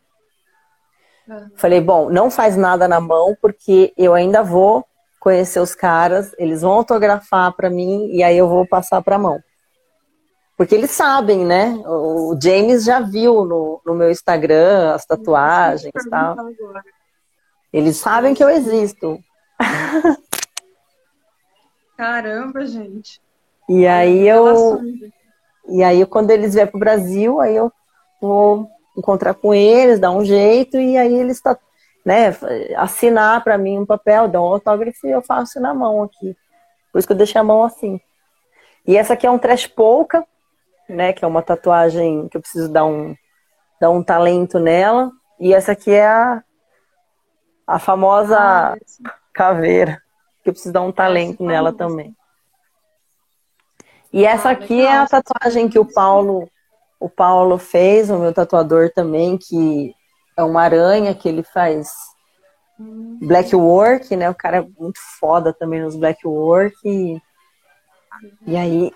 Uhum. 1.27 1.51
Falei, 1.55 1.81
bom, 1.81 2.09
não 2.09 2.31
faz 2.31 2.55
nada 2.55 2.87
na 2.87 2.99
mão, 2.99 3.35
porque 3.41 3.93
eu 3.97 4.13
ainda 4.13 4.41
vou 4.41 4.85
conhecer 5.19 5.59
os 5.59 5.73
caras, 5.73 6.33
eles 6.37 6.61
vão 6.61 6.73
autografar 6.73 7.53
para 7.53 7.69
mim 7.69 8.07
e 8.11 8.23
aí 8.23 8.37
eu 8.37 8.47
vou 8.47 8.67
passar 8.67 9.01
para 9.01 9.15
a 9.15 9.19
mão. 9.19 9.41
Porque 10.57 10.75
eles 10.75 10.91
sabem, 10.91 11.45
né? 11.45 11.81
O 11.85 12.37
James 12.41 12.83
já 12.83 12.99
viu 12.99 13.43
no, 13.43 13.81
no 13.85 13.95
meu 13.95 14.11
Instagram 14.11 14.93
as 14.93 15.05
tatuagens 15.05 15.91
e 15.95 16.09
tal. 16.09 16.31
Agora. 16.33 16.83
Eles 17.73 17.97
sabem 17.97 18.35
que 18.35 18.43
eu 18.43 18.49
existo. 18.49 19.19
Caramba, 21.97 22.65
gente. 22.65 23.19
E 23.67 23.87
aí 23.87 24.27
eu. 24.27 24.79
E 25.67 25.81
aí, 25.83 26.05
quando 26.05 26.31
eles 26.31 26.53
vierem 26.53 26.69
pro 26.69 26.79
Brasil, 26.79 27.39
aí 27.39 27.55
eu 27.55 27.71
vou 28.21 28.69
encontrar 28.97 29.33
com 29.33 29.53
eles, 29.53 29.99
dar 29.99 30.11
um 30.11 30.23
jeito, 30.23 30.77
e 30.77 30.97
aí 30.97 31.13
eles 31.15 31.41
tá, 31.41 31.57
né, 32.05 32.35
assinar 32.75 33.43
para 33.43 33.57
mim 33.57 33.79
um 33.79 33.85
papel, 33.85 34.27
dar 34.27 34.41
um 34.41 34.45
autógrafo 34.45 35.07
e 35.07 35.11
eu 35.11 35.21
faço 35.21 35.59
na 35.59 35.73
mão 35.73 36.03
aqui. 36.03 36.35
Por 36.91 36.99
isso 36.99 37.07
que 37.07 37.13
eu 37.13 37.17
deixei 37.17 37.39
a 37.39 37.43
mão 37.43 37.63
assim. 37.63 37.99
E 38.85 38.97
essa 38.97 39.13
aqui 39.13 39.25
é 39.25 39.31
um 39.31 39.39
trash 39.39 39.65
polka, 39.65 40.25
né, 40.87 41.13
que 41.13 41.23
é 41.23 41.27
uma 41.27 41.41
tatuagem 41.41 42.27
que 42.27 42.37
eu 42.37 42.41
preciso 42.41 42.69
dar 42.69 42.85
um, 42.85 43.15
dar 43.79 43.89
um 43.89 44.03
talento 44.03 44.59
nela. 44.59 45.11
E 45.39 45.53
essa 45.53 45.71
aqui 45.71 45.91
é 45.91 46.05
a, 46.05 46.43
a 47.67 47.79
famosa 47.79 48.37
ah, 48.39 48.77
caveira. 49.33 50.01
que 50.43 50.49
eu 50.49 50.53
preciso 50.53 50.73
dar 50.73 50.81
um 50.81 50.91
talento 50.91 51.43
nela 51.43 51.73
também. 51.73 52.15
E 54.11 54.25
essa 54.25 54.49
ah, 54.49 54.51
aqui 54.51 54.81
é 54.81 54.97
a 54.97 55.07
tatuagem 55.07 55.67
que 55.67 55.79
o 55.79 55.85
Paulo, 55.85 56.49
o 56.99 57.09
Paulo 57.09 57.57
fez, 57.57 58.09
o 58.09 58.19
meu 58.19 58.33
tatuador 58.33 58.91
também, 58.93 59.37
que 59.37 59.95
é 60.37 60.43
uma 60.43 60.61
aranha 60.61 61.15
que 61.15 61.27
ele 61.27 61.43
faz 61.43 61.91
hum. 62.79 63.17
black 63.21 63.55
work, 63.55 64.15
né? 64.15 64.29
O 64.29 64.35
cara 64.35 64.57
é 64.57 64.67
muito 64.79 64.99
foda 65.19 65.53
também 65.53 65.81
nos 65.81 65.95
black 65.95 66.27
work. 66.27 66.75
E, 66.85 67.21
e 68.45 68.55
aí. 68.55 68.91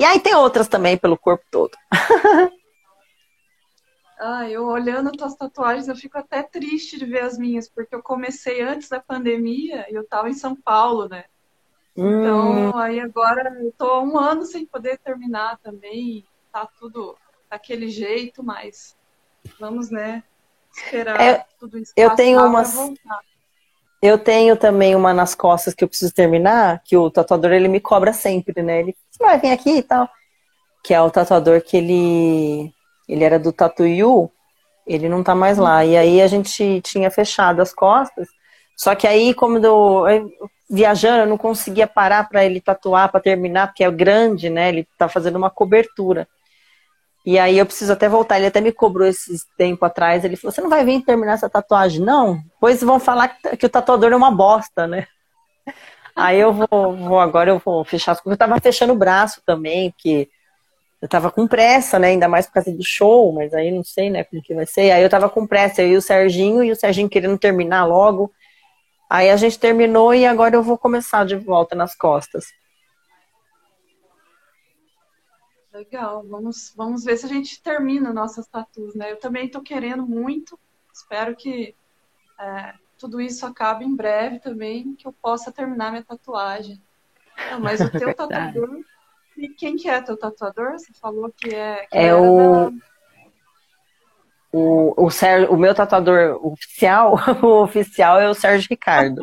E 0.00 0.04
aí 0.04 0.20
tem 0.20 0.34
outras 0.34 0.68
também 0.68 0.96
pelo 0.96 1.18
corpo 1.18 1.44
todo. 1.50 1.72
Ah, 4.18 4.48
eu 4.50 4.66
olhando 4.66 5.12
tuas 5.12 5.34
tatuagens, 5.34 5.86
eu 5.86 5.94
fico 5.94 6.18
até 6.18 6.42
triste 6.42 6.98
de 6.98 7.04
ver 7.04 7.22
as 7.22 7.38
minhas, 7.38 7.68
porque 7.68 7.94
eu 7.94 8.02
comecei 8.02 8.60
antes 8.60 8.88
da 8.88 9.00
pandemia 9.00 9.86
e 9.90 9.94
eu 9.94 10.04
tava 10.04 10.28
em 10.28 10.34
São 10.34 10.56
Paulo, 10.56 11.08
né? 11.08 11.24
Hum. 11.96 12.20
Então, 12.20 12.76
aí 12.76 12.98
agora 12.98 13.56
eu 13.62 13.72
tô 13.76 13.86
há 13.86 14.02
um 14.02 14.18
ano 14.18 14.44
sem 14.44 14.66
poder 14.66 14.98
terminar 14.98 15.58
também, 15.58 16.24
tá 16.52 16.68
tudo 16.78 17.16
daquele 17.48 17.88
jeito, 17.88 18.42
mas 18.42 18.96
vamos, 19.58 19.90
né, 19.90 20.22
esperar 20.72 21.20
é, 21.20 21.46
tudo 21.58 21.78
isso 21.78 21.92
eu 21.96 22.14
tenho 22.14 22.44
umas 22.44 22.76
Eu 24.00 24.18
tenho 24.18 24.56
também 24.56 24.94
uma 24.94 25.12
nas 25.12 25.34
costas 25.34 25.74
que 25.74 25.82
eu 25.82 25.88
preciso 25.88 26.12
terminar, 26.12 26.82
que 26.84 26.96
o 26.96 27.10
tatuador 27.10 27.52
ele 27.52 27.68
me 27.68 27.80
cobra 27.80 28.12
sempre, 28.12 28.62
né? 28.62 28.80
Ele 28.80 28.96
vai 29.18 29.38
vir 29.40 29.50
aqui 29.50 29.78
e 29.78 29.82
tal. 29.82 30.08
Que 30.84 30.94
é 30.94 31.00
o 31.00 31.10
tatuador 31.10 31.60
que 31.62 31.76
ele 31.76 32.72
ele 33.08 33.24
era 33.24 33.38
do 33.38 33.52
Tatuiu, 33.52 34.30
ele 34.86 35.08
não 35.08 35.22
tá 35.22 35.34
mais 35.34 35.58
lá. 35.58 35.84
E 35.84 35.96
aí 35.96 36.20
a 36.20 36.26
gente 36.26 36.80
tinha 36.82 37.10
fechado 37.10 37.60
as 37.60 37.72
costas. 37.72 38.28
Só 38.76 38.94
que 38.94 39.06
aí, 39.06 39.34
como 39.34 39.58
eu, 39.58 40.04
viajando, 40.68 41.22
eu 41.22 41.26
não 41.26 41.38
conseguia 41.38 41.86
parar 41.86 42.28
para 42.28 42.44
ele 42.44 42.60
tatuar, 42.60 43.10
para 43.10 43.20
terminar, 43.20 43.68
porque 43.68 43.84
é 43.84 43.90
grande, 43.90 44.50
né? 44.50 44.68
Ele 44.68 44.86
tá 44.96 45.08
fazendo 45.08 45.36
uma 45.36 45.50
cobertura. 45.50 46.28
E 47.24 47.38
aí 47.38 47.58
eu 47.58 47.66
preciso 47.66 47.92
até 47.92 48.08
voltar. 48.08 48.38
Ele 48.38 48.46
até 48.46 48.60
me 48.60 48.72
cobrou 48.72 49.06
esse 49.06 49.36
tempo 49.56 49.84
atrás. 49.84 50.24
Ele 50.24 50.36
falou: 50.36 50.52
Você 50.52 50.60
não 50.60 50.70
vai 50.70 50.84
vir 50.84 51.04
terminar 51.04 51.34
essa 51.34 51.50
tatuagem? 51.50 52.00
Não. 52.00 52.40
Pois 52.60 52.82
vão 52.82 53.00
falar 53.00 53.28
que, 53.28 53.66
o 53.66 53.68
tatuador 53.68 54.12
é 54.12 54.16
uma 54.16 54.30
bosta, 54.30 54.86
né? 54.86 55.06
Aí 56.16 56.40
eu 56.40 56.52
vou, 56.52 56.96
vou 56.96 57.20
agora 57.20 57.50
eu 57.50 57.60
vou 57.64 57.84
fechar 57.84 58.12
as 58.12 58.20
coisas. 58.20 58.34
Eu 58.34 58.46
tava 58.46 58.60
fechando 58.60 58.92
o 58.92 58.96
braço 58.96 59.42
também, 59.44 59.90
porque 59.90 60.28
eu 61.00 61.08
tava 61.08 61.30
com 61.30 61.46
pressa, 61.46 61.98
né? 61.98 62.08
Ainda 62.08 62.28
mais 62.28 62.46
por 62.46 62.54
causa 62.54 62.72
do 62.72 62.84
show, 62.84 63.32
mas 63.32 63.54
aí 63.54 63.70
não 63.70 63.84
sei, 63.84 64.10
né, 64.10 64.24
como 64.24 64.42
que 64.42 64.54
vai 64.54 64.66
ser. 64.66 64.90
Aí 64.90 65.02
eu 65.02 65.08
tava 65.08 65.30
com 65.30 65.46
pressa, 65.46 65.82
eu 65.82 65.88
e 65.88 65.96
o 65.96 66.02
Serginho, 66.02 66.62
e 66.64 66.72
o 66.72 66.76
Serginho 66.76 67.08
querendo 67.08 67.38
terminar 67.38 67.84
logo. 67.84 68.32
Aí 69.08 69.30
a 69.30 69.36
gente 69.36 69.58
terminou 69.58 70.12
e 70.12 70.26
agora 70.26 70.56
eu 70.56 70.62
vou 70.62 70.76
começar 70.76 71.24
de 71.24 71.36
volta 71.36 71.74
nas 71.76 71.94
costas. 71.94 72.46
Legal, 75.72 76.26
vamos, 76.26 76.74
vamos 76.76 77.04
ver 77.04 77.16
se 77.16 77.26
a 77.26 77.28
gente 77.28 77.62
termina 77.62 78.12
nossas 78.12 78.48
tatuas, 78.48 78.94
né? 78.96 79.12
Eu 79.12 79.16
também 79.18 79.46
estou 79.46 79.62
querendo 79.62 80.04
muito, 80.04 80.58
espero 80.92 81.36
que 81.36 81.74
é, 82.40 82.74
tudo 82.98 83.20
isso 83.20 83.46
acabe 83.46 83.84
em 83.84 83.94
breve 83.94 84.40
também, 84.40 84.96
que 84.96 85.06
eu 85.06 85.12
possa 85.12 85.52
terminar 85.52 85.92
minha 85.92 86.02
tatuagem. 86.02 86.82
Não, 87.52 87.60
mas 87.60 87.80
o 87.80 87.88
teu 87.88 88.12
tatuador 88.16 88.80
e 89.38 89.48
quem 89.48 89.76
que 89.76 89.88
é 89.88 90.00
teu 90.00 90.16
tatuador? 90.16 90.72
Você 90.72 90.92
falou 91.00 91.32
que 91.36 91.54
é. 91.54 91.86
Que 91.86 91.96
é 91.96 92.14
o. 92.14 92.70
Da... 92.70 92.88
O, 94.50 95.04
o, 95.04 95.10
Ser, 95.10 95.50
o 95.50 95.56
meu 95.56 95.74
tatuador 95.74 96.44
oficial, 96.44 97.18
o 97.42 97.62
oficial 97.62 98.18
é 98.18 98.28
o 98.28 98.34
Sérgio 98.34 98.68
Ricardo. 98.70 99.22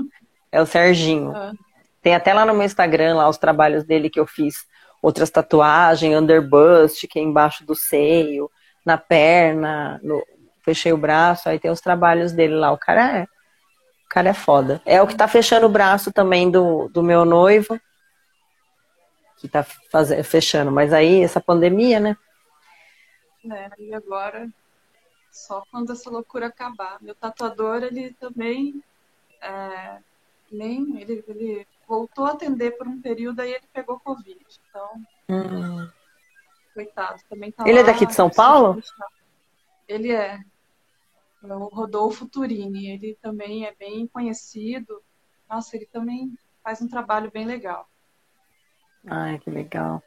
É 0.52 0.62
o 0.62 0.66
Serginho. 0.66 1.36
Ah. 1.36 1.52
Tem 2.02 2.14
até 2.14 2.34
lá 2.34 2.46
no 2.46 2.54
meu 2.54 2.64
Instagram 2.64 3.16
lá 3.16 3.28
os 3.28 3.38
trabalhos 3.38 3.84
dele 3.84 4.10
que 4.10 4.20
eu 4.20 4.28
fiz. 4.28 4.68
Outras 5.02 5.30
tatuagens, 5.30 6.16
underbust, 6.16 7.08
que 7.08 7.20
é 7.20 7.22
embaixo 7.22 7.66
do 7.66 7.76
seio, 7.76 8.50
na 8.86 8.98
perna, 8.98 10.00
no, 10.04 10.24
fechei 10.64 10.94
o 10.94 10.98
braço, 10.98 11.50
aí 11.50 11.60
tem 11.60 11.72
os 11.72 11.82
trabalhos 11.82 12.32
dele 12.32 12.56
lá. 12.56 12.72
O 12.72 12.78
cara 12.78 13.20
é, 13.20 13.24
o 13.24 14.10
cara 14.10 14.30
é 14.30 14.34
foda. 14.34 14.82
É 14.86 15.02
o 15.02 15.08
que 15.08 15.16
tá 15.16 15.28
fechando 15.28 15.66
o 15.66 15.70
braço 15.70 16.12
também 16.12 16.50
do, 16.50 16.88
do 16.90 17.02
meu 17.02 17.26
noivo 17.26 17.80
que 19.38 19.48
está 19.48 19.64
fechando. 19.64 20.72
Mas 20.72 20.94
aí, 20.94 21.22
essa 21.22 21.42
pandemia, 21.42 22.00
né? 22.00 22.18
É, 23.52 23.70
e 23.78 23.94
agora, 23.94 24.50
só 25.32 25.64
quando 25.72 25.92
essa 25.92 26.10
loucura 26.10 26.48
acabar. 26.48 26.98
Meu 27.02 27.14
tatuador, 27.14 27.84
ele 27.84 28.14
também 28.14 28.82
é, 29.42 30.00
nem 30.52 31.00
ele, 31.02 31.24
ele 31.28 31.68
voltou 31.88 32.26
a 32.26 32.32
atender 32.32 32.72
por 32.78 32.88
um 32.88 33.02
período 33.02 33.42
aí 33.42 33.52
ele 33.52 33.68
pegou 33.72 34.00
Covid. 34.00 34.40
Então, 34.70 34.90
hum. 35.30 35.90
coitado, 36.74 37.22
também 37.30 37.52
tá 37.52 37.64
Ele 37.64 37.74
lá, 37.74 37.82
é 37.82 37.84
daqui 37.84 38.06
de 38.06 38.14
São 38.14 38.30
Paulo? 38.30 38.82
Ele 39.88 40.12
é. 40.12 40.40
é. 41.44 41.54
O 41.54 41.66
Rodolfo 41.68 42.28
Turini, 42.28 42.90
ele 42.90 43.18
também 43.22 43.66
é 43.66 43.76
bem 43.76 44.08
conhecido. 44.08 45.04
Nossa, 45.48 45.76
ele 45.76 45.86
também 45.86 46.34
faz 46.64 46.82
um 46.82 46.88
trabalho 46.88 47.30
bem 47.30 47.46
legal. 47.46 47.88
Ai, 49.08 49.40
que 49.40 49.50
legal. 49.50 50.02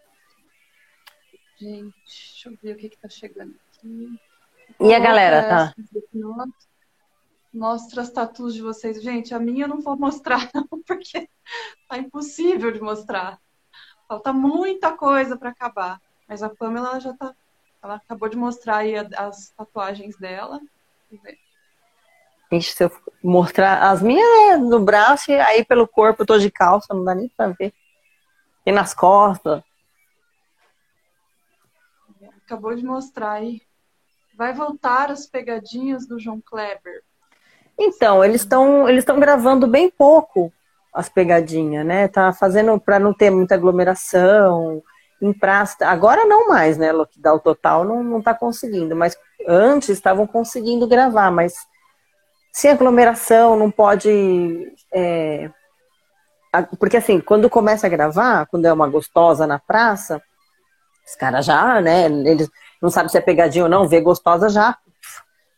Gente, 1.57 1.95
deixa 2.05 2.49
eu 2.49 2.59
ver 2.63 2.75
o 2.75 2.77
que 2.77 2.87
está 2.87 3.09
chegando 3.09 3.55
aqui. 3.69 4.19
E 4.81 4.95
a 4.95 4.99
galera, 4.99 5.43
tá? 5.43 5.75
Mostra 7.53 8.03
as 8.03 8.11
tatus 8.11 8.55
de 8.55 8.63
vocês. 8.63 9.03
Gente, 9.03 9.35
a 9.35 9.39
minha 9.39 9.65
eu 9.65 9.69
não 9.69 9.81
vou 9.81 9.99
mostrar, 9.99 10.49
não, 10.55 10.67
porque 10.87 11.29
tá 11.89 11.99
impossível 11.99 12.71
de 12.71 12.81
mostrar. 12.81 13.41
Falta 14.07 14.33
muita 14.33 14.93
coisa 14.93 15.37
para 15.37 15.51
acabar. 15.51 16.01
Mas 16.29 16.43
a 16.43 16.49
Pamela 16.49 17.01
já 17.01 17.13
tá. 17.15 17.35
Ela 17.83 17.97
acabou 17.97 18.29
de 18.29 18.37
mostrar 18.37 18.79
aí 18.79 18.95
as 18.97 19.51
tatuagens 19.51 20.17
dela. 20.17 20.61
Gente, 22.53 22.73
se 22.73 22.85
eu 22.85 22.91
mostrar 23.23 23.91
as 23.91 24.03
minhas 24.03 24.27
é 24.51 24.57
no 24.57 24.81
braço 24.81 25.31
e 25.31 25.39
aí 25.39 25.65
pelo 25.65 25.87
corpo 25.87 26.23
eu 26.23 26.27
tô 26.27 26.39
de 26.39 26.51
calça, 26.51 26.95
não 26.95 27.05
dá 27.05 27.15
nem 27.15 27.29
pra 27.29 27.49
ver. 27.49 27.73
E 28.69 28.73
nas 28.73 28.93
costas. 28.93 29.63
Acabou 32.45 32.75
de 32.77 32.85
mostrar 32.85 33.33
aí. 33.33 33.63
Vai 34.37 34.53
voltar 34.53 35.11
as 35.11 35.27
pegadinhas 35.27 36.07
do 36.07 36.19
João 36.19 36.39
Kleber. 36.39 37.03
Então, 37.79 38.23
eles 38.23 38.43
estão 38.43 38.87
eles 38.87 39.01
estão 39.01 39.19
gravando 39.19 39.67
bem 39.67 39.91
pouco 39.91 40.53
as 40.93 41.09
pegadinhas, 41.09 41.87
né? 41.87 42.09
Tá 42.09 42.31
fazendo 42.31 42.79
para 42.79 42.99
não 42.99 43.15
ter 43.15 43.31
muita 43.31 43.55
aglomeração 43.55 44.83
em 45.23 45.33
praça. 45.33 45.87
Agora 45.87 46.27
não 46.27 46.49
mais, 46.49 46.77
né? 46.77 46.93
Lockdown 46.93 47.39
total 47.39 47.85
não, 47.87 48.05
não 48.05 48.21
tá 48.21 48.35
conseguindo, 48.35 48.95
mas 48.95 49.17
antes 49.49 49.89
estavam 49.89 50.27
conseguindo 50.27 50.87
gravar, 50.87 51.31
mas 51.31 51.55
sem 52.53 52.71
aglomeração, 52.71 53.57
não 53.57 53.71
pode 53.71 54.75
é, 54.93 55.51
porque 56.79 56.97
assim, 56.97 57.21
quando 57.21 57.51
começa 57.51 57.87
a 57.87 57.91
gravar, 57.91 58.47
quando 58.47 58.65
é 58.67 58.73
uma 58.73 58.89
gostosa 58.89 59.47
na 59.47 59.59
praça, 59.59 60.23
os 61.07 61.15
caras 61.15 61.45
já, 61.45 61.81
né, 61.81 62.07
eles 62.07 62.49
não 62.81 62.91
sabem 62.91 63.09
se 63.09 63.19
é 63.19 63.21
pegadinha 63.21 63.65
ou 63.65 63.71
não, 63.71 63.89
vê 63.89 64.01
gostosa 64.01 64.49
já, 64.49 64.77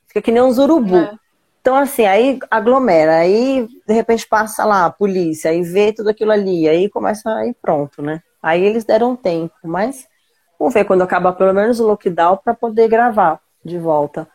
fica 0.06 0.22
que 0.22 0.30
nem 0.30 0.42
uns 0.42 0.58
urubu. 0.58 0.96
É. 0.96 1.12
Então, 1.60 1.76
assim, 1.76 2.06
aí 2.06 2.38
aglomera, 2.50 3.18
aí 3.18 3.68
de 3.86 3.92
repente 3.92 4.26
passa 4.26 4.64
lá 4.64 4.86
a 4.86 4.90
polícia, 4.90 5.50
aí 5.50 5.62
vê 5.62 5.92
tudo 5.92 6.08
aquilo 6.08 6.32
ali, 6.32 6.68
aí 6.68 6.88
começa 6.88 7.30
aí 7.34 7.54
pronto, 7.60 8.00
né? 8.00 8.22
Aí 8.42 8.62
eles 8.62 8.84
deram 8.84 9.14
tempo, 9.14 9.54
mas 9.62 10.06
vamos 10.58 10.72
ver 10.72 10.84
quando 10.84 11.02
acabar 11.02 11.32
pelo 11.32 11.52
menos 11.52 11.78
o 11.78 11.86
lockdown 11.86 12.38
para 12.38 12.54
poder 12.54 12.88
gravar 12.88 13.40
de 13.62 13.76
volta. 13.78 14.26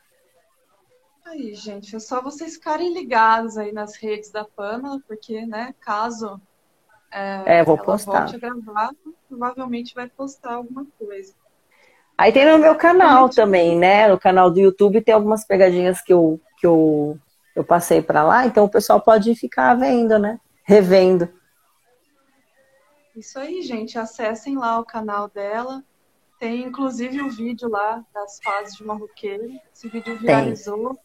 Aí, 1.26 1.56
gente, 1.56 1.96
é 1.96 2.00
só 2.00 2.22
vocês 2.22 2.54
ficarem 2.54 2.94
ligados 2.94 3.58
aí 3.58 3.72
nas 3.72 3.96
redes 3.96 4.30
da 4.30 4.46
Pamela, 4.46 5.02
porque, 5.08 5.46
né, 5.46 5.74
caso 5.82 6.40
é, 7.12 7.60
é 7.60 7.64
vou 7.64 7.78
postar. 7.78 8.28
volte 8.28 8.36
a 8.36 8.40
gravar, 8.40 8.92
provavelmente 9.28 9.96
vai 9.96 10.08
postar 10.08 10.54
alguma 10.54 10.86
coisa. 11.00 11.34
Aí 12.18 12.32
tem 12.32 12.46
no 12.46 12.58
meu 12.58 12.76
canal 12.76 13.28
também, 13.28 13.78
né? 13.78 14.08
No 14.08 14.20
canal 14.20 14.50
do 14.52 14.60
YouTube 14.60 15.02
tem 15.02 15.14
algumas 15.14 15.44
pegadinhas 15.44 16.00
que 16.00 16.14
eu, 16.14 16.40
que 16.58 16.68
eu, 16.68 17.18
eu 17.56 17.64
passei 17.64 18.02
para 18.02 18.24
lá, 18.24 18.46
então 18.46 18.66
o 18.66 18.70
pessoal 18.70 19.02
pode 19.02 19.36
ficar 19.36 19.74
vendo, 19.74 20.18
né? 20.20 20.40
Revendo. 20.64 21.30
Isso 23.16 23.40
aí, 23.40 23.62
gente. 23.62 23.98
Acessem 23.98 24.58
lá 24.58 24.80
o 24.80 24.86
canal 24.86 25.30
dela. 25.30 25.84
Tem 26.40 26.64
inclusive 26.64 27.22
o 27.22 27.26
um 27.26 27.30
vídeo 27.30 27.70
lá 27.70 28.04
das 28.14 28.40
fases 28.44 28.76
de 28.76 28.84
marroqueiro. 28.84 29.50
Esse 29.74 29.88
vídeo 29.88 30.18
viralizou. 30.18 30.96
Tem. 30.96 31.05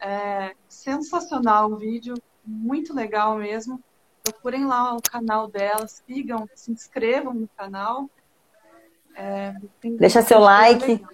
É 0.00 0.54
sensacional 0.68 1.72
o 1.72 1.76
vídeo, 1.76 2.14
muito 2.44 2.94
legal 2.94 3.36
mesmo. 3.36 3.82
Procurem 4.22 4.66
lá 4.66 4.94
o 4.94 5.02
canal 5.02 5.48
dela, 5.48 5.86
sigam, 5.86 6.48
se 6.54 6.70
inscrevam 6.70 7.32
no 7.32 7.48
canal. 7.56 8.10
É, 9.14 9.54
Deixa 9.98 10.22
seu 10.22 10.38
like. 10.38 11.04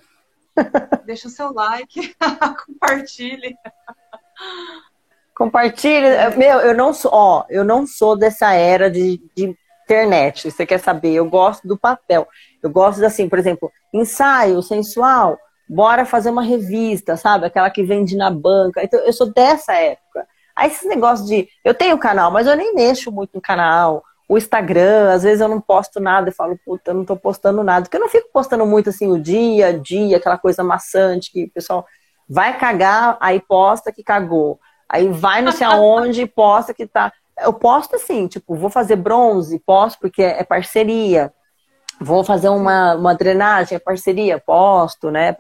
Deixa 1.05 1.29
seu 1.29 1.53
like, 1.53 2.15
compartilhe. 2.67 3.57
Compartilha. 5.35 6.31
Meu, 6.37 6.61
eu 6.61 6.75
não 6.75 6.93
sou, 6.93 7.11
ó, 7.13 7.45
eu 7.49 7.65
não 7.65 7.87
sou 7.87 8.17
dessa 8.17 8.53
era 8.53 8.91
de, 8.91 9.19
de 9.35 9.57
internet. 9.85 10.51
Você 10.51 10.67
quer 10.67 10.79
saber? 10.79 11.15
Eu 11.15 11.29
gosto 11.29 11.67
do 11.67 11.79
papel. 11.79 12.29
Eu 12.63 12.71
gosto 12.71 13.05
assim, 13.05 13.29
por 13.29 13.39
exemplo, 13.39 13.71
ensaio 13.93 14.63
sensual. 14.63 15.39
Bora 15.73 16.05
fazer 16.05 16.29
uma 16.29 16.43
revista, 16.43 17.17
sabe? 17.17 17.47
Aquela 17.47 17.71
que 17.71 17.83
vende 17.83 18.15
na 18.15 18.31
banca. 18.31 18.83
Então, 18.85 19.01
eu 19.01 19.13
sou 19.13 19.33
dessa 19.33 19.73
época. 19.73 20.27
Aí 20.55 20.71
esse 20.71 20.87
negócio 20.87 21.25
de. 21.25 21.49
Eu 21.65 21.73
tenho 21.73 21.97
canal, 21.97 22.31
mas 22.31 22.47
eu 22.47 22.55
nem 22.55 22.75
mexo 22.75 23.11
muito 23.11 23.31
no 23.35 23.41
canal. 23.41 24.05
O 24.29 24.37
Instagram, 24.37 25.11
às 25.11 25.23
vezes 25.23 25.41
eu 25.41 25.49
não 25.49 25.63
posto 25.63 25.99
nada 25.99 26.29
e 26.29 26.33
falo, 26.33 26.59
puta, 26.63 26.91
eu 26.91 26.95
não 26.95 27.07
tô 27.07 27.17
postando 27.17 27.65
nada. 27.65 27.85
Porque 27.85 27.97
eu 27.97 28.01
não 28.01 28.09
fico 28.09 28.29
postando 28.31 28.67
muito 28.67 28.91
assim 28.91 29.11
o 29.11 29.19
dia 29.19 29.69
a 29.69 29.73
dia, 29.73 30.19
aquela 30.19 30.37
coisa 30.37 30.63
maçante 30.63 31.33
que 31.33 31.45
o 31.45 31.51
pessoal 31.51 31.87
vai 32.29 32.59
cagar, 32.59 33.17
aí 33.19 33.41
posta 33.41 33.91
que 33.91 34.03
cagou. 34.03 34.61
Aí 34.89 35.09
vai 35.09 35.41
não 35.41 35.53
sei 35.53 35.67
aonde 35.67 36.21
e 36.21 36.27
posta 36.27 36.75
que 36.75 36.87
tá. 36.87 37.11
Eu 37.41 37.55
posto 37.55 37.97
assim, 37.97 38.27
tipo, 38.27 38.55
vou 38.55 38.69
fazer 38.69 38.97
bronze, 38.97 39.59
posto 39.59 39.99
porque 40.01 40.23
é 40.23 40.45
parceria. 40.45 41.33
Vou 41.99 42.23
fazer 42.25 42.51
uma, 42.51 42.95
uma 42.95 43.15
drenagem, 43.15 43.77
é 43.77 43.79
parceria, 43.79 44.39
posto, 44.39 45.11
né? 45.11 45.35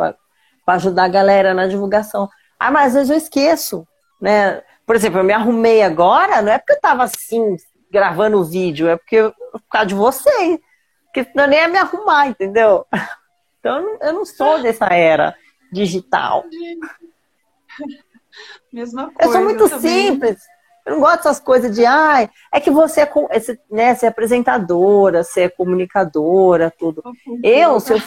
Para 0.64 0.74
ajudar 0.74 1.04
a 1.04 1.08
galera 1.08 1.54
na 1.54 1.66
divulgação. 1.66 2.28
Ah, 2.58 2.70
mas 2.70 2.88
às 2.88 2.94
vezes 2.94 3.10
eu 3.10 3.16
esqueço, 3.16 3.86
né? 4.20 4.62
Por 4.86 4.96
exemplo, 4.96 5.20
eu 5.20 5.24
me 5.24 5.32
arrumei 5.32 5.82
agora, 5.82 6.42
não 6.42 6.52
é 6.52 6.58
porque 6.58 6.72
eu 6.72 6.80
tava 6.80 7.04
assim, 7.04 7.56
gravando 7.90 8.38
o 8.38 8.44
vídeo, 8.44 8.88
é 8.88 8.96
porque 8.96 9.16
eu, 9.16 9.32
por 9.52 9.62
causa 9.70 9.86
de 9.86 9.94
você. 9.94 10.60
Porque 11.04 11.24
senão 11.24 11.46
nem 11.46 11.58
ia 11.58 11.68
me 11.68 11.78
arrumar, 11.78 12.26
entendeu? 12.26 12.86
Então 13.62 13.96
eu 14.00 14.12
não 14.12 14.24
sou 14.24 14.60
dessa 14.60 14.86
era 14.86 15.36
digital. 15.72 16.44
Mesma 18.72 19.12
coisa. 19.12 19.20
Eu 19.20 19.32
sou 19.32 19.44
muito 19.44 19.62
eu 19.62 19.80
simples. 19.80 20.42
Eu 20.84 20.94
não 20.94 21.00
gosto 21.00 21.18
dessas 21.18 21.38
coisas 21.38 21.72
de, 21.74 21.86
ai, 21.86 22.28
é 22.50 22.60
que 22.60 22.70
você 22.70 23.02
é, 23.02 23.12
né, 23.70 23.94
você 23.94 24.06
é 24.06 24.08
apresentadora, 24.08 25.22
você 25.22 25.42
é 25.42 25.48
comunicadora, 25.48 26.72
tudo. 26.76 27.02
Eu, 27.42 27.78
se 27.78 27.92
eu, 27.92 28.02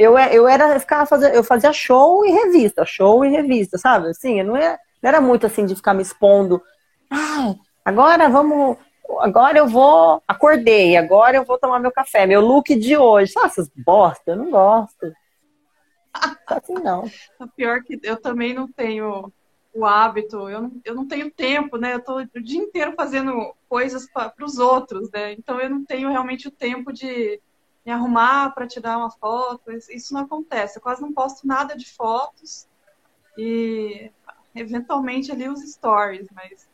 eu, 0.00 0.18
eu 0.18 0.48
era, 0.48 0.72
eu 0.72 0.80
ficava 0.80 1.14
eu 1.26 1.44
fazia 1.44 1.74
show 1.74 2.24
e 2.24 2.30
revista, 2.30 2.86
show 2.86 3.22
e 3.22 3.28
revista, 3.28 3.76
sabe? 3.76 4.08
Assim, 4.08 4.40
eu 4.40 4.46
não, 4.46 4.56
é, 4.56 4.78
não 5.02 5.08
era 5.08 5.20
muito 5.20 5.44
assim 5.44 5.66
de 5.66 5.76
ficar 5.76 5.92
me 5.92 6.00
expondo. 6.00 6.62
Ah, 7.10 7.54
agora 7.84 8.26
vamos, 8.30 8.78
agora 9.18 9.58
eu 9.58 9.68
vou, 9.68 10.22
acordei, 10.26 10.96
agora 10.96 11.36
eu 11.36 11.44
vou 11.44 11.58
tomar 11.58 11.78
meu 11.80 11.92
café, 11.92 12.24
meu 12.24 12.40
look 12.40 12.74
de 12.76 12.96
hoje. 12.96 13.32
Sabe 13.32 13.48
essas 13.48 13.68
bosta? 13.76 14.30
Eu 14.30 14.36
não 14.36 14.50
gosto. 14.50 15.12
Assim 16.46 16.74
não. 16.82 17.04
O 17.38 17.46
pior 17.54 17.82
que 17.82 18.00
eu 18.02 18.16
também 18.16 18.54
não 18.54 18.66
tenho 18.72 19.30
o 19.74 19.84
hábito, 19.84 20.48
eu 20.48 20.62
não, 20.62 20.72
eu 20.82 20.94
não 20.94 21.06
tenho 21.06 21.30
tempo, 21.30 21.76
né? 21.76 21.92
Eu 21.92 22.02
tô 22.02 22.20
o 22.20 22.42
dia 22.42 22.58
inteiro 22.58 22.94
fazendo 22.96 23.54
coisas 23.68 24.10
para 24.10 24.32
os 24.40 24.58
outros, 24.58 25.10
né? 25.10 25.32
Então 25.32 25.60
eu 25.60 25.68
não 25.68 25.84
tenho 25.84 26.08
realmente 26.08 26.48
o 26.48 26.50
tempo 26.50 26.90
de 26.90 27.38
me 27.84 27.92
arrumar 27.92 28.50
para 28.50 28.66
tirar 28.66 28.98
uma 28.98 29.10
foto. 29.10 29.70
Isso 29.72 30.12
não 30.14 30.22
acontece. 30.22 30.78
Eu 30.78 30.82
quase 30.82 31.00
não 31.00 31.12
posto 31.12 31.46
nada 31.46 31.76
de 31.76 31.90
fotos 31.90 32.68
e 33.36 34.10
eventualmente 34.54 35.32
ali 35.32 35.48
os 35.48 35.60
stories, 35.60 36.28
mas 36.34 36.68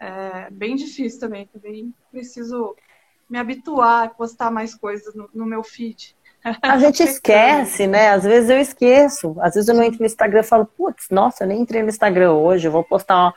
é 0.00 0.50
bem 0.50 0.76
difícil 0.76 1.20
também. 1.20 1.46
Também 1.46 1.94
preciso 2.10 2.76
me 3.28 3.38
habituar 3.38 4.04
a 4.04 4.08
postar 4.08 4.50
mais 4.50 4.74
coisas 4.74 5.14
no, 5.14 5.28
no 5.34 5.46
meu 5.46 5.62
feed. 5.62 6.16
A 6.62 6.78
gente 6.78 7.02
esquece, 7.04 7.86
né? 7.86 8.10
Às 8.10 8.24
vezes 8.24 8.50
eu 8.50 8.58
esqueço. 8.58 9.36
Às 9.40 9.54
vezes 9.54 9.68
eu 9.68 9.74
não 9.74 9.82
entro 9.82 10.00
no 10.00 10.06
Instagram 10.06 10.40
e 10.40 10.44
falo, 10.44 10.66
putz, 10.66 11.08
nossa, 11.10 11.44
eu 11.44 11.48
nem 11.48 11.60
entrei 11.60 11.82
no 11.82 11.88
Instagram 11.88 12.32
hoje, 12.32 12.68
eu 12.68 12.72
vou 12.72 12.84
postar 12.84 13.16
uma... 13.16 13.34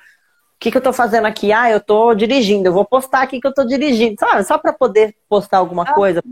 O 0.57 0.59
que, 0.59 0.71
que 0.71 0.77
eu 0.77 0.81
tô 0.81 0.91
fazendo 0.91 1.27
aqui? 1.27 1.51
Ah, 1.51 1.69
eu 1.69 1.79
tô 1.79 2.15
dirigindo, 2.15 2.67
eu 2.67 2.73
vou 2.73 2.83
postar 2.83 3.21
aqui 3.21 3.39
que 3.39 3.45
eu 3.45 3.53
tô 3.53 3.63
dirigindo, 3.63 4.15
sabe? 4.19 4.43
Só 4.43 4.57
para 4.57 4.73
poder 4.73 5.15
postar 5.29 5.59
alguma 5.59 5.83
a 5.83 5.93
coisa. 5.93 6.23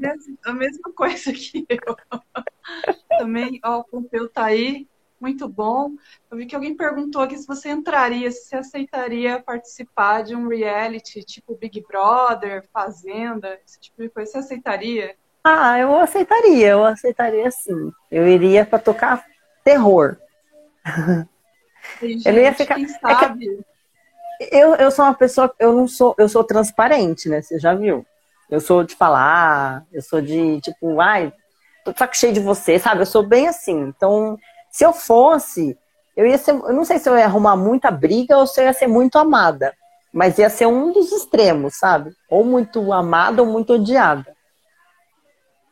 A 0.43 0.51
mesma 0.51 0.91
coisa 0.95 1.31
que 1.31 1.63
eu. 1.69 1.95
Também, 3.19 3.59
ó, 3.63 3.81
o 3.81 3.83
Pompeu 3.83 4.27
tá 4.27 4.45
aí, 4.45 4.87
muito 5.21 5.47
bom. 5.47 5.91
Eu 6.31 6.37
vi 6.39 6.47
que 6.47 6.55
alguém 6.55 6.75
perguntou 6.75 7.21
aqui 7.21 7.37
se 7.37 7.45
você 7.45 7.69
entraria, 7.69 8.31
se 8.31 8.45
você 8.45 8.55
aceitaria 8.55 9.39
participar 9.39 10.23
de 10.23 10.35
um 10.35 10.47
reality 10.47 11.23
tipo 11.23 11.55
Big 11.55 11.85
Brother, 11.87 12.67
Fazenda, 12.73 13.59
esse 13.63 13.79
tipo 13.79 14.01
de 14.01 14.09
coisa. 14.09 14.31
Você 14.31 14.37
aceitaria? 14.39 15.15
Ah, 15.43 15.77
eu 15.77 15.95
aceitaria, 15.99 16.69
eu 16.69 16.83
aceitaria 16.83 17.51
sim. 17.51 17.91
Eu 18.09 18.27
iria 18.27 18.65
para 18.65 18.79
tocar 18.79 19.23
terror. 19.63 20.17
Gente, 22.01 22.27
eu 22.27 22.33
não 22.33 22.41
ia 22.41 22.53
ficar. 22.55 22.73
Quem 22.73 22.87
sabe? 22.87 23.49
É 23.49 23.74
eu, 24.39 24.75
eu 24.75 24.91
sou 24.91 25.05
uma 25.05 25.13
pessoa, 25.13 25.53
eu 25.59 25.73
não 25.73 25.87
sou, 25.87 26.15
eu 26.17 26.27
sou 26.29 26.43
transparente, 26.43 27.29
né? 27.29 27.41
Você 27.41 27.59
já 27.59 27.73
viu? 27.73 28.05
Eu 28.49 28.59
sou 28.59 28.83
de 28.83 28.95
falar, 28.95 29.83
eu 29.91 30.01
sou 30.01 30.21
de 30.21 30.61
tipo, 30.61 30.99
ai, 30.99 31.33
tô 31.83 31.93
saco 31.95 32.15
cheio 32.15 32.33
de 32.33 32.39
você, 32.39 32.77
sabe? 32.79 33.01
Eu 33.01 33.05
sou 33.05 33.23
bem 33.23 33.47
assim. 33.47 33.79
Então, 33.79 34.37
se 34.69 34.83
eu 34.83 34.93
fosse, 34.93 35.77
eu 36.15 36.25
ia 36.25 36.37
ser, 36.37 36.51
eu 36.51 36.73
não 36.73 36.85
sei 36.85 36.99
se 36.99 37.09
eu 37.09 37.17
ia 37.17 37.25
arrumar 37.25 37.55
muita 37.55 37.89
briga 37.91 38.37
ou 38.37 38.47
se 38.47 38.61
eu 38.61 38.65
ia 38.65 38.73
ser 38.73 38.87
muito 38.87 39.17
amada, 39.17 39.73
mas 40.13 40.37
ia 40.37 40.49
ser 40.49 40.65
um 40.65 40.91
dos 40.91 41.11
extremos, 41.11 41.75
sabe? 41.75 42.15
Ou 42.29 42.43
muito 42.43 42.93
amada 42.93 43.41
ou 43.41 43.47
muito 43.47 43.73
odiada. 43.73 44.35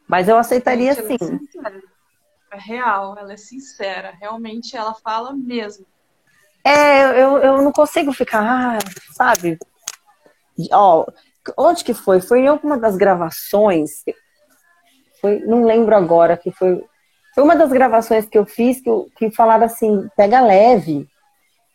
Mas 0.08 0.28
eu 0.28 0.38
aceitaria 0.38 0.94
Gente, 0.94 1.26
sim. 1.26 1.40
É, 2.52 2.56
é 2.56 2.60
real, 2.60 3.18
ela 3.18 3.34
é 3.34 3.38
sincera. 3.38 4.14
Realmente 4.20 4.76
ela 4.76 4.94
fala 4.94 5.34
mesmo. 5.34 5.86
É, 6.64 7.22
eu, 7.22 7.38
eu 7.40 7.62
não 7.62 7.72
consigo 7.72 8.14
ficar, 8.14 8.80
sabe? 9.12 9.58
Ó, 10.72 11.06
onde 11.58 11.84
que 11.84 11.94
foi? 11.94 12.22
Foi 12.22 12.40
em 12.40 12.48
alguma 12.48 12.78
das 12.78 12.96
gravações. 12.96 14.04
Foi, 15.20 15.40
não 15.40 15.66
lembro 15.66 15.96
agora 15.96 16.38
que 16.38 16.52
foi. 16.52 16.84
Foi 17.36 17.44
uma 17.44 17.56
das 17.56 17.72
gravações 17.72 18.26
que 18.26 18.38
eu 18.38 18.46
fiz 18.46 18.80
que, 18.82 18.90
que 19.18 19.32
falaram 19.32 19.66
assim, 19.66 20.08
pega 20.16 20.40
leve. 20.40 21.08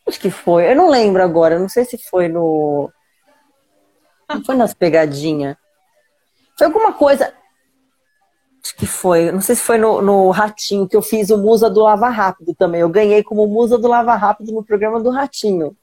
Acho 0.07 0.21
que 0.21 0.31
foi. 0.31 0.71
Eu 0.71 0.77
não 0.77 0.89
lembro 0.89 1.23
agora. 1.23 1.59
Não 1.59 1.69
sei 1.69 1.85
se 1.85 1.99
foi 1.99 2.29
no. 2.29 2.91
Não 4.29 4.45
foi 4.45 4.57
nas 4.57 4.73
pegadinhas. 4.73 5.57
Foi 6.57 6.67
alguma 6.67 6.93
coisa. 6.93 7.35
Acho 8.63 8.77
que 8.77 8.87
foi, 8.87 9.31
não 9.31 9.41
sei 9.41 9.55
se 9.55 9.63
foi 9.63 9.79
no, 9.79 10.03
no, 10.03 10.31
Ratinho 10.31 10.89
que 10.89 10.97
eu 10.97 11.03
fiz 11.03 11.31
o 11.31 11.39
Musa 11.39 11.71
do 11.71 11.81
Lava 11.81 12.09
Rápido 12.09 12.55
também. 12.55 12.81
Eu 12.81 12.89
ganhei 12.89 13.23
como 13.23 13.47
Musa 13.47 13.79
do 13.79 13.89
Lava 13.89 14.15
Rápido 14.15 14.53
no 14.53 14.65
programa 14.65 15.01
do 15.01 15.11
Ratinho. 15.11 15.77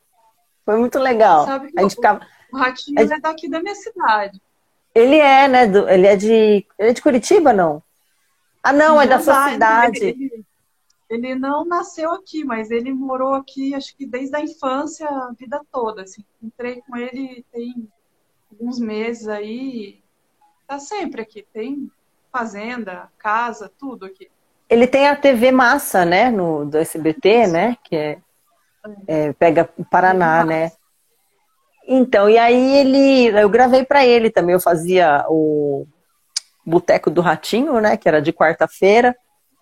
Foi 0.65 0.77
muito 0.77 0.99
legal. 0.99 1.45
Sabe 1.45 1.71
a 1.75 1.81
gente 1.81 1.93
o, 1.93 1.95
ficava... 1.95 2.27
o 2.51 2.57
Ratinho 2.57 2.99
gente... 2.99 3.13
é 3.13 3.19
daqui 3.19 3.49
da 3.49 3.61
minha 3.61 3.75
cidade. 3.75 4.41
Ele 4.93 5.17
é, 5.17 5.47
né? 5.47 5.67
Do... 5.67 5.87
Ele 5.89 6.07
é 6.07 6.15
de. 6.15 6.27
Ele 6.27 6.89
é 6.89 6.93
de 6.93 7.01
Curitiba, 7.01 7.51
não? 7.51 7.83
Ah, 8.63 8.73
não, 8.73 8.99
é 8.99 9.05
da 9.05 9.19
sua 9.19 9.51
cidade. 9.51 10.05
Ele, 10.05 10.45
ele, 11.09 11.35
não 11.35 11.65
nasceu 11.65 12.11
aqui, 12.13 12.43
mas 12.43 12.71
ele 12.71 12.91
morou 12.91 13.35
aqui, 13.35 13.75
acho 13.75 13.95
que 13.95 14.07
desde 14.07 14.35
a 14.35 14.41
infância, 14.41 15.07
a 15.07 15.33
vida 15.37 15.61
toda. 15.71 16.01
Assim. 16.01 16.23
Entrei 16.41 16.81
com 16.81 16.97
ele 16.97 17.45
tem 17.51 17.87
alguns 18.49 18.79
meses 18.79 19.27
aí. 19.27 20.01
Tá 20.65 20.79
sempre 20.79 21.21
aqui. 21.21 21.45
Tem 21.53 21.91
fazenda, 22.35 23.07
casa, 23.17 23.71
tudo 23.79 24.05
aqui. 24.05 24.29
Ele 24.69 24.85
tem 24.85 25.07
a 25.07 25.15
TV 25.15 25.51
Massa, 25.51 26.03
né, 26.03 26.29
no, 26.29 26.65
do 26.65 26.77
SBT, 26.77 27.47
né, 27.47 27.77
que 27.81 27.95
é, 27.95 28.17
é 29.07 29.33
pega 29.33 29.69
o 29.77 29.85
Paraná, 29.85 30.43
né. 30.43 30.73
Então, 31.87 32.29
e 32.29 32.37
aí 32.37 32.75
ele, 32.75 33.27
eu 33.39 33.47
gravei 33.47 33.85
para 33.85 34.05
ele 34.05 34.29
também, 34.29 34.53
eu 34.53 34.59
fazia 34.59 35.25
o 35.29 35.87
Boteco 36.65 37.09
do 37.09 37.21
Ratinho, 37.21 37.79
né, 37.79 37.95
que 37.95 38.09
era 38.09 38.21
de 38.21 38.33
quarta-feira. 38.33 39.15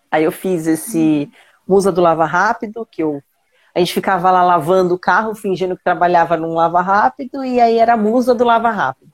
Aí 0.09 0.23
eu 0.23 0.31
fiz 0.31 0.65
esse 0.65 1.29
Musa 1.67 1.91
do 1.91 2.01
Lava 2.01 2.25
Rápido, 2.25 2.87
que 2.89 3.03
eu 3.03 3.21
a 3.75 3.79
gente 3.79 3.93
ficava 3.93 4.29
lá 4.29 4.43
lavando 4.43 4.93
o 4.93 4.99
carro, 4.99 5.33
fingindo 5.33 5.75
que 5.75 5.83
trabalhava 5.83 6.37
num 6.37 6.53
lava 6.53 6.79
rápido, 6.79 7.43
e 7.43 7.59
aí 7.59 7.79
era 7.79 7.93
a 7.93 7.97
musa 7.97 8.35
do 8.35 8.43
lava 8.43 8.69
rápido. 8.69 9.12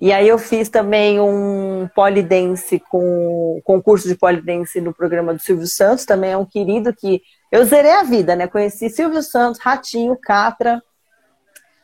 E 0.00 0.12
aí 0.12 0.26
eu 0.26 0.38
fiz 0.38 0.70
também 0.70 1.20
um 1.20 1.86
polidense 1.94 2.80
com 2.88 3.60
concurso 3.62 4.08
de 4.08 4.14
polidense 4.14 4.80
no 4.80 4.94
programa 4.94 5.34
do 5.34 5.40
Silvio 5.40 5.66
Santos, 5.66 6.06
também 6.06 6.32
é 6.32 6.36
um 6.38 6.46
querido 6.46 6.94
que 6.94 7.20
eu 7.52 7.64
zerei 7.66 7.92
a 7.92 8.02
vida, 8.02 8.34
né? 8.34 8.46
Conheci 8.46 8.88
Silvio 8.88 9.22
Santos, 9.22 9.60
Ratinho, 9.60 10.16
Catra. 10.16 10.82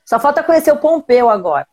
Só 0.03 0.19
falta 0.19 0.43
conhecer 0.43 0.73
o 0.73 0.79
Pompeu 0.79 1.29
agora. 1.29 1.69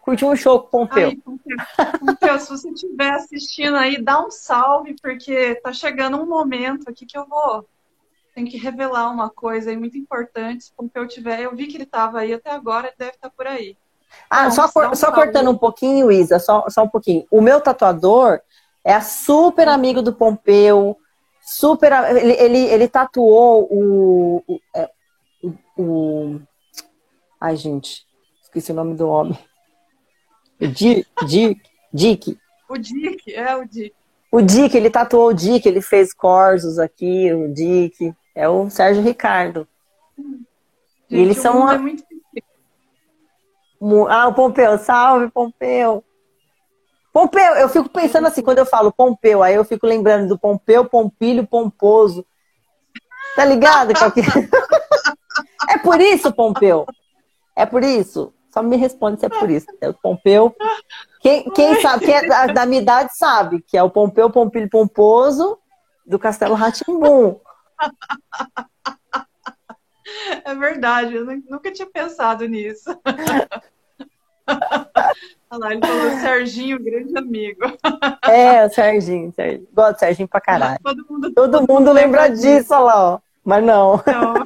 Curti 0.00 0.24
um 0.24 0.34
show 0.34 0.58
com 0.58 0.66
o 0.66 0.70
Pompeu. 0.70 1.08
Ai, 1.10 1.16
Pompeu. 1.16 1.56
Pompeu, 2.00 2.40
se 2.40 2.48
você 2.48 2.70
estiver 2.70 3.10
assistindo 3.10 3.76
aí, 3.76 4.02
dá 4.02 4.24
um 4.24 4.32
salve, 4.32 4.96
porque 5.00 5.54
tá 5.56 5.72
chegando 5.72 6.20
um 6.20 6.26
momento 6.26 6.88
aqui 6.88 7.06
que 7.06 7.16
eu 7.16 7.26
vou. 7.26 7.68
Tem 8.34 8.46
que 8.46 8.56
revelar 8.56 9.10
uma 9.10 9.30
coisa 9.30 9.70
aí 9.70 9.76
muito 9.76 9.96
importante. 9.96 10.64
Se 10.64 10.72
o 10.72 10.74
Pompeu 10.74 11.06
tiver, 11.06 11.42
eu 11.42 11.54
vi 11.54 11.68
que 11.68 11.76
ele 11.76 11.84
estava 11.84 12.18
aí 12.18 12.32
até 12.32 12.50
agora, 12.50 12.88
ele 12.88 12.96
deve 12.98 13.12
estar 13.12 13.28
tá 13.28 13.34
por 13.36 13.46
aí. 13.46 13.76
Ah, 14.30 14.50
só, 14.50 14.68
for, 14.68 14.94
só 14.96 15.12
cortando 15.12 15.50
um 15.50 15.56
pouquinho, 15.56 16.10
Isa, 16.12 16.38
só, 16.38 16.68
só 16.68 16.84
um 16.84 16.88
pouquinho. 16.88 17.26
O 17.30 17.40
meu 17.40 17.60
tatuador 17.60 18.40
é 18.84 19.00
super 19.00 19.68
amigo 19.68 20.02
do 20.02 20.12
Pompeu, 20.12 20.96
super. 21.40 21.92
Ele, 22.16 22.32
ele, 22.32 22.58
ele 22.58 22.88
tatuou 22.88 23.66
o, 23.70 24.42
o, 24.46 24.60
é, 24.74 24.90
o, 25.76 26.40
Ai, 27.40 27.54
gente, 27.56 28.04
esqueci 28.42 28.72
o 28.72 28.74
nome 28.74 28.94
do 28.96 29.08
homem. 29.08 29.38
Dick, 30.60 31.06
Dick, 31.24 31.62
Dick. 31.92 32.38
O 32.68 32.76
Dick, 32.76 33.32
é 33.32 33.56
o 33.56 33.64
Dick. 33.64 33.94
O 34.30 34.42
Dick, 34.42 34.76
ele 34.76 34.90
tatuou 34.90 35.28
o 35.28 35.32
Dick, 35.32 35.66
ele 35.66 35.80
fez 35.80 36.12
Corsos 36.12 36.78
aqui, 36.78 37.32
o 37.32 37.52
Dick. 37.52 38.12
É 38.34 38.48
o 38.48 38.68
Sérgio 38.68 39.02
Ricardo. 39.02 39.66
Gente, 40.18 40.46
e 41.10 41.16
eles 41.20 41.38
são. 41.38 41.58
Uma... 41.58 41.74
É 41.74 41.78
muito... 41.78 42.04
Ah, 44.08 44.28
o 44.28 44.34
Pompeu, 44.34 44.78
salve, 44.78 45.30
Pompeu. 45.30 46.04
Pompeu, 47.12 47.54
eu 47.54 47.68
fico 47.68 47.88
pensando 47.88 48.26
assim, 48.26 48.42
quando 48.42 48.58
eu 48.58 48.66
falo 48.66 48.92
Pompeu, 48.92 49.42
aí 49.42 49.54
eu 49.54 49.64
fico 49.64 49.86
lembrando 49.86 50.28
do 50.28 50.38
Pompeu, 50.38 50.84
Pompilho, 50.84 51.46
Pomposo. 51.46 52.24
Tá 53.34 53.44
ligado? 53.44 53.92
é 55.68 55.78
por 55.78 56.00
isso, 56.00 56.32
Pompeu. 56.32 56.86
É 57.56 57.66
por 57.66 57.82
isso. 57.82 58.32
Só 58.52 58.62
me 58.62 58.76
responde 58.76 59.20
se 59.20 59.26
é 59.26 59.28
por 59.28 59.50
isso. 59.50 59.66
É 59.80 59.88
o 59.88 59.94
Pompeu. 59.94 60.54
Quem, 61.20 61.50
quem 61.50 61.80
sabe, 61.80 62.04
quem 62.04 62.14
é 62.14 62.26
da, 62.26 62.46
da, 62.46 62.66
minha 62.66 62.80
idade 62.80 63.16
sabe 63.16 63.62
que 63.62 63.76
é 63.76 63.82
o 63.82 63.90
Pompeu, 63.90 64.30
Pompilho, 64.30 64.70
Pomposo 64.70 65.58
do 66.06 66.18
Castelo 66.18 66.54
Ratimbum. 66.54 67.38
É 70.44 70.54
verdade, 70.54 71.14
eu 71.14 71.24
nunca 71.24 71.70
tinha 71.72 71.88
pensado 71.88 72.46
nisso. 72.46 72.90
Olha 75.50 75.60
lá, 75.60 75.72
ele 75.72 75.86
falou 75.86 76.10
Serginho, 76.20 76.82
grande 76.82 77.16
amigo. 77.16 77.60
É, 78.28 78.66
o 78.66 78.70
Serginho, 78.70 79.32
Serginho. 79.32 79.68
Gosto 79.72 79.94
do 79.94 79.98
Serginho 80.00 80.28
pra 80.28 80.40
caralho. 80.40 80.78
Todo 80.82 81.06
mundo, 81.08 81.32
todo 81.32 81.52
todo 81.52 81.72
mundo 81.72 81.92
lembra 81.92 82.28
disso, 82.28 82.74
olha 82.74 82.84
lá, 82.84 83.14
ó. 83.14 83.20
Mas 83.44 83.64
não. 83.64 84.02
não. 84.06 84.44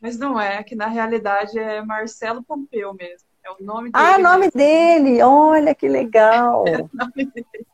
Mas 0.00 0.18
não 0.18 0.40
é, 0.40 0.62
que 0.62 0.74
na 0.74 0.86
realidade 0.86 1.58
é 1.58 1.82
Marcelo 1.82 2.42
Pompeu 2.42 2.92
mesmo. 2.94 3.26
É 3.44 3.50
o 3.50 3.64
nome 3.64 3.90
ah, 3.92 4.12
dele. 4.12 4.14
Ah, 4.14 4.18
nome 4.18 4.44
mesmo. 4.44 4.58
dele! 4.58 5.22
Olha 5.22 5.74
que 5.74 5.88
legal! 5.88 6.64
É 6.66 6.82
o 6.82 6.90
nome 6.92 7.24
dele. 7.24 7.66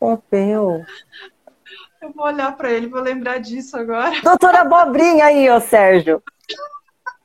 Pompeu. 0.00 0.84
Eu 2.00 2.12
vou 2.12 2.26
olhar 2.26 2.56
para 2.56 2.70
ele, 2.70 2.86
vou 2.86 3.00
lembrar 3.00 3.38
disso 3.38 3.76
agora. 3.76 4.20
Doutora 4.22 4.60
Abobrinha 4.60 5.26
aí, 5.26 5.50
ô 5.50 5.60
Sérgio. 5.60 6.22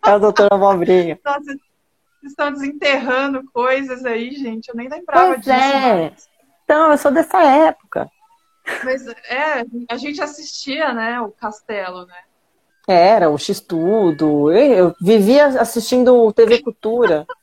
É 0.06 0.16
o 0.16 0.20
doutor 0.20 0.52
Abobrinha. 0.52 1.20
Nossa, 1.24 1.56
estão 2.24 2.52
desenterrando 2.52 3.44
coisas 3.52 4.04
aí, 4.04 4.32
gente. 4.32 4.68
Eu 4.68 4.76
nem 4.76 4.90
lembrava 4.90 5.34
pois 5.34 5.42
disso. 5.42 5.52
É. 5.52 6.14
Então, 6.64 6.92
eu 6.92 6.98
sou 6.98 7.12
dessa 7.12 7.42
época. 7.42 8.10
Mas 8.84 9.06
é, 9.08 9.66
a 9.90 9.98
gente 9.98 10.22
assistia, 10.22 10.94
né, 10.94 11.20
o 11.22 11.32
Castelo, 11.32 12.06
né? 12.06 12.24
Era, 12.88 13.30
o 13.30 13.38
X-Tudo. 13.38 14.52
Eu 14.52 14.94
vivia 15.00 15.48
assistindo 15.48 16.32
TV 16.34 16.62
Cultura. 16.62 17.26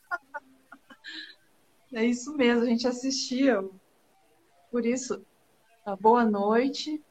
É 1.92 2.04
isso 2.04 2.36
mesmo, 2.36 2.62
a 2.62 2.66
gente 2.66 2.86
assistia. 2.86 3.64
Por 4.70 4.86
isso, 4.86 5.26
tá, 5.84 5.96
boa 5.96 6.24
noite. 6.24 7.02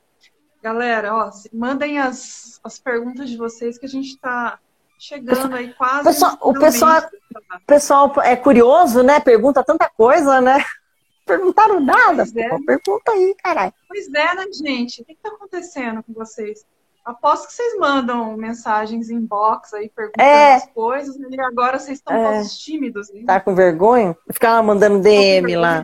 Galera, 0.62 1.16
ó, 1.16 1.32
mandem 1.54 2.00
as, 2.00 2.60
as 2.64 2.78
perguntas 2.78 3.30
de 3.30 3.38
vocês 3.38 3.78
que 3.78 3.86
a 3.86 3.90
gente 3.90 4.10
está 4.10 4.60
chegando 5.00 5.56
aí 5.56 5.74
quase. 5.74 6.04
Pessoal, 6.04 6.38
o 6.42 6.54
pessoal, 6.54 7.02
o 7.02 7.66
pessoal 7.66 8.14
é 8.22 8.36
curioso, 8.36 9.02
né? 9.02 9.20
Pergunta 9.22 9.64
tanta 9.64 9.90
coisa, 9.90 10.42
né? 10.42 10.64
Perguntaram 11.26 11.80
nada. 11.80 12.24
É. 12.24 12.58
Pergunta 12.66 13.12
aí, 13.12 13.36
caralho. 13.42 13.74
Pois 13.88 14.08
é, 14.08 14.36
né, 14.36 14.46
gente? 14.52 15.02
O 15.02 15.06
que 15.06 15.14
está 15.14 15.30
acontecendo 15.30 16.04
com 16.04 16.12
vocês? 16.14 16.66
Aposto 17.06 17.48
que 17.48 17.54
vocês 17.54 17.80
mandam 17.80 18.36
mensagens 18.36 19.10
inbox 19.10 19.74
aí 19.74 19.90
perguntando 19.90 20.28
é. 20.28 20.56
as 20.56 20.66
coisas, 20.68 21.18
né? 21.18 21.28
e 21.32 21.42
agora 21.42 21.80
vocês 21.80 21.98
estão 22.00 22.16
é. 22.16 22.34
todos 22.34 22.58
tímidos. 22.58 23.10
Hein? 23.12 23.26
Tá 23.26 23.40
com 23.40 23.56
vergonha? 23.56 24.18
Ficar 24.32 24.62
mandando 24.62 25.00
DM 25.00 25.56
lá. 25.56 25.84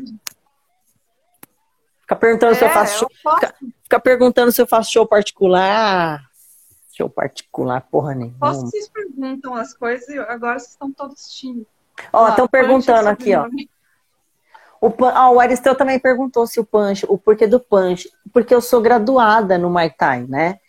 Ficar 2.02 2.16
perguntando 2.18 2.52
é, 2.52 2.56
se 2.56 2.64
eu 2.66 2.70
faço 2.70 3.00
show. 3.00 3.10
Fica, 3.10 3.56
fica, 3.86 4.00
perguntando 4.00 4.52
se 4.52 4.62
eu 4.62 4.68
faço 4.68 4.92
show 4.92 5.08
particular. 5.08 6.22
Show 6.92 7.10
particular, 7.10 7.82
porra 7.90 8.14
nenhuma. 8.14 8.40
Posso 8.40 8.66
que 8.66 8.72
vocês 8.72 8.90
perguntam 8.90 9.56
as 9.56 9.74
coisas 9.74 10.08
e 10.10 10.18
agora 10.18 10.60
vocês 10.60 10.72
estão 10.72 10.92
todos 10.92 11.30
tímidos. 11.34 11.68
Ó, 12.12 12.28
estão 12.28 12.48
perguntando 12.48 13.08
aqui, 13.08 13.34
ó. 13.34 13.48
O, 14.82 14.94
ah, 15.06 15.32
o 15.32 15.40
Aristeu 15.40 15.74
também 15.76 16.00
perguntou 16.00 16.46
se 16.46 16.60
o 16.60 16.66
punch, 16.66 17.06
o 17.08 17.18
porquê 17.18 17.48
do 17.48 17.60
punch. 17.60 18.10
Porque 18.34 18.54
eu 18.54 18.62
sou 18.62 18.82
graduada 18.82 19.58
no 19.58 19.70
Muay 19.70 19.90
Thai, 19.90 20.26
né? 20.28 20.60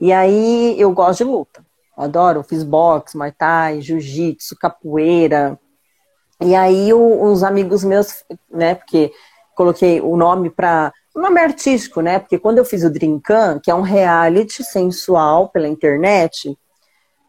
E 0.00 0.12
aí 0.12 0.80
eu 0.80 0.92
gosto 0.92 1.18
de 1.18 1.24
luta. 1.24 1.64
adoro, 1.96 2.42
fiz 2.42 2.62
boxe, 2.62 3.16
Muay 3.16 3.32
Thai, 3.32 3.80
jiu-jitsu, 3.80 4.56
capoeira. 4.56 5.58
E 6.40 6.54
aí 6.54 6.92
o, 6.92 7.22
os 7.24 7.42
amigos 7.42 7.84
meus, 7.84 8.24
né, 8.50 8.74
porque 8.74 9.12
coloquei 9.54 10.00
o 10.00 10.16
nome 10.16 10.48
para 10.48 10.92
nome 11.20 11.40
artístico, 11.40 12.00
né? 12.00 12.18
Porque 12.18 12.38
quando 12.38 12.58
eu 12.58 12.64
fiz 12.64 12.84
o 12.84 12.90
Drinkan, 12.90 13.60
que 13.62 13.70
é 13.70 13.74
um 13.74 13.82
reality 13.82 14.64
sensual 14.64 15.48
pela 15.48 15.68
internet, 15.68 16.56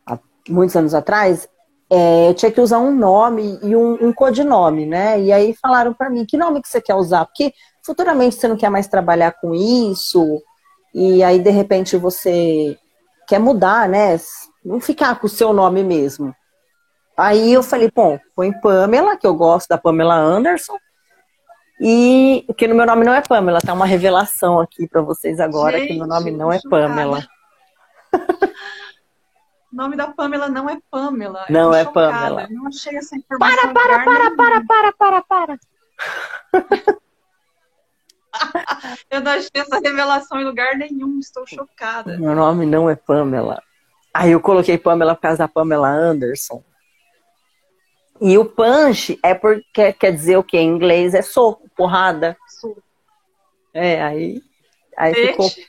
há 0.05 0.19
muitos 0.49 0.75
anos 0.75 0.93
atrás, 0.93 1.47
é, 1.89 2.29
eu 2.29 2.33
tinha 2.33 2.51
que 2.51 2.61
usar 2.61 2.79
um 2.79 2.95
nome 2.95 3.59
e 3.61 3.75
um, 3.75 4.07
um 4.07 4.13
codinome, 4.13 4.85
né? 4.85 5.19
E 5.21 5.31
aí 5.31 5.53
falaram 5.61 5.93
para 5.93 6.09
mim, 6.09 6.25
que 6.25 6.37
nome 6.37 6.61
que 6.61 6.69
você 6.69 6.81
quer 6.81 6.95
usar? 6.95 7.25
Porque 7.25 7.53
futuramente 7.85 8.35
você 8.35 8.47
não 8.47 8.55
quer 8.55 8.69
mais 8.69 8.87
trabalhar 8.87 9.33
com 9.33 9.53
isso, 9.53 10.41
e 10.93 11.21
aí 11.23 11.39
de 11.39 11.49
repente 11.49 11.97
você 11.97 12.77
quer 13.27 13.39
mudar, 13.39 13.89
né? 13.89 14.17
Não 14.63 14.79
ficar 14.79 15.19
com 15.19 15.27
o 15.27 15.29
seu 15.29 15.51
nome 15.51 15.83
mesmo. 15.83 16.33
Aí 17.17 17.53
eu 17.53 17.61
falei, 17.61 17.91
bom, 17.93 18.17
põe 18.35 18.51
Pamela, 18.61 19.17
que 19.17 19.27
eu 19.27 19.35
gosto 19.35 19.67
da 19.67 19.77
Pamela 19.77 20.15
Anderson, 20.15 20.77
e 21.83 22.45
que 22.55 22.67
no 22.67 22.75
meu 22.75 22.85
nome 22.85 23.03
não 23.03 23.13
é 23.13 23.21
Pamela, 23.21 23.59
tá 23.59 23.73
uma 23.73 23.87
revelação 23.87 24.59
aqui 24.59 24.87
para 24.87 25.01
vocês 25.01 25.39
agora 25.39 25.79
Gente, 25.79 25.87
que 25.87 25.97
meu 25.97 26.05
nome 26.05 26.29
não 26.29 26.51
é 26.51 26.59
Pamela. 26.69 27.25
O 29.71 29.75
nome 29.75 29.95
da 29.95 30.09
Pamela 30.09 30.49
não 30.49 30.69
é 30.69 30.77
Pamela. 30.91 31.45
Não 31.49 31.73
é 31.73 31.85
chocada. 31.85 32.11
Pamela. 32.11 32.43
Eu 32.43 32.49
não 32.57 32.67
achei 32.67 32.97
essa 32.97 33.15
informação. 33.15 33.73
Para, 33.73 34.03
para, 34.03 34.03
para, 34.03 34.35
para, 34.35 34.61
para, 34.65 34.91
para, 34.91 35.21
para, 35.21 35.57
Eu 39.09 39.21
não 39.21 39.31
achei 39.31 39.49
essa 39.55 39.79
revelação 39.79 40.41
em 40.41 40.43
lugar 40.43 40.75
nenhum, 40.75 41.19
estou 41.19 41.47
chocada. 41.47 42.17
Meu 42.17 42.35
nome 42.35 42.65
não 42.65 42.89
é 42.89 42.97
Pamela. 42.97 43.63
Aí 44.13 44.31
eu 44.31 44.41
coloquei 44.41 44.77
Pamela 44.77 45.15
por 45.15 45.21
causa 45.21 45.37
da 45.37 45.47
Pamela 45.47 45.87
Anderson. 45.87 46.61
E 48.21 48.37
o 48.37 48.45
punch 48.45 49.19
é 49.23 49.33
porque 49.33 49.91
quer 49.93 50.11
dizer 50.11 50.37
o 50.37 50.43
que 50.43 50.55
em 50.55 50.69
inglês 50.69 51.15
é 51.15 51.23
soco, 51.23 51.67
porrada. 51.75 52.37
Soco. 52.47 52.83
É, 53.73 54.03
aí, 54.03 54.41
aí 54.95 55.13
ficou. 55.13 55.49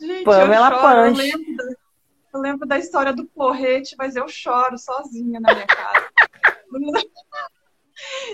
Gente, 0.00 0.24
Pamela 0.24 0.68
eu 0.68 0.78
choro, 0.78 1.14
punch. 1.14 1.20
Eu 1.20 1.38
lembro, 1.38 1.56
da, 1.56 1.64
eu 2.34 2.40
lembro 2.40 2.68
da 2.68 2.78
história 2.78 3.12
do 3.12 3.24
porrete, 3.26 3.96
mas 3.98 4.14
eu 4.14 4.28
choro 4.28 4.78
sozinha 4.78 5.40
na 5.40 5.52
minha 5.52 5.66
casa. 5.66 6.10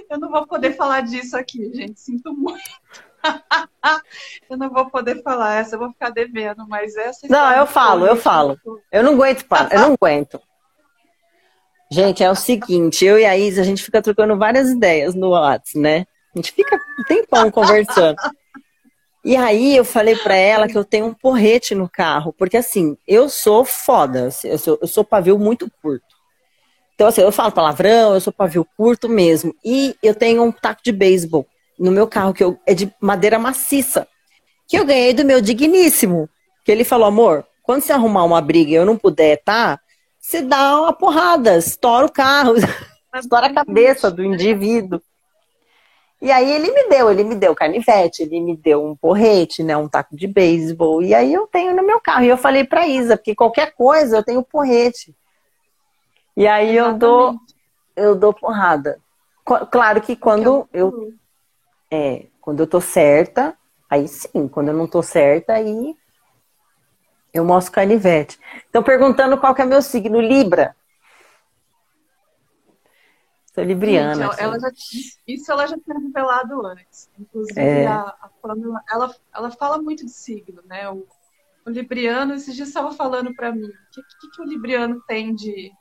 Eu 0.08 0.18
não 0.18 0.30
vou 0.30 0.46
poder 0.46 0.72
falar 0.74 1.02
disso 1.02 1.36
aqui, 1.36 1.70
gente. 1.74 2.00
Sinto 2.00 2.32
muito. 2.32 2.62
eu 4.48 4.56
não 4.56 4.70
vou 4.70 4.88
poder 4.88 5.22
falar 5.22 5.56
essa, 5.56 5.74
eu 5.74 5.78
vou 5.78 5.90
ficar 5.90 6.10
devendo, 6.10 6.66
mas 6.66 6.96
essa. 6.96 7.26
Não, 7.28 7.52
eu 7.52 7.66
falo, 7.66 8.06
eu 8.06 8.16
falo. 8.16 8.58
Eu 8.90 9.02
não 9.02 9.12
aguento, 9.12 9.44
eu 9.70 9.80
não 9.80 9.92
aguento. 9.92 10.40
Gente, 11.90 12.22
é 12.22 12.30
o 12.30 12.34
seguinte, 12.34 13.04
eu 13.04 13.18
e 13.18 13.24
a 13.24 13.36
Isa, 13.36 13.62
a 13.62 13.64
gente 13.64 13.82
fica 13.82 14.02
trocando 14.02 14.36
várias 14.36 14.68
ideias 14.70 15.14
no 15.14 15.30
WhatsApp, 15.30 15.78
né? 15.78 16.06
A 16.34 16.38
gente 16.38 16.52
fica 16.52 16.76
um 16.76 17.04
tempão 17.04 17.50
conversando. 17.50 18.16
E 19.24 19.36
aí 19.36 19.76
eu 19.76 19.84
falei 19.84 20.14
para 20.16 20.36
ela 20.36 20.68
que 20.68 20.76
eu 20.76 20.84
tenho 20.84 21.06
um 21.06 21.14
porrete 21.14 21.74
no 21.74 21.88
carro, 21.88 22.32
porque 22.32 22.56
assim, 22.56 22.96
eu 23.06 23.28
sou 23.28 23.64
foda, 23.64 24.28
eu 24.44 24.58
sou, 24.58 24.78
eu 24.80 24.86
sou 24.86 25.02
pavio 25.02 25.38
muito 25.38 25.70
curto. 25.82 26.18
Então, 26.94 27.06
assim, 27.06 27.20
eu 27.20 27.30
falo 27.30 27.52
palavrão, 27.52 28.14
eu 28.14 28.20
sou 28.20 28.32
pavio 28.32 28.66
curto 28.76 29.08
mesmo. 29.08 29.54
E 29.64 29.94
eu 30.02 30.14
tenho 30.14 30.42
um 30.42 30.50
taco 30.50 30.82
de 30.82 30.90
beisebol 30.90 31.46
no 31.78 31.92
meu 31.92 32.08
carro, 32.08 32.34
que 32.34 32.42
eu, 32.42 32.58
é 32.66 32.74
de 32.74 32.92
madeira 33.00 33.38
maciça, 33.38 34.06
que 34.66 34.76
eu 34.76 34.84
ganhei 34.84 35.14
do 35.14 35.24
meu 35.24 35.40
digníssimo. 35.40 36.28
Que 36.64 36.72
ele 36.72 36.82
falou, 36.82 37.06
amor, 37.06 37.46
quando 37.62 37.82
você 37.82 37.92
arrumar 37.92 38.24
uma 38.24 38.40
briga 38.40 38.72
e 38.72 38.74
eu 38.74 38.84
não 38.84 38.96
puder, 38.96 39.40
tá? 39.44 39.78
Você 40.20 40.42
dá 40.42 40.80
uma 40.80 40.92
porrada, 40.92 41.56
estoura 41.56 42.06
o 42.06 42.12
carro, 42.12 42.54
estoura 43.14 43.46
a 43.46 43.54
cabeça 43.54 44.10
do 44.10 44.24
indivíduo. 44.24 45.00
E 46.20 46.32
aí 46.32 46.50
ele 46.50 46.72
me 46.72 46.88
deu, 46.88 47.10
ele 47.10 47.22
me 47.22 47.36
deu 47.36 47.54
canivete, 47.54 48.22
ele 48.22 48.40
me 48.40 48.56
deu 48.56 48.84
um 48.84 48.96
porrete, 48.96 49.62
né, 49.62 49.76
um 49.76 49.88
taco 49.88 50.16
de 50.16 50.26
beisebol. 50.26 51.00
E 51.00 51.14
aí 51.14 51.32
eu 51.32 51.46
tenho 51.46 51.74
no 51.74 51.86
meu 51.86 52.00
carro. 52.00 52.24
E 52.24 52.28
eu 52.28 52.36
falei 52.36 52.64
pra 52.64 52.88
Isa, 52.88 53.16
porque 53.16 53.36
qualquer 53.36 53.72
coisa 53.74 54.16
eu 54.16 54.24
tenho 54.24 54.42
porrete. 54.42 55.14
E 56.36 56.46
aí 56.46 56.76
eu 56.76 56.94
dou, 56.94 57.36
eu 57.94 58.16
dou 58.16 58.32
porrada. 58.32 59.00
Claro 59.70 60.00
que 60.00 60.16
quando 60.16 60.68
eu, 60.72 61.14
é, 61.90 62.26
quando 62.40 62.60
eu 62.60 62.66
tô 62.66 62.80
certa, 62.80 63.56
aí 63.88 64.08
sim. 64.08 64.48
Quando 64.48 64.68
eu 64.68 64.74
não 64.74 64.86
tô 64.86 65.02
certa, 65.02 65.54
aí 65.54 65.96
eu 67.32 67.44
mostro 67.44 67.72
canivete. 67.72 68.38
Então 68.68 68.82
perguntando 68.82 69.38
qual 69.38 69.54
que 69.54 69.62
é 69.62 69.66
meu 69.66 69.82
signo, 69.82 70.20
Libra. 70.20 70.74
Sou 73.58 73.64
libriana. 73.64 74.14
Gente, 74.14 74.40
ela, 74.40 74.54
ela 74.54 74.60
já, 74.60 74.70
isso 75.26 75.50
ela 75.50 75.66
já 75.66 75.76
tinha 75.76 75.98
revelado 75.98 76.64
antes. 76.64 77.10
Inclusive, 77.18 77.60
é. 77.60 77.86
a, 77.88 78.02
a 78.02 78.30
Pamela, 78.40 78.80
ela, 78.88 79.14
ela 79.34 79.50
fala 79.50 79.82
muito 79.82 80.06
de 80.06 80.12
signo, 80.12 80.62
né? 80.64 80.88
O, 80.88 81.04
o 81.66 81.70
Libriano, 81.70 82.34
esses 82.34 82.54
dias 82.54 82.68
estava 82.68 82.92
falando 82.92 83.34
para 83.34 83.50
mim, 83.50 83.66
o 83.66 83.90
que, 83.90 84.00
que, 84.00 84.30
que, 84.30 84.42
o 84.42 84.44
Libriano 84.44 85.02
tem 85.08 85.34
de 85.34 85.72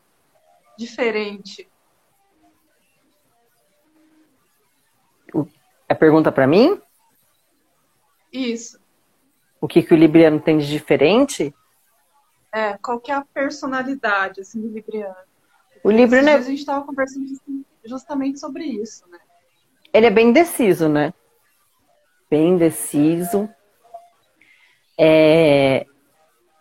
diferente? 0.75 1.69
É 5.87 5.93
pergunta 5.93 6.31
para 6.31 6.47
mim? 6.47 6.81
Isso. 8.33 8.79
O 9.59 9.67
que, 9.67 9.81
que 9.81 9.93
o 9.93 9.97
Libriano 9.97 10.39
tem 10.39 10.57
de 10.57 10.67
diferente? 10.67 11.53
É, 12.51 12.77
qual 12.77 12.99
que 12.99 13.11
é 13.11 13.15
a 13.15 13.25
personalidade 13.33 14.41
assim, 14.41 14.61
do 14.61 14.67
Libriano? 14.67 15.15
O 15.83 15.91
Libriano 15.91 16.29
é... 16.29 16.33
A 16.35 16.41
gente 16.41 16.59
estava 16.59 16.85
conversando 16.85 17.25
justamente 17.83 18.39
sobre 18.39 18.65
isso, 18.65 19.03
né? 19.09 19.19
Ele 19.93 20.05
é 20.05 20.11
bem 20.11 20.31
deciso, 20.31 20.87
né? 20.89 21.13
Bem 22.29 22.57
deciso. 22.57 23.49
É, 24.97 25.85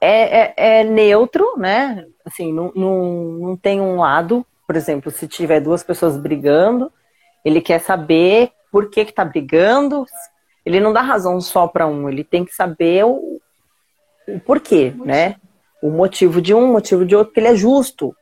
é, 0.01 0.39
é, 0.41 0.55
é 0.57 0.85
neutro, 0.85 1.57
né? 1.57 2.07
Assim, 2.25 2.53
não, 2.53 2.73
não, 2.75 3.13
não 3.41 3.57
tem 3.57 3.81
um 3.81 3.97
lado. 3.97 4.47
Por 4.67 4.77
exemplo, 4.77 5.11
se 5.11 5.27
tiver 5.27 5.61
duas 5.61 5.83
pessoas 5.83 6.17
brigando, 6.17 6.93
ele 7.45 7.61
quer 7.61 7.81
saber 7.81 8.53
por 8.71 8.91
que 8.91 9.05
que 9.05 9.13
tá 9.13 9.25
brigando. 9.25 10.07
Ele 10.67 10.81
não 10.81 10.93
dá 10.93 11.01
razão 11.01 11.41
só 11.41 11.69
para 11.69 11.87
um, 11.87 12.09
ele 12.09 12.25
tem 12.25 12.45
que 12.45 12.53
saber 12.53 13.05
o, 13.05 13.41
o 14.27 14.41
porquê, 14.41 14.93
né? 15.05 15.37
O 15.81 15.89
motivo 15.89 16.43
de 16.43 16.53
um, 16.53 16.65
o 16.65 16.73
motivo 16.73 17.07
de 17.07 17.15
outro, 17.15 17.29
porque 17.29 17.39
ele 17.39 17.55
é 17.55 17.57
justo. 17.57 18.13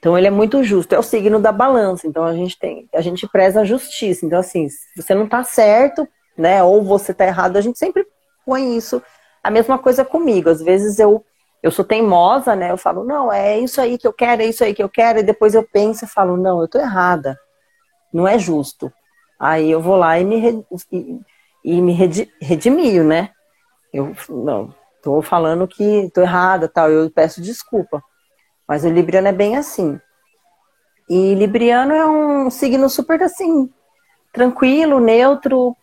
Então 0.00 0.18
ele 0.18 0.26
é 0.26 0.30
muito 0.30 0.64
justo, 0.64 0.92
é 0.92 0.98
o 0.98 1.02
signo 1.02 1.38
da 1.38 1.52
balança. 1.52 2.08
Então 2.08 2.24
a 2.24 2.34
gente 2.34 2.58
tem, 2.58 2.88
a 2.92 3.00
gente 3.00 3.28
preza 3.28 3.60
a 3.60 3.64
justiça. 3.64 4.26
Então 4.26 4.40
assim, 4.40 4.68
se 4.68 5.00
você 5.00 5.14
não 5.14 5.28
tá 5.28 5.44
certo, 5.44 6.08
né, 6.36 6.60
ou 6.60 6.82
você 6.82 7.14
tá 7.14 7.24
errado, 7.24 7.56
a 7.56 7.60
gente 7.60 7.78
sempre 7.78 8.04
põe 8.44 8.76
isso. 8.76 9.00
A 9.40 9.48
mesma 9.48 9.78
coisa 9.78 10.04
comigo. 10.04 10.50
Às 10.50 10.60
vezes 10.60 10.98
eu 10.98 11.24
eu 11.62 11.70
sou 11.70 11.84
teimosa, 11.84 12.54
né? 12.54 12.70
Eu 12.70 12.76
falo, 12.76 13.04
não, 13.04 13.32
é 13.32 13.58
isso 13.58 13.80
aí 13.80 13.96
que 13.96 14.06
eu 14.06 14.12
quero, 14.12 14.42
é 14.42 14.46
isso 14.46 14.62
aí 14.62 14.74
que 14.74 14.82
eu 14.82 14.88
quero, 14.88 15.20
e 15.20 15.22
depois 15.22 15.54
eu 15.54 15.62
penso 15.62 16.04
e 16.04 16.08
falo, 16.08 16.36
não, 16.36 16.60
eu 16.60 16.68
tô 16.68 16.78
errada. 16.78 17.38
Não 18.12 18.28
é 18.28 18.38
justo. 18.38 18.92
Aí 19.40 19.70
eu 19.70 19.80
vou 19.80 19.96
lá 19.96 20.18
e 20.18 20.24
me, 20.24 20.62
e, 21.64 21.80
me 21.80 21.92
redimio, 22.40 23.04
né? 23.04 23.30
Eu 23.92 24.14
não, 24.28 24.74
tô 25.02 25.22
falando 25.22 25.66
que 25.66 26.10
tô 26.12 26.20
errada, 26.20 26.68
tal, 26.68 26.90
eu 26.90 27.10
peço 27.10 27.40
desculpa. 27.40 28.02
Mas 28.66 28.84
o 28.84 28.90
Libriano 28.90 29.28
é 29.28 29.32
bem 29.32 29.56
assim. 29.56 29.98
E 31.08 31.34
Libriano 31.34 31.92
é 31.92 32.06
um 32.06 32.50
signo 32.50 32.88
super 32.88 33.22
assim, 33.22 33.70
tranquilo, 34.32 35.00
neutro, 35.00 35.76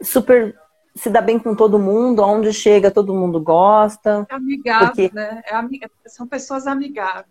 super 0.00 0.56
se 0.94 1.08
dá 1.10 1.20
bem 1.20 1.38
com 1.38 1.54
todo 1.54 1.78
mundo, 1.78 2.22
aonde 2.22 2.52
chega 2.52 2.90
todo 2.90 3.14
mundo 3.14 3.40
gosta. 3.40 4.26
É 4.28 4.34
amigável, 4.34 4.86
porque... 4.88 5.10
né? 5.14 5.42
É 5.46 5.54
amig... 5.54 5.86
São 6.06 6.26
pessoas 6.26 6.66
amigáveis. 6.66 7.28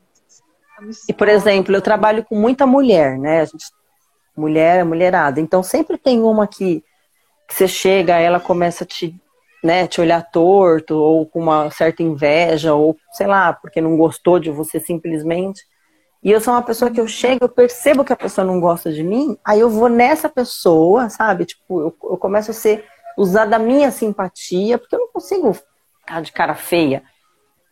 E, 1.09 1.13
por 1.13 1.27
exemplo, 1.27 1.75
eu 1.75 1.81
trabalho 1.81 2.23
com 2.23 2.35
muita 2.35 2.65
mulher, 2.65 3.17
né? 3.17 3.41
A 3.41 3.45
gente 3.45 3.65
mulher, 4.37 4.85
mulherada. 4.85 5.41
Então 5.41 5.63
sempre 5.63 5.97
tem 5.97 6.21
uma 6.21 6.47
que, 6.47 6.83
que 7.47 7.53
você 7.53 7.67
chega, 7.67 8.17
ela 8.17 8.39
começa 8.39 8.83
a 8.83 8.87
te, 8.87 9.15
né, 9.63 9.87
te 9.87 10.01
olhar 10.01 10.21
torto, 10.31 10.95
ou 10.95 11.25
com 11.25 11.39
uma 11.39 11.69
certa 11.71 12.03
inveja, 12.03 12.73
ou 12.73 12.97
sei 13.13 13.27
lá, 13.27 13.53
porque 13.53 13.81
não 13.81 13.97
gostou 13.97 14.39
de 14.39 14.51
você 14.51 14.79
simplesmente. 14.79 15.61
E 16.23 16.31
eu 16.31 16.41
sou 16.41 16.53
uma 16.53 16.63
pessoa 16.63 16.91
que 16.91 16.99
eu 16.99 17.07
chego, 17.07 17.45
eu 17.45 17.49
percebo 17.49 18.03
que 18.03 18.11
a 18.11 18.17
pessoa 18.17 18.45
não 18.45 18.59
gosta 18.59 18.91
de 18.91 19.03
mim, 19.03 19.37
aí 19.45 19.59
eu 19.59 19.69
vou 19.69 19.87
nessa 19.87 20.27
pessoa, 20.27 21.09
sabe? 21.09 21.45
Tipo, 21.45 21.81
eu, 21.81 21.95
eu 22.03 22.17
começo 22.17 22.51
a 22.51 22.53
ser 22.53 22.85
usar 23.17 23.45
da 23.45 23.57
minha 23.57 23.91
simpatia, 23.91 24.77
porque 24.77 24.95
eu 24.95 24.99
não 24.99 25.07
consigo 25.07 25.53
ficar 25.53 26.21
de 26.21 26.31
cara 26.31 26.53
feia. 26.53 27.03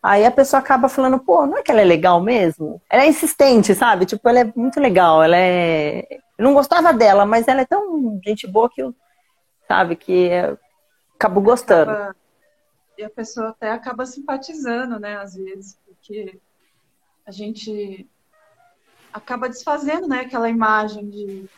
Aí 0.01 0.23
a 0.23 0.29
pessoa 0.29 0.59
acaba 0.59 0.87
falando, 0.87 1.17
pô, 1.17 1.47
não 1.47 1.57
é 1.57 1.63
que 1.63 1.71
ela 1.71 1.81
é 1.81 1.85
legal 1.85 2.21
mesmo? 2.21 2.79
Ela 2.91 3.03
é 3.03 3.07
insistente, 3.07 3.73
sabe? 3.73 4.05
Tipo, 4.05 4.29
ela 4.29 4.41
é 4.41 4.53
muito 4.55 4.79
legal, 4.79 5.23
ela 5.23 5.35
é. 5.35 6.05
Eu 6.37 6.43
não 6.43 6.53
gostava 6.53 6.93
dela, 6.93 7.25
mas 7.25 7.47
ela 7.47 7.61
é 7.61 7.65
tão 7.65 8.19
gente 8.23 8.45
boa 8.45 8.69
que 8.69 8.83
eu, 8.83 8.93
sabe, 9.67 9.95
que 9.95 10.29
acabo 11.15 11.41
gostando. 11.41 11.91
Acaba... 11.91 12.15
E 12.97 13.03
a 13.03 13.09
pessoa 13.09 13.49
até 13.49 13.71
acaba 13.71 14.05
simpatizando, 14.05 14.99
né, 14.99 15.17
às 15.17 15.35
vezes, 15.35 15.77
porque 15.85 16.39
a 17.25 17.31
gente 17.31 18.09
acaba 19.11 19.49
desfazendo, 19.49 20.07
né, 20.07 20.21
aquela 20.21 20.49
imagem 20.49 21.09
de 21.09 21.49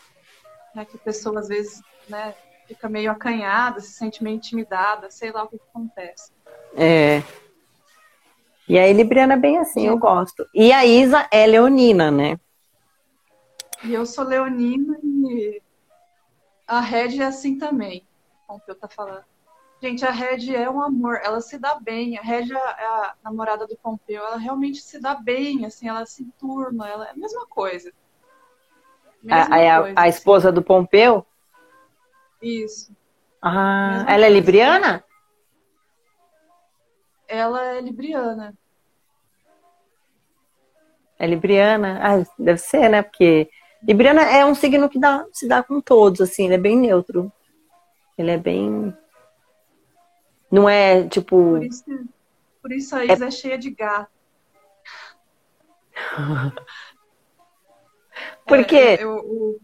né, 0.74 0.86
que 0.86 0.96
a 0.96 1.00
pessoa 1.00 1.40
às 1.40 1.48
vezes, 1.48 1.82
né, 2.08 2.34
fica 2.68 2.90
meio 2.90 3.12
acanhada, 3.12 3.80
se 3.80 3.92
sente 3.92 4.24
meio 4.24 4.36
intimidada, 4.36 5.10
sei 5.10 5.32
lá 5.32 5.44
o 5.44 5.48
que, 5.48 5.56
acontece. 5.56 6.32
É. 6.76 7.24
E 8.68 8.78
a 8.78 8.92
Libriana 8.92 9.34
é 9.34 9.38
bem 9.38 9.58
assim, 9.58 9.88
eu 9.88 9.98
gosto. 9.98 10.46
E 10.54 10.72
a 10.72 10.86
Isa 10.86 11.28
é 11.32 11.48
leonina, 11.48 12.12
né? 12.12 12.38
E 13.84 13.94
eu 13.94 14.06
sou 14.06 14.26
leonina 14.26 14.98
e 15.04 15.62
a 16.68 16.82
Red 16.82 17.22
é 17.22 17.26
assim 17.26 17.58
também, 17.58 18.06
como 18.46 18.62
eu 18.68 18.76
tá 18.76 18.88
falando. 18.88 19.24
Gente, 19.82 20.04
a 20.04 20.12
Red 20.12 20.54
é 20.54 20.70
um 20.70 20.82
amor, 20.82 21.22
ela 21.24 21.40
se 21.40 21.58
dá 21.58 21.76
bem. 21.76 22.18
A 22.18 22.22
Red 22.22 22.52
é 22.52 22.86
a 22.86 23.16
namorada 23.24 23.66
do 23.66 23.78
Pompeu, 23.78 24.24
ela 24.24 24.38
realmente 24.38 24.82
se 24.82 25.00
dá 25.00 25.16
bem, 25.16 25.66
assim, 25.66 25.88
ela 25.88 26.06
se 26.06 26.26
turma, 26.40 26.90
ela 26.90 27.08
é 27.08 27.12
a 27.12 27.16
mesma 27.16 27.46
coisa. 27.48 27.94
Mesma 29.24 29.44
a, 29.44 29.80
coisa, 29.80 30.00
a, 30.00 30.04
a, 30.04 30.08
esposa 30.08 30.52
do 30.52 30.62
Pompeu? 30.62 31.26
Isso. 32.42 32.92
Ah, 33.42 33.92
mesma 33.92 34.12
ela 34.12 34.26
é 34.26 34.28
é 34.28 34.30
libriana? 34.30 35.04
Ela 37.28 37.66
é 37.76 37.82
libriana. 37.82 38.58
É 41.20 41.28
libriana? 41.28 42.00
Ah, 42.02 42.26
deve 42.38 42.60
ser, 42.60 42.90
né? 42.90 43.02
Porque 43.02 43.50
libriana 43.84 44.24
é 44.24 44.46
um 44.46 44.56
signo 44.56 44.90
que 44.90 45.00
dá, 45.00 45.26
se 45.32 45.48
dá 45.48 45.64
com 45.64 45.82
todos, 45.82 46.22
assim, 46.22 46.46
ele 46.46 46.56
é 46.56 46.58
bem 46.58 46.78
neutro. 46.78 47.32
Ele 48.18 48.32
é 48.32 48.38
bem. 48.38 48.96
Não 50.52 50.68
é 50.68 51.08
tipo. 51.08 51.38
Por 51.38 51.64
isso, 51.64 51.84
por 52.62 52.72
isso 52.72 52.96
a 52.96 53.06
Isa 53.06 53.26
é, 53.26 53.28
é 53.28 53.32
cheia 53.32 53.58
de 53.58 53.70
gato. 53.72 54.10
Por 58.48 58.66
quê? 58.66 58.76
É, 58.76 59.04
eu, 59.04 59.18
eu, 59.18 59.60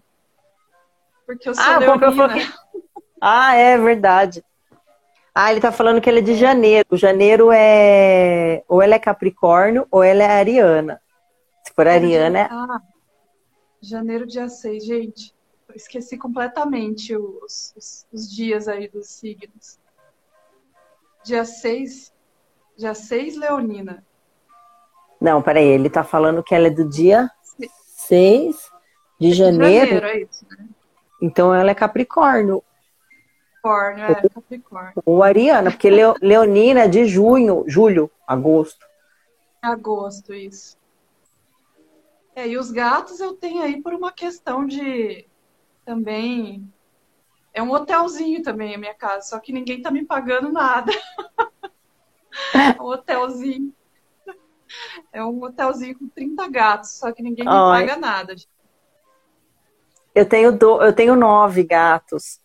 porque 1.26 1.50
eu 1.50 1.56
sou 1.56 1.64
ah, 1.64 1.78
leonina. 1.80 2.54
Ah, 3.26 3.56
é 3.56 3.78
verdade. 3.78 4.44
Ah, 5.34 5.50
ele 5.50 5.62
tá 5.62 5.72
falando 5.72 6.02
que 6.02 6.10
ele 6.10 6.20
é 6.20 6.22
de 6.22 6.36
janeiro. 6.36 6.86
Janeiro 6.92 7.50
é. 7.54 8.64
Ou 8.68 8.82
ela 8.82 8.96
é 8.96 9.00
Capricórnio 9.00 9.88
ou 9.90 10.04
ela 10.04 10.24
é 10.24 10.28
Ariana. 10.28 11.02
Se 11.64 11.74
for 11.74 11.88
Ariana, 11.88 12.40
é. 12.40 12.48
Ah, 12.52 12.82
janeiro, 13.90 14.26
dia 14.26 14.48
6. 14.48 14.86
Gente, 14.86 15.34
esqueci 15.76 16.18
completamente 16.18 17.16
os, 17.16 17.74
os, 17.76 18.08
os, 18.12 18.34
dias 18.34 18.68
aí 18.68 18.88
dos 18.88 19.08
signos. 19.08 19.80
Dia 21.24 21.46
6. 21.46 22.12
Dia 22.78 22.94
6, 22.94 23.38
Leonina. 23.38 24.04
Não, 25.20 25.42
peraí, 25.42 25.66
ele 25.66 25.90
tá 25.90 26.04
falando 26.04 26.44
que 26.44 26.54
ela 26.54 26.68
é 26.68 26.72
do 26.72 26.88
dia 26.88 27.30
6 27.88 28.72
de 29.20 29.32
janeiro. 29.32 29.86
janeiro 29.86 30.06
é 30.06 30.22
isso, 30.22 30.46
né? 30.50 30.68
Então 31.22 31.54
ela 31.54 31.72
é 31.72 31.76
Capricórnio. 31.76 32.62
Capricórnio, 33.62 34.04
é, 34.04 34.30
Capricórnio. 34.30 35.04
Ou 35.06 35.24
Ariana, 35.24 35.72
porque 35.72 35.90
Leonina 36.22 36.82
é 36.82 36.88
de 36.88 37.06
junho, 37.06 37.64
julho, 37.66 38.12
agosto. 38.28 38.86
Agosto, 39.62 40.34
isso. 40.34 40.78
É, 42.36 42.48
e 42.48 42.58
os 42.58 42.72
gatos 42.72 43.20
eu 43.20 43.34
tenho 43.36 43.62
aí 43.62 43.82
por 43.82 43.94
uma 43.94 44.12
questão 44.12 44.66
de 44.66 45.28
também. 45.86 46.68
É 47.54 47.62
um 47.62 47.72
hotelzinho 47.72 48.42
também 48.42 48.74
a 48.74 48.78
minha 48.78 48.96
casa, 48.96 49.28
só 49.28 49.40
que 49.40 49.54
ninguém 49.54 49.82
tá 49.82 49.92
me 49.92 50.04
pagando 50.04 50.52
nada. 50.52 50.92
é 52.54 52.72
um 52.82 52.86
hotelzinho. 52.86 53.74
É 55.12 55.24
um 55.24 55.44
hotelzinho 55.44 55.98
com 55.98 56.08
30 56.08 56.50
gatos, 56.50 56.98
só 56.98 57.12
que 57.12 57.22
ninguém 57.22 57.46
me 57.46 57.52
paga 57.52 57.96
nada. 57.96 58.36
Eu 60.16 60.28
tenho, 60.28 60.52
do, 60.52 60.82
eu 60.82 60.94
tenho 60.94 61.16
nove 61.16 61.64
gatos. 61.64 62.40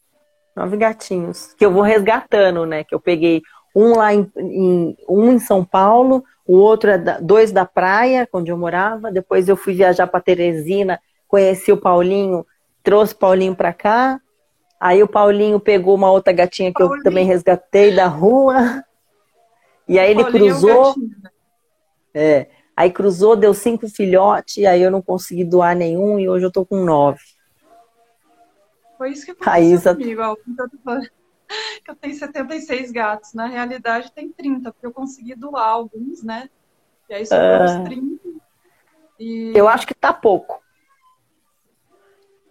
Nove 0.54 0.76
gatinhos. 0.76 1.54
Que 1.54 1.64
eu 1.64 1.72
vou 1.72 1.82
resgatando, 1.82 2.66
né? 2.66 2.84
Que 2.84 2.94
eu 2.94 3.00
peguei 3.00 3.42
um 3.74 3.96
lá 3.96 4.14
em, 4.14 4.30
em 4.36 4.96
um 5.08 5.32
em 5.32 5.38
São 5.38 5.64
Paulo, 5.64 6.24
o 6.46 6.56
outro 6.56 6.90
é 6.90 6.98
da, 6.98 7.20
dois 7.20 7.52
da 7.52 7.64
praia, 7.64 8.28
onde 8.32 8.50
eu 8.50 8.56
morava. 8.56 9.12
Depois 9.12 9.48
eu 9.48 9.56
fui 9.56 9.74
viajar 9.74 10.06
para 10.06 10.20
Teresina, 10.20 10.98
conheci 11.26 11.70
o 11.70 11.76
Paulinho, 11.76 12.46
trouxe 12.82 13.14
o 13.14 13.18
Paulinho 13.18 13.54
para 13.54 13.72
cá. 13.72 14.20
Aí 14.80 15.02
o 15.02 15.08
Paulinho 15.08 15.60
pegou 15.60 15.94
uma 15.94 16.10
outra 16.10 16.32
gatinha 16.32 16.72
que 16.72 16.78
Paulinho. 16.78 17.00
eu 17.00 17.02
também 17.02 17.26
resgatei 17.26 17.94
da 17.94 18.06
rua. 18.06 18.82
E 19.86 19.98
aí 19.98 20.10
ele 20.10 20.22
Paulinho 20.22 20.54
cruzou. 20.54 20.94
É, 22.14 22.32
é. 22.32 22.50
Aí 22.74 22.92
cruzou, 22.92 23.34
deu 23.34 23.52
cinco 23.52 23.88
filhotes, 23.88 24.64
aí 24.64 24.80
eu 24.80 24.90
não 24.90 25.02
consegui 25.02 25.44
doar 25.44 25.74
nenhum 25.74 26.16
e 26.18 26.28
hoje 26.28 26.46
eu 26.46 26.52
tô 26.52 26.64
com 26.64 26.84
nove. 26.84 27.18
Foi 28.96 29.10
isso 29.10 29.24
que 29.24 29.32
aconteceu 29.32 29.64
Isa... 29.64 29.94
comigo, 29.94 30.22
ó, 30.22 30.36
eu 31.86 31.94
tenho 31.96 32.14
76 32.14 32.90
gatos. 32.90 33.34
Na 33.34 33.46
realidade 33.46 34.12
tem 34.12 34.30
30, 34.30 34.72
porque 34.72 34.86
eu 34.86 34.92
consegui 34.92 35.34
doar 35.34 35.68
alguns, 35.68 36.22
né? 36.22 36.48
E 37.08 37.14
aí 37.14 37.26
sobrou 37.26 37.62
ah. 37.62 37.64
os 37.64 37.88
30. 37.88 38.28
E... 39.18 39.52
Eu 39.54 39.68
acho 39.68 39.86
que 39.86 39.94
tá 39.94 40.12
pouco. 40.12 40.62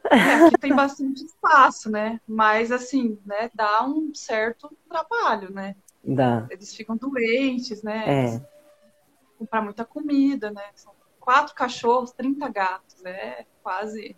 É, 0.09 0.45
aqui 0.45 0.57
tem 0.57 0.75
bastante 0.75 1.23
espaço, 1.23 1.89
né? 1.91 2.19
Mas 2.27 2.71
assim, 2.71 3.19
né, 3.25 3.51
dá 3.53 3.85
um 3.85 4.13
certo 4.13 4.71
trabalho, 4.89 5.51
né? 5.51 5.75
Dá. 6.03 6.47
Eles 6.49 6.73
ficam 6.73 6.95
doentes, 6.95 7.83
né? 7.83 8.35
É. 8.35 8.47
Comprar 9.37 9.61
muita 9.61 9.83
comida, 9.83 10.49
né? 10.49 10.63
São 10.75 10.93
quatro 11.19 11.53
cachorros, 11.53 12.11
30 12.11 12.47
gatos, 12.47 13.05
é 13.05 13.45
quase. 13.61 14.15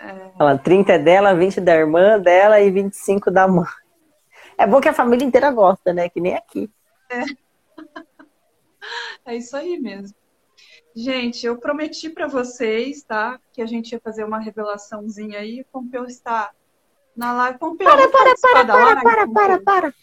É... 0.00 0.30
Ela, 0.38 0.58
30 0.58 0.92
é 0.92 0.98
dela, 0.98 1.34
20 1.34 1.60
da 1.60 1.76
irmã 1.76 2.18
dela 2.18 2.58
e 2.60 2.70
25 2.70 3.30
da 3.30 3.46
mãe. 3.46 3.66
É 4.56 4.66
bom 4.66 4.80
que 4.80 4.88
a 4.88 4.94
família 4.94 5.24
inteira 5.24 5.50
gosta, 5.50 5.92
né? 5.92 6.08
Que 6.08 6.20
nem 6.20 6.34
aqui. 6.34 6.70
É. 7.10 7.24
É 9.24 9.36
isso 9.36 9.54
aí 9.56 9.78
mesmo. 9.78 10.16
Gente, 10.96 11.46
eu 11.46 11.58
prometi 11.58 12.08
para 12.08 12.26
vocês, 12.26 13.02
tá? 13.02 13.38
Que 13.52 13.62
a 13.62 13.66
gente 13.66 13.92
ia 13.92 14.00
fazer 14.00 14.24
uma 14.24 14.40
revelaçãozinha 14.40 15.38
aí. 15.38 15.60
O 15.60 15.64
Pompeu 15.66 16.04
está 16.06 16.50
na 17.14 17.32
live. 17.32 17.58
Pompeu, 17.58 17.86
para, 17.86 18.08
para, 18.08 18.34
para, 18.40 18.64
para, 18.66 18.74
live, 18.74 19.02
para, 19.02 19.28
para, 19.28 19.62
para. 19.62 19.94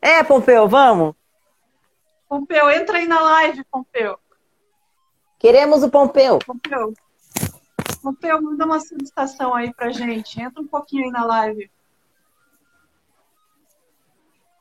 É, 0.00 0.24
Pompeu, 0.24 0.66
vamos? 0.66 1.14
Pompeu, 2.28 2.70
entra 2.70 2.98
aí 2.98 3.06
na 3.06 3.20
live, 3.20 3.62
Pompeu. 3.70 4.18
Queremos 5.38 5.82
o 5.82 5.90
Pompeu. 5.90 6.38
Pompeu. 6.40 6.94
Pompeu, 8.04 8.42
manda 8.42 8.66
uma 8.66 8.78
solicitação 8.80 9.54
aí 9.54 9.72
pra 9.72 9.88
gente. 9.88 10.38
Entra 10.38 10.60
um 10.60 10.66
pouquinho 10.66 11.04
aí 11.04 11.10
na 11.10 11.24
live. 11.24 11.70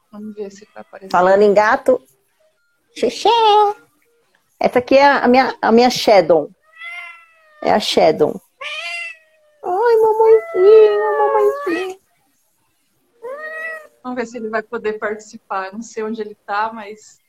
Vamos 0.10 0.34
ver 0.34 0.49
se 0.49 0.65
vai 0.74 0.82
aparecer. 0.82 1.11
Falando 1.11 1.41
em 1.41 1.53
gato. 1.53 2.02
Xixi. 2.95 3.28
Essa 4.57 4.80
aqui 4.80 4.95
é 4.95 5.06
a 5.06 5.28
minha, 5.28 5.57
a 5.61 5.74
minha 5.74 5.90
Shadow. 5.90 6.49
É 7.61 7.74
a 7.74 7.82
Shadow. 7.82 8.41
Ai, 9.61 9.95
mamãezinha, 9.98 11.11
mamãezinha. 11.20 11.99
Vamos 14.02 14.15
ver 14.15 14.26
se 14.26 14.38
ele 14.38 14.48
vai 14.48 14.64
poder 14.64 14.94
participar. 14.94 15.74
Não 15.74 15.82
sei 15.82 16.03
onde 16.03 16.22
ele 16.22 16.36
tá, 16.45 16.72
mas. 16.72 17.20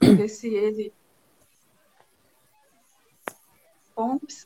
Vamos 0.00 0.16
ver 0.16 0.28
se 0.28 0.54
ele. 0.54 0.94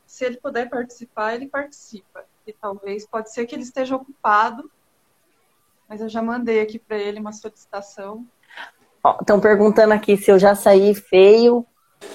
Se 0.06 0.24
ele 0.24 0.36
puder 0.36 0.68
participar, 0.68 1.34
ele 1.34 1.46
participa. 1.46 2.24
E 2.46 2.52
talvez, 2.52 3.06
pode 3.06 3.32
ser 3.32 3.46
que 3.46 3.54
ele 3.54 3.62
esteja 3.62 3.96
ocupado, 3.96 4.70
mas 5.88 6.00
eu 6.00 6.08
já 6.08 6.22
mandei 6.22 6.60
aqui 6.60 6.78
para 6.78 6.96
ele 6.96 7.20
uma 7.20 7.32
solicitação. 7.32 8.26
Estão 9.20 9.38
perguntando 9.40 9.92
aqui 9.92 10.16
se 10.16 10.30
eu 10.30 10.38
já 10.38 10.54
saí 10.54 10.94
feio, 10.94 11.66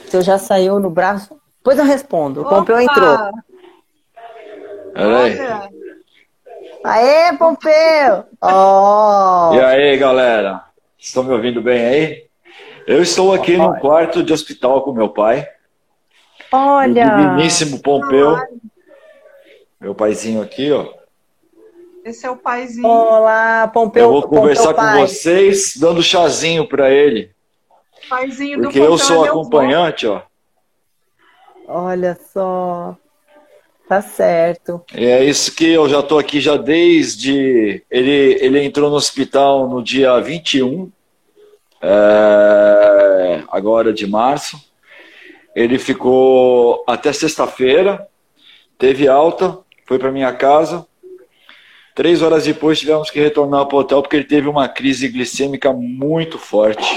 se 0.07 0.17
eu 0.17 0.21
já 0.21 0.37
saiu 0.37 0.79
no 0.79 0.89
braço. 0.89 1.39
Depois 1.57 1.77
eu 1.77 1.85
respondo. 1.85 2.41
O 2.41 2.49
Pompeu 2.49 2.79
entrou. 2.79 3.17
Olha 4.95 5.69
Aê, 6.83 7.37
Pompeu! 7.37 8.25
Oh. 8.41 9.53
E 9.53 9.59
aí, 9.59 9.97
galera? 9.97 10.63
Estão 10.97 11.23
me 11.23 11.31
ouvindo 11.31 11.61
bem 11.61 11.85
aí? 11.85 12.25
Eu 12.87 13.01
estou 13.01 13.33
aqui 13.33 13.55
no 13.55 13.79
quarto 13.79 14.23
de 14.23 14.33
hospital 14.33 14.83
com 14.83 14.91
meu 14.91 15.09
pai. 15.09 15.47
Olha! 16.51 17.15
O 17.15 17.35
digníssimo 17.35 17.79
Pompeu. 17.81 18.37
Meu 19.79 19.95
paizinho 19.95 20.41
aqui, 20.41 20.71
ó. 20.71 20.85
Esse 22.03 22.25
é 22.25 22.29
o 22.29 22.35
paizinho. 22.35 22.87
Olá, 22.87 23.67
Pompeu. 23.67 24.05
Eu 24.05 24.11
vou 24.11 24.23
conversar 24.23 24.73
com 24.73 24.99
vocês, 24.99 25.77
dando 25.77 26.03
chazinho 26.03 26.67
para 26.67 26.91
ele. 26.91 27.31
Paizinho 28.09 28.61
Porque 28.61 28.79
do 28.79 28.85
eu 28.85 28.97
sou 28.97 29.25
é 29.25 29.29
acompanhante, 29.29 30.07
ó. 30.07 30.21
Olha 31.67 32.17
só. 32.33 32.97
Tá 33.87 34.01
certo. 34.01 34.81
E 34.95 35.05
é 35.05 35.23
isso 35.23 35.53
que 35.53 35.65
eu 35.71 35.87
já 35.87 35.99
estou 35.99 36.17
aqui 36.17 36.39
já 36.39 36.57
desde. 36.57 37.83
Ele, 37.89 38.37
ele 38.41 38.63
entrou 38.63 38.89
no 38.89 38.95
hospital 38.95 39.69
no 39.69 39.83
dia 39.83 40.19
21, 40.19 40.91
é, 41.81 43.43
agora 43.49 43.93
de 43.93 44.07
março. 44.07 44.70
Ele 45.55 45.77
ficou 45.77 46.83
até 46.87 47.11
sexta-feira, 47.11 48.07
teve 48.77 49.07
alta, 49.07 49.59
foi 49.85 49.99
para 49.99 50.11
minha 50.11 50.31
casa. 50.33 50.85
Três 51.93 52.21
horas 52.21 52.45
depois 52.45 52.79
tivemos 52.79 53.09
que 53.09 53.19
retornar 53.19 53.65
para 53.65 53.75
o 53.75 53.79
hotel 53.79 54.01
porque 54.01 54.15
ele 54.15 54.25
teve 54.25 54.47
uma 54.47 54.69
crise 54.69 55.07
glicêmica 55.09 55.73
muito 55.73 56.37
forte. 56.37 56.87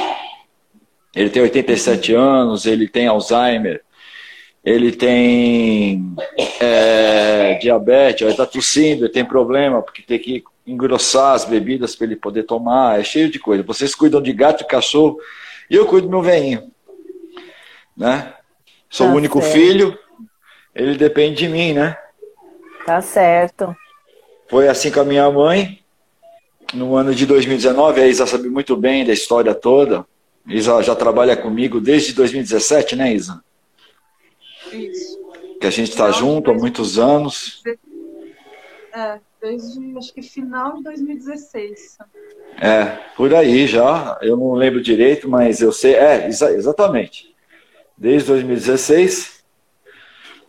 Ele 1.15 1.31
tem 1.31 1.43
87 1.43 2.15
anos, 2.15 2.67
ele 2.67 2.89
tem 2.89 3.07
Alzheimer, 3.07 3.83
ele 4.65 4.93
tem 4.93 6.15
é, 6.61 7.55
diabetes, 7.55 8.23
ele 8.23 8.31
está 8.31 8.47
tossindo, 8.47 9.05
ele 9.05 9.13
tem 9.13 9.25
problema 9.25 9.83
porque 9.83 10.03
tem 10.03 10.19
que 10.19 10.45
engrossar 10.67 11.35
as 11.35 11.45
bebidas 11.45 11.95
para 11.95 12.07
ele 12.07 12.17
poder 12.17 12.45
tomar, 12.45 12.99
é 12.99 13.05
cheio 13.05 13.29
de 13.29 13.39
coisa. 13.39 13.63
Vocês 13.63 13.95
cuidam 13.95 14.23
de 14.23 14.33
gato 14.33 14.63
e 14.63 14.67
cachorro 14.67 15.19
e 15.69 15.75
eu 15.75 15.87
cuido 15.87 16.07
do 16.07 16.11
meu 16.11 16.23
velhinho. 16.23 16.71
Né? 17.97 18.33
Sou 18.95 19.09
tá 19.09 19.13
o 19.13 19.17
único 19.17 19.43
certo. 19.43 19.53
filho, 19.55 19.99
ele 20.73 20.97
depende 20.97 21.39
de 21.39 21.49
mim, 21.49 21.73
né? 21.73 21.99
Tá 22.87 23.03
certo. 23.03 23.77
Foi 24.49 24.69
assim 24.69 24.89
com 24.89 25.01
a 25.01 25.05
minha 25.05 25.29
mãe, 25.33 25.81
no 26.73 26.95
ano 26.95 27.13
de 27.13 27.27
2019, 27.27 28.01
a 28.01 28.07
Isa 28.07 28.25
sabe 28.25 28.49
muito 28.49 28.77
bem 28.77 29.05
da 29.05 29.13
história 29.13 29.53
toda. 29.53 30.07
Isa 30.47 30.81
já 30.81 30.95
trabalha 30.95 31.37
comigo 31.37 31.81
desde 31.81 32.13
2017, 32.13 32.95
né, 32.95 33.13
Isa? 33.13 33.43
Isso. 34.73 35.19
Que 35.61 35.67
a 35.67 35.71
gente 35.71 35.91
está 35.91 36.13
junto 36.13 36.53
há 36.53 36.55
muitos 36.55 36.97
anos. 36.97 37.65
É, 38.95 39.19
desde 39.43 39.99
acho 39.99 40.15
que 40.15 40.23
final 40.23 40.77
de 40.77 40.85
2016. 40.85 41.99
É, 42.63 42.85
por 43.17 43.35
aí 43.35 43.67
já. 43.67 44.17
Eu 44.23 44.37
não 44.37 44.53
lembro 44.53 44.81
direito, 44.81 45.29
mas 45.29 45.61
eu 45.61 45.73
sei. 45.73 45.97
É, 45.97 46.29
exa 46.29 46.53
exatamente. 46.53 47.34
Desde 47.97 48.29
2016 48.29 49.35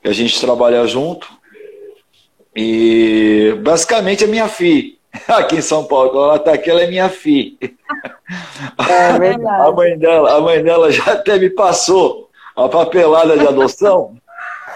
que 0.01 0.09
a 0.09 0.13
gente 0.13 0.39
trabalha 0.39 0.85
junto. 0.85 1.27
E 2.55 3.57
basicamente 3.63 4.23
é 4.23 4.27
minha 4.27 4.47
filha. 4.47 4.93
Aqui 5.27 5.57
em 5.57 5.61
São 5.61 5.85
Paulo, 5.85 6.26
ela 6.26 6.35
está 6.35 6.53
aqui, 6.53 6.69
ela 6.69 6.84
é 6.84 6.88
minha 6.88 7.09
filha. 7.09 7.57
É 8.88 9.17
verdade. 9.17 9.61
A 9.67 9.72
mãe 9.72 9.97
dela, 9.97 10.38
a 10.38 10.41
mãe 10.41 10.61
dela 10.61 10.91
já 10.91 11.13
até 11.13 11.39
me 11.39 11.49
passou 11.49 12.30
a 12.55 12.67
papelada 12.67 13.38
de 13.38 13.47
adoção. 13.47 14.17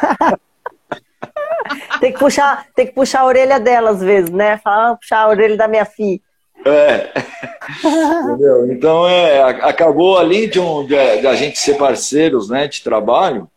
tem 1.99 2.13
que 2.13 2.19
puxar, 2.19 2.65
tem 2.75 2.87
que 2.87 2.93
puxar 2.93 3.21
a 3.21 3.25
orelha 3.25 3.59
dela 3.59 3.91
às 3.91 4.01
vezes, 4.01 4.29
né? 4.29 4.57
Falar, 4.57 4.91
ah, 4.91 4.95
puxar 4.95 5.19
a 5.19 5.27
orelha 5.27 5.57
da 5.57 5.67
minha 5.67 5.85
filha. 5.85 6.21
É. 6.65 7.09
Entendeu? 8.23 8.71
Então 8.71 9.07
é, 9.07 9.41
acabou 9.41 10.17
ali 10.17 10.47
de, 10.47 10.59
um, 10.59 10.85
de, 10.85 10.95
a 10.95 11.35
gente 11.35 11.57
ser 11.57 11.75
parceiros, 11.75 12.49
né, 12.49 12.67
de 12.67 12.83
trabalho 12.83 13.49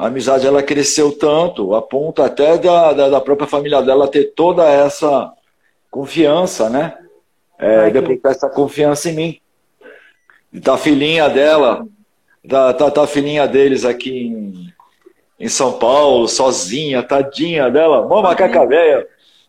a 0.00 0.06
amizade 0.06 0.46
ela 0.46 0.62
cresceu 0.62 1.12
tanto, 1.12 1.74
a 1.74 1.82
ponto 1.82 2.22
até 2.22 2.56
da, 2.56 2.94
da, 2.94 3.10
da 3.10 3.20
própria 3.20 3.46
família 3.46 3.82
dela 3.82 4.08
ter 4.08 4.32
toda 4.34 4.66
essa 4.66 5.30
confiança, 5.90 6.70
né? 6.70 6.96
É, 7.58 7.90
depositar 7.90 8.32
essa 8.32 8.48
confiança 8.48 9.10
em 9.10 9.14
mim. 9.14 9.40
Da 10.50 10.78
filhinha 10.78 11.28
dela, 11.28 11.86
da, 12.42 12.72
da, 12.72 12.88
da 12.88 13.06
filhinha 13.06 13.46
deles 13.46 13.84
aqui 13.84 14.28
em, 14.28 14.72
em 15.38 15.48
São 15.50 15.74
Paulo, 15.74 16.26
sozinha, 16.26 17.02
tadinha 17.02 17.70
dela, 17.70 18.08
mó 18.08 18.22
macaca 18.22 18.66
velha, 18.66 19.06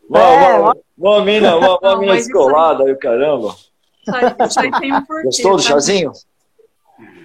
mó, 0.09 0.19
é, 0.19 0.59
mó, 0.59 0.73
mó 1.01 1.21
mina, 1.21 1.59
mó, 1.59 1.79
mó 1.81 1.95
mina 1.99 2.13
descolada, 2.13 2.83
aí 2.83 2.95
caramba. 2.95 3.55
Isso 4.01 4.15
aí, 4.15 4.47
isso 4.47 4.59
aí 4.59 4.71
tem 4.71 4.93
um 4.93 5.05
porquê, 5.05 5.23
Gostou 5.23 5.51
do 5.57 5.63
tá? 5.63 5.69
chazinho? 5.69 6.11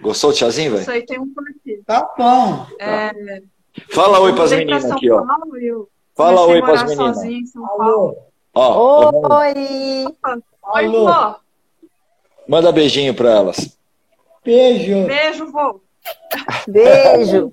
Gostou 0.02 0.30
do 0.30 0.36
chazinho, 0.36 0.70
velho? 0.72 0.82
Isso 0.82 0.90
aí 0.90 1.04
tem 1.04 1.20
um 1.20 1.32
porquê. 1.32 1.82
Tá 1.86 2.14
bom. 2.16 2.66
É... 2.80 3.42
Fala 3.90 4.20
oi 4.20 4.34
pras 4.34 4.52
meninas 4.52 4.90
aqui, 4.90 5.10
ó. 5.10 5.24
Fala 6.14 6.46
oi 6.46 6.62
pras 6.62 6.82
meninas. 6.84 7.18
Alô. 7.56 8.16
Ó, 8.54 9.36
oi. 9.38 10.06
Oi, 10.74 10.88
vó. 10.88 11.36
Manda 12.48 12.72
beijinho 12.72 13.14
pra 13.14 13.30
elas. 13.30 13.76
Beijo. 14.44 15.06
Beijo, 15.06 15.50
vô. 15.50 15.80
Beijo. 16.66 17.52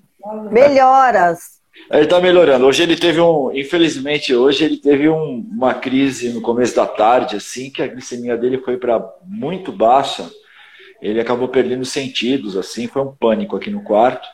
Melhoras. 0.51 1.59
Ele 1.93 2.07
tá 2.07 2.19
melhorando. 2.19 2.65
Hoje 2.65 2.83
ele 2.83 2.95
teve 2.95 3.21
um, 3.21 3.51
infelizmente, 3.53 4.33
hoje 4.33 4.65
ele 4.65 4.77
teve 4.77 5.07
um, 5.09 5.45
uma 5.51 5.73
crise 5.73 6.29
no 6.29 6.41
começo 6.41 6.75
da 6.75 6.85
tarde, 6.85 7.35
assim, 7.35 7.69
que 7.69 7.81
a 7.81 7.87
glicemia 7.87 8.35
dele 8.35 8.57
foi 8.57 8.77
para 8.77 9.03
muito 9.25 9.71
baixa 9.71 10.29
ele 11.03 11.19
acabou 11.19 11.49
perdendo 11.49 11.83
sentidos, 11.83 12.55
assim, 12.55 12.87
foi 12.87 13.01
um 13.01 13.11
pânico 13.11 13.57
aqui 13.57 13.69
no 13.69 13.83
quarto. 13.83 14.25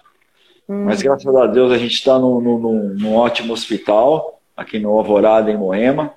Hum. 0.70 0.86
Mas 0.86 1.02
graças 1.02 1.36
a 1.36 1.48
Deus 1.48 1.72
a 1.72 1.80
gente 1.80 1.96
está 1.96 2.20
num, 2.20 2.40
num, 2.40 2.94
num 2.94 3.16
ótimo 3.16 3.52
hospital, 3.54 4.40
aqui 4.56 4.78
no 4.78 4.92
Alvorada, 4.92 5.50
em 5.50 5.58
Moema. 5.58 6.14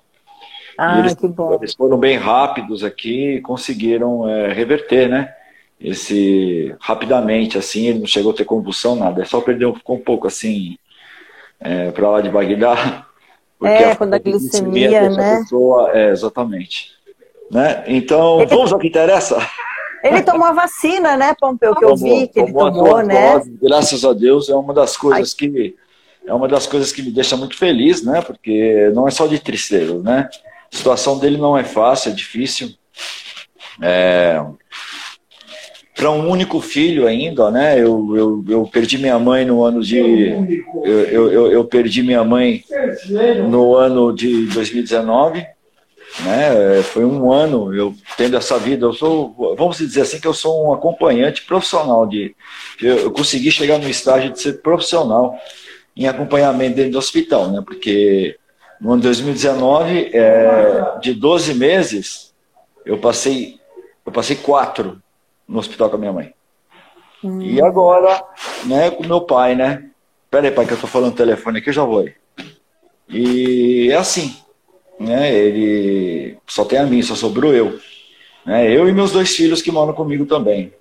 Ah, 0.76 0.98
eles, 0.98 1.14
que 1.14 1.26
bom. 1.26 1.54
Eles 1.54 1.74
foram 1.74 1.96
bem 1.96 2.18
rápidos 2.18 2.84
aqui 2.84 3.36
e 3.36 3.40
conseguiram 3.40 4.28
é, 4.28 4.52
reverter, 4.52 5.08
né? 5.08 5.34
Esse, 5.80 6.76
rapidamente, 6.78 7.56
assim, 7.56 7.86
ele 7.86 8.00
não 8.00 8.06
chegou 8.06 8.32
a 8.32 8.34
ter 8.34 8.44
convulsão, 8.44 8.94
nada. 8.94 9.22
É 9.22 9.24
só 9.24 9.40
perdeu, 9.40 9.74
ficou 9.74 9.96
um 9.96 10.00
pouco 10.00 10.26
assim, 10.26 10.76
é, 11.64 11.90
para 11.90 12.10
lá 12.10 12.20
de 12.20 12.28
Bagdá. 12.30 13.06
É, 13.64 13.94
quando 13.94 14.12
a 14.14 14.18
glicemia, 14.18 15.08
né? 15.08 15.38
Pessoa, 15.38 15.92
é, 15.92 16.10
exatamente. 16.10 16.90
Né? 17.48 17.84
Então, 17.86 18.40
ele, 18.40 18.46
vamos 18.46 18.72
ao 18.72 18.78
que 18.80 18.88
interessa? 18.88 19.38
Ele 20.02 20.20
tomou 20.22 20.48
a 20.48 20.52
vacina, 20.52 21.16
né, 21.16 21.32
Pompeu, 21.40 21.72
que 21.76 21.84
eu 21.84 21.96
vi 21.96 22.26
que 22.26 22.40
ele 22.40 22.52
tomou, 22.52 23.00
né? 23.04 23.34
Dose, 23.34 23.56
graças 23.62 24.04
a 24.04 24.12
Deus, 24.12 24.48
é 24.48 24.56
uma 24.56 24.74
das 24.74 24.96
coisas 24.96 25.30
Ai. 25.40 25.48
que 25.48 25.76
é 26.26 26.32
uma 26.32 26.48
das 26.48 26.66
coisas 26.66 26.92
que 26.92 27.02
me 27.02 27.10
deixa 27.10 27.36
muito 27.36 27.56
feliz, 27.56 28.02
né? 28.02 28.20
Porque 28.20 28.90
não 28.94 29.06
é 29.06 29.10
só 29.10 29.26
de 29.26 29.38
tristeza, 29.38 29.98
né? 30.00 30.28
A 30.72 30.76
situação 30.76 31.18
dele 31.18 31.36
não 31.36 31.56
é 31.56 31.64
fácil, 31.64 32.10
é 32.10 32.14
difícil. 32.14 32.70
É... 33.80 34.44
Para 35.94 36.10
um 36.10 36.28
único 36.28 36.60
filho 36.60 37.06
ainda, 37.06 37.50
né? 37.50 37.78
Eu, 37.78 38.16
eu, 38.16 38.44
eu 38.48 38.66
perdi 38.66 38.96
minha 38.98 39.18
mãe 39.18 39.44
no 39.44 39.62
ano 39.62 39.82
de. 39.82 39.98
Eu, 40.84 41.30
eu, 41.30 41.52
eu 41.52 41.64
perdi 41.64 42.02
minha 42.02 42.24
mãe 42.24 42.64
no 43.48 43.74
ano 43.74 44.12
de 44.12 44.46
2019 44.46 45.46
né? 46.20 46.82
Foi 46.82 47.04
um 47.04 47.32
ano 47.32 47.74
eu 47.74 47.94
tendo 48.16 48.36
essa 48.36 48.58
vida. 48.58 48.86
Eu 48.86 48.92
sou, 48.92 49.34
vamos 49.56 49.78
dizer 49.78 50.02
assim, 50.02 50.20
que 50.20 50.26
eu 50.26 50.34
sou 50.34 50.66
um 50.66 50.72
acompanhante 50.72 51.42
profissional 51.42 52.06
de, 52.06 52.34
eu, 52.80 53.10
consegui 53.10 53.50
chegar 53.50 53.78
no 53.78 53.88
estágio 53.88 54.32
de 54.32 54.40
ser 54.40 54.60
profissional 54.60 55.38
em 55.96 56.06
acompanhamento 56.06 56.76
dentro 56.76 56.92
do 56.92 56.98
hospital, 56.98 57.50
né? 57.50 57.62
Porque 57.64 58.36
no 58.80 58.92
ano 58.92 59.00
de 59.00 59.08
2019, 59.08 60.10
é, 60.12 60.98
de 61.00 61.14
12 61.14 61.54
meses, 61.54 62.34
eu 62.84 62.98
passei, 62.98 63.56
eu 64.04 64.12
passei 64.12 64.36
quatro 64.36 65.00
no 65.52 65.58
hospital 65.58 65.90
com 65.90 65.96
a 65.96 65.98
minha 65.98 66.12
mãe. 66.12 66.34
Hum. 67.22 67.40
E 67.42 67.60
agora, 67.62 68.24
né, 68.64 68.90
com 68.90 69.06
meu 69.06 69.20
pai, 69.20 69.54
né? 69.54 69.90
Pera 70.30 70.48
aí, 70.48 70.50
pai, 70.50 70.66
que 70.66 70.72
eu 70.72 70.80
tô 70.80 70.86
falando 70.86 71.14
telefone 71.14 71.58
aqui, 71.58 71.68
eu 71.68 71.74
já 71.74 71.84
vou 71.84 72.00
aí. 72.00 72.14
E 73.08 73.90
é 73.92 73.96
assim, 73.96 74.34
né? 74.98 75.32
Ele 75.32 76.38
só 76.46 76.64
tem 76.64 76.78
a 76.78 76.86
mim, 76.86 77.02
só 77.02 77.14
sobrou 77.14 77.52
eu. 77.52 77.78
Né? 78.46 78.74
Eu 78.74 78.88
e 78.88 78.92
meus 78.92 79.12
dois 79.12 79.36
filhos 79.36 79.60
que 79.60 79.70
moram 79.70 79.92
comigo 79.92 80.24
também. 80.24 80.72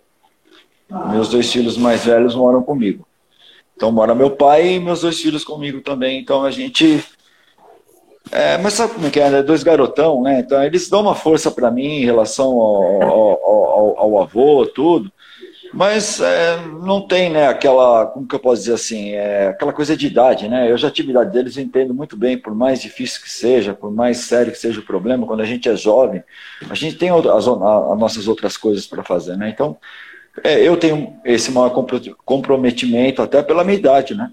Meus 0.90 1.30
dois 1.30 1.52
filhos 1.52 1.78
mais 1.78 2.06
velhos 2.06 2.34
moram 2.34 2.64
comigo. 2.64 3.06
Então 3.76 3.92
mora 3.92 4.16
meu 4.16 4.32
pai 4.32 4.76
e 4.76 4.80
meus 4.80 5.02
dois 5.02 5.20
filhos 5.20 5.44
comigo 5.44 5.82
também. 5.82 6.20
Então 6.20 6.44
a 6.44 6.52
gente. 6.52 7.04
É, 8.32 8.58
mas 8.58 8.74
sabe 8.74 8.94
como 8.94 9.08
é 9.08 9.10
que 9.10 9.20
é? 9.20 9.30
Né? 9.30 9.44
Dois 9.44 9.62
garotão, 9.62 10.22
né? 10.24 10.40
Então 10.40 10.64
eles 10.64 10.90
dão 10.90 11.02
uma 11.02 11.16
força 11.16 11.52
para 11.52 11.70
mim 11.70 12.02
em 12.02 12.06
relação 12.06 12.48
ao, 12.48 13.04
ao, 13.04 13.44
ao, 13.44 14.00
ao 14.00 14.22
avô, 14.22 14.66
tudo. 14.66 15.12
Mas 15.74 16.20
é, 16.20 16.58
não 16.84 17.08
tem, 17.08 17.30
né, 17.30 17.48
aquela, 17.48 18.06
como 18.08 18.28
que 18.28 18.36
eu 18.36 18.40
posso 18.40 18.62
dizer 18.62 18.74
assim, 18.74 19.12
é, 19.12 19.48
aquela 19.48 19.72
coisa 19.72 19.96
de 19.96 20.06
idade, 20.06 20.50
né? 20.50 20.70
Eu 20.70 20.78
já 20.78 20.92
tive 20.92 21.12
idade 21.12 21.32
deles, 21.32 21.58
entendo 21.58 21.94
muito 21.94 22.18
bem, 22.18 22.38
por 22.38 22.54
mais 22.54 22.82
difícil 22.82 23.22
que 23.22 23.32
seja, 23.32 23.74
por 23.74 23.90
mais 23.90 24.18
sério 24.18 24.52
que 24.52 24.58
seja 24.58 24.82
o 24.82 24.86
problema, 24.86 25.26
quando 25.26 25.40
a 25.40 25.46
gente 25.46 25.70
é 25.70 25.76
jovem, 25.76 26.22
a 26.70 26.76
gente 26.76 26.98
tem 26.98 27.10
as, 27.10 27.26
as 27.26 27.46
nossas 27.46 28.28
outras 28.28 28.58
coisas 28.58 28.86
para 28.86 29.02
fazer, 29.02 29.38
né? 29.38 29.50
Então, 29.50 29.78
é, 30.44 30.60
eu 30.62 30.76
tenho 30.76 31.16
esse 31.24 31.52
maior 31.52 31.70
comprometimento 32.26 33.22
até 33.22 33.42
pela 33.42 33.64
minha 33.64 33.78
idade, 33.78 34.14
né? 34.14 34.30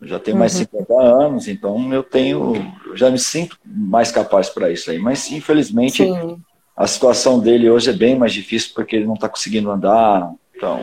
Eu 0.00 0.08
já 0.08 0.18
tenho 0.18 0.38
mais 0.38 0.52
de 0.52 0.60
uhum. 0.60 0.80
50 0.80 0.94
anos, 0.94 1.48
então 1.48 1.92
eu 1.92 2.02
tenho, 2.02 2.54
eu 2.86 2.96
já 2.96 3.10
me 3.10 3.18
sinto 3.18 3.58
mais 3.64 4.10
capaz 4.10 4.48
para 4.48 4.70
isso 4.70 4.90
aí. 4.90 4.98
Mas, 4.98 5.30
infelizmente, 5.30 6.04
Sim. 6.04 6.42
a 6.74 6.86
situação 6.86 7.38
dele 7.38 7.68
hoje 7.68 7.90
é 7.90 7.92
bem 7.92 8.18
mais 8.18 8.32
difícil 8.32 8.72
porque 8.74 8.96
ele 8.96 9.06
não 9.06 9.14
está 9.14 9.28
conseguindo 9.28 9.70
andar, 9.70 10.32
então, 10.54 10.78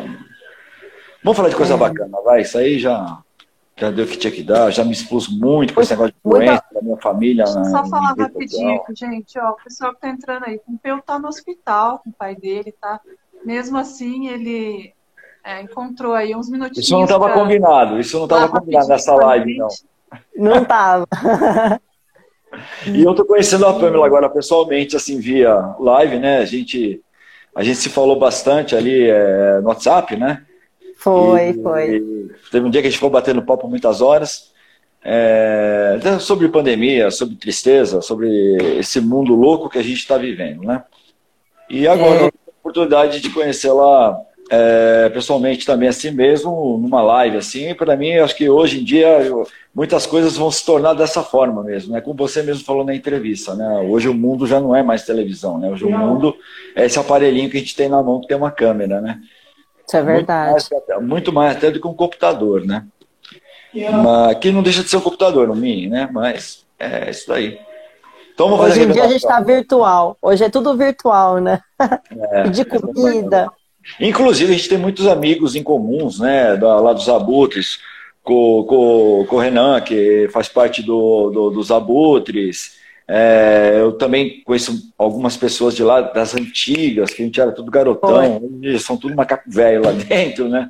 vamos 1.24 1.38
falar 1.38 1.50
de 1.50 1.56
coisa 1.56 1.76
é. 1.76 1.78
bacana, 1.78 2.22
vai. 2.24 2.42
Isso 2.42 2.58
aí 2.58 2.78
já, 2.80 3.20
já 3.76 3.90
deu 3.90 4.06
o 4.06 4.08
que 4.08 4.18
tinha 4.18 4.32
que 4.32 4.44
dar, 4.44 4.72
já 4.72 4.84
me 4.84 4.92
expus 4.92 5.28
muito 5.28 5.74
com 5.74 5.82
esse 5.82 5.92
negócio 5.92 6.14
de 6.14 6.30
doença 6.30 6.64
da 6.72 6.82
minha 6.82 6.98
família. 6.98 7.44
Deixa 7.44 7.60
eu 7.60 7.66
só 7.66 7.86
falar 7.88 8.16
rapidinho, 8.16 8.82
gente, 8.96 9.40
ó, 9.40 9.52
o 9.52 9.64
pessoal 9.64 9.94
que 9.94 10.02
tá 10.02 10.10
entrando 10.10 10.46
aí, 10.46 10.60
o 10.68 10.78
Peu 10.78 11.02
tá 11.02 11.18
no 11.18 11.28
hospital 11.28 12.00
com 12.04 12.10
o 12.12 12.14
pai 12.14 12.36
dele, 12.36 12.72
tá? 12.80 13.00
Mesmo 13.44 13.78
assim, 13.78 14.30
ele 14.30 14.94
é, 15.48 15.62
encontrou 15.62 16.14
aí 16.14 16.36
uns 16.36 16.50
minutinhos. 16.50 16.86
Isso 16.86 16.94
não 16.94 17.06
estava 17.06 17.28
pra... 17.28 17.34
combinado, 17.36 17.98
isso 17.98 18.18
não 18.18 18.26
estava 18.26 18.50
combinado 18.50 18.90
nessa 18.90 19.16
live, 19.16 19.58
não. 19.58 19.68
Não 20.36 20.62
estava. 20.62 21.08
e 22.86 23.02
eu 23.02 23.16
tô 23.16 23.24
conhecendo 23.24 23.66
a 23.66 23.74
Pamela 23.74 24.06
agora 24.06 24.30
pessoalmente, 24.30 24.98
assim, 24.98 25.22
via 25.22 25.74
live, 25.80 26.20
né? 26.20 26.40
A 26.40 26.46
gente 26.46 27.02
a 27.56 27.64
gente 27.64 27.78
se 27.78 27.90
falou 27.90 28.20
bastante 28.20 28.76
ali 28.76 29.10
é, 29.10 29.62
no 29.62 29.70
WhatsApp, 29.70 30.18
né? 30.18 30.44
Foi, 30.98 31.50
e, 31.50 31.64
foi. 31.64 31.96
E 31.96 32.32
teve 32.52 32.66
um 32.66 32.70
dia 32.70 32.82
que 32.82 32.88
a 32.88 32.90
gente 32.90 32.98
ficou 32.98 33.10
batendo 33.10 33.42
papo 33.42 33.70
muitas 33.70 34.02
horas. 34.02 34.52
É, 35.02 35.98
sobre 36.20 36.50
pandemia, 36.50 37.10
sobre 37.10 37.38
tristeza, 37.38 38.02
sobre 38.02 38.30
esse 38.80 39.00
mundo 39.00 39.34
louco 39.34 39.70
que 39.70 39.78
a 39.78 39.84
gente 39.84 40.00
está 40.00 40.18
vivendo, 40.18 40.64
né? 40.64 40.84
E 41.70 41.88
agora 41.88 42.26
é. 42.26 42.26
a 42.26 42.32
oportunidade 42.60 43.22
de 43.22 43.30
conhecê-la 43.30 44.20
é, 44.50 45.10
pessoalmente 45.10 45.66
também 45.66 45.90
assim 45.90 46.12
mesmo, 46.12 46.78
numa 46.78 47.02
live 47.02 47.38
assim, 47.38 47.74
para 47.74 47.96
mim, 47.96 48.18
acho 48.18 48.36
que 48.36 48.50
hoje 48.50 48.80
em 48.80 48.84
dia 48.84 49.08
eu, 49.22 49.48
muitas 49.76 50.06
coisas 50.06 50.38
vão 50.38 50.50
se 50.50 50.66
tornar 50.66 50.94
dessa 50.94 51.22
forma 51.22 51.64
mesmo, 51.64 51.94
né? 51.94 52.02
Como 52.02 52.16
você 52.16 52.42
mesmo 52.42 52.64
falou 52.64 52.86
na 52.86 52.96
entrevista, 52.96 53.54
né? 53.56 53.80
Hoje 53.88 54.08
o 54.08 54.14
mundo 54.14 54.48
já 54.48 54.60
não 54.60 54.76
é 54.76 54.82
mais 54.82 55.04
televisão, 55.04 55.58
né? 55.58 55.70
Hoje 55.70 55.86
não. 55.86 55.92
o 55.92 56.08
mundo 56.14 56.36
é 56.76 56.86
esse 56.86 56.98
aparelhinho 56.98 57.50
que 57.50 57.58
a 57.58 57.60
gente 57.60 57.76
tem 57.76 57.90
na 57.90 58.02
mão 58.02 58.22
que 58.22 58.28
tem 58.28 58.38
uma 58.38 58.52
câmera, 58.52 59.02
né? 59.02 59.20
Isso 59.86 59.98
é 59.98 60.04
verdade. 60.04 60.52
Muito 60.52 60.70
mais, 60.72 61.02
muito 61.02 61.34
mais 61.34 61.58
até 61.58 61.72
do 61.72 61.80
que 61.80 61.88
um 61.88 61.94
computador, 61.94 62.66
né? 62.66 62.86
Mas, 63.74 64.38
que 64.40 64.52
não 64.52 64.64
deixa 64.64 64.84
de 64.84 64.90
ser 64.90 64.98
um 64.98 65.02
computador, 65.02 65.50
um 65.50 65.56
mini, 65.56 65.88
né? 65.88 66.10
Mas 66.12 66.66
é 66.80 67.10
isso 67.10 67.28
daí. 67.28 67.60
Então, 68.34 68.54
Hoje 68.54 68.84
em 68.84 68.92
dia 68.92 69.04
a 69.04 69.08
gente 69.08 69.24
está 69.24 69.42
virtual. 69.42 70.16
Hoje 70.22 70.44
é 70.44 70.50
tudo 70.50 70.78
virtual, 70.78 71.40
né? 71.40 71.60
É, 72.32 72.44
de 72.50 72.64
comida. 72.64 73.52
Inclusive, 74.00 74.54
a 74.54 74.56
gente 74.56 74.70
tem 74.70 74.78
muitos 74.78 75.08
amigos 75.08 75.56
em 75.56 75.64
comuns, 75.64 76.20
né, 76.20 76.56
da, 76.56 76.80
lá 76.80 76.94
dos 76.94 77.10
Abutres, 77.10 77.80
com, 78.24 78.64
com, 78.68 79.26
com 79.28 79.36
o 79.36 79.40
Renan, 79.40 79.80
que 79.82 80.28
faz 80.32 80.48
parte 80.48 80.84
do, 80.84 81.30
do 81.30 81.50
dos 81.50 81.72
Abutres. 81.72 82.78
É, 83.08 83.78
eu 83.80 83.94
também 83.94 84.42
conheço 84.44 84.92
algumas 84.98 85.38
pessoas 85.38 85.74
de 85.74 85.82
lá, 85.82 86.02
das 86.02 86.36
antigas, 86.36 87.14
que 87.14 87.22
a 87.22 87.26
gente 87.26 87.40
era 87.40 87.54
tudo 87.54 87.72
garotão, 87.72 88.42
são 88.80 88.98
tudo 88.98 89.16
macaco 89.16 89.50
velho 89.50 89.84
lá 89.86 89.92
dentro, 90.08 90.50
né? 90.50 90.70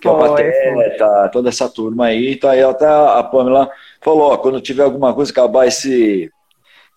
Que 0.00 0.06
é 0.06 0.10
o 0.10 0.18
Pateta, 0.18 1.28
toda 1.32 1.48
essa 1.48 1.68
turma 1.68 2.06
aí. 2.06 2.34
Então 2.34 2.48
aí 2.48 2.62
até 2.62 2.86
a 2.86 3.22
Pamela 3.24 3.68
falou, 4.00 4.30
ó, 4.30 4.36
quando 4.36 4.60
tiver 4.60 4.84
alguma 4.84 5.12
coisa, 5.12 5.32
acabar 5.32 5.66
esse 5.66 6.30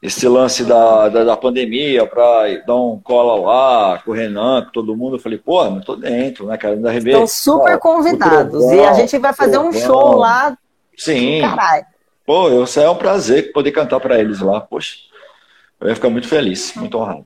esse 0.02 0.28
lance 0.28 0.64
da, 0.64 1.10
da, 1.10 1.24
da 1.26 1.38
pandemia 1.38 2.06
para 2.06 2.58
dar 2.66 2.76
um 2.76 3.00
cola 3.00 3.36
lá 3.42 4.00
com 4.00 4.12
o 4.12 4.14
Renan, 4.14 4.64
com 4.66 4.72
todo 4.72 4.96
mundo. 4.96 5.18
Eu 5.18 5.20
falei, 5.20 5.38
pô, 5.38 5.64
não 5.66 5.82
tô 5.82 5.96
dentro, 5.96 6.48
né, 6.48 6.58
cara? 6.58 6.76
Ainda 6.76 6.98
Estão 6.98 7.28
super 7.28 7.78
convidados. 7.78 8.64
e 8.72 8.80
a 8.80 8.94
gente 8.94 9.18
vai 9.18 9.34
fazer 9.34 9.58
um 9.58 9.74
show 9.74 10.16
lá. 10.16 10.58
Sim. 10.98 11.42
Caralho. 11.42 11.86
Pô, 12.26 12.48
eu, 12.48 12.64
isso 12.64 12.80
é 12.80 12.90
um 12.90 12.96
prazer 12.96 13.52
poder 13.52 13.72
cantar 13.72 14.00
para 14.00 14.20
eles 14.20 14.40
lá. 14.40 14.62
Poxa, 14.62 14.98
eu 15.82 15.90
ia 15.90 15.96
ficar 15.96 16.10
muito 16.10 16.28
feliz, 16.28 16.74
muito 16.76 16.98
honrado. 16.98 17.26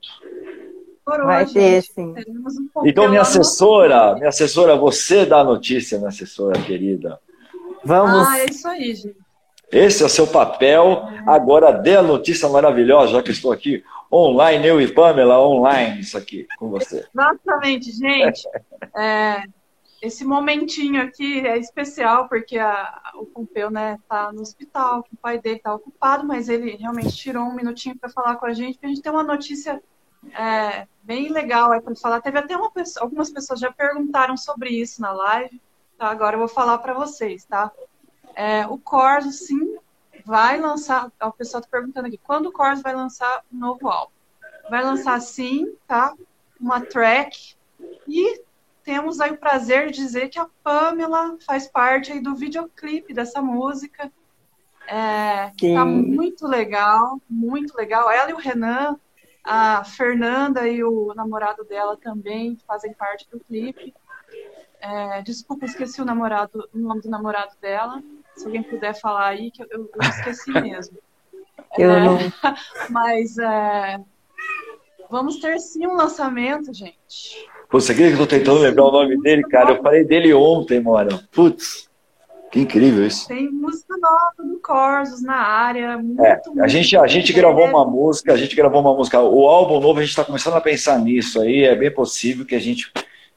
Vai 1.05 1.45
ter, 1.45 1.81
sim. 1.81 2.15
Então, 2.85 3.09
minha 3.09 3.21
assessora, 3.21 4.15
minha 4.15 4.29
assessora, 4.29 4.77
você 4.77 5.25
dá 5.25 5.39
a 5.39 5.43
notícia, 5.43 5.97
minha 5.97 6.07
assessora 6.07 6.59
querida. 6.61 7.19
Vamos. 7.83 8.25
Ah, 8.27 8.39
é 8.39 8.45
isso 8.45 8.67
aí, 8.67 8.95
gente. 8.95 9.22
Esse 9.73 10.03
é 10.03 10.05
o 10.05 10.09
seu 10.09 10.27
papel. 10.27 11.07
Agora 11.25 11.71
dê 11.71 11.95
a 11.95 12.03
notícia 12.03 12.47
maravilhosa, 12.47 13.13
já 13.13 13.23
que 13.23 13.31
estou 13.31 13.51
aqui 13.51 13.83
online, 14.11 14.67
eu 14.67 14.79
e 14.79 14.93
Pamela 14.93 15.39
online, 15.39 16.01
isso 16.01 16.17
aqui 16.17 16.47
com 16.57 16.69
você. 16.69 17.07
Exatamente, 17.13 17.91
gente. 17.91 18.47
É, 18.95 19.45
esse 20.01 20.25
momentinho 20.25 21.01
aqui 21.01 21.47
é 21.47 21.57
especial 21.57 22.27
porque 22.27 22.59
a, 22.59 23.01
o 23.15 23.25
Pompeu 23.25 23.71
né, 23.71 23.97
tá 24.09 24.31
no 24.33 24.41
hospital, 24.41 25.05
o 25.11 25.17
pai 25.17 25.39
dele 25.39 25.55
está 25.55 25.73
ocupado, 25.73 26.27
mas 26.27 26.49
ele 26.49 26.75
realmente 26.75 27.15
tirou 27.15 27.45
um 27.45 27.55
minutinho 27.55 27.97
para 27.97 28.09
falar 28.09 28.35
com 28.35 28.45
a 28.45 28.53
gente, 28.53 28.73
porque 28.73 28.85
a 28.85 28.89
gente 28.89 29.01
tem 29.01 29.11
uma 29.11 29.23
notícia 29.23 29.81
é, 30.37 30.85
bem 31.01 31.29
legal 31.29 31.71
aí 31.71 31.81
para 31.81 31.95
falar. 31.95 32.21
Teve 32.21 32.39
até 32.39 32.55
pessoa, 32.69 33.05
algumas 33.05 33.31
pessoas 33.31 33.59
já 33.59 33.71
perguntaram 33.71 34.35
sobre 34.35 34.69
isso 34.69 35.01
na 35.01 35.13
live, 35.13 35.61
tá? 35.97 36.07
Agora 36.07 36.35
eu 36.35 36.39
vou 36.39 36.49
falar 36.49 36.77
para 36.79 36.93
vocês, 36.93 37.45
tá? 37.45 37.71
É, 38.35 38.65
o 38.67 38.77
Corso, 38.77 39.31
sim, 39.31 39.77
vai 40.25 40.59
lançar. 40.59 41.11
O 41.21 41.31
pessoal 41.31 41.61
está 41.61 41.71
perguntando 41.71 42.07
aqui, 42.07 42.17
quando 42.17 42.47
o 42.47 42.51
Corso 42.51 42.81
vai 42.81 42.95
lançar 42.95 43.43
um 43.53 43.57
novo 43.57 43.87
álbum? 43.87 44.11
Vai 44.69 44.83
lançar 44.83 45.19
sim, 45.21 45.75
tá? 45.87 46.13
Uma 46.59 46.81
track 46.81 47.55
E 48.07 48.41
temos 48.83 49.19
aí 49.19 49.31
o 49.31 49.37
prazer 49.37 49.91
de 49.91 49.97
dizer 49.97 50.29
que 50.29 50.39
a 50.39 50.47
Pamela 50.63 51.37
faz 51.45 51.67
parte 51.67 52.11
aí 52.11 52.19
do 52.19 52.35
videoclipe 52.35 53.13
dessa 53.13 53.41
música. 53.41 54.11
É, 54.87 55.51
que 55.57 55.73
tá 55.73 55.85
muito 55.85 56.45
legal, 56.45 57.19
muito 57.29 57.75
legal. 57.75 58.11
Ela 58.11 58.31
e 58.31 58.33
o 58.33 58.37
Renan, 58.37 58.97
a 59.43 59.83
Fernanda 59.83 60.67
e 60.67 60.83
o 60.83 61.13
namorado 61.13 61.63
dela 61.63 61.97
também 61.97 62.57
fazem 62.67 62.93
parte 62.93 63.29
do 63.29 63.39
clipe. 63.39 63.93
É, 64.79 65.21
desculpa, 65.21 65.65
esqueci 65.65 66.01
o 66.01 66.05
namorado, 66.05 66.69
o 66.73 66.77
nome 66.77 67.01
do 67.01 67.09
namorado 67.09 67.53
dela. 67.61 68.03
Se 68.35 68.45
alguém 68.45 68.63
puder 68.63 68.93
falar 68.99 69.27
aí, 69.27 69.51
que 69.51 69.61
eu, 69.63 69.67
eu 69.71 69.89
esqueci 70.01 70.51
mesmo. 70.59 70.97
Eu 71.77 71.91
é, 71.91 72.03
não. 72.03 72.17
Mas 72.89 73.37
é, 73.37 73.99
vamos 75.09 75.39
ter 75.39 75.59
sim 75.59 75.87
um 75.87 75.95
lançamento, 75.95 76.73
gente. 76.73 77.47
Pô, 77.69 77.79
você 77.79 77.93
quer 77.93 78.07
que 78.07 78.13
eu 78.13 78.17
tô 78.19 78.27
tentando 78.27 78.59
lembrar 78.59 78.85
o 78.85 78.91
nome 78.91 79.19
dele, 79.21 79.43
cara? 79.43 79.71
Eu 79.71 79.81
falei 79.81 80.03
dele 80.03 80.33
ontem, 80.33 80.79
mano. 80.79 81.19
Putz, 81.31 81.89
que 82.51 82.59
incrível 82.59 83.07
isso. 83.07 83.27
Tem 83.27 83.49
música 83.49 83.95
nova 83.97 84.47
do 84.47 84.59
Corsos 84.59 85.23
na 85.23 85.35
área. 85.35 85.97
Muito, 85.97 86.21
é, 86.21 86.39
a 86.61 86.67
gente, 86.67 86.95
a 86.95 87.07
gente 87.07 87.33
gravou 87.33 87.65
uma 87.65 87.83
música, 87.83 88.31
a 88.31 88.37
gente 88.37 88.55
gravou 88.55 88.79
uma 88.79 88.93
música. 88.93 89.19
O 89.19 89.47
álbum 89.47 89.79
novo, 89.79 89.97
a 89.97 90.03
gente 90.03 90.11
está 90.11 90.23
começando 90.23 90.55
a 90.55 90.61
pensar 90.61 90.99
nisso 90.99 91.41
aí. 91.41 91.63
É 91.63 91.75
bem 91.75 91.91
possível 91.91 92.45
que 92.45 92.53
a 92.53 92.59
gente 92.59 92.91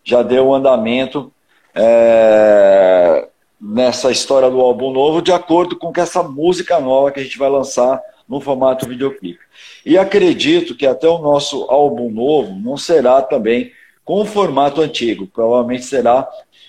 já 0.05 0.23
deu 0.23 0.48
um 0.48 0.55
andamento 0.55 1.32
é, 1.74 3.28
nessa 3.61 4.11
história 4.11 4.51
do 4.51 4.61
álbum 4.61 4.93
novo, 4.93 5.23
de 5.23 5.33
acordo 5.33 5.77
com 5.77 5.93
essa 5.97 6.23
música 6.23 6.78
nova 6.78 7.11
que 7.11 7.20
a 7.20 7.23
gente 7.23 7.39
vai 7.39 7.49
lançar 7.49 8.01
no 8.28 8.41
formato 8.41 8.89
videoclipe. 8.89 9.41
E 9.85 9.97
acredito 9.97 10.74
que 10.74 10.87
até 10.87 11.09
o 11.09 11.19
nosso 11.19 11.65
álbum 11.70 12.11
novo 12.11 12.55
não 12.55 12.77
será 12.77 13.23
também 13.23 13.73
com 14.05 14.20
o 14.20 14.27
formato 14.27 14.81
antigo. 14.81 15.27
Provavelmente 15.27 15.85
será. 15.85 16.28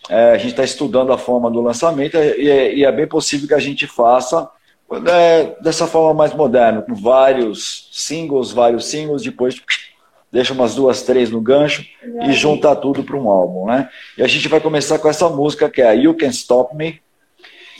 É, 0.10 0.32
a 0.32 0.38
gente 0.38 0.52
está 0.52 0.64
estudando 0.64 1.12
a 1.12 1.18
forma 1.18 1.52
do 1.52 1.62
lançamento 1.62 2.16
e 2.16 2.50
é, 2.50 2.74
e 2.74 2.86
é, 2.86 2.92
bem 2.92 3.08
possível 3.08 3.48
que 3.48 3.54
a 3.54 3.60
gente 3.60 3.86
faça 3.86 4.50
é, 5.06 5.56
dessa 5.62 5.86
forma 5.86 6.14
mais 6.14 6.34
moderna, 6.34 6.82
com 6.82 6.96
vários 6.96 7.90
singles, 7.92 8.52
vários 8.52 8.86
singles, 8.86 9.22
depois 9.22 9.62
deixa 10.32 10.54
umas 10.54 10.76
duas, 10.76 11.02
três 11.04 11.30
no 11.30 11.42
gancho 11.42 11.86
e 12.26 12.34
junta 12.34 12.76
tudo 12.76 13.04
para 13.04 13.18
um 13.18 13.30
álbum, 13.30 13.66
né? 13.68 13.90
E 14.18 14.24
a 14.24 14.28
gente 14.28 14.48
vai 14.48 14.60
começar 14.60 15.00
com 15.00 15.10
essa 15.10 15.30
música 15.30 15.70
que 15.70 15.82
é 15.82 15.88
a 15.88 15.94
You 15.94 16.16
Can 16.16 16.30
Stop 16.30 16.76
Me, 16.76 17.00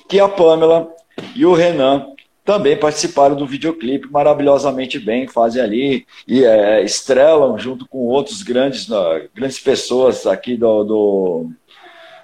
que 0.08 0.20
a 0.20 0.28
Pamela 0.28 0.90
e 1.36 1.46
o 1.46 1.54
Renan 1.54 2.08
também 2.48 2.78
participaram 2.78 3.36
do 3.36 3.46
videoclipe 3.46 4.10
maravilhosamente 4.10 4.98
bem, 4.98 5.28
fazem 5.28 5.62
ali 5.62 6.08
e 6.26 6.46
é, 6.46 6.82
estrelam 6.82 7.60
junto 7.60 7.86
com 7.86 7.98
outros 8.06 8.42
grandes, 8.42 8.88
grandes 9.36 9.60
pessoas 9.60 10.26
aqui 10.26 10.56
do, 10.56 10.84
do, 10.86 11.52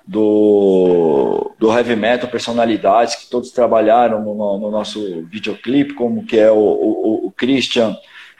do, 0.07 1.51
do, 1.59 1.77
heavy 1.77 1.97
metal, 1.97 2.29
personalidades 2.29 3.15
que 3.15 3.29
todos 3.29 3.51
trabalharam 3.51 4.21
no, 4.23 4.57
no 4.59 4.71
nosso 4.71 5.25
videoclipe, 5.29 5.93
como 5.93 6.25
que 6.25 6.39
é 6.39 6.49
o, 6.49 6.55
o, 6.55 7.27
o, 7.27 7.31
Christian 7.31 7.93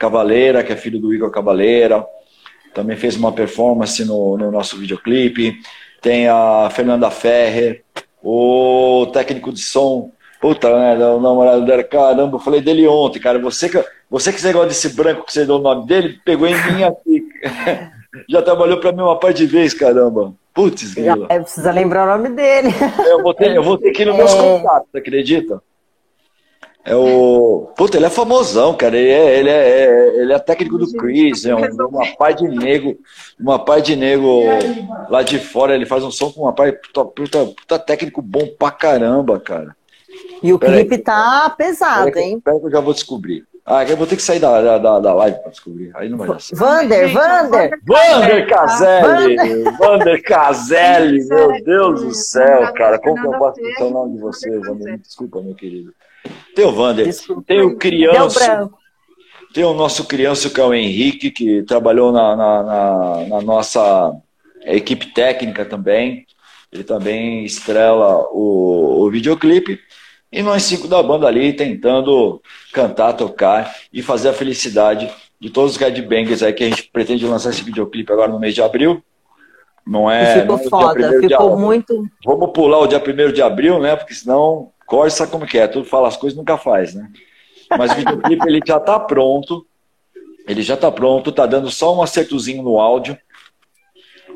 Cavaleira, 0.04 0.62
que 0.62 0.72
é 0.72 0.76
filho 0.76 1.00
do 1.00 1.14
Igor 1.14 1.30
Cavaleira, 1.30 2.04
também 2.74 2.96
fez 2.96 3.16
uma 3.16 3.32
performance 3.32 4.04
no, 4.04 4.36
no 4.36 4.50
nosso 4.50 4.76
videoclipe, 4.76 5.56
tem 6.02 6.28
a 6.28 6.68
Fernanda 6.70 7.10
Ferrer, 7.10 7.82
o 8.22 9.06
técnico 9.12 9.52
de 9.52 9.60
som 9.60 10.10
Puta, 10.44 10.68
né? 10.78 11.06
O 11.06 11.18
namorado 11.22 11.64
dela, 11.64 11.82
caramba, 11.82 12.36
eu 12.36 12.38
falei 12.38 12.60
dele 12.60 12.86
ontem, 12.86 13.18
cara. 13.18 13.38
Você 13.38 13.66
que, 13.66 13.82
você 14.10 14.30
que 14.30 14.38
você 14.38 14.52
gosta 14.52 14.68
desse 14.68 14.90
branco 14.90 15.24
que 15.24 15.32
você 15.32 15.46
deu 15.46 15.54
o 15.54 15.58
nome 15.58 15.86
dele, 15.86 16.18
pegou 16.22 16.46
em 16.46 16.52
mim 16.52 16.82
aqui. 16.84 17.26
Já 18.28 18.42
trabalhou 18.42 18.78
pra 18.78 18.92
mim 18.92 19.00
uma 19.00 19.18
par 19.18 19.32
de 19.32 19.46
vezes, 19.46 19.72
caramba. 19.72 20.34
Putz, 20.52 20.92
grila. 20.92 21.28
É, 21.30 21.40
precisa 21.40 21.72
lembrar 21.72 22.04
o 22.04 22.18
nome 22.18 22.36
dele. 22.36 22.68
Eu 23.08 23.22
vou 23.22 23.32
ter, 23.32 23.56
eu 23.56 23.62
vou 23.62 23.78
ter 23.78 23.90
que 23.92 24.02
ir 24.02 24.04
nos 24.04 24.16
meus 24.16 24.34
é... 24.34 24.36
contatos, 24.36 24.94
acredita? 24.94 25.62
É 26.84 26.94
o. 26.94 27.70
Puta, 27.76 27.96
ele 27.96 28.04
é 28.04 28.10
famosão, 28.10 28.74
cara. 28.74 28.96
Ele 28.96 29.10
é, 29.10 29.38
ele 29.38 29.48
é, 29.48 29.54
é 29.54 30.20
ele 30.20 30.32
é 30.32 30.38
técnico 30.38 30.76
do 30.76 30.92
Chris, 30.92 31.46
é 31.46 31.54
um, 31.54 31.60
uma 31.88 32.06
pai 32.18 32.34
de 32.34 32.46
nego, 32.46 32.98
uma 33.40 33.58
pai 33.58 33.80
de 33.80 33.96
nego 33.96 34.42
lá 35.08 35.22
de 35.22 35.38
fora. 35.38 35.74
Ele 35.74 35.86
faz 35.86 36.04
um 36.04 36.10
som 36.10 36.30
com 36.30 36.42
uma 36.42 36.52
pai 36.52 36.72
puta, 36.72 37.04
puta, 37.06 37.46
puta 37.46 37.78
técnico 37.78 38.20
bom 38.20 38.46
pra 38.58 38.70
caramba, 38.70 39.40
cara. 39.40 39.74
E 40.42 40.52
o 40.52 40.58
pera 40.58 40.74
clipe 40.74 40.94
aí, 40.96 41.00
tá 41.00 41.54
pesado, 41.56 42.12
pera 42.12 42.20
hein? 42.20 42.38
Pera 42.38 42.60
que 42.60 42.66
eu 42.66 42.70
já 42.70 42.80
vou 42.80 42.92
descobrir. 42.92 43.46
Ah, 43.66 43.82
eu 43.82 43.96
vou 43.96 44.06
ter 44.06 44.16
que 44.16 44.22
sair 44.22 44.38
da, 44.38 44.76
da, 44.76 45.00
da 45.00 45.14
live 45.14 45.38
para 45.38 45.50
descobrir. 45.50 45.90
Aí 45.94 46.06
não 46.10 46.18
vai 46.18 46.28
dar 46.28 46.38
certo. 46.38 46.60
Vander, 46.60 47.10
Vander! 47.10 47.80
Vander 47.82 48.46
Caselli! 48.46 49.36
Vander 49.78 50.22
Caselli! 50.22 51.26
Meu 51.26 51.64
Deus 51.64 52.02
do 52.02 52.14
céu, 52.14 52.74
cara. 52.74 52.98
Como 52.98 53.18
que 53.18 53.26
eu 53.26 53.38
posso 53.38 53.60
o 53.80 53.90
nome 53.90 54.16
de 54.16 54.20
você, 54.20 54.58
Vander? 54.58 54.98
Desculpa, 54.98 55.40
meu 55.40 55.54
querido. 55.54 55.94
Tem 56.54 56.64
o 56.64 56.72
Vander, 56.72 57.14
tem 57.46 57.60
o 57.60 57.76
Criança. 57.76 58.70
Tem 59.52 59.62
o 59.62 59.72
nosso 59.72 60.04
criança, 60.06 60.50
que 60.50 60.60
é 60.60 60.64
o 60.64 60.74
Henrique, 60.74 61.30
que 61.30 61.62
trabalhou 61.62 62.10
na, 62.10 62.34
na, 62.34 62.62
na, 62.64 63.26
na 63.28 63.40
nossa 63.40 64.12
equipe 64.64 65.14
técnica 65.14 65.64
também. 65.64 66.26
Ele 66.72 66.82
também 66.82 67.44
estrela 67.44 68.26
o, 68.32 69.04
o 69.04 69.10
videoclipe. 69.10 69.78
E 70.32 70.42
nós 70.42 70.64
cinco 70.64 70.88
da 70.88 71.00
banda 71.00 71.28
ali 71.28 71.52
tentando 71.52 72.42
cantar, 72.72 73.12
tocar 73.12 73.72
e 73.92 74.02
fazer 74.02 74.30
a 74.30 74.32
felicidade 74.32 75.08
de 75.40 75.50
todos 75.50 75.72
os 75.72 75.76
headbangers 75.76 76.42
aí 76.42 76.52
que 76.52 76.64
a 76.64 76.68
gente 76.68 76.90
pretende 76.92 77.24
lançar 77.24 77.50
esse 77.50 77.62
videoclipe 77.62 78.12
agora 78.12 78.32
no 78.32 78.40
mês 78.40 78.54
de 78.54 78.60
abril. 78.60 79.00
Não 79.86 80.10
é. 80.10 80.38
E 80.38 80.40
ficou 80.40 80.56
não 80.56 80.64
é 80.64 80.68
foda, 80.68 81.20
ficou 81.20 81.56
muito. 81.56 82.08
Vamos 82.24 82.50
pular 82.50 82.78
o 82.78 82.88
dia 82.88 83.00
1 83.00 83.32
de 83.32 83.42
abril, 83.42 83.78
né? 83.78 83.94
Porque 83.94 84.14
senão 84.14 84.72
corre, 84.86 85.10
sabe 85.10 85.30
como 85.30 85.46
que 85.46 85.58
é? 85.58 85.66
Tudo 85.66 85.84
fala 85.84 86.08
as 86.08 86.16
coisas 86.16 86.36
nunca 86.36 86.56
faz, 86.56 86.94
né? 86.94 87.10
Mas 87.70 87.92
o 87.92 87.94
videoclipe 87.96 88.48
ele 88.48 88.60
já 88.66 88.78
tá 88.78 88.98
pronto. 88.98 89.66
Ele 90.46 90.62
já 90.62 90.76
tá 90.76 90.90
pronto, 90.90 91.32
tá 91.32 91.46
dando 91.46 91.70
só 91.70 91.96
um 91.96 92.02
acertozinho 92.02 92.62
no 92.62 92.78
áudio. 92.78 93.16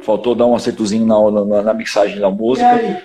Faltou 0.03 0.35
dar 0.35 0.47
um 0.47 0.55
acertozinho 0.55 1.05
na, 1.05 1.45
na, 1.45 1.63
na 1.63 1.75
mixagem 1.75 2.19
da 2.19 2.31
música 2.31 3.03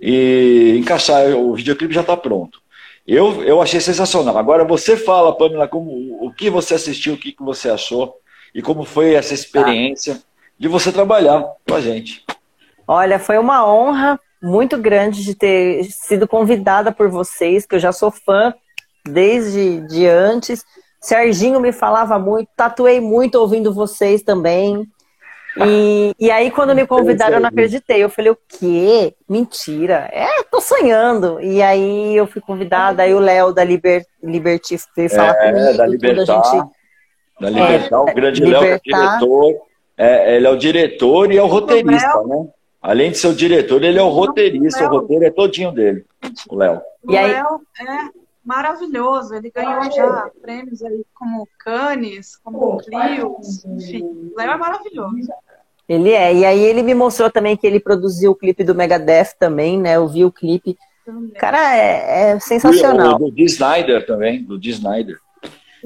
e 0.00 0.76
encaixar. 0.78 1.30
O 1.30 1.54
videoclipe 1.54 1.94
já 1.94 2.02
está 2.02 2.16
pronto. 2.16 2.60
Eu, 3.06 3.42
eu 3.44 3.62
achei 3.62 3.80
sensacional. 3.80 4.36
Agora 4.36 4.64
você 4.64 4.96
fala, 4.96 5.36
Pamela, 5.36 5.68
como, 5.68 5.90
o 6.20 6.32
que 6.32 6.50
você 6.50 6.74
assistiu, 6.74 7.14
o 7.14 7.16
que, 7.16 7.32
que 7.32 7.42
você 7.42 7.70
achou 7.70 8.16
e 8.54 8.60
como 8.60 8.84
foi 8.84 9.14
essa 9.14 9.32
experiência 9.32 10.20
de 10.58 10.66
você 10.66 10.90
trabalhar 10.90 11.44
com 11.66 11.74
a 11.74 11.80
gente. 11.80 12.24
Olha, 12.86 13.18
foi 13.18 13.38
uma 13.38 13.66
honra 13.66 14.18
muito 14.42 14.78
grande 14.78 15.24
de 15.24 15.34
ter 15.34 15.84
sido 15.84 16.28
convidada 16.28 16.92
por 16.92 17.08
vocês, 17.08 17.66
que 17.66 17.74
eu 17.74 17.80
já 17.80 17.92
sou 17.92 18.10
fã 18.10 18.54
desde 19.04 19.80
de 19.86 20.06
antes. 20.06 20.64
Serginho 21.00 21.60
me 21.60 21.72
falava 21.72 22.18
muito, 22.18 22.48
tatuei 22.56 23.00
muito 23.00 23.36
ouvindo 23.36 23.72
vocês 23.72 24.22
também. 24.22 24.86
E, 25.64 26.14
e 26.18 26.30
aí, 26.30 26.50
quando 26.50 26.74
me 26.74 26.86
convidaram, 26.86 27.36
eu 27.36 27.40
não 27.40 27.48
acreditei. 27.48 28.02
Eu 28.02 28.10
falei, 28.10 28.30
o 28.30 28.38
quê? 28.48 29.14
Mentira. 29.28 30.08
É, 30.12 30.42
tô 30.50 30.60
sonhando. 30.60 31.40
E 31.40 31.62
aí 31.62 32.14
eu 32.14 32.26
fui 32.26 32.42
convidada, 32.42 33.02
aí 33.02 33.14
o 33.14 33.18
Léo 33.18 33.52
da 33.52 33.64
Liber, 33.64 34.04
Liberty 34.22 34.76
veio 34.94 35.08
falar 35.08 35.34
é, 35.40 35.52
comigo. 35.52 35.76
Da 35.78 35.86
Libertar, 35.86 36.44
gente... 36.44 36.70
da 37.40 37.50
Libertar, 37.50 37.96
é, 37.96 38.00
o 38.00 38.14
grande 38.14 38.44
Léo 38.44 38.64
é 38.64 38.80
diretor. 38.84 39.54
É, 39.98 40.36
ele 40.36 40.46
é 40.46 40.50
o 40.50 40.58
diretor 40.58 41.32
e 41.32 41.38
é 41.38 41.42
o 41.42 41.46
roteirista, 41.46 42.22
né? 42.24 42.46
Além 42.86 43.10
de 43.10 43.18
ser 43.18 43.26
o 43.26 43.34
diretor, 43.34 43.82
ele 43.82 43.98
é 43.98 44.02
o 44.02 44.08
roteirista. 44.08 44.86
O 44.86 44.88
roteiro 44.88 45.24
é 45.24 45.30
todinho 45.30 45.72
dele, 45.72 46.04
o 46.48 46.54
Léo. 46.54 46.80
O 47.02 47.10
Léo 47.10 47.60
é 47.80 48.10
maravilhoso. 48.44 49.34
Ele 49.34 49.50
ganhou 49.50 49.90
já 49.90 50.30
prêmios 50.40 50.84
aí 50.84 51.04
como 51.12 51.48
Cannes, 51.58 52.36
como 52.36 52.78
Clio, 52.78 53.38
enfim. 53.76 54.04
O 54.04 54.34
Léo 54.36 54.52
é 54.52 54.56
maravilhoso. 54.56 55.16
Ele 55.88 56.12
é. 56.12 56.32
E 56.32 56.44
aí 56.44 56.62
ele 56.62 56.84
me 56.84 56.94
mostrou 56.94 57.28
também 57.28 57.56
que 57.56 57.66
ele 57.66 57.80
produziu 57.80 58.30
o 58.30 58.36
clipe 58.36 58.62
do 58.62 58.72
Megadeth 58.72 59.34
também, 59.36 59.80
né? 59.80 59.96
Eu 59.96 60.06
vi 60.06 60.24
o 60.24 60.30
clipe. 60.30 60.78
Cara, 61.40 61.76
é, 61.76 62.34
é 62.34 62.38
sensacional. 62.38 63.16
O, 63.16 63.18
do 63.18 63.30
D. 63.32 63.42
Snyder 63.46 64.06
também, 64.06 64.44
do 64.44 64.56
D. 64.56 64.70
Snyder. 64.70 65.18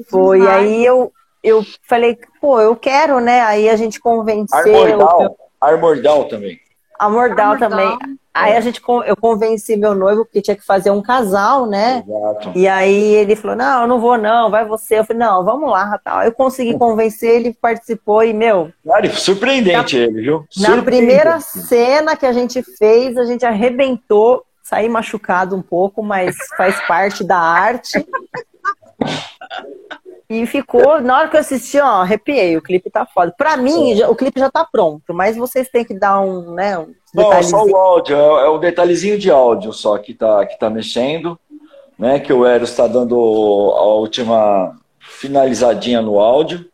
Foi, 0.07 0.41
e 0.41 0.47
aí 0.47 0.85
eu, 0.85 1.11
eu 1.43 1.65
falei, 1.81 2.15
pô, 2.39 2.61
eu 2.61 2.75
quero, 2.75 3.19
né? 3.19 3.41
Aí 3.41 3.69
a 3.69 3.75
gente 3.75 3.99
convenceu. 3.99 4.59
Armordal, 4.59 5.37
Armordal 5.59 6.25
também. 6.25 6.60
Amordal 7.01 7.57
também. 7.57 7.97
Aí 8.33 8.55
a 8.55 8.61
gente, 8.61 8.81
eu 9.05 9.17
convenci 9.17 9.75
meu 9.75 9.93
noivo 9.93 10.23
porque 10.23 10.41
tinha 10.41 10.55
que 10.55 10.65
fazer 10.65 10.89
um 10.89 11.01
casal, 11.01 11.65
né? 11.65 12.03
Exato. 12.07 12.51
E 12.55 12.67
aí 12.67 13.15
ele 13.15 13.35
falou: 13.35 13.57
Não, 13.57 13.81
eu 13.81 13.87
não 13.87 13.99
vou, 13.99 14.17
não, 14.17 14.49
vai 14.49 14.65
você. 14.65 14.99
Eu 14.99 15.03
falei: 15.03 15.19
Não, 15.19 15.43
vamos 15.43 15.69
lá, 15.69 15.99
tal. 16.01 16.23
Eu 16.23 16.31
consegui 16.31 16.77
convencer, 16.77 17.35
ele 17.35 17.53
participou 17.53 18.23
e, 18.23 18.33
meu. 18.33 18.71
Cara, 18.87 19.09
surpreendente 19.11 19.97
na, 19.97 20.03
ele, 20.03 20.21
viu? 20.21 20.45
Na 20.57 20.81
primeira 20.81 21.41
cena 21.41 22.15
que 22.15 22.25
a 22.25 22.31
gente 22.31 22.63
fez, 22.77 23.17
a 23.17 23.25
gente 23.25 23.45
arrebentou, 23.45 24.45
saí 24.63 24.87
machucado 24.87 25.55
um 25.55 25.61
pouco, 25.61 26.01
mas 26.01 26.35
faz 26.55 26.79
parte 26.87 27.23
da 27.23 27.37
arte. 27.37 28.05
E 30.31 30.45
ficou, 30.45 31.01
na 31.01 31.17
hora 31.17 31.27
que 31.27 31.35
eu 31.35 31.41
assisti, 31.41 31.77
ó, 31.77 32.03
arrepiei, 32.03 32.55
o 32.55 32.61
clipe 32.61 32.89
tá 32.89 33.05
foda. 33.05 33.35
Pra 33.37 33.57
mim, 33.57 33.97
já, 33.97 34.09
o 34.09 34.15
clipe 34.15 34.39
já 34.39 34.49
tá 34.49 34.63
pronto, 34.63 35.13
mas 35.13 35.35
vocês 35.35 35.67
têm 35.67 35.83
que 35.83 35.93
dar 35.93 36.21
um, 36.21 36.53
né, 36.53 36.79
um 36.79 36.95
Não, 37.13 37.43
só 37.43 37.65
o 37.65 37.75
áudio, 37.75 38.15
é, 38.15 38.45
é 38.45 38.47
o 38.47 38.57
detalhezinho 38.57 39.19
de 39.19 39.29
áudio 39.29 39.73
só 39.73 39.97
que 39.97 40.13
tá, 40.13 40.45
que 40.45 40.57
tá 40.57 40.69
mexendo, 40.69 41.37
né, 41.99 42.17
que 42.17 42.31
o 42.31 42.45
Eros 42.45 42.69
está 42.69 42.87
dando 42.87 43.13
a 43.17 43.83
última 43.83 44.73
finalizadinha 45.01 46.01
no 46.01 46.17
áudio. 46.17 46.65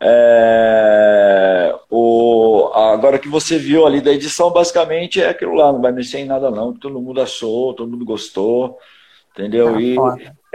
É, 0.00 1.74
o, 1.90 2.70
agora 2.74 3.18
que 3.18 3.28
você 3.28 3.58
viu 3.58 3.84
ali 3.86 4.00
da 4.00 4.12
edição, 4.12 4.52
basicamente 4.52 5.20
é 5.20 5.30
aquilo 5.30 5.54
lá, 5.54 5.72
não 5.72 5.82
vai 5.82 5.90
mexer 5.90 6.18
em 6.18 6.26
nada 6.26 6.48
não, 6.48 6.72
todo 6.72 7.00
mundo 7.00 7.20
achou, 7.20 7.74
todo 7.74 7.90
mundo 7.90 8.04
gostou, 8.04 8.78
entendeu? 9.32 9.74
Ah, 9.74 9.80
e, 9.80 9.96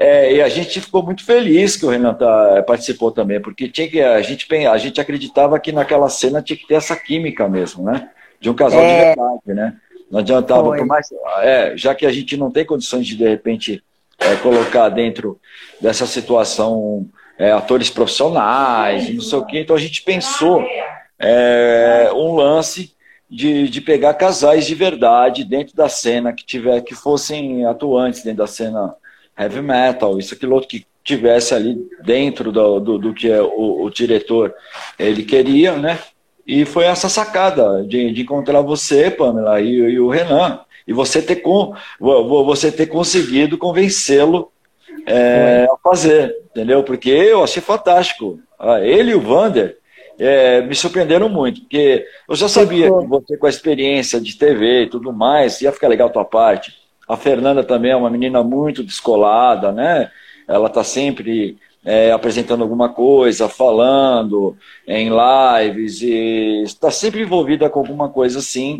é, 0.02 0.36
e, 0.36 0.42
a 0.42 0.48
gente 0.48 0.80
ficou 0.80 1.04
muito 1.04 1.26
feliz 1.26 1.76
que 1.76 1.86
o 1.86 1.90
Renan 1.90 2.14
tá, 2.14 2.64
participou 2.66 3.12
também, 3.12 3.42
porque 3.42 3.68
tinha 3.68 3.86
que, 3.90 4.02
a, 4.02 4.22
gente, 4.22 4.48
a 4.66 4.78
gente 4.78 5.02
acreditava 5.02 5.60
que 5.60 5.74
naquela 5.74 6.08
cena 6.08 6.42
tinha 6.42 6.56
que 6.56 6.66
ter 6.66 6.76
essa 6.76 6.96
química 6.96 7.50
mesmo, 7.50 7.84
né? 7.84 8.10
De 8.40 8.50
um 8.50 8.54
casal 8.54 8.80
é... 8.80 8.88
de 8.88 9.06
verdade, 9.08 9.42
né? 9.48 9.76
Não 10.10 10.22
adiantava, 10.22 10.64
por 10.64 10.86
mais, 10.86 11.10
é, 11.42 11.74
já 11.76 11.94
que 11.94 12.06
a 12.06 12.12
gente 12.14 12.38
não 12.38 12.50
tem 12.50 12.66
condições 12.66 13.06
de, 13.06 13.18
de 13.18 13.28
repente, 13.28 13.84
é, 14.18 14.38
colocar 14.38 14.88
dentro 14.88 15.38
dessa 15.82 16.06
situação 16.06 17.06
é, 17.38 17.52
atores 17.52 17.90
profissionais, 17.90 19.14
não 19.14 19.22
sei 19.22 19.38
o 19.38 19.46
quê. 19.46 19.60
Então 19.60 19.76
a 19.76 19.80
gente 19.80 20.02
pensou 20.02 20.66
é, 21.20 22.10
um 22.14 22.36
lance 22.36 22.96
de, 23.30 23.68
de 23.68 23.82
pegar 23.82 24.14
casais 24.14 24.66
de 24.66 24.76
verdade 24.76 25.44
dentro 25.44 25.76
da 25.76 25.90
cena 25.90 26.32
que 26.32 26.46
tiver 26.46 26.82
que 26.82 26.96
fossem 26.96 27.66
atuantes 27.66 28.24
dentro 28.24 28.40
da 28.40 28.48
cena 28.48 28.96
heavy 29.40 29.62
metal, 29.62 30.20
isso 30.20 30.34
aquilo 30.34 30.56
outro 30.56 30.70
que 30.70 30.86
tivesse 31.04 31.56
ali 31.56 31.78
dentro 32.04 32.52
do, 32.52 32.80
do, 32.80 32.98
do 32.98 33.14
que 33.14 33.32
é 33.32 33.42
o, 33.42 33.84
o, 33.84 33.90
diretor 33.90 34.54
ele 34.98 35.24
queria, 35.24 35.76
né? 35.76 35.98
E 36.46 36.66
foi 36.66 36.86
essa 36.86 37.08
sacada 37.08 37.84
de, 37.84 38.12
de 38.12 38.22
encontrar 38.22 38.62
você, 38.62 39.10
Pamela, 39.10 39.62
e, 39.62 39.76
e 39.76 40.00
o 40.00 40.10
Renan 40.10 40.60
e 40.88 40.94
você 40.94 41.22
ter, 41.22 41.38
com, 41.38 41.74
você 42.00 42.72
ter 42.72 42.88
conseguido 42.88 43.58
convencê-lo 43.58 44.52
é, 45.06 45.68
a 45.72 45.78
fazer, 45.84 46.36
entendeu? 46.50 46.84
Porque 46.84 47.12
eu 47.12 47.44
achei 47.44 47.62
fantástico. 47.62 48.40
Ah, 48.58 48.82
ele 48.82 49.12
e 49.12 49.16
o 49.16 49.22
Vander 49.22 49.78
é, 50.18 50.62
me 50.62 50.76
surpreenderam 50.76 51.30
muito, 51.30 51.62
porque 51.62 52.06
eu 52.28 52.36
já 52.36 52.50
sabia 52.50 52.88
que 52.88 53.08
você, 53.08 53.38
com 53.38 53.46
a 53.46 53.50
experiência 53.50 54.20
de 54.20 54.36
TV 54.36 54.84
e 54.84 54.90
tudo 54.90 55.14
mais, 55.14 55.62
ia 55.62 55.72
ficar 55.72 55.88
legal 55.88 56.10
a 56.10 56.12
tua 56.12 56.26
parte. 56.26 56.74
A 57.10 57.18
Fernanda 57.18 57.64
também 57.64 57.90
é 57.90 57.96
uma 57.96 58.10
menina 58.10 58.44
muito 58.44 58.84
descolada, 58.84 59.72
né? 59.72 60.12
Ela 60.48 60.70
tá 60.70 60.84
sempre 60.84 61.58
é, 61.84 62.12
apresentando 62.12 62.62
alguma 62.62 62.90
coisa, 62.90 63.50
falando 63.50 64.56
em 64.88 65.10
lives, 65.10 66.04
e 66.04 66.62
está 66.64 66.92
sempre 66.92 67.22
envolvida 67.22 67.68
com 67.68 67.80
alguma 67.80 68.10
coisa 68.10 68.38
assim 68.38 68.78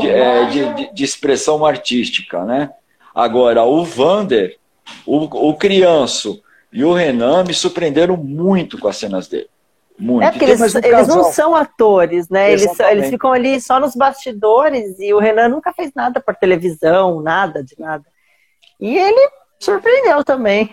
de, 0.00 0.08
é, 0.08 0.46
de, 0.46 0.94
de, 0.94 1.04
expressão 1.04 1.66
artística, 1.66 2.44
né? 2.44 2.70
Agora, 3.12 3.64
o 3.64 3.84
Vander, 3.84 4.58
o, 5.04 5.48
o 5.48 5.54
Crianço 5.54 6.40
e 6.72 6.84
o 6.84 6.92
Renan 6.92 7.42
me 7.42 7.52
surpreenderam 7.52 8.16
muito 8.16 8.78
com 8.78 8.86
as 8.86 8.96
cenas 8.96 9.26
dele. 9.26 9.48
Muito. 9.98 10.24
É 10.24 10.30
porque 10.30 10.44
eles, 10.44 10.74
um 10.74 10.78
eles 10.78 11.08
não 11.08 11.24
são 11.24 11.54
atores, 11.54 12.28
né? 12.28 12.52
Eles, 12.52 12.78
eles 12.80 13.10
ficam 13.10 13.32
ali 13.32 13.60
só 13.60 13.78
nos 13.78 13.94
bastidores 13.94 14.98
e 14.98 15.12
o 15.12 15.18
Renan 15.18 15.48
nunca 15.48 15.72
fez 15.72 15.92
nada 15.94 16.20
para 16.20 16.34
televisão, 16.34 17.20
nada 17.20 17.62
de 17.62 17.74
nada. 17.78 18.04
E 18.80 18.96
ele 18.96 19.28
surpreendeu 19.60 20.24
também. 20.24 20.72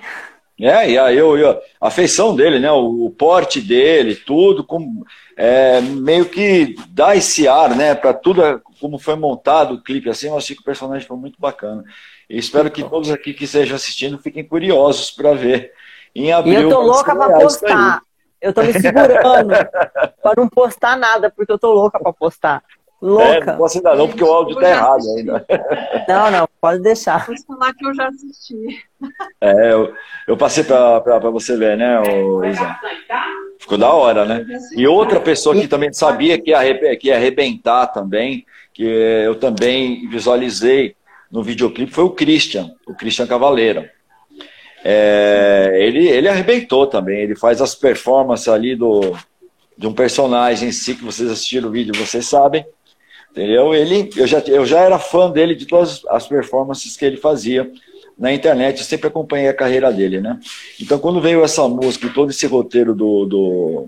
É, 0.59 0.91
e 0.91 0.97
a, 0.97 1.13
eu, 1.13 1.37
eu, 1.37 1.57
a 1.79 1.89
feição 1.89 2.35
dele, 2.35 2.59
né, 2.59 2.69
o, 2.69 3.05
o 3.05 3.09
porte 3.11 3.61
dele, 3.61 4.13
tudo, 4.13 4.61
com, 4.61 5.03
é, 5.37 5.79
meio 5.79 6.25
que 6.25 6.75
dá 6.89 7.15
esse 7.15 7.47
ar, 7.47 7.73
né, 7.75 7.95
para 7.95 8.13
tudo 8.13 8.61
como 8.81 8.99
foi 8.99 9.15
montado 9.15 9.75
o 9.75 9.81
clipe, 9.81 10.09
assim, 10.09 10.27
eu 10.27 10.37
achei 10.37 10.55
que 10.55 10.61
o 10.61 10.65
personagem 10.65 11.07
foi 11.07 11.15
muito 11.15 11.39
bacana. 11.39 11.83
E 12.29 12.37
espero 12.37 12.69
que 12.69 12.83
todos 12.83 13.09
aqui 13.09 13.33
que 13.33 13.45
estejam 13.45 13.75
assistindo 13.75 14.19
fiquem 14.19 14.43
curiosos 14.43 15.11
para 15.11 15.33
ver. 15.33 15.71
Em 16.13 16.33
abril, 16.33 16.59
e 16.59 16.63
eu 16.63 16.69
tô 16.69 16.81
louca 16.81 17.15
para 17.15 17.39
postar. 17.39 18.01
Eu 18.41 18.53
tô 18.53 18.63
me 18.63 18.73
segurando 18.73 19.49
para 20.23 20.33
não 20.37 20.47
postar 20.47 20.97
nada, 20.97 21.29
porque 21.29 21.51
eu 21.51 21.59
tô 21.59 21.73
louca 21.73 21.99
para 21.99 22.13
postar. 22.13 22.63
Louca. 23.01 23.23
É, 23.23 23.45
não 23.45 23.57
posso 23.57 23.77
ainda 23.77 23.95
não, 23.95 24.07
porque 24.07 24.23
o 24.23 24.31
áudio 24.31 24.55
tá 24.57 24.69
errado 24.69 25.03
ainda. 25.15 25.45
Não, 26.07 26.31
não, 26.31 26.49
pode 26.59 26.81
deixar. 26.81 27.25
Vou 27.25 27.35
falar 27.47 27.73
que 27.73 27.85
eu 27.85 27.93
já 27.93 28.07
assisti. 28.07 28.83
É, 29.39 29.71
eu, 29.71 29.93
eu 30.27 30.35
passei 30.35 30.63
para 30.63 31.19
você 31.31 31.55
ver, 31.55 31.77
né, 31.77 31.99
o 32.01 32.43
Isa? 32.43 32.75
Ficou 33.59 33.77
da 33.77 33.93
hora, 33.93 34.25
né? 34.25 34.45
E 34.75 34.87
outra 34.87 35.19
pessoa 35.19 35.55
que 35.55 35.67
também 35.67 35.93
sabia 35.93 36.41
que 36.41 36.49
ia, 36.49 36.97
que 36.97 37.07
ia 37.07 37.15
arrebentar 37.15 37.87
também, 37.87 38.43
que 38.73 38.83
eu 38.83 39.35
também 39.35 40.09
visualizei 40.09 40.95
no 41.31 41.43
videoclipe, 41.43 41.93
foi 41.93 42.03
o 42.03 42.09
Christian, 42.09 42.71
o 42.87 42.95
Christian 42.95 43.27
Cavaleiro. 43.27 43.87
É, 44.83 45.77
ele, 45.79 46.07
ele 46.07 46.27
arrebentou 46.27 46.87
também, 46.87 47.21
ele 47.21 47.35
faz 47.35 47.61
as 47.61 47.75
performances 47.75 48.47
ali 48.47 48.75
do, 48.75 49.15
de 49.77 49.87
um 49.87 49.93
personagem 49.93 50.69
em 50.69 50.71
si, 50.71 50.95
que 50.95 51.03
vocês 51.03 51.29
assistiram 51.29 51.69
o 51.69 51.71
vídeo, 51.71 51.93
vocês 51.97 52.27
sabem. 52.27 52.65
Entendeu? 53.31 53.73
Ele, 53.75 54.09
eu, 54.15 54.25
já, 54.25 54.39
eu 54.39 54.65
já 54.65 54.79
era 54.79 54.97
fã 54.97 55.29
dele 55.29 55.53
de 55.53 55.65
todas 55.65 56.01
as 56.07 56.27
performances 56.27 56.97
que 56.97 57.05
ele 57.05 57.17
fazia 57.17 57.69
na 58.17 58.33
internet, 58.33 58.79
eu 58.79 58.83
sempre 58.83 59.07
acompanhei 59.07 59.47
a 59.47 59.53
carreira 59.53 59.93
dele, 59.93 60.19
né? 60.19 60.37
Então, 60.81 60.99
quando 60.99 61.21
veio 61.21 61.41
essa 61.41 61.65
música 61.69 62.07
e 62.07 62.13
todo 62.13 62.31
esse 62.31 62.45
roteiro 62.45 62.93
do 62.93 63.25
do 63.25 63.87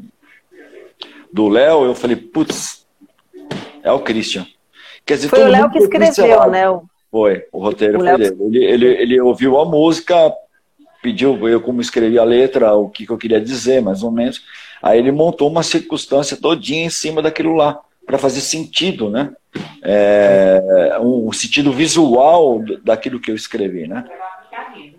do 1.34 1.50
Léo, 1.50 1.84
eu 1.84 1.94
falei, 1.94 2.16
putz, 2.16 2.86
é 3.84 3.92
o 3.92 4.00
Christian. 4.00 4.46
Quer 5.06 5.16
dizer, 5.16 5.28
foi 5.28 5.44
o 5.44 5.48
Léo 5.48 5.70
que 5.70 5.80
escreveu, 5.80 6.50
né? 6.50 6.64
Foi, 7.10 7.44
o 7.52 7.60
roteiro 7.60 7.98
o 7.98 8.06
foi 8.06 8.18
dele. 8.18 8.38
Ele, 8.40 8.64
ele, 8.64 8.88
ele 9.02 9.22
ouviu 9.22 9.60
a 9.60 9.66
música, 9.66 10.34
pediu 11.02 11.48
eu 11.48 11.62
como 11.62 11.82
escrevi 11.82 12.18
a 12.20 12.24
letra, 12.24 12.74
o 12.74 12.90
que, 12.90 13.06
que 13.06 13.12
eu 13.12 13.18
queria 13.18 13.42
dizer, 13.42 13.82
mais 13.82 14.04
ou 14.04 14.12
menos. 14.12 14.42
Aí 14.82 15.00
ele 15.00 15.12
montou 15.12 15.50
uma 15.50 15.64
circunstância 15.64 16.38
todinha 16.38 16.86
em 16.86 16.90
cima 16.90 17.22
daquilo 17.22 17.56
lá 17.56 17.80
para 18.06 18.18
fazer 18.18 18.42
sentido, 18.42 19.10
né? 19.10 19.32
É, 19.84 20.98
um 21.02 21.32
sentido 21.32 21.72
visual 21.72 22.62
daquilo 22.84 23.20
que 23.20 23.32
eu 23.32 23.36
escrevi, 23.36 23.88
né? 23.88 24.06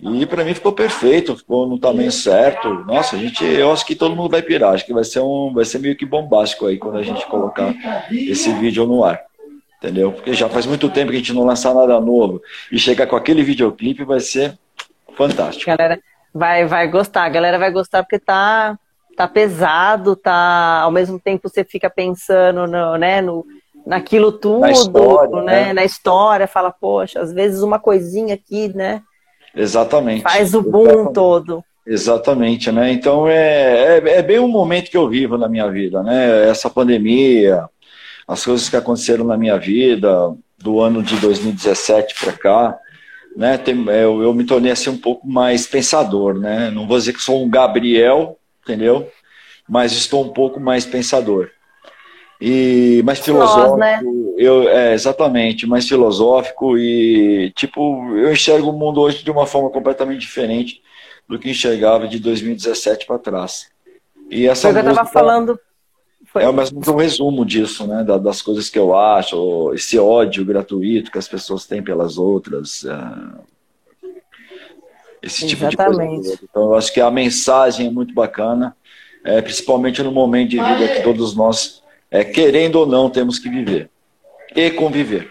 E 0.01 0.27
para 0.27 0.45
mim 0.45 0.55
ficou 0.55 0.73
perfeito, 0.73 1.37
ficou 1.37 1.67
no 1.67 1.79
tamanho 1.79 2.11
certo. 2.11 2.69
Nossa, 2.85 3.17
a 3.17 3.19
gente, 3.19 3.45
eu 3.45 3.73
acho 3.73 3.87
que 3.87 3.95
todo 3.95 4.17
mundo 4.17 4.31
vai 4.31 4.43
pirar, 4.43 4.75
acho 4.75 4.85
que 4.85 4.93
vai 4.93 5.05
ser 5.05 5.21
um, 5.21 5.53
vai 5.55 5.65
ser 5.65 5.79
meio 5.79 5.97
que 5.97 6.05
bombástico 6.05 6.67
aí 6.67 6.77
quando 6.77 6.99
a 6.99 7.03
gente 7.03 7.27
colocar 7.27 7.75
esse 8.11 8.53
vídeo 8.55 8.87
no 8.87 9.05
ar. 9.05 9.21
Entendeu? 9.79 10.13
Porque 10.13 10.33
já 10.33 10.49
faz 10.49 10.65
muito 10.65 10.89
tempo 10.89 11.11
que 11.11 11.17
a 11.17 11.19
gente 11.19 11.33
não 11.33 11.45
lança 11.45 11.73
nada 11.75 12.01
novo 12.01 12.41
e 12.71 12.79
chegar 12.79 13.07
com 13.07 13.17
aquele 13.17 13.43
videoclipe 13.43 14.05
vai 14.05 14.21
ser 14.21 14.57
fantástico. 15.17 15.71
Galera, 15.71 16.01
vai 16.35 16.65
vai 16.67 16.89
gostar, 16.89 17.25
a 17.25 17.29
galera 17.29 17.59
vai 17.59 17.71
gostar 17.71 18.03
porque 18.03 18.19
tá 18.19 18.79
tá 19.17 19.29
pesado, 19.29 20.17
tá 20.17 20.81
ao 20.81 20.91
mesmo 20.91 21.21
tempo 21.21 21.49
você 21.49 21.65
fica 21.65 21.91
pensando 21.91 22.67
no, 22.67 22.97
né, 22.97 23.21
no, 23.21 23.45
naquilo 23.87 24.33
tudo, 24.33 24.61
na 24.61 24.71
história, 24.71 25.43
né, 25.43 25.65
né? 25.67 25.73
na 25.73 25.85
história, 25.85 26.47
fala, 26.47 26.71
poxa, 26.73 27.21
às 27.21 27.33
vezes 27.33 27.63
uma 27.63 27.79
coisinha 27.79 28.35
aqui, 28.35 28.75
né? 28.75 29.03
Exatamente. 29.55 30.23
Faz 30.23 30.55
o 30.55 30.63
boom 30.63 30.85
Exatamente. 30.85 31.13
todo. 31.13 31.65
Exatamente, 31.87 32.71
né? 32.71 32.93
Então 32.93 33.29
é, 33.29 33.99
é, 33.99 34.19
é, 34.19 34.23
bem 34.23 34.39
o 34.39 34.47
momento 34.47 34.91
que 34.91 34.97
eu 34.97 35.09
vivo 35.09 35.37
na 35.37 35.49
minha 35.49 35.69
vida, 35.71 36.03
né? 36.03 36.49
Essa 36.49 36.71
pandemia, 36.71 37.65
as 38.27 38.45
coisas 38.45 38.69
que 38.69 38.77
aconteceram 38.77 39.25
na 39.25 39.37
minha 39.37 39.59
vida 39.59 40.33
do 40.57 40.81
ano 40.81 41.03
de 41.03 41.17
2017 41.17 42.15
para 42.25 42.33
cá, 42.33 42.79
né? 43.37 43.59
Tem, 43.59 43.75
eu, 43.89 44.23
eu 44.23 44.35
me 44.35 44.45
tornei 44.45 44.73
assim 44.73 44.91
um 44.91 44.99
pouco 44.99 45.27
mais 45.27 45.67
pensador, 45.67 46.39
né? 46.39 46.71
Não 46.71 46.87
vou 46.87 46.99
dizer 46.99 47.13
que 47.13 47.23
sou 47.23 47.43
um 47.43 47.51
Gabriel, 47.51 48.39
entendeu? 48.63 49.11
Mas 49.69 49.93
estou 49.93 50.25
um 50.25 50.33
pouco 50.33 50.61
mais 50.61 50.85
pensador. 50.85 51.51
E 52.41 53.03
mais 53.05 53.21
filosófico, 53.21 53.77
Nós, 53.77 53.79
né? 53.79 54.01
eu 54.37 54.69
é, 54.69 54.95
exatamente, 54.95 55.65
mais 55.65 55.87
filosófico 55.87 56.77
e 56.77 57.53
tipo, 57.55 58.17
eu 58.17 58.33
enxergo 58.33 58.71
o 58.71 58.73
mundo 58.73 59.01
hoje 59.01 59.23
de 59.23 59.31
uma 59.31 59.47
forma 59.47 59.71
completamente 59.71 60.23
diferente 60.23 60.83
do 61.29 61.39
que 61.39 61.49
enxergava 61.49 62.09
de 62.09 62.19
2017 62.19 63.07
para 63.07 63.19
trás. 63.19 63.69
E 64.29 64.49
essa 64.49 64.71
eu 64.71 64.77
estava 64.77 65.09
falando 65.09 65.59
foi. 66.33 66.43
É 66.43 66.51
mais 66.51 66.73
um 66.73 66.97
resumo 66.97 67.45
disso, 67.45 67.87
né? 67.87 68.03
Das 68.03 68.41
coisas 68.41 68.71
que 68.71 68.79
eu 68.79 68.97
acho, 68.97 69.73
esse 69.75 69.99
ódio 69.99 70.45
gratuito 70.45 71.11
que 71.11 71.19
as 71.19 71.29
pessoas 71.29 71.67
têm 71.67 71.83
pelas 71.83 72.17
outras. 72.17 72.85
É, 72.85 74.09
esse 75.23 75.47
tipo 75.47 75.65
Exatamente. 75.65 76.23
de 76.23 76.29
coisa. 76.29 76.41
Então, 76.43 76.63
eu 76.63 76.75
acho 76.75 76.93
que 76.93 77.01
a 77.01 77.11
mensagem 77.11 77.87
é 77.87 77.91
muito 77.91 78.15
bacana, 78.15 78.75
é, 79.23 79.41
principalmente 79.43 80.03
no 80.03 80.11
momento 80.11 80.51
de 80.51 80.59
vida 80.59 80.89
que 80.89 81.03
todos 81.03 81.37
nós, 81.37 81.83
é, 82.11 82.25
querendo 82.25 82.77
ou 82.77 82.87
não, 82.87 83.11
temos 83.11 83.39
que 83.39 83.49
viver 83.49 83.91
e 84.57 84.71
conviver. 84.71 85.31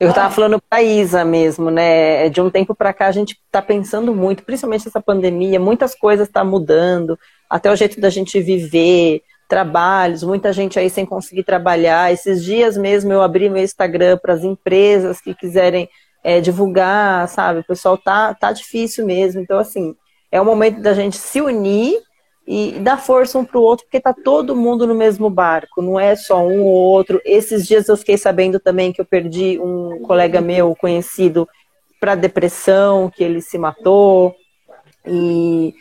Eu 0.00 0.08
estava 0.08 0.32
falando 0.32 0.58
para 0.68 0.82
Isa 0.82 1.26
mesmo, 1.26 1.70
né? 1.70 2.30
De 2.30 2.40
um 2.40 2.48
tempo 2.48 2.74
para 2.74 2.94
cá 2.94 3.08
a 3.08 3.12
gente 3.12 3.38
está 3.46 3.60
pensando 3.60 4.14
muito, 4.14 4.42
principalmente 4.42 4.88
essa 4.88 5.00
pandemia, 5.00 5.60
muitas 5.60 5.94
coisas 5.94 6.26
estão 6.26 6.42
tá 6.42 6.50
mudando, 6.50 7.18
até 7.48 7.70
o 7.70 7.76
jeito 7.76 8.00
da 8.00 8.08
gente 8.08 8.40
viver, 8.40 9.22
trabalhos, 9.50 10.22
muita 10.22 10.52
gente 10.52 10.78
aí 10.78 10.88
sem 10.88 11.04
conseguir 11.04 11.42
trabalhar. 11.42 12.12
Esses 12.12 12.44
dias 12.44 12.76
mesmo 12.76 13.12
eu 13.12 13.20
abri 13.20 13.50
meu 13.50 13.62
Instagram 13.62 14.16
para 14.16 14.32
as 14.32 14.44
empresas 14.44 15.20
que 15.20 15.34
quiserem 15.34 15.88
é, 16.22 16.40
divulgar, 16.40 17.28
sabe? 17.28 17.58
O 17.58 17.64
pessoal 17.64 17.98
tá, 17.98 18.32
tá 18.32 18.52
difícil 18.52 19.04
mesmo. 19.04 19.40
Então, 19.40 19.58
assim, 19.58 19.96
é 20.30 20.40
o 20.40 20.44
momento 20.44 20.80
da 20.80 20.94
gente 20.94 21.16
se 21.16 21.40
unir 21.40 21.98
e 22.46 22.78
dar 22.78 22.96
força 22.96 23.38
um 23.38 23.44
para 23.44 23.58
o 23.58 23.62
outro, 23.62 23.84
porque 23.86 24.00
tá 24.00 24.14
todo 24.14 24.56
mundo 24.56 24.86
no 24.86 24.94
mesmo 24.94 25.28
barco, 25.28 25.82
não 25.82 25.98
é 25.98 26.14
só 26.14 26.46
um 26.46 26.62
ou 26.62 26.72
outro. 26.72 27.20
Esses 27.24 27.66
dias 27.66 27.88
eu 27.88 27.96
fiquei 27.96 28.16
sabendo 28.16 28.60
também 28.60 28.92
que 28.92 29.00
eu 29.00 29.04
perdi 29.04 29.58
um 29.58 30.00
colega 30.02 30.40
meu 30.40 30.76
conhecido 30.76 31.48
para 32.00 32.14
depressão, 32.14 33.10
que 33.10 33.24
ele 33.24 33.42
se 33.42 33.58
matou. 33.58 34.34
E 35.04 35.74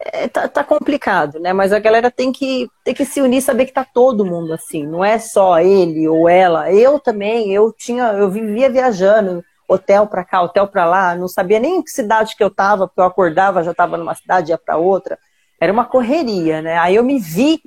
é, 0.00 0.28
tá, 0.28 0.48
tá, 0.48 0.64
complicado, 0.64 1.38
né? 1.38 1.52
Mas 1.52 1.72
a 1.72 1.78
galera 1.78 2.10
tem 2.10 2.32
que, 2.32 2.68
tem 2.82 2.94
que 2.94 3.04
se 3.04 3.20
unir, 3.20 3.42
saber 3.42 3.66
que 3.66 3.72
tá 3.72 3.84
todo 3.84 4.24
mundo 4.24 4.52
assim, 4.52 4.86
não 4.86 5.04
é 5.04 5.18
só 5.18 5.60
ele 5.60 6.08
ou 6.08 6.28
ela. 6.28 6.72
Eu 6.72 6.98
também, 6.98 7.52
eu 7.52 7.70
tinha, 7.72 8.04
eu 8.12 8.30
vivia 8.30 8.70
viajando, 8.70 9.44
hotel 9.68 10.06
para 10.06 10.24
cá, 10.24 10.42
hotel 10.42 10.66
para 10.66 10.86
lá, 10.86 11.14
não 11.14 11.28
sabia 11.28 11.60
nem 11.60 11.76
em 11.76 11.82
que 11.82 11.90
cidade 11.90 12.34
que 12.34 12.42
eu 12.42 12.50
tava, 12.50 12.88
porque 12.88 13.00
eu 13.00 13.04
acordava, 13.04 13.62
já 13.62 13.74
tava 13.74 13.98
numa 13.98 14.14
cidade, 14.14 14.50
ia 14.50 14.58
para 14.58 14.78
outra. 14.78 15.18
Era 15.60 15.72
uma 15.72 15.84
correria, 15.84 16.62
né? 16.62 16.78
Aí 16.78 16.96
eu 16.96 17.04
me 17.04 17.18
vi 17.18 17.60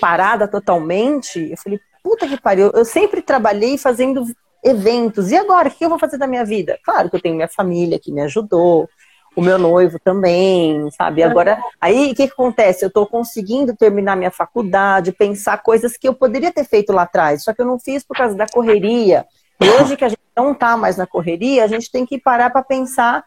parada 0.00 0.46
totalmente, 0.46 1.50
eu 1.50 1.56
falei, 1.56 1.80
puta 2.02 2.28
que 2.28 2.40
pariu, 2.40 2.70
eu 2.72 2.84
sempre 2.84 3.20
trabalhei 3.20 3.76
fazendo 3.76 4.24
eventos, 4.62 5.30
e 5.30 5.36
agora, 5.36 5.68
o 5.68 5.70
que 5.70 5.84
eu 5.84 5.88
vou 5.88 5.98
fazer 5.98 6.16
da 6.16 6.26
minha 6.26 6.44
vida? 6.44 6.78
Claro 6.84 7.10
que 7.10 7.16
eu 7.16 7.20
tenho 7.20 7.34
minha 7.34 7.48
família 7.48 7.98
que 7.98 8.12
me 8.12 8.20
ajudou, 8.22 8.88
o 9.36 9.42
meu 9.42 9.58
noivo 9.58 9.98
também, 9.98 10.90
sabe? 10.90 11.22
Agora, 11.22 11.62
aí 11.80 12.12
o 12.12 12.14
que, 12.14 12.26
que 12.26 12.32
acontece? 12.32 12.84
Eu 12.84 12.88
estou 12.88 13.06
conseguindo 13.06 13.76
terminar 13.76 14.16
minha 14.16 14.30
faculdade, 14.30 15.12
pensar 15.12 15.62
coisas 15.62 15.96
que 15.96 16.08
eu 16.08 16.14
poderia 16.14 16.52
ter 16.52 16.64
feito 16.64 16.92
lá 16.92 17.02
atrás, 17.02 17.44
só 17.44 17.54
que 17.54 17.62
eu 17.62 17.66
não 17.66 17.78
fiz 17.78 18.02
por 18.04 18.16
causa 18.16 18.34
da 18.34 18.46
correria. 18.46 19.24
E 19.60 19.68
hoje 19.68 19.96
que 19.96 20.04
a 20.04 20.08
gente 20.08 20.20
não 20.36 20.52
está 20.52 20.76
mais 20.76 20.96
na 20.96 21.06
correria, 21.06 21.64
a 21.64 21.68
gente 21.68 21.90
tem 21.90 22.04
que 22.04 22.18
parar 22.18 22.50
para 22.50 22.62
pensar, 22.62 23.24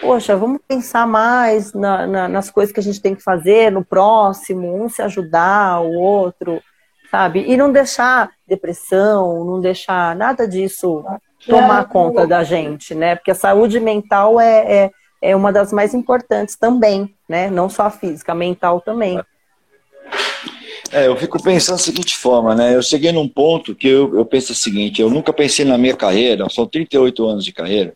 poxa, 0.00 0.36
vamos 0.36 0.60
pensar 0.66 1.06
mais 1.06 1.72
na, 1.72 2.06
na, 2.06 2.28
nas 2.28 2.50
coisas 2.50 2.72
que 2.72 2.80
a 2.80 2.82
gente 2.82 3.00
tem 3.00 3.14
que 3.14 3.22
fazer 3.22 3.70
no 3.70 3.84
próximo, 3.84 4.82
um 4.82 4.88
se 4.88 5.00
ajudar, 5.00 5.80
o 5.80 5.92
outro, 5.92 6.60
sabe? 7.10 7.44
E 7.46 7.56
não 7.56 7.72
deixar 7.72 8.30
depressão, 8.46 9.44
não 9.44 9.60
deixar 9.60 10.14
nada 10.16 10.46
disso 10.46 11.04
tomar 11.46 11.86
conta 11.86 12.26
da 12.26 12.42
gente, 12.42 12.94
né? 12.94 13.14
Porque 13.16 13.30
a 13.30 13.34
saúde 13.34 13.78
mental 13.78 14.40
é, 14.40 14.72
é 14.72 14.90
é 15.20 15.34
uma 15.34 15.52
das 15.52 15.72
mais 15.72 15.94
importantes 15.94 16.56
também, 16.56 17.14
né? 17.28 17.50
Não 17.50 17.68
só 17.68 17.84
a 17.84 17.90
física, 17.90 18.32
a 18.32 18.34
mental 18.34 18.80
também. 18.80 19.20
É, 20.92 21.08
eu 21.08 21.16
fico 21.16 21.42
pensando 21.42 21.76
da 21.76 21.82
seguinte 21.82 22.16
forma, 22.16 22.54
né? 22.54 22.74
Eu 22.74 22.82
cheguei 22.82 23.10
num 23.10 23.28
ponto 23.28 23.74
que 23.74 23.88
eu, 23.88 24.14
eu 24.14 24.24
penso 24.24 24.52
o 24.52 24.54
seguinte: 24.54 25.00
eu 25.00 25.10
nunca 25.10 25.32
pensei 25.32 25.64
na 25.64 25.76
minha 25.76 25.96
carreira, 25.96 26.48
são 26.48 26.66
38 26.66 27.26
anos 27.26 27.44
de 27.44 27.52
carreira, 27.52 27.94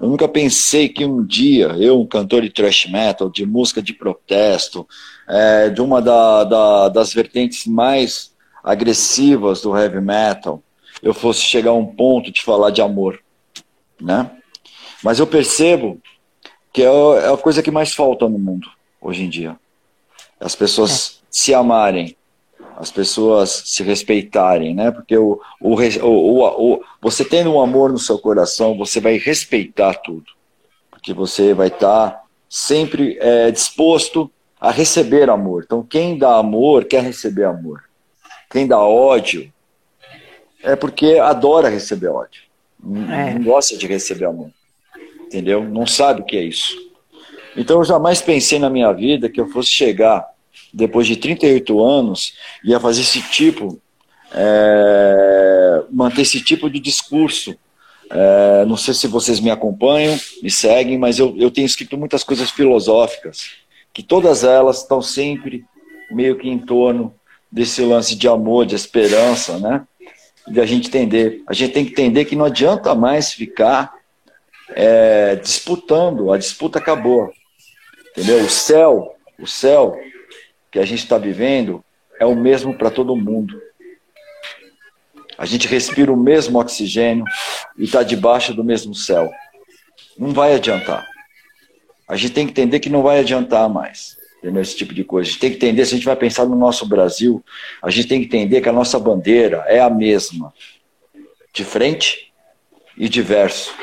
eu 0.00 0.08
nunca 0.08 0.28
pensei 0.28 0.88
que 0.88 1.04
um 1.04 1.24
dia 1.24 1.68
eu, 1.78 2.00
um 2.00 2.06
cantor 2.06 2.42
de 2.42 2.50
thrash 2.50 2.86
metal, 2.86 3.30
de 3.30 3.46
música 3.46 3.80
de 3.80 3.94
protesto, 3.94 4.86
é, 5.28 5.70
de 5.70 5.80
uma 5.80 6.02
da, 6.02 6.44
da, 6.44 6.88
das 6.88 7.12
vertentes 7.14 7.66
mais 7.66 8.34
agressivas 8.62 9.62
do 9.62 9.76
heavy 9.76 10.00
metal, 10.00 10.62
eu 11.02 11.14
fosse 11.14 11.40
chegar 11.40 11.70
a 11.70 11.74
um 11.74 11.86
ponto 11.86 12.30
de 12.30 12.42
falar 12.42 12.70
de 12.70 12.82
amor, 12.82 13.18
né? 14.00 14.30
Mas 15.02 15.18
eu 15.18 15.26
percebo 15.26 16.00
que 16.76 16.82
é, 16.82 16.84
é 16.84 17.32
a 17.32 17.36
coisa 17.38 17.62
que 17.62 17.70
mais 17.70 17.94
falta 17.94 18.28
no 18.28 18.38
mundo 18.38 18.68
hoje 19.00 19.22
em 19.22 19.30
dia. 19.30 19.56
As 20.38 20.54
pessoas 20.54 21.22
é. 21.22 21.26
se 21.30 21.54
amarem, 21.54 22.14
as 22.76 22.90
pessoas 22.90 23.62
se 23.64 23.82
respeitarem, 23.82 24.74
né? 24.74 24.90
Porque 24.90 25.16
o, 25.16 25.40
o, 25.58 25.74
o, 25.74 26.74
o, 26.74 26.82
você 27.00 27.24
tendo 27.24 27.50
um 27.50 27.62
amor 27.62 27.90
no 27.90 27.98
seu 27.98 28.18
coração, 28.18 28.76
você 28.76 29.00
vai 29.00 29.16
respeitar 29.16 29.94
tudo. 29.94 30.26
Porque 30.90 31.14
você 31.14 31.54
vai 31.54 31.68
estar 31.68 32.10
tá 32.10 32.22
sempre 32.46 33.16
é, 33.22 33.50
disposto 33.50 34.30
a 34.60 34.70
receber 34.70 35.30
amor. 35.30 35.62
Então, 35.64 35.82
quem 35.82 36.18
dá 36.18 36.36
amor 36.36 36.84
quer 36.84 37.02
receber 37.02 37.44
amor. 37.44 37.84
Quem 38.50 38.66
dá 38.66 38.78
ódio 38.78 39.50
é 40.62 40.76
porque 40.76 41.18
adora 41.18 41.70
receber 41.70 42.08
ódio. 42.08 42.42
É. 43.10 43.32
Não 43.32 43.44
gosta 43.44 43.78
de 43.78 43.86
receber 43.86 44.26
amor 44.26 44.50
entendeu? 45.26 45.64
Não 45.64 45.86
sabe 45.86 46.22
o 46.22 46.24
que 46.24 46.36
é 46.36 46.42
isso. 46.42 46.74
Então 47.56 47.78
eu 47.78 47.84
jamais 47.84 48.20
pensei 48.20 48.58
na 48.58 48.70
minha 48.70 48.92
vida 48.92 49.28
que 49.28 49.40
eu 49.40 49.48
fosse 49.48 49.70
chegar 49.70 50.26
depois 50.72 51.06
de 51.06 51.16
38 51.16 51.82
anos 51.82 52.34
e 52.62 52.70
ia 52.70 52.80
fazer 52.80 53.00
esse 53.00 53.22
tipo, 53.22 53.80
é, 54.32 55.82
manter 55.90 56.22
esse 56.22 56.40
tipo 56.42 56.68
de 56.68 56.78
discurso. 56.78 57.56
É, 58.10 58.64
não 58.66 58.76
sei 58.76 58.94
se 58.94 59.06
vocês 59.06 59.40
me 59.40 59.50
acompanham, 59.50 60.18
me 60.42 60.50
seguem, 60.50 60.98
mas 60.98 61.18
eu, 61.18 61.34
eu 61.38 61.50
tenho 61.50 61.66
escrito 61.66 61.96
muitas 61.96 62.22
coisas 62.22 62.50
filosóficas, 62.50 63.50
que 63.92 64.02
todas 64.02 64.44
elas 64.44 64.82
estão 64.82 65.00
sempre 65.00 65.64
meio 66.10 66.36
que 66.36 66.48
em 66.48 66.58
torno 66.58 67.14
desse 67.50 67.82
lance 67.82 68.14
de 68.14 68.28
amor, 68.28 68.66
de 68.66 68.74
esperança, 68.74 69.58
né? 69.58 69.82
De 70.46 70.60
a 70.60 70.66
gente 70.66 70.88
entender. 70.88 71.42
A 71.48 71.54
gente 71.54 71.72
tem 71.72 71.84
que 71.84 71.90
entender 71.90 72.26
que 72.26 72.36
não 72.36 72.44
adianta 72.44 72.94
mais 72.94 73.32
ficar 73.32 73.95
é, 74.70 75.36
disputando, 75.36 76.32
a 76.32 76.38
disputa 76.38 76.78
acabou. 76.78 77.32
Entendeu? 78.10 78.44
O 78.44 78.50
céu, 78.50 79.16
o 79.38 79.46
céu 79.46 79.98
que 80.70 80.78
a 80.78 80.84
gente 80.84 81.02
está 81.02 81.18
vivendo 81.18 81.84
é 82.18 82.26
o 82.26 82.34
mesmo 82.34 82.76
para 82.76 82.90
todo 82.90 83.16
mundo. 83.16 83.60
A 85.38 85.44
gente 85.44 85.68
respira 85.68 86.12
o 86.12 86.16
mesmo 86.16 86.58
oxigênio 86.58 87.24
e 87.76 87.84
está 87.84 88.02
debaixo 88.02 88.54
do 88.54 88.64
mesmo 88.64 88.94
céu. 88.94 89.30
Não 90.18 90.32
vai 90.32 90.54
adiantar. 90.54 91.06
A 92.08 92.16
gente 92.16 92.32
tem 92.32 92.46
que 92.46 92.52
entender 92.52 92.80
que 92.80 92.88
não 92.88 93.02
vai 93.02 93.20
adiantar 93.20 93.68
mais. 93.68 94.16
Entendeu? 94.38 94.62
Esse 94.62 94.76
tipo 94.76 94.94
de 94.94 95.04
coisa. 95.04 95.28
A 95.28 95.32
gente 95.32 95.40
tem 95.40 95.50
que 95.50 95.56
entender, 95.56 95.84
se 95.84 95.94
a 95.94 95.96
gente 95.96 96.06
vai 96.06 96.16
pensar 96.16 96.46
no 96.46 96.56
nosso 96.56 96.86
Brasil, 96.86 97.44
a 97.82 97.90
gente 97.90 98.08
tem 98.08 98.20
que 98.20 98.26
entender 98.26 98.60
que 98.60 98.68
a 98.68 98.72
nossa 98.72 98.98
bandeira 98.98 99.64
é 99.66 99.80
a 99.80 99.90
mesma. 99.90 100.54
De 101.52 101.64
frente 101.64 102.32
e 102.96 103.08
de 103.08 103.20
verso. 103.20 103.74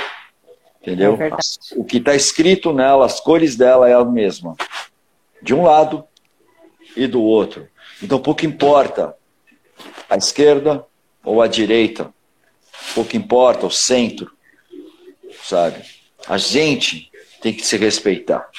Entendeu? 0.83 1.17
É 1.17 1.29
o 1.77 1.85
que 1.85 1.97
está 1.97 2.13
escrito 2.13 2.73
nela, 2.73 3.05
as 3.05 3.21
cores 3.21 3.55
dela 3.55 3.89
é 3.89 3.93
a 3.93 4.03
mesma. 4.03 4.53
De 5.41 5.53
um 5.53 5.63
lado 5.63 6.03
e 6.95 7.07
do 7.07 7.21
outro. 7.21 7.69
Então 8.01 8.19
pouco 8.19 8.45
importa 8.45 9.15
a 10.09 10.17
esquerda 10.17 10.85
ou 11.23 11.41
a 11.41 11.47
direita. 11.47 12.13
Pouco 12.93 13.15
importa 13.15 13.65
o 13.65 13.71
centro. 13.71 14.29
Sabe? 15.41 15.81
A 16.27 16.37
gente 16.37 17.09
tem 17.41 17.53
que 17.53 17.65
se 17.65 17.77
respeitar. 17.77 18.49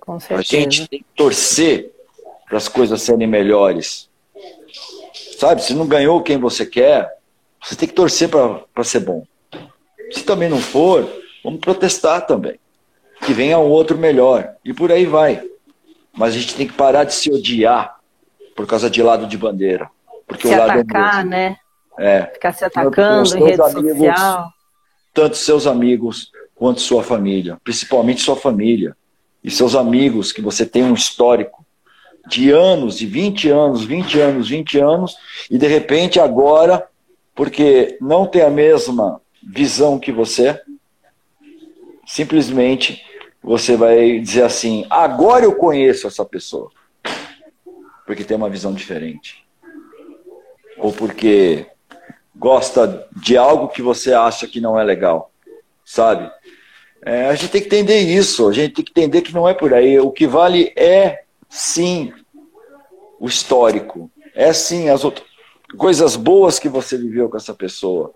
Com 0.00 0.20
certeza. 0.20 0.40
A 0.40 0.42
gente 0.42 0.88
tem 0.88 0.98
que 0.98 1.06
torcer 1.16 1.90
para 2.46 2.58
as 2.58 2.68
coisas 2.68 3.00
serem 3.00 3.26
melhores. 3.26 4.10
Sabe? 5.38 5.62
Se 5.62 5.72
não 5.72 5.86
ganhou 5.86 6.22
quem 6.22 6.36
você 6.36 6.66
quer, 6.66 7.16
você 7.62 7.74
tem 7.74 7.88
que 7.88 7.94
torcer 7.94 8.28
para 8.28 8.84
ser 8.84 9.00
bom. 9.00 9.26
Se 10.10 10.24
também 10.24 10.48
não 10.48 10.58
for, 10.58 11.08
vamos 11.42 11.60
protestar 11.60 12.26
também. 12.26 12.58
Que 13.22 13.32
venha 13.32 13.58
um 13.58 13.68
outro 13.68 13.98
melhor. 13.98 14.54
E 14.64 14.72
por 14.72 14.92
aí 14.92 15.04
vai. 15.04 15.42
Mas 16.16 16.34
a 16.34 16.38
gente 16.38 16.54
tem 16.54 16.66
que 16.66 16.72
parar 16.72 17.04
de 17.04 17.14
se 17.14 17.30
odiar 17.30 17.98
por 18.54 18.66
causa 18.66 18.90
de 18.90 19.02
lado 19.02 19.26
de 19.26 19.36
bandeira. 19.36 19.90
Porque 20.26 20.48
se 20.48 20.54
o 20.54 20.58
lado 20.58 20.80
atacar, 20.80 21.20
é 21.20 21.24
né? 21.24 21.56
É. 21.98 22.22
Ficar 22.26 22.52
se 22.52 22.64
atacando 22.64 23.36
em 23.36 23.44
rede 23.44 23.60
amigos, 23.60 23.98
social. 23.98 24.48
Tanto 25.12 25.36
seus 25.36 25.66
amigos 25.66 26.30
quanto 26.54 26.80
sua 26.80 27.02
família. 27.02 27.58
Principalmente 27.64 28.20
sua 28.20 28.36
família. 28.36 28.96
E 29.42 29.50
seus 29.50 29.74
amigos, 29.74 30.32
que 30.32 30.40
você 30.40 30.66
tem 30.66 30.84
um 30.84 30.94
histórico 30.94 31.64
de 32.28 32.50
anos, 32.50 32.98
de 32.98 33.06
20 33.06 33.48
anos, 33.48 33.84
20 33.84 34.20
anos, 34.20 34.48
20 34.48 34.78
anos, 34.78 35.16
e 35.50 35.56
de 35.56 35.66
repente 35.66 36.20
agora, 36.20 36.86
porque 37.34 37.96
não 38.00 38.26
tem 38.26 38.42
a 38.42 38.50
mesma 38.50 39.20
visão 39.48 39.98
que 39.98 40.12
você, 40.12 40.60
simplesmente 42.06 43.02
você 43.42 43.76
vai 43.76 44.18
dizer 44.20 44.42
assim: 44.42 44.86
agora 44.90 45.44
eu 45.44 45.54
conheço 45.54 46.06
essa 46.06 46.24
pessoa, 46.24 46.70
porque 48.06 48.24
tem 48.24 48.36
uma 48.36 48.50
visão 48.50 48.72
diferente, 48.74 49.44
ou 50.76 50.92
porque 50.92 51.66
gosta 52.36 53.08
de 53.16 53.36
algo 53.36 53.68
que 53.68 53.80
você 53.80 54.12
acha 54.12 54.46
que 54.46 54.60
não 54.60 54.78
é 54.78 54.84
legal, 54.84 55.32
sabe? 55.84 56.30
É, 57.02 57.28
a 57.28 57.34
gente 57.34 57.50
tem 57.50 57.60
que 57.60 57.68
entender 57.68 58.00
isso, 58.00 58.48
a 58.48 58.52
gente 58.52 58.74
tem 58.74 58.84
que 58.84 58.90
entender 58.90 59.22
que 59.22 59.32
não 59.32 59.48
é 59.48 59.54
por 59.54 59.72
aí. 59.72 59.98
O 59.98 60.10
que 60.10 60.26
vale 60.26 60.72
é 60.76 61.22
sim 61.48 62.12
o 63.18 63.26
histórico, 63.26 64.10
é 64.34 64.52
sim 64.52 64.88
as 64.88 65.04
outras 65.04 65.26
coisas 65.76 66.16
boas 66.16 66.58
que 66.58 66.68
você 66.68 66.96
viveu 66.96 67.28
com 67.28 67.36
essa 67.36 67.54
pessoa 67.54 68.14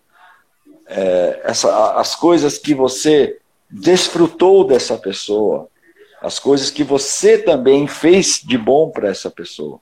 é, 0.95 1.41
essa, 1.45 1.95
as 1.95 2.15
coisas 2.15 2.59
que 2.59 2.75
você 2.75 3.39
desfrutou 3.71 4.65
dessa 4.65 4.97
pessoa, 4.97 5.69
as 6.21 6.39
coisas 6.39 6.71
que 6.71 6.85
você 6.85 7.39
também 7.39 7.87
fez 7.87 8.41
de 8.45 8.59
bom 8.59 8.91
para 8.91 9.09
essa 9.09 9.31
pessoa. 9.31 9.81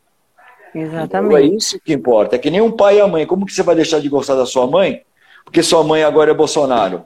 Exatamente. 0.75 1.05
Então 1.07 1.37
é 1.37 1.43
isso 1.43 1.81
que 1.81 1.93
importa. 1.93 2.37
É 2.37 2.39
que 2.39 2.51
nem 2.51 2.61
um 2.61 2.71
pai 2.71 2.99
e 2.99 3.01
a 3.01 3.09
mãe. 3.09 3.27
Como 3.27 3.45
que 3.45 3.53
você 3.53 3.63
vai 3.63 3.75
deixar 3.75 4.01
de 4.01 4.09
gostar 4.09 4.37
da 4.37 4.47
sua 4.47 4.67
mãe? 4.67 5.03
Porque 5.45 5.63
sua 5.63 5.83
mãe 5.83 6.05
agora 6.05 6.31
é 6.31 6.35
Bolsonaro. 6.35 7.05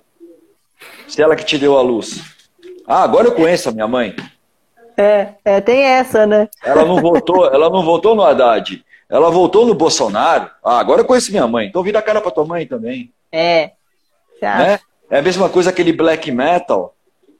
Se 1.08 1.22
ela 1.22 1.34
que 1.34 1.44
te 1.44 1.56
deu 1.56 1.78
a 1.78 1.82
luz. 1.82 2.20
Ah, 2.86 3.02
agora 3.02 3.28
eu 3.28 3.32
conheço 3.32 3.70
a 3.70 3.72
minha 3.72 3.88
mãe. 3.88 4.14
É, 4.96 5.28
é, 5.44 5.60
tem 5.60 5.82
essa, 5.82 6.26
né? 6.26 6.48
Ela 6.62 6.84
não 6.84 7.00
votou, 7.00 7.46
ela 7.46 7.70
não 7.70 7.82
votou 7.82 8.14
no 8.14 8.22
Haddad. 8.22 8.84
Ela 9.08 9.30
votou 9.30 9.66
no 9.66 9.74
Bolsonaro. 9.74 10.50
Ah, 10.62 10.78
agora 10.78 11.00
eu 11.00 11.04
conheço 11.04 11.30
minha 11.30 11.46
mãe. 11.46 11.66
Então 11.66 11.82
vira 11.82 11.98
a 11.98 12.02
cara 12.02 12.20
pra 12.20 12.30
tua 12.30 12.44
mãe 12.44 12.66
também. 12.66 13.10
É. 13.32 13.72
Né? 14.58 14.80
É 15.10 15.18
a 15.18 15.22
mesma 15.22 15.48
coisa 15.48 15.70
aquele 15.70 15.92
black 15.92 16.30
metal 16.30 16.94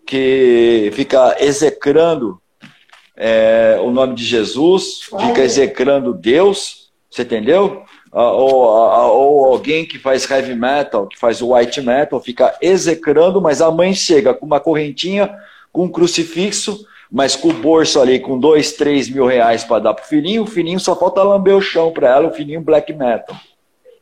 que 0.06 0.90
fica 0.94 1.36
execrando 1.40 2.40
é, 3.16 3.78
o 3.80 3.90
nome 3.90 4.14
de 4.14 4.24
Jesus, 4.24 5.08
fica 5.20 5.42
execrando 5.42 6.12
Deus, 6.12 6.90
você 7.10 7.22
entendeu? 7.22 7.84
Ou, 8.12 8.54
ou, 8.54 9.44
alguém 9.46 9.84
que 9.84 9.98
faz 9.98 10.28
heavy 10.30 10.54
metal, 10.54 11.08
que 11.08 11.18
faz 11.18 11.42
white 11.42 11.80
metal, 11.80 12.20
fica 12.20 12.56
execrando, 12.60 13.40
mas 13.40 13.60
a 13.60 13.70
mãe 13.70 13.92
chega 13.92 14.32
com 14.32 14.46
uma 14.46 14.60
correntinha, 14.60 15.34
com 15.72 15.84
um 15.84 15.88
crucifixo, 15.88 16.86
mas 17.10 17.34
com 17.34 17.48
o 17.48 17.52
bolso 17.52 18.00
ali 18.00 18.20
com 18.20 18.38
dois, 18.38 18.72
três 18.72 19.08
mil 19.08 19.26
reais 19.26 19.64
para 19.64 19.80
dar 19.82 19.94
pro 19.94 20.04
filhinho, 20.04 20.42
o 20.42 20.46
filhinho 20.46 20.78
só 20.78 20.94
falta 20.94 21.22
lamber 21.22 21.56
o 21.56 21.60
chão 21.60 21.92
para 21.92 22.08
ela, 22.08 22.28
o 22.28 22.32
filhinho 22.32 22.60
black 22.60 22.92
metal. 22.92 23.36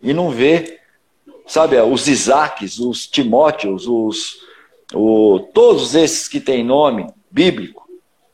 E 0.02 0.12
não 0.12 0.30
vê, 0.30 0.78
sabe, 1.46 1.80
os 1.80 2.08
Isaques, 2.08 2.78
os 2.78 3.06
Timóteos, 3.06 3.86
os, 3.86 4.38
o, 4.94 5.40
todos 5.52 5.94
esses 5.94 6.28
que 6.28 6.40
têm 6.40 6.64
nome 6.64 7.06
bíblico, 7.30 7.88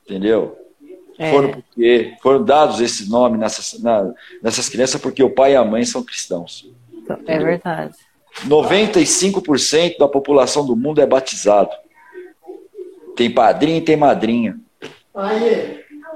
entendeu? 0.05 0.57
É. 1.19 1.33
Foram, 1.33 1.51
porque, 1.51 2.15
foram 2.23 2.45
dados 2.45 2.81
esses 2.81 3.09
nomes 3.09 3.41
nessas, 3.41 3.83
na, 3.83 4.13
nessas 4.41 4.69
crianças 4.69 5.01
porque 5.01 5.23
o 5.23 5.31
pai 5.31 5.53
e 5.53 5.57
a 5.57 5.65
mãe 5.65 5.85
são 5.85 6.03
cristãos. 6.03 6.71
É 7.09 7.13
entendeu? 7.13 7.25
É 7.27 7.39
verdade. 7.39 7.95
95% 8.47 9.99
da 9.99 10.07
população 10.07 10.65
do 10.65 10.77
mundo 10.77 11.01
é 11.01 11.07
batizado. 11.07 11.71
Tem 13.17 13.29
padrinho 13.29 13.79
e 13.79 13.83
tem 13.83 13.97
madrinha. 13.97 14.57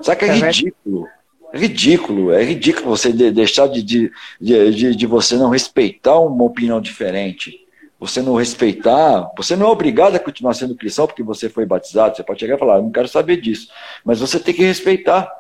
Sabe 0.00 0.20
que 0.20 0.24
é, 0.26 0.28
é 0.28 0.34
ridículo. 0.34 1.08
É 1.08 1.21
ridículo, 1.52 2.32
é 2.32 2.42
ridículo 2.42 2.88
você 2.88 3.12
deixar 3.12 3.66
de, 3.66 3.82
de, 3.82 4.10
de, 4.40 4.96
de, 4.96 5.06
você 5.06 5.36
não 5.36 5.50
respeitar 5.50 6.18
uma 6.18 6.44
opinião 6.44 6.80
diferente. 6.80 7.60
Você 8.00 8.20
não 8.20 8.34
respeitar, 8.34 9.30
você 9.36 9.54
não 9.54 9.68
é 9.68 9.70
obrigado 9.70 10.16
a 10.16 10.18
continuar 10.18 10.54
sendo 10.54 10.74
cristão 10.74 11.06
porque 11.06 11.22
você 11.22 11.48
foi 11.48 11.64
batizado. 11.64 12.16
Você 12.16 12.24
pode 12.24 12.40
chegar 12.40 12.56
e 12.56 12.58
falar, 12.58 12.78
eu 12.78 12.82
não 12.82 12.90
quero 12.90 13.06
saber 13.06 13.40
disso. 13.40 13.68
Mas 14.04 14.18
você 14.18 14.40
tem 14.40 14.52
que 14.52 14.64
respeitar 14.64 15.30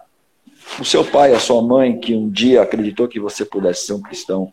o 0.78 0.84
seu 0.84 1.04
pai, 1.04 1.34
a 1.34 1.40
sua 1.40 1.60
mãe, 1.60 1.98
que 1.98 2.14
um 2.14 2.30
dia 2.30 2.62
acreditou 2.62 3.08
que 3.08 3.18
você 3.18 3.44
pudesse 3.44 3.86
ser 3.86 3.94
um 3.94 4.00
cristão. 4.00 4.52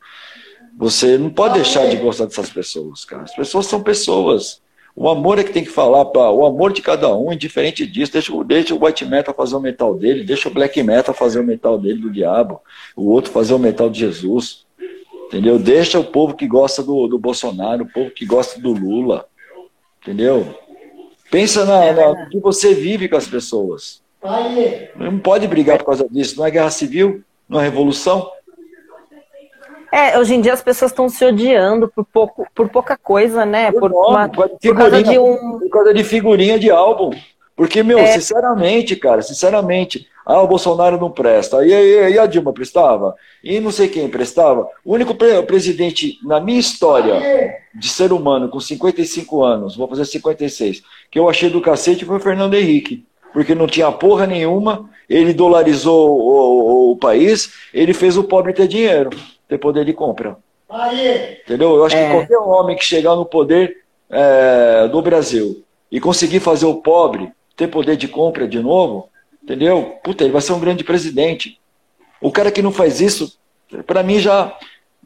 Você 0.75 1.17
não 1.17 1.29
pode 1.29 1.55
deixar 1.55 1.87
de 1.87 1.97
gostar 1.97 2.25
dessas 2.25 2.49
pessoas, 2.49 3.05
cara. 3.05 3.23
As 3.23 3.35
pessoas 3.35 3.67
são 3.67 3.83
pessoas. 3.83 4.61
O 4.95 5.07
amor 5.07 5.39
é 5.39 5.43
que 5.43 5.53
tem 5.53 5.63
que 5.63 5.69
falar 5.69 6.05
para 6.05 6.29
o 6.31 6.45
amor 6.45 6.73
de 6.73 6.81
cada 6.81 7.15
um, 7.15 7.31
indiferente 7.31 7.85
disso. 7.85 8.11
Deixa, 8.11 8.43
deixa 8.43 8.75
o 8.75 8.83
white 8.83 9.05
metal 9.05 9.33
fazer 9.33 9.55
o 9.55 9.59
metal 9.59 9.95
dele, 9.95 10.23
deixa 10.23 10.49
o 10.49 10.53
black 10.53 10.81
metal 10.83 11.13
fazer 11.13 11.39
o 11.39 11.43
metal 11.43 11.77
dele 11.77 12.01
do 12.01 12.11
diabo, 12.11 12.61
o 12.95 13.09
outro 13.09 13.31
fazer 13.31 13.53
o 13.53 13.59
metal 13.59 13.89
de 13.89 13.99
Jesus. 13.99 14.65
Entendeu? 15.27 15.59
Deixa 15.59 15.99
o 15.99 16.03
povo 16.03 16.35
que 16.35 16.47
gosta 16.47 16.81
do, 16.81 17.07
do 17.07 17.19
Bolsonaro, 17.19 17.83
o 17.83 17.91
povo 17.91 18.09
que 18.09 18.25
gosta 18.25 18.59
do 18.59 18.71
Lula. 18.71 19.25
Entendeu? 20.01 20.55
Pensa 21.29 21.65
na, 21.65 21.85
é 21.85 21.93
na 21.93 22.25
que 22.25 22.39
você 22.39 22.73
vive 22.73 23.07
com 23.07 23.15
as 23.15 23.27
pessoas. 23.27 24.01
Não 24.95 25.19
pode 25.19 25.47
brigar 25.47 25.77
por 25.77 25.85
causa 25.85 26.07
disso. 26.09 26.37
Não 26.37 26.45
é 26.45 26.51
guerra 26.51 26.71
civil, 26.71 27.23
não 27.47 27.59
é 27.59 27.63
revolução. 27.63 28.29
É, 29.91 30.17
hoje 30.19 30.35
em 30.35 30.41
dia 30.41 30.53
as 30.53 30.61
pessoas 30.61 30.91
estão 30.91 31.09
se 31.09 31.25
odiando 31.25 31.87
por, 31.87 32.05
pouco, 32.05 32.47
por 32.53 32.69
pouca 32.69 32.97
coisa, 32.97 33.45
né? 33.45 33.71
Por, 33.71 33.91
uma, 33.91 34.29
por, 34.29 34.49
causa 34.75 35.01
de 35.01 35.17
um. 35.17 35.59
Por 35.59 35.69
causa 35.69 35.93
de 35.93 36.03
figurinha 36.03 36.59
de 36.59 36.69
álbum. 36.69 37.11
Porque, 37.55 37.83
meu, 37.83 37.99
é. 37.99 38.13
sinceramente, 38.13 38.95
cara, 38.95 39.21
sinceramente, 39.21 40.07
ah, 40.25 40.41
o 40.41 40.47
Bolsonaro 40.47 40.97
não 40.97 41.11
presta. 41.11 41.65
E, 41.65 41.73
e, 41.73 42.11
e, 42.11 42.19
a 42.19 42.25
Dilma 42.25 42.53
prestava? 42.53 43.15
E 43.43 43.59
não 43.59 43.71
sei 43.71 43.89
quem 43.89 44.07
prestava. 44.07 44.65
O 44.85 44.93
único 44.93 45.13
pre 45.13 45.41
presidente 45.43 46.19
na 46.23 46.39
minha 46.39 46.59
história 46.59 47.19
de 47.75 47.89
ser 47.89 48.13
humano 48.13 48.47
com 48.47 48.61
55 48.61 49.43
anos, 49.43 49.75
vou 49.75 49.89
fazer 49.89 50.05
56, 50.05 50.83
que 51.11 51.19
eu 51.19 51.27
achei 51.27 51.49
do 51.49 51.59
cacete 51.59 52.05
foi 52.05 52.15
o 52.15 52.21
Fernando 52.21 52.53
Henrique. 52.53 53.03
Porque 53.33 53.53
não 53.53 53.67
tinha 53.67 53.91
porra 53.91 54.25
nenhuma, 54.25 54.89
ele 55.09 55.33
dolarizou 55.33 56.17
o, 56.17 56.89
o, 56.89 56.91
o 56.91 56.97
país, 56.97 57.51
ele 57.73 57.93
fez 57.93 58.17
o 58.17 58.23
pobre 58.23 58.53
ter 58.53 58.67
dinheiro 58.67 59.09
ter 59.49 59.57
poder 59.57 59.83
de 59.83 59.91
compra. 59.91 60.37
Entendeu? 61.43 61.75
Eu 61.75 61.85
acho 61.85 61.97
é. 61.97 62.05
que 62.05 62.13
qualquer 62.13 62.37
homem 62.37 62.77
que 62.77 62.85
chegar 62.85 63.15
no 63.15 63.25
poder 63.25 63.77
é, 64.09 64.87
do 64.87 65.01
Brasil 65.01 65.65
e 65.91 65.99
conseguir 65.99 66.39
fazer 66.39 66.67
o 66.67 66.75
pobre 66.75 67.31
ter 67.57 67.67
poder 67.67 67.97
de 67.97 68.07
compra 68.07 68.47
de 68.47 68.59
novo, 68.59 69.09
entendeu? 69.43 69.97
Puta, 70.01 70.23
ele 70.23 70.31
vai 70.31 70.41
ser 70.41 70.53
um 70.53 70.59
grande 70.59 70.81
presidente. 70.83 71.59
O 72.21 72.31
cara 72.31 72.51
que 72.51 72.61
não 72.61 72.71
faz 72.71 73.01
isso, 73.01 73.37
para 73.85 74.01
mim 74.01 74.19
já. 74.19 74.55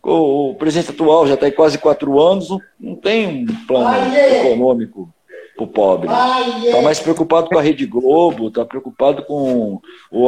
O, 0.04 0.54
presidente 0.56 0.92
atual 0.92 1.26
já 1.26 1.36
está 1.36 1.46
aí 1.46 1.52
quase 1.52 1.78
quatro 1.78 2.22
anos, 2.22 2.50
não 2.78 2.94
tem 2.94 3.46
um 3.46 3.66
plano 3.66 4.14
econômico 4.14 5.13
para 5.56 5.64
o 5.64 5.68
pobre. 5.68 6.10
Está 6.66 6.82
mais 6.82 7.00
preocupado 7.00 7.50
com 7.50 7.58
a 7.58 7.62
Rede 7.62 7.86
Globo, 7.86 8.48
está 8.48 8.66
preocupado 8.66 9.24
com 9.24 9.80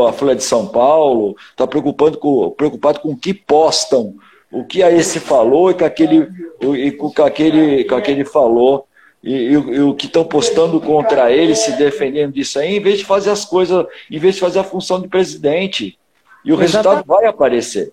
a 0.07 0.13
Folha 0.13 0.35
de 0.35 0.43
São 0.43 0.67
Paulo, 0.67 1.35
está 1.49 1.65
preocupado 1.65 2.17
com, 2.17 2.51
preocupado 2.51 2.99
com 2.99 3.09
o 3.09 3.17
que 3.17 3.33
postam, 3.33 4.15
o 4.51 4.63
que 4.63 4.83
a 4.83 4.91
esse 4.91 5.19
falou 5.19 5.71
e 5.71 5.73
com 5.73 5.85
aquele, 5.85 6.27
e 6.61 6.91
com 6.91 7.23
aquele, 7.23 7.83
com 7.85 7.95
aquele 7.95 8.25
falou. 8.25 8.87
E, 9.23 9.33
e, 9.33 9.51
e 9.53 9.79
o 9.81 9.95
que 9.95 10.05
estão 10.05 10.23
postando 10.23 10.79
contra 10.79 11.31
ele, 11.31 11.55
se 11.55 11.71
defendendo 11.71 12.33
disso 12.33 12.59
aí, 12.59 12.77
em 12.77 12.79
vez 12.79 12.99
de 12.99 13.05
fazer 13.05 13.31
as 13.31 13.43
coisas, 13.43 13.83
em 14.11 14.19
vez 14.19 14.35
de 14.35 14.41
fazer 14.41 14.59
a 14.59 14.63
função 14.63 15.01
de 15.01 15.07
presidente. 15.07 15.97
E 16.43 16.53
o 16.53 16.55
resultado 16.55 17.03
vai 17.07 17.25
aparecer. 17.25 17.91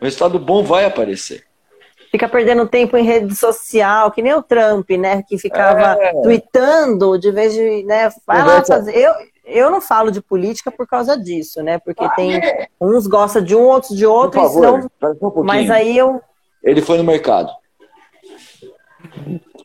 O 0.00 0.04
resultado 0.04 0.36
bom 0.36 0.64
vai 0.64 0.84
aparecer 0.84 1.44
fica 2.14 2.28
perdendo 2.28 2.68
tempo 2.68 2.96
em 2.96 3.02
rede 3.02 3.34
social, 3.34 4.12
que 4.12 4.22
nem 4.22 4.32
o 4.34 4.42
Trump, 4.42 4.88
né? 4.90 5.24
Que 5.26 5.36
ficava 5.36 6.00
é. 6.00 6.12
tweetando 6.22 7.18
de 7.18 7.32
vez 7.32 7.52
de, 7.52 7.82
né? 7.82 8.08
Vai 8.24 8.46
lá 8.46 8.64
fazer. 8.64 8.96
Eu, 8.96 9.12
eu 9.44 9.68
não 9.68 9.80
falo 9.80 10.12
de 10.12 10.22
política 10.22 10.70
por 10.70 10.86
causa 10.86 11.18
disso, 11.18 11.60
né? 11.60 11.80
Porque 11.80 12.08
tem 12.14 12.40
uns 12.80 13.08
gostam 13.08 13.42
de 13.42 13.56
um, 13.56 13.62
outros 13.62 13.96
de 13.96 14.06
outro, 14.06 14.40
por 14.40 14.48
favor, 14.48 14.88
senão... 15.00 15.32
um 15.40 15.42
mas 15.42 15.68
aí 15.68 15.98
eu. 15.98 16.20
Ele 16.62 16.80
foi 16.80 16.98
no 16.98 17.04
mercado. 17.04 17.50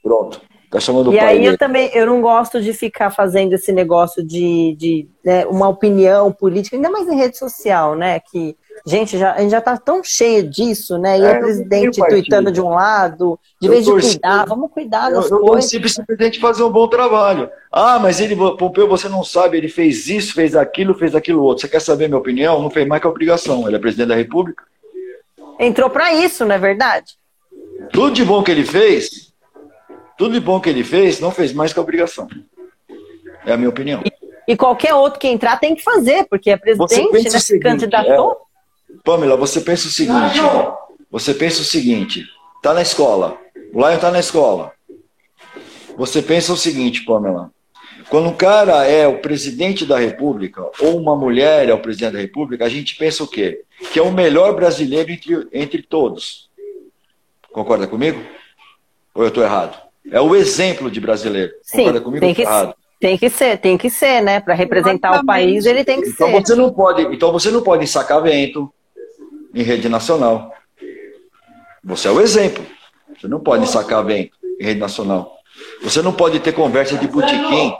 Pronto. 0.01 0.41
Tá 0.71 0.79
chamando 0.79 1.13
e 1.13 1.15
o 1.15 1.19
pai 1.19 1.27
aí 1.27 1.37
dele. 1.37 1.49
eu 1.49 1.57
também 1.57 1.91
eu 1.93 2.07
não 2.07 2.19
gosto 2.19 2.59
de 2.61 2.73
ficar 2.73 3.11
fazendo 3.11 3.53
esse 3.53 3.71
negócio 3.71 4.25
de, 4.25 4.75
de 4.75 5.07
né, 5.23 5.45
uma 5.45 5.67
opinião 5.67 6.31
política, 6.31 6.75
ainda 6.75 6.89
mais 6.89 7.07
em 7.07 7.15
rede 7.15 7.37
social, 7.37 7.95
né? 7.95 8.19
Que 8.19 8.57
Gente, 8.85 9.17
já, 9.17 9.33
a 9.33 9.41
gente 9.41 9.51
já 9.51 9.61
tá 9.61 9.77
tão 9.77 10.03
cheio 10.03 10.47
disso, 10.49 10.97
né? 10.97 11.19
E 11.19 11.23
é, 11.23 11.37
o 11.37 11.39
presidente 11.39 11.99
tweetando 11.99 12.51
de 12.51 12.61
um 12.61 12.69
lado, 12.69 13.39
de 13.61 13.67
eu 13.67 13.71
vez 13.71 13.85
de 13.85 13.91
cuidar, 13.91 14.45
vamos 14.45 14.71
cuidar 14.71 15.09
das 15.09 15.29
eu, 15.29 15.39
coisas. 15.39 15.73
Eu 15.73 15.81
torci 15.81 16.05
presidente 16.05 16.39
fazer 16.39 16.63
um 16.63 16.71
bom 16.71 16.87
trabalho. 16.87 17.49
Ah, 17.71 17.99
mas 17.99 18.19
ele, 18.19 18.35
Pompeu, 18.35 18.87
você 18.87 19.09
não 19.09 19.23
sabe, 19.23 19.57
ele 19.57 19.69
fez 19.69 20.07
isso, 20.07 20.33
fez 20.33 20.55
aquilo, 20.55 20.93
fez 20.93 21.13
aquilo 21.13 21.43
outro. 21.43 21.61
Você 21.61 21.67
quer 21.67 21.81
saber 21.81 22.07
minha 22.07 22.19
opinião? 22.19 22.61
Não 22.61 22.69
fez 22.69 22.87
mais 22.87 23.01
que 23.01 23.07
a 23.07 23.11
obrigação. 23.11 23.67
Ele 23.67 23.75
é 23.75 23.79
presidente 23.79 24.07
da 24.09 24.15
República. 24.15 24.63
Entrou 25.59 25.89
para 25.89 26.13
isso, 26.13 26.45
não 26.45 26.55
é 26.55 26.59
verdade? 26.59 27.17
Tudo 27.91 28.11
de 28.11 28.23
bom 28.23 28.41
que 28.41 28.51
ele 28.51 28.63
fez, 28.63 29.33
tudo 30.17 30.33
de 30.33 30.39
bom 30.39 30.59
que 30.59 30.69
ele 30.69 30.83
fez, 30.83 31.19
não 31.19 31.31
fez 31.31 31.53
mais 31.53 31.73
que 31.73 31.79
a 31.79 31.81
obrigação. 31.81 32.27
É 33.45 33.53
a 33.53 33.57
minha 33.57 33.69
opinião. 33.69 34.01
E, 34.05 34.53
e 34.53 34.55
qualquer 34.55 34.93
outro 34.93 35.19
que 35.19 35.27
entrar 35.27 35.59
tem 35.59 35.75
que 35.75 35.83
fazer, 35.83 36.25
porque 36.29 36.49
é 36.49 36.57
presidente, 36.57 37.23
né? 37.23 37.39
Se 37.39 37.59
candidatou. 37.59 38.31
É, 38.33 38.48
Pamela, 39.03 39.35
você 39.35 39.61
pensa 39.61 39.87
o 39.87 39.91
seguinte: 39.91 40.39
você 41.09 41.33
pensa 41.33 41.61
o 41.61 41.65
seguinte, 41.65 42.25
tá 42.61 42.73
na 42.73 42.81
escola, 42.81 43.37
o 43.73 43.79
Lion 43.79 43.99
tá 43.99 44.11
na 44.11 44.19
escola. 44.19 44.71
Você 45.97 46.21
pensa 46.21 46.53
o 46.53 46.57
seguinte, 46.57 47.03
Pamela. 47.03 47.51
Quando 48.09 48.29
um 48.29 48.33
cara 48.33 48.85
é 48.85 49.07
o 49.07 49.19
presidente 49.19 49.85
da 49.85 49.99
República, 49.99 50.63
ou 50.79 50.97
uma 50.97 51.15
mulher 51.15 51.69
é 51.69 51.73
o 51.73 51.79
presidente 51.79 52.13
da 52.13 52.19
República, 52.19 52.65
a 52.65 52.69
gente 52.69 52.95
pensa 52.95 53.23
o 53.23 53.27
quê? 53.27 53.61
Que 53.93 53.99
é 53.99 54.01
o 54.01 54.11
melhor 54.11 54.55
brasileiro 54.55 55.11
entre, 55.11 55.47
entre 55.53 55.83
todos. 55.83 56.49
Concorda 57.51 57.85
comigo? 57.85 58.19
Ou 59.13 59.23
eu 59.23 59.27
estou 59.27 59.43
errado? 59.43 59.79
É 60.11 60.19
o 60.19 60.35
exemplo 60.35 60.89
de 60.89 60.99
brasileiro. 60.99 61.51
Sim, 61.61 61.77
Concorda 61.77 62.01
comigo? 62.01 62.25
Tem 62.25 62.33
que, 62.33 62.41
errado? 62.41 62.73
Tem 62.99 63.17
que 63.17 63.29
ser, 63.29 63.57
tem 63.59 63.77
que 63.77 63.89
ser, 63.89 64.21
né? 64.21 64.39
Para 64.39 64.55
representar 64.55 65.09
Exatamente. 65.09 65.23
o 65.23 65.25
país, 65.25 65.65
ele 65.65 65.83
tem 65.83 66.01
que 66.01 66.09
então 66.09 66.27
ser. 66.27 66.41
Você 66.41 66.55
não 66.55 66.71
pode, 66.71 67.01
então 67.13 67.31
você 67.31 67.51
não 67.51 67.61
pode 67.61 67.85
sacar 67.85 68.21
vento, 68.23 68.73
em 69.53 69.63
rede 69.63 69.89
nacional. 69.89 70.53
Você 71.83 72.07
é 72.07 72.11
o 72.11 72.21
exemplo. 72.21 72.65
Você 73.17 73.27
não 73.27 73.39
pode 73.39 73.67
sacar 73.67 74.05
vento. 74.05 74.37
em 74.59 74.63
rede 74.63 74.79
nacional. 74.79 75.37
Você 75.81 76.01
não 76.01 76.13
pode 76.13 76.39
ter 76.39 76.53
conversa 76.53 76.97
de 76.97 77.07
botequim. 77.07 77.73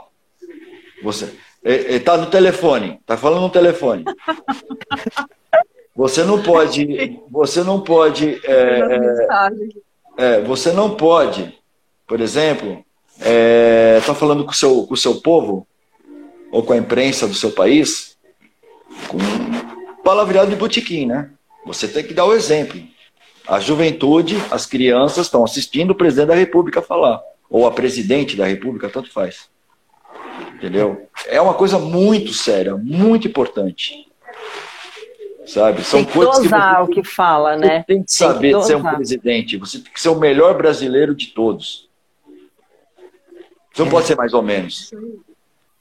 Você 1.02 1.32
está 1.64 2.16
no 2.16 2.26
telefone, 2.26 2.98
está 3.00 3.16
falando 3.16 3.42
no 3.42 3.50
telefone. 3.50 4.04
Você 5.94 6.24
não 6.24 6.42
pode, 6.42 7.20
você 7.30 7.62
não 7.62 7.80
pode, 7.80 8.40
é, 8.44 8.80
é, 10.16 10.40
você 10.40 10.72
não 10.72 10.94
pode, 10.94 11.58
por 12.06 12.20
exemplo, 12.20 12.82
está 13.18 13.28
é, 13.28 14.00
tá 14.00 14.14
falando 14.14 14.44
com 14.44 14.50
o 14.50 14.54
seu, 14.54 14.86
com 14.86 14.94
o 14.94 14.96
seu 14.96 15.20
povo 15.20 15.66
ou 16.50 16.62
com 16.62 16.72
a 16.72 16.76
imprensa 16.76 17.26
do 17.26 17.34
seu 17.34 17.50
país 17.52 18.16
com 19.08 19.18
palavreado 20.02 20.50
de 20.50 20.56
botequim, 20.56 21.06
né? 21.06 21.30
Você 21.64 21.86
tem 21.88 22.04
que 22.04 22.14
dar 22.14 22.24
o 22.24 22.34
exemplo. 22.34 22.80
A 23.46 23.58
juventude, 23.58 24.36
as 24.50 24.66
crianças 24.66 25.26
estão 25.26 25.44
assistindo 25.44 25.90
o 25.90 25.94
presidente 25.94 26.28
da 26.28 26.34
República 26.34 26.80
falar, 26.80 27.20
ou 27.48 27.66
a 27.66 27.70
presidente 27.70 28.36
da 28.36 28.46
República, 28.46 28.88
tanto 28.88 29.10
faz. 29.10 29.48
Entendeu? 30.54 31.08
É 31.26 31.40
uma 31.40 31.54
coisa 31.54 31.78
muito 31.78 32.32
séria, 32.32 32.76
muito 32.76 33.26
importante. 33.26 34.06
Sabe? 35.46 35.82
São 35.82 36.04
tem 36.04 36.06
que 36.06 36.12
coisas 36.12 36.36
dosar 36.44 36.76
que 36.76 36.84
você, 36.86 36.90
o 36.92 36.94
que 36.94 37.08
fala, 37.08 37.56
né? 37.56 37.82
Tem 37.82 38.02
que 38.02 38.12
saber 38.12 38.52
tem 38.52 38.60
que 38.60 38.66
ser 38.66 38.76
um 38.76 38.82
presidente. 38.82 39.56
Você 39.56 39.80
tem 39.80 39.92
que 39.92 40.00
ser 40.00 40.10
o 40.10 40.20
melhor 40.20 40.56
brasileiro 40.56 41.14
de 41.14 41.28
todos. 41.28 41.88
Você 43.72 43.82
não 43.82 43.88
é. 43.88 43.90
pode 43.90 44.06
ser 44.06 44.16
mais 44.16 44.32
ou 44.32 44.42
menos. 44.42 44.92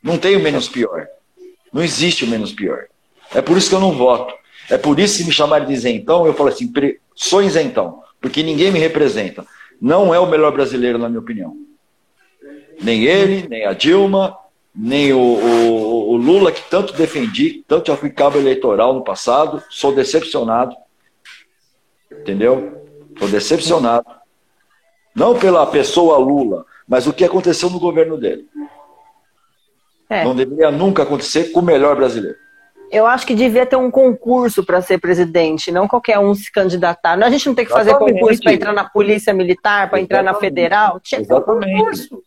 Não 0.01 0.17
tem 0.17 0.35
o 0.35 0.39
menos 0.39 0.67
pior. 0.67 1.07
Não 1.71 1.83
existe 1.83 2.23
o 2.23 2.27
menos 2.27 2.51
pior. 2.51 2.85
É 3.33 3.41
por 3.41 3.57
isso 3.57 3.69
que 3.69 3.75
eu 3.75 3.79
não 3.79 3.91
voto. 3.91 4.33
É 4.69 4.77
por 4.77 4.99
isso 4.99 5.17
que 5.17 5.23
me 5.25 5.31
chamarem 5.31 5.67
de 5.67 5.73
isentão, 5.73 6.25
eu 6.25 6.33
falo 6.33 6.49
assim, 6.49 6.71
sou 7.15 7.41
isentão, 7.41 8.03
porque 8.21 8.43
ninguém 8.43 8.71
me 8.71 8.79
representa. 8.79 9.45
Não 9.81 10.13
é 10.13 10.19
o 10.19 10.27
melhor 10.27 10.51
brasileiro, 10.51 10.97
na 10.97 11.09
minha 11.09 11.19
opinião. 11.19 11.55
Nem 12.81 13.05
ele, 13.05 13.47
nem 13.47 13.65
a 13.65 13.73
Dilma, 13.73 14.37
nem 14.75 15.11
o, 15.11 15.19
o, 15.19 16.11
o 16.11 16.17
Lula, 16.17 16.51
que 16.51 16.61
tanto 16.69 16.93
defendi, 16.93 17.63
tanto 17.67 17.87
já 17.87 17.97
fui 17.97 18.09
cabo 18.09 18.37
eleitoral 18.37 18.93
no 18.93 19.03
passado, 19.03 19.63
sou 19.69 19.93
decepcionado. 19.93 20.75
Entendeu? 22.11 22.85
Sou 23.17 23.27
decepcionado. 23.27 24.05
Não 25.15 25.37
pela 25.37 25.65
pessoa 25.65 26.17
Lula, 26.17 26.65
mas 26.87 27.07
o 27.07 27.13
que 27.13 27.25
aconteceu 27.25 27.69
no 27.69 27.79
governo 27.79 28.17
dele. 28.17 28.47
É. 30.09 30.23
Não 30.23 30.35
deveria 30.35 30.71
nunca 30.71 31.03
acontecer 31.03 31.51
com 31.51 31.59
o 31.59 31.63
melhor 31.63 31.95
brasileiro. 31.95 32.37
Eu 32.91 33.05
acho 33.05 33.25
que 33.25 33.35
devia 33.35 33.65
ter 33.65 33.75
um 33.75 33.91
concurso 33.91 34.63
para 34.63 34.81
ser 34.81 34.97
presidente, 34.97 35.71
não 35.71 35.87
qualquer 35.87 36.17
um 36.19 36.33
se 36.33 36.51
candidatar. 36.51 37.21
A 37.21 37.29
gente 37.29 37.47
não 37.47 37.53
tem 37.53 37.65
que 37.65 37.71
fazer 37.71 37.91
Exatamente. 37.91 38.19
concurso 38.19 38.41
para 38.41 38.53
entrar 38.53 38.73
na 38.73 38.89
polícia 38.89 39.33
militar, 39.33 39.89
para 39.89 40.01
entrar 40.01 40.23
na 40.23 40.33
federal. 40.33 40.99
Tinha 40.99 41.21
que 41.21 41.27
ter 41.27 41.33
um 41.33 41.41
concurso. 41.41 42.23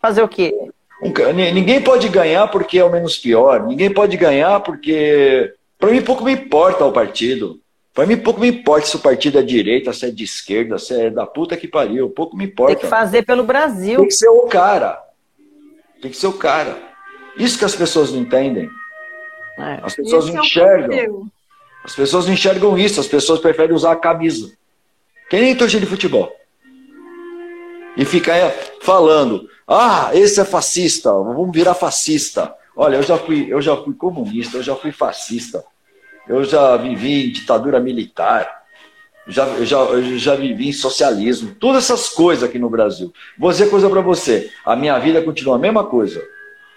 Fazer 0.00 0.22
o 0.22 0.28
quê? 0.28 0.54
Ninguém 1.34 1.82
pode 1.82 2.08
ganhar 2.08 2.46
porque 2.48 2.78
é 2.78 2.84
o 2.84 2.90
menos 2.90 3.18
pior. 3.18 3.66
Ninguém 3.66 3.92
pode 3.92 4.16
ganhar 4.16 4.60
porque. 4.60 5.52
Para 5.78 5.90
mim, 5.90 6.00
pouco 6.00 6.24
me 6.24 6.32
importa 6.32 6.84
o 6.84 6.92
partido. 6.92 7.60
Para 7.92 8.06
mim, 8.06 8.16
pouco 8.16 8.40
me 8.40 8.48
importa 8.48 8.86
se 8.86 8.96
o 8.96 9.00
partido 9.00 9.38
é 9.38 9.42
de 9.42 9.48
direita, 9.48 9.92
se 9.92 10.06
é 10.06 10.10
de 10.10 10.24
esquerda, 10.24 10.78
se 10.78 10.94
é 10.94 11.10
da 11.10 11.26
puta 11.26 11.56
que 11.56 11.68
pariu. 11.68 12.10
Pouco 12.10 12.36
me 12.36 12.44
importa. 12.44 12.74
Tem 12.74 12.82
que 12.82 12.88
fazer 12.88 13.22
pelo 13.22 13.44
Brasil. 13.44 13.98
Tem 13.98 14.08
que 14.08 14.14
ser 14.14 14.28
o 14.28 14.42
cara. 14.42 14.98
Tem 16.00 16.10
que 16.10 16.16
ser 16.16 16.26
o 16.26 16.32
cara. 16.32 16.76
Isso 17.36 17.58
que 17.58 17.64
as 17.64 17.74
pessoas 17.74 18.12
não 18.12 18.20
entendem. 18.20 18.68
É. 19.58 19.80
As 19.82 19.94
pessoas 19.94 20.26
não 20.26 20.36
é 20.36 20.40
enxergam. 20.40 21.30
As 21.84 21.94
pessoas 21.94 22.28
enxergam 22.28 22.78
isso, 22.78 23.00
as 23.00 23.06
pessoas 23.06 23.40
preferem 23.40 23.74
usar 23.74 23.92
a 23.92 23.96
camisa. 23.96 24.52
Quem 25.28 25.42
nem 25.42 25.56
torcida 25.56 25.84
de 25.84 25.90
futebol. 25.90 26.34
E 27.96 28.04
fica 28.04 28.32
falando, 28.80 29.48
ah, 29.68 30.10
esse 30.14 30.40
é 30.40 30.44
fascista, 30.44 31.12
vamos 31.12 31.52
virar 31.52 31.74
fascista. 31.74 32.54
Olha, 32.76 32.96
eu 32.96 33.02
já 33.02 33.16
fui, 33.16 33.46
eu 33.48 33.62
já 33.62 33.76
fui 33.76 33.94
comunista, 33.94 34.56
eu 34.56 34.62
já 34.62 34.74
fui 34.74 34.90
fascista. 34.90 35.64
Eu 36.28 36.42
já 36.44 36.76
vivi 36.76 37.28
em 37.28 37.32
ditadura 37.32 37.78
militar. 37.78 38.64
Já, 39.26 39.46
eu, 39.46 39.64
já, 39.64 39.78
eu 39.78 40.18
já 40.18 40.34
vivi 40.34 40.68
em 40.68 40.72
socialismo. 40.72 41.54
Todas 41.54 41.84
essas 41.84 42.08
coisas 42.08 42.48
aqui 42.48 42.58
no 42.58 42.68
Brasil. 42.68 43.12
Vou 43.38 43.50
dizer 43.50 43.70
coisa 43.70 43.88
para 43.88 44.00
você. 44.00 44.50
A 44.64 44.74
minha 44.74 44.98
vida 44.98 45.22
continua 45.22 45.56
a 45.56 45.58
mesma 45.58 45.84
coisa. 45.84 46.22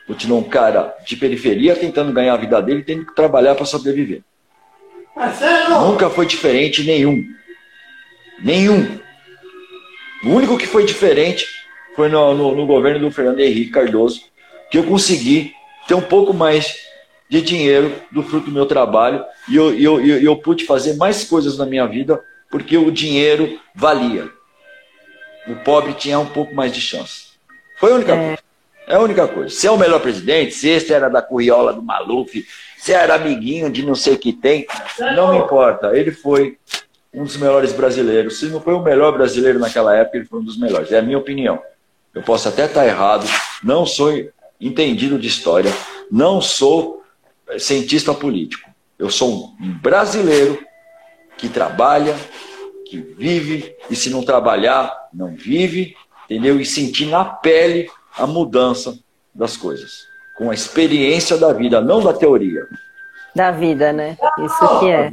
Continua 0.07 0.39
um 0.39 0.43
cara 0.43 0.95
de 1.05 1.17
periferia 1.17 1.75
tentando 1.75 2.13
ganhar 2.13 2.34
a 2.34 2.38
vida 2.38 2.61
dele, 2.61 2.81
tendo 2.81 3.05
que 3.05 3.13
trabalhar 3.13 3.55
para 3.55 3.65
sobreviver. 3.65 4.21
Nunca 5.85 6.09
foi 6.09 6.25
diferente 6.25 6.84
nenhum. 6.84 7.25
Nenhum. 8.41 8.99
O 10.23 10.29
único 10.29 10.57
que 10.57 10.65
foi 10.65 10.85
diferente 10.85 11.45
foi 11.95 12.07
no, 12.07 12.34
no, 12.34 12.55
no, 12.55 12.65
governo 12.65 12.99
do 12.99 13.11
Fernando 13.11 13.39
Henrique 13.39 13.71
Cardoso, 13.71 14.21
que 14.71 14.77
eu 14.77 14.84
consegui 14.84 15.53
ter 15.88 15.95
um 15.95 16.01
pouco 16.01 16.34
mais 16.34 16.88
de 17.29 17.41
dinheiro 17.41 17.93
do 18.11 18.23
fruto 18.23 18.45
do 18.45 18.51
meu 18.51 18.65
trabalho 18.65 19.25
e 19.49 19.55
eu, 19.55 19.73
eu, 19.77 20.05
eu, 20.05 20.21
eu 20.21 20.35
pude 20.38 20.65
fazer 20.65 20.95
mais 20.95 21.23
coisas 21.25 21.57
na 21.57 21.65
minha 21.65 21.85
vida 21.85 22.23
porque 22.49 22.77
o 22.77 22.91
dinheiro 22.91 23.59
valia. 23.75 24.29
O 25.47 25.55
pobre 25.55 25.93
tinha 25.93 26.19
um 26.19 26.25
pouco 26.25 26.53
mais 26.53 26.71
de 26.71 26.79
chance. 26.79 27.27
Foi 27.77 27.91
a 27.91 27.95
única 27.95 28.13
é. 28.13 28.27
coisa. 28.27 28.46
É 28.88 28.95
a 28.95 29.01
única 29.01 29.27
coisa. 29.27 29.53
Se 29.53 29.68
é 29.68 29.72
o 29.72 29.77
melhor 29.77 29.99
presidente, 29.99 30.53
se 30.53 30.69
esse 30.69 30.93
era 30.93 31.09
da 31.09 31.22
curriola 31.22 31.73
do 31.73 31.84
Maluf, 31.84 32.47
se 32.77 32.93
era 32.93 33.15
amiguinho 33.15 33.69
de 33.69 33.85
não 33.85 33.93
sei 33.93 34.14
o 34.14 34.18
que 34.18 34.31
tem, 34.31 34.65
não 35.14 35.34
me 35.34 35.39
importa. 35.39 35.95
Ele 35.97 36.11
foi 36.11 36.57
um 37.14 37.26
dos 37.26 37.35
melhores 37.35 37.73
brasileiros. 37.73 38.39
Se 38.39 38.45
não 38.45 38.61
foi 38.61 38.73
o 38.73 38.81
melhor 38.81 39.11
brasileiro 39.11 39.59
naquela 39.59 39.93
época, 39.93 40.18
ele 40.18 40.26
foi 40.26 40.39
um 40.39 40.43
dos 40.43 40.57
melhores. 40.57 40.91
É 40.93 40.99
a 40.99 41.01
minha 41.01 41.18
opinião. 41.18 41.61
Eu 42.14 42.23
posso 42.23 42.47
até 42.47 42.65
estar 42.65 42.88
errado, 42.88 43.27
não 43.61 43.85
sou 43.85 44.11
entendido 44.59 45.19
de 45.19 45.27
história, 45.27 45.72
não 46.09 46.41
sou 46.41 47.03
eh, 47.49 47.59
cientista 47.59 48.14
político. 48.14 48.68
Eu 48.97 49.09
sou 49.09 49.53
um 49.61 49.72
brasileiro 49.80 50.57
que 51.38 51.49
trabalha, 51.49 52.15
que 52.85 52.97
vive, 52.97 53.76
e 53.89 53.95
se 53.95 54.09
não 54.09 54.23
trabalhar, 54.23 54.91
não 55.14 55.35
vive, 55.35 55.95
entendeu? 56.26 56.59
E 56.59 56.65
sentir 56.65 57.05
na 57.05 57.23
pele 57.23 57.89
a 58.18 58.26
mudança 58.26 58.98
das 59.34 59.56
coisas, 59.56 59.91
com 60.38 60.49
a 60.49 60.53
experiência 60.53 61.38
da 61.38 61.53
vida, 61.53 61.80
não 61.81 62.02
da 62.02 62.14
teoria. 62.14 62.65
Da 63.35 63.52
vida, 63.52 63.94
né? 63.94 64.18
Isso 64.39 64.80
que 64.80 64.89
é. 64.89 65.11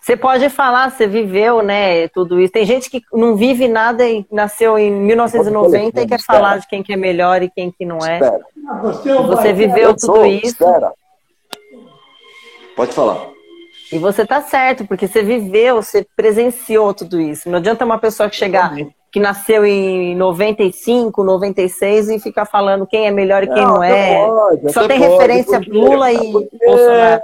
Você 0.00 0.16
pode 0.16 0.48
falar, 0.48 0.90
você 0.90 1.06
viveu, 1.06 1.62
né, 1.62 2.06
tudo 2.08 2.40
isso. 2.40 2.52
Tem 2.52 2.64
gente 2.64 2.88
que 2.88 3.02
não 3.12 3.36
vive 3.36 3.66
nada 3.66 4.08
e 4.08 4.24
nasceu 4.30 4.78
em 4.78 4.90
1990 4.90 6.00
e 6.00 6.06
quer 6.06 6.20
falar 6.22 6.58
de 6.58 6.68
quem 6.68 6.80
que 6.80 6.92
é 6.92 6.96
melhor 6.96 7.42
e 7.42 7.50
quem 7.50 7.72
que 7.72 7.84
não 7.84 7.98
é. 7.98 8.14
Espera. 8.14 9.26
Você 9.26 9.52
viveu 9.52 9.96
tudo 9.96 10.24
isso. 10.24 10.46
Espera. 10.46 10.92
Pode 12.76 12.92
falar. 12.92 13.30
E 13.90 13.98
você 13.98 14.24
tá 14.24 14.40
certo, 14.42 14.86
porque 14.86 15.08
você 15.08 15.22
viveu, 15.22 15.82
você 15.82 16.06
presenciou 16.14 16.94
tudo 16.94 17.20
isso. 17.20 17.48
Não 17.48 17.58
adianta 17.58 17.84
uma 17.84 17.98
pessoa 17.98 18.30
que 18.30 18.36
chegar 18.36 18.72
que 19.16 19.20
nasceu 19.20 19.64
em 19.64 20.14
95, 20.14 21.24
96 21.24 22.10
e 22.10 22.18
ficar 22.18 22.44
falando 22.44 22.86
quem 22.86 23.06
é 23.06 23.10
melhor 23.10 23.44
e 23.44 23.46
quem 23.46 23.64
não, 23.64 23.76
não 23.76 23.82
é. 23.82 24.26
Pode, 24.26 24.72
Só 24.74 24.86
tem 24.86 24.98
pode, 24.98 25.10
referência 25.10 25.58
porque, 25.58 25.70
Lula 25.70 26.12
e 26.12 26.18
Bolsonaro. 26.18 27.22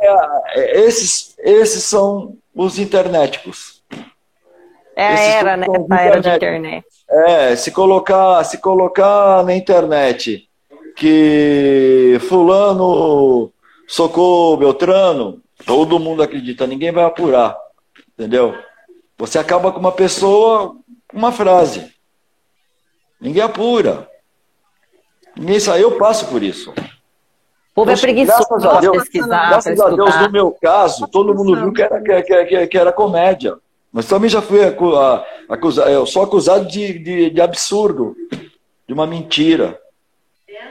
É, 0.54 0.80
esses, 0.80 1.34
esses 1.38 1.84
são 1.84 2.34
os 2.54 2.78
internéticos. 2.78 3.82
É 4.96 5.06
a 5.06 5.20
era, 5.20 5.56
né? 5.58 5.66
A 5.90 6.00
era 6.00 6.18
de 6.18 6.30
internet. 6.30 6.86
É, 7.10 7.56
se 7.56 7.70
colocar, 7.70 8.42
se 8.44 8.56
colocar 8.56 9.44
na 9.44 9.54
internet 9.54 10.48
que 10.96 12.16
fulano 12.26 13.52
socou 13.86 14.56
Beltrano, 14.56 15.42
todo 15.66 16.00
mundo 16.00 16.22
acredita, 16.22 16.66
ninguém 16.66 16.90
vai 16.90 17.04
apurar. 17.04 17.54
Entendeu? 18.18 18.54
Você 19.18 19.38
acaba 19.38 19.70
com 19.70 19.78
uma 19.78 19.92
pessoa 19.92 20.74
uma 21.12 21.32
frase. 21.32 21.92
Ninguém 23.20 23.42
apura. 23.42 24.08
Ninguém 25.36 25.60
sai, 25.60 25.82
eu 25.82 25.96
passo 25.96 26.26
por 26.26 26.42
isso. 26.42 26.70
O 26.70 27.74
povo 27.74 27.90
é 27.90 27.96
preguiçoso 27.96 28.46
graças 28.48 28.64
a 28.64 28.80
Deus, 28.80 28.98
pesquisar. 28.98 29.48
Graças 29.48 29.80
a 29.80 29.90
Deus, 29.90 30.20
no 30.20 30.30
meu 30.30 30.56
caso, 30.60 31.08
todo 31.08 31.34
mundo 31.34 31.56
viu 31.56 31.72
que 31.72 31.82
era, 31.82 32.02
que, 32.02 32.44
que, 32.44 32.66
que 32.66 32.78
era 32.78 32.92
comédia. 32.92 33.56
Mas 33.90 34.06
também 34.06 34.28
já 34.28 34.42
fui 34.42 34.62
acusado, 34.64 35.90
eu 35.90 36.06
sou 36.06 36.22
acusado 36.22 36.66
de, 36.66 36.98
de, 36.98 37.30
de 37.30 37.40
absurdo, 37.40 38.16
de 38.86 38.92
uma 38.92 39.06
mentira 39.06 39.78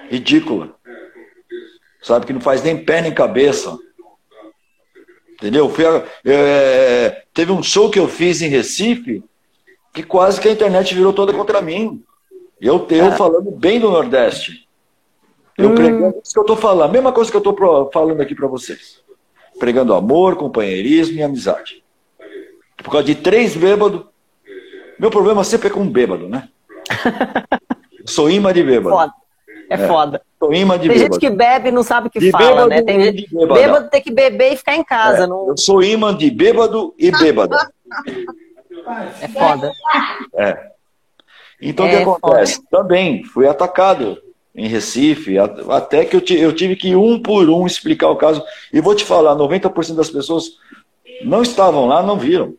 ridícula. 0.09 0.75
Sabe, 2.01 2.25
que 2.25 2.33
não 2.33 2.41
faz 2.41 2.63
nem 2.63 2.83
pé 2.83 3.01
nem 3.01 3.13
cabeça. 3.13 3.77
Entendeu? 5.33 5.69
Fui, 5.69 5.85
é, 6.25 7.23
teve 7.33 7.51
um 7.51 7.63
show 7.63 7.89
que 7.89 7.99
eu 7.99 8.07
fiz 8.07 8.41
em 8.41 8.47
Recife, 8.47 9.23
que 9.93 10.03
quase 10.03 10.39
que 10.39 10.47
a 10.47 10.51
internet 10.51 10.93
virou 10.95 11.13
toda 11.13 11.33
contra 11.33 11.61
mim. 11.61 12.03
Eu, 12.59 12.85
eu 12.89 13.07
ah. 13.07 13.11
falando 13.11 13.51
bem 13.51 13.79
do 13.79 13.89
Nordeste. 13.89 14.67
Eu 15.57 15.69
hum. 15.69 15.75
pregando 15.75 16.19
isso 16.23 16.33
que 16.33 16.39
eu 16.39 16.43
estou 16.43 16.55
falando. 16.55 16.89
A 16.89 16.93
mesma 16.93 17.11
coisa 17.11 17.29
que 17.29 17.37
eu 17.37 17.51
estou 17.51 17.89
falando 17.91 18.21
aqui 18.21 18.35
para 18.35 18.47
vocês. 18.47 19.01
Pregando 19.59 19.93
amor, 19.93 20.35
companheirismo 20.35 21.17
e 21.17 21.23
amizade. 21.23 21.83
Por 22.77 22.91
causa 22.91 23.05
de 23.05 23.15
três 23.15 23.55
bêbados. 23.55 24.03
Meu 24.97 25.09
problema 25.09 25.43
sempre 25.43 25.67
é 25.67 25.71
com 25.71 25.81
um 25.81 25.89
bêbado, 25.89 26.27
né? 26.29 26.47
Sou 28.05 28.29
imã 28.29 28.53
de 28.53 28.63
bêbado. 28.63 28.95
Foda. 28.95 29.13
É, 29.69 29.73
é, 29.75 29.87
foda. 29.87 30.21
Sou 30.39 30.53
imã 30.53 30.77
de 30.77 30.87
tem 30.87 30.97
bêbado. 30.97 31.13
gente 31.13 31.19
que 31.19 31.29
bebe 31.29 31.69
e 31.69 31.71
não 31.71 31.83
sabe 31.83 32.07
o 32.07 32.11
que 32.11 32.19
de 32.19 32.31
fala, 32.31 32.45
bêbado, 32.45 32.69
né? 32.69 32.81
Tem 32.83 33.01
gente 33.01 33.29
bêbado. 33.29 33.53
bêbado 33.53 33.89
tem 33.89 34.01
que 34.01 34.11
beber 34.11 34.53
e 34.53 34.57
ficar 34.57 34.75
em 34.75 34.83
casa. 34.83 35.23
É, 35.23 35.27
não... 35.27 35.47
Eu 35.47 35.57
sou 35.57 35.83
imã 35.83 36.15
de 36.15 36.29
bêbado 36.29 36.93
e 36.97 37.11
bêbado. 37.11 37.55
É 39.21 39.27
foda. 39.27 39.71
É. 40.35 40.71
Então 41.61 41.85
o 41.85 41.89
que 41.89 41.95
é 41.95 42.01
acontece? 42.01 42.55
Foda. 42.55 42.67
Também 42.71 43.23
fui 43.23 43.47
atacado 43.47 44.17
em 44.53 44.67
Recife, 44.67 45.37
até 45.69 46.03
que 46.03 46.15
eu, 46.15 46.53
tive 46.53 46.75
que 46.75 46.95
um 46.95 47.21
por 47.21 47.49
um 47.49 47.65
explicar 47.65 48.09
o 48.09 48.17
caso. 48.17 48.43
E 48.73 48.81
vou 48.81 48.95
te 48.95 49.05
falar, 49.05 49.35
90% 49.35 49.95
das 49.95 50.09
pessoas 50.09 50.51
não 51.23 51.41
estavam 51.41 51.87
lá, 51.87 52.03
não 52.03 52.17
viram. 52.17 52.55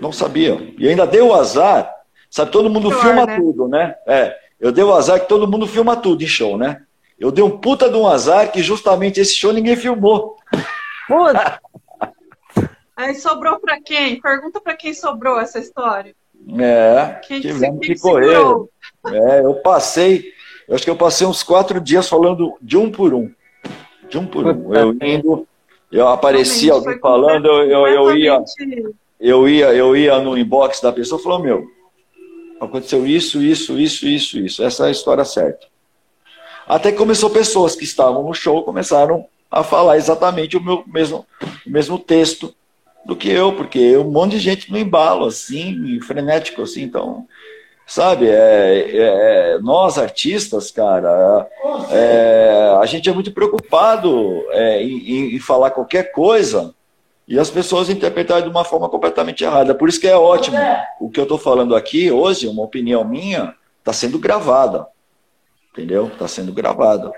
Não 0.00 0.12
sabiam. 0.12 0.68
E 0.78 0.88
ainda 0.88 1.06
deu 1.06 1.34
azar. 1.34 1.90
Sabe, 2.30 2.50
todo 2.50 2.70
mundo 2.70 2.90
filma 2.90 3.26
né? 3.26 3.36
tudo, 3.36 3.68
né? 3.68 3.94
É. 4.06 4.36
Eu 4.60 4.72
dei 4.72 4.84
o 4.84 4.92
azar 4.92 5.20
que 5.20 5.28
todo 5.28 5.50
mundo 5.50 5.66
filma 5.66 5.96
tudo 5.96 6.22
em 6.22 6.26
show, 6.26 6.56
né? 6.56 6.82
Eu 7.18 7.30
dei 7.30 7.44
um 7.44 7.58
puta 7.58 7.88
de 7.88 7.96
um 7.96 8.08
azar 8.08 8.50
que 8.50 8.62
justamente 8.62 9.20
esse 9.20 9.34
show 9.36 9.52
ninguém 9.52 9.76
filmou. 9.76 10.36
Puta. 11.06 11.60
Aí 12.96 13.14
sobrou 13.16 13.58
para 13.58 13.80
quem? 13.80 14.20
Pergunta 14.20 14.60
para 14.60 14.76
quem 14.76 14.94
sobrou 14.94 15.38
essa 15.38 15.58
história. 15.58 16.14
É, 16.58 17.20
quem 17.26 17.40
tivemos 17.40 17.84
que 17.84 17.98
correr. 17.98 18.36
É, 19.06 19.40
eu 19.40 19.54
passei, 19.54 20.32
eu 20.68 20.74
acho 20.74 20.84
que 20.84 20.90
eu 20.90 20.96
passei 20.96 21.26
uns 21.26 21.42
quatro 21.42 21.80
dias 21.80 22.08
falando 22.08 22.54
de 22.60 22.76
um 22.76 22.90
por 22.90 23.12
um. 23.12 23.30
De 24.08 24.18
um 24.18 24.26
por 24.26 24.46
um. 24.46 24.74
Eu 24.74 24.96
indo, 25.02 25.46
eu 25.90 26.08
aparecia 26.08 26.72
alguém 26.72 26.98
falando, 26.98 27.46
eu, 27.46 27.86
eu, 27.86 27.86
eu 27.86 28.16
ia. 28.16 28.44
Eu 29.18 29.48
ia, 29.48 29.72
eu 29.72 29.96
ia 29.96 30.18
no 30.18 30.36
inbox 30.36 30.80
da 30.80 30.92
pessoa 30.92 31.18
e 31.18 31.22
falou, 31.22 31.38
meu, 31.38 31.64
aconteceu 32.60 33.06
isso, 33.06 33.42
isso, 33.42 33.78
isso, 33.78 34.06
isso, 34.06 34.38
isso. 34.38 34.62
Essa 34.62 34.84
é 34.84 34.88
a 34.88 34.90
história 34.90 35.24
certa. 35.24 35.66
Até 36.66 36.92
que 36.92 36.98
começou 36.98 37.30
pessoas 37.30 37.74
que 37.74 37.84
estavam 37.84 38.22
no 38.22 38.34
show 38.34 38.62
começaram 38.62 39.26
a 39.50 39.62
falar 39.62 39.96
exatamente 39.96 40.56
o 40.56 40.62
meu 40.62 40.82
mesmo, 40.86 41.26
o 41.66 41.70
mesmo 41.70 41.98
texto 41.98 42.54
do 43.04 43.14
que 43.14 43.30
eu, 43.30 43.52
porque 43.52 43.96
um 43.96 44.10
monte 44.10 44.32
de 44.32 44.38
gente 44.38 44.70
no 44.70 44.78
embalo, 44.78 45.26
assim, 45.26 46.00
frenético, 46.00 46.62
assim, 46.62 46.82
então, 46.82 47.26
sabe, 47.86 48.28
é, 48.28 48.96
é 48.96 49.58
nós 49.60 49.98
artistas, 49.98 50.70
cara, 50.70 51.46
é, 51.90 52.78
a 52.80 52.86
gente 52.86 53.08
é 53.08 53.12
muito 53.12 53.32
preocupado 53.32 54.42
é, 54.50 54.82
em, 54.82 55.34
em, 55.34 55.38
falar 55.38 55.70
qualquer 55.70 56.12
coisa 56.12 56.74
e 57.28 57.38
as 57.38 57.50
pessoas 57.50 57.90
interpretarem 57.90 58.44
de 58.44 58.50
uma 58.50 58.64
forma 58.64 58.88
completamente 58.88 59.44
errada. 59.44 59.74
Por 59.74 59.88
isso 59.88 60.00
que 60.00 60.06
é 60.06 60.16
ótimo. 60.16 60.58
O 61.00 61.08
que 61.08 61.18
eu 61.18 61.24
estou 61.24 61.38
falando 61.38 61.74
aqui 61.74 62.10
hoje, 62.10 62.46
uma 62.46 62.62
opinião 62.62 63.02
minha, 63.02 63.54
está 63.78 63.92
sendo 63.94 64.18
gravada. 64.18 64.86
Entendeu? 65.72 66.08
Está 66.08 66.28
sendo 66.28 66.52
gravada. 66.52 67.10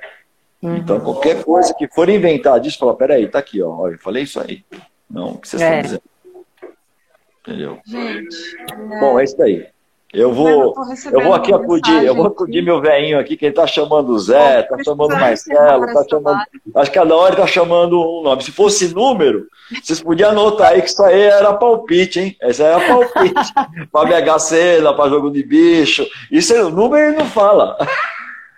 Uhum. 0.62 0.76
Então, 0.76 1.00
qualquer 1.00 1.44
coisa 1.44 1.74
que 1.74 1.88
for 1.88 2.08
inventar 2.08 2.60
disso, 2.60 2.78
fala, 2.78 2.94
peraí, 2.94 3.28
tá 3.28 3.40
aqui, 3.40 3.60
ó, 3.60 3.88
eu 3.88 3.98
falei 3.98 4.22
isso 4.22 4.40
aí. 4.40 4.64
Não, 5.08 5.32
o 5.32 5.38
que 5.38 5.48
vocês 5.48 5.62
é. 5.62 5.80
estão 5.80 5.82
dizendo. 5.82 6.02
Entendeu? 7.40 7.78
Gente. 7.86 8.36
Bom, 9.00 9.20
é 9.20 9.24
isso 9.24 9.40
aí. 9.42 9.66
Eu 10.12 10.32
vou, 10.32 10.74
eu 11.12 11.20
vou 11.20 11.34
aqui 11.34 11.52
acudir, 11.52 12.04
eu 12.04 12.14
vou 12.14 12.28
acudir 12.28 12.62
meu 12.62 12.80
velhinho 12.80 13.18
aqui, 13.18 13.36
que 13.36 13.44
ele 13.44 13.54
tá 13.54 13.66
chamando 13.66 14.10
o 14.10 14.18
Zé, 14.18 14.62
tá 14.62 14.82
chamando 14.82 15.12
o 15.12 15.20
Marcelo, 15.20 15.86
tá 15.92 16.04
chamando. 16.08 16.40
Acho 16.74 16.90
que 16.90 16.98
cada 16.98 17.14
hora 17.14 17.34
ele 17.34 17.42
tá 17.42 17.46
chamando 17.46 18.00
um 18.00 18.22
nome. 18.22 18.42
Se 18.42 18.50
fosse 18.50 18.94
número, 18.94 19.46
vocês 19.82 20.00
podiam 20.00 20.30
anotar 20.30 20.72
aí 20.72 20.80
que 20.80 20.88
isso 20.88 21.02
aí 21.02 21.20
era 21.20 21.52
palpite, 21.52 22.20
hein? 22.20 22.36
Esse 22.40 22.62
aí 22.62 22.72
era 22.72 22.86
palpite. 22.86 23.52
pra 23.92 24.04
BH 24.04 24.38
Cena, 24.38 24.94
pra 24.94 25.08
jogo 25.10 25.30
de 25.30 25.42
bicho. 25.42 26.06
Isso 26.30 26.54
é 26.54 26.64
o 26.64 26.70
número 26.70 27.08
ele 27.08 27.18
não 27.18 27.26
fala. 27.26 27.76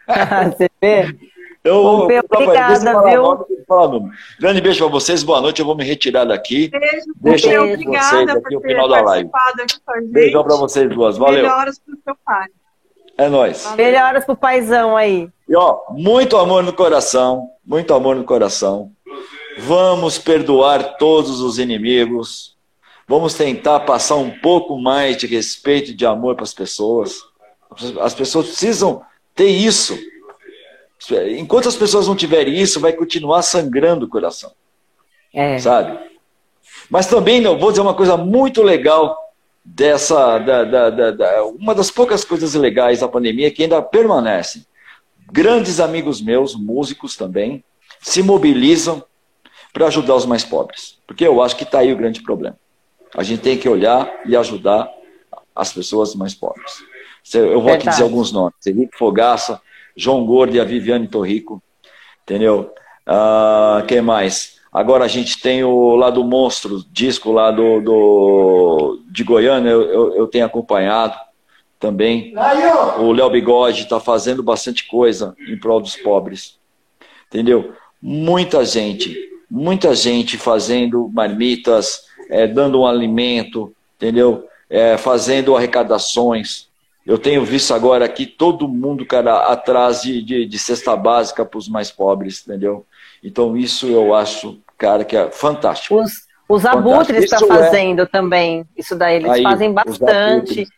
Você 0.52 0.70
vê? 0.80 1.16
Eu, 1.64 1.82
Pompeu, 1.82 2.22
obrigada, 2.30 3.02
viu? 3.02 3.22
Nome, 3.68 4.10
Grande 4.38 4.60
beijo 4.60 4.78
para 4.78 4.88
vocês, 4.88 5.22
boa 5.22 5.40
noite. 5.40 5.60
Eu 5.60 5.66
vou 5.66 5.76
me 5.76 5.84
retirar 5.84 6.24
daqui. 6.24 6.68
Beijo, 6.68 7.06
Deixa 7.16 7.52
eu 7.52 7.76
vocês 7.76 8.28
aqui 8.28 8.56
o 8.56 8.60
final 8.60 8.88
da 8.88 9.02
live. 9.02 9.30
Beijão 10.10 10.44
para 10.44 10.56
vocês 10.56 10.88
duas, 10.88 11.18
valeu. 11.18 11.42
Melhoras 11.42 11.78
pro 11.78 11.96
seu 12.04 12.16
pai. 12.24 12.46
É 13.18 13.28
nóis. 13.28 13.74
Melhoras 13.76 14.24
pro 14.24 14.36
paizão 14.36 14.96
aí. 14.96 15.28
E 15.48 15.56
ó, 15.56 15.80
muito 15.90 16.36
amor 16.36 16.62
no 16.62 16.72
coração, 16.72 17.48
muito 17.66 17.92
amor 17.92 18.14
no 18.14 18.24
coração. 18.24 18.92
Vamos 19.58 20.18
perdoar 20.18 20.96
todos 20.96 21.40
os 21.40 21.58
inimigos. 21.58 22.56
Vamos 23.06 23.34
tentar 23.34 23.80
passar 23.80 24.16
um 24.16 24.30
pouco 24.30 24.78
mais 24.78 25.16
de 25.16 25.26
respeito 25.26 25.90
e 25.90 25.94
de 25.94 26.06
amor 26.06 26.36
para 26.36 26.44
as 26.44 26.54
pessoas. 26.54 27.16
As 28.00 28.14
pessoas 28.14 28.46
precisam 28.46 29.02
ter 29.34 29.48
isso 29.48 29.98
Enquanto 31.38 31.68
as 31.68 31.76
pessoas 31.76 32.06
não 32.06 32.16
tiverem 32.16 32.58
isso, 32.58 32.80
vai 32.80 32.92
continuar 32.92 33.42
sangrando 33.42 34.06
o 34.06 34.08
coração. 34.08 34.52
É. 35.32 35.58
Sabe? 35.58 35.98
Mas 36.90 37.06
também, 37.06 37.40
não, 37.40 37.58
vou 37.58 37.70
dizer 37.70 37.82
uma 37.82 37.94
coisa 37.94 38.16
muito 38.16 38.62
legal 38.62 39.16
dessa. 39.64 40.38
Da, 40.38 40.64
da, 40.64 41.10
da, 41.10 41.44
uma 41.44 41.74
das 41.74 41.90
poucas 41.90 42.24
coisas 42.24 42.54
legais 42.54 43.00
da 43.00 43.08
pandemia 43.08 43.50
que 43.50 43.62
ainda 43.62 43.82
permanecem. 43.82 44.64
Grandes 45.30 45.78
amigos 45.78 46.22
meus, 46.22 46.54
músicos 46.54 47.16
também, 47.16 47.62
se 48.00 48.22
mobilizam 48.22 49.04
para 49.72 49.86
ajudar 49.86 50.14
os 50.14 50.24
mais 50.24 50.44
pobres. 50.44 50.98
Porque 51.06 51.26
eu 51.26 51.42
acho 51.42 51.56
que 51.56 51.64
está 51.64 51.80
aí 51.80 51.92
o 51.92 51.96
grande 51.96 52.22
problema. 52.22 52.56
A 53.14 53.22
gente 53.22 53.42
tem 53.42 53.58
que 53.58 53.68
olhar 53.68 54.10
e 54.24 54.36
ajudar 54.36 54.88
as 55.54 55.72
pessoas 55.72 56.14
mais 56.14 56.34
pobres. 56.34 56.82
Eu 57.34 57.60
vou 57.60 57.72
aqui 57.72 57.88
dizer 57.88 58.02
alguns 58.02 58.32
nomes. 58.32 58.54
Henrique 58.66 58.96
Fogaça, 58.96 59.60
João 59.98 60.24
Gordo 60.24 60.56
e 60.56 60.60
a 60.60 60.64
Viviane 60.64 61.08
Torrico, 61.08 61.60
entendeu? 62.22 62.72
Uh, 63.06 63.84
quem 63.86 64.00
mais? 64.00 64.58
Agora 64.72 65.04
a 65.04 65.08
gente 65.08 65.40
tem 65.40 65.64
o 65.64 65.96
lá 65.96 66.08
do 66.08 66.22
Monstro, 66.22 66.84
disco 66.92 67.32
lá 67.32 67.50
do, 67.50 67.80
do 67.80 69.02
de 69.10 69.24
Goiânia, 69.24 69.70
eu, 69.70 69.82
eu, 69.82 70.14
eu 70.14 70.26
tenho 70.28 70.46
acompanhado 70.46 71.18
também. 71.80 72.32
O 72.98 73.10
Léo 73.10 73.30
Bigode 73.30 73.82
está 73.82 73.98
fazendo 73.98 74.40
bastante 74.40 74.86
coisa 74.86 75.34
em 75.48 75.58
prol 75.58 75.80
dos 75.80 75.96
pobres, 75.96 76.58
entendeu? 77.26 77.72
Muita 78.00 78.64
gente, 78.64 79.16
muita 79.50 79.96
gente 79.96 80.38
fazendo 80.38 81.10
marmitas, 81.12 82.02
é, 82.30 82.46
dando 82.46 82.80
um 82.80 82.86
alimento, 82.86 83.74
entendeu? 83.96 84.46
É, 84.70 84.96
fazendo 84.96 85.56
arrecadações, 85.56 86.67
eu 87.08 87.16
tenho 87.16 87.42
visto 87.42 87.72
agora 87.72 88.04
aqui 88.04 88.26
todo 88.26 88.68
mundo, 88.68 89.06
cara, 89.06 89.46
atrás 89.50 90.02
de, 90.02 90.22
de, 90.22 90.44
de 90.44 90.58
cesta 90.58 90.94
básica 90.94 91.42
para 91.42 91.56
os 91.56 91.66
mais 91.66 91.90
pobres, 91.90 92.42
entendeu? 92.46 92.84
Então 93.24 93.56
isso 93.56 93.86
eu 93.86 94.14
acho, 94.14 94.60
cara, 94.76 95.06
que 95.06 95.16
é 95.16 95.30
fantástico. 95.30 95.98
Os, 95.98 96.12
os 96.46 96.66
abutres 96.66 97.24
estão 97.24 97.48
tá 97.48 97.54
é 97.54 97.58
fazendo 97.64 98.02
é... 98.02 98.06
também. 98.06 98.66
Isso 98.76 98.94
daí, 98.94 99.16
eles 99.16 99.30
Aí, 99.30 99.42
fazem 99.42 99.72
bastante. 99.72 100.68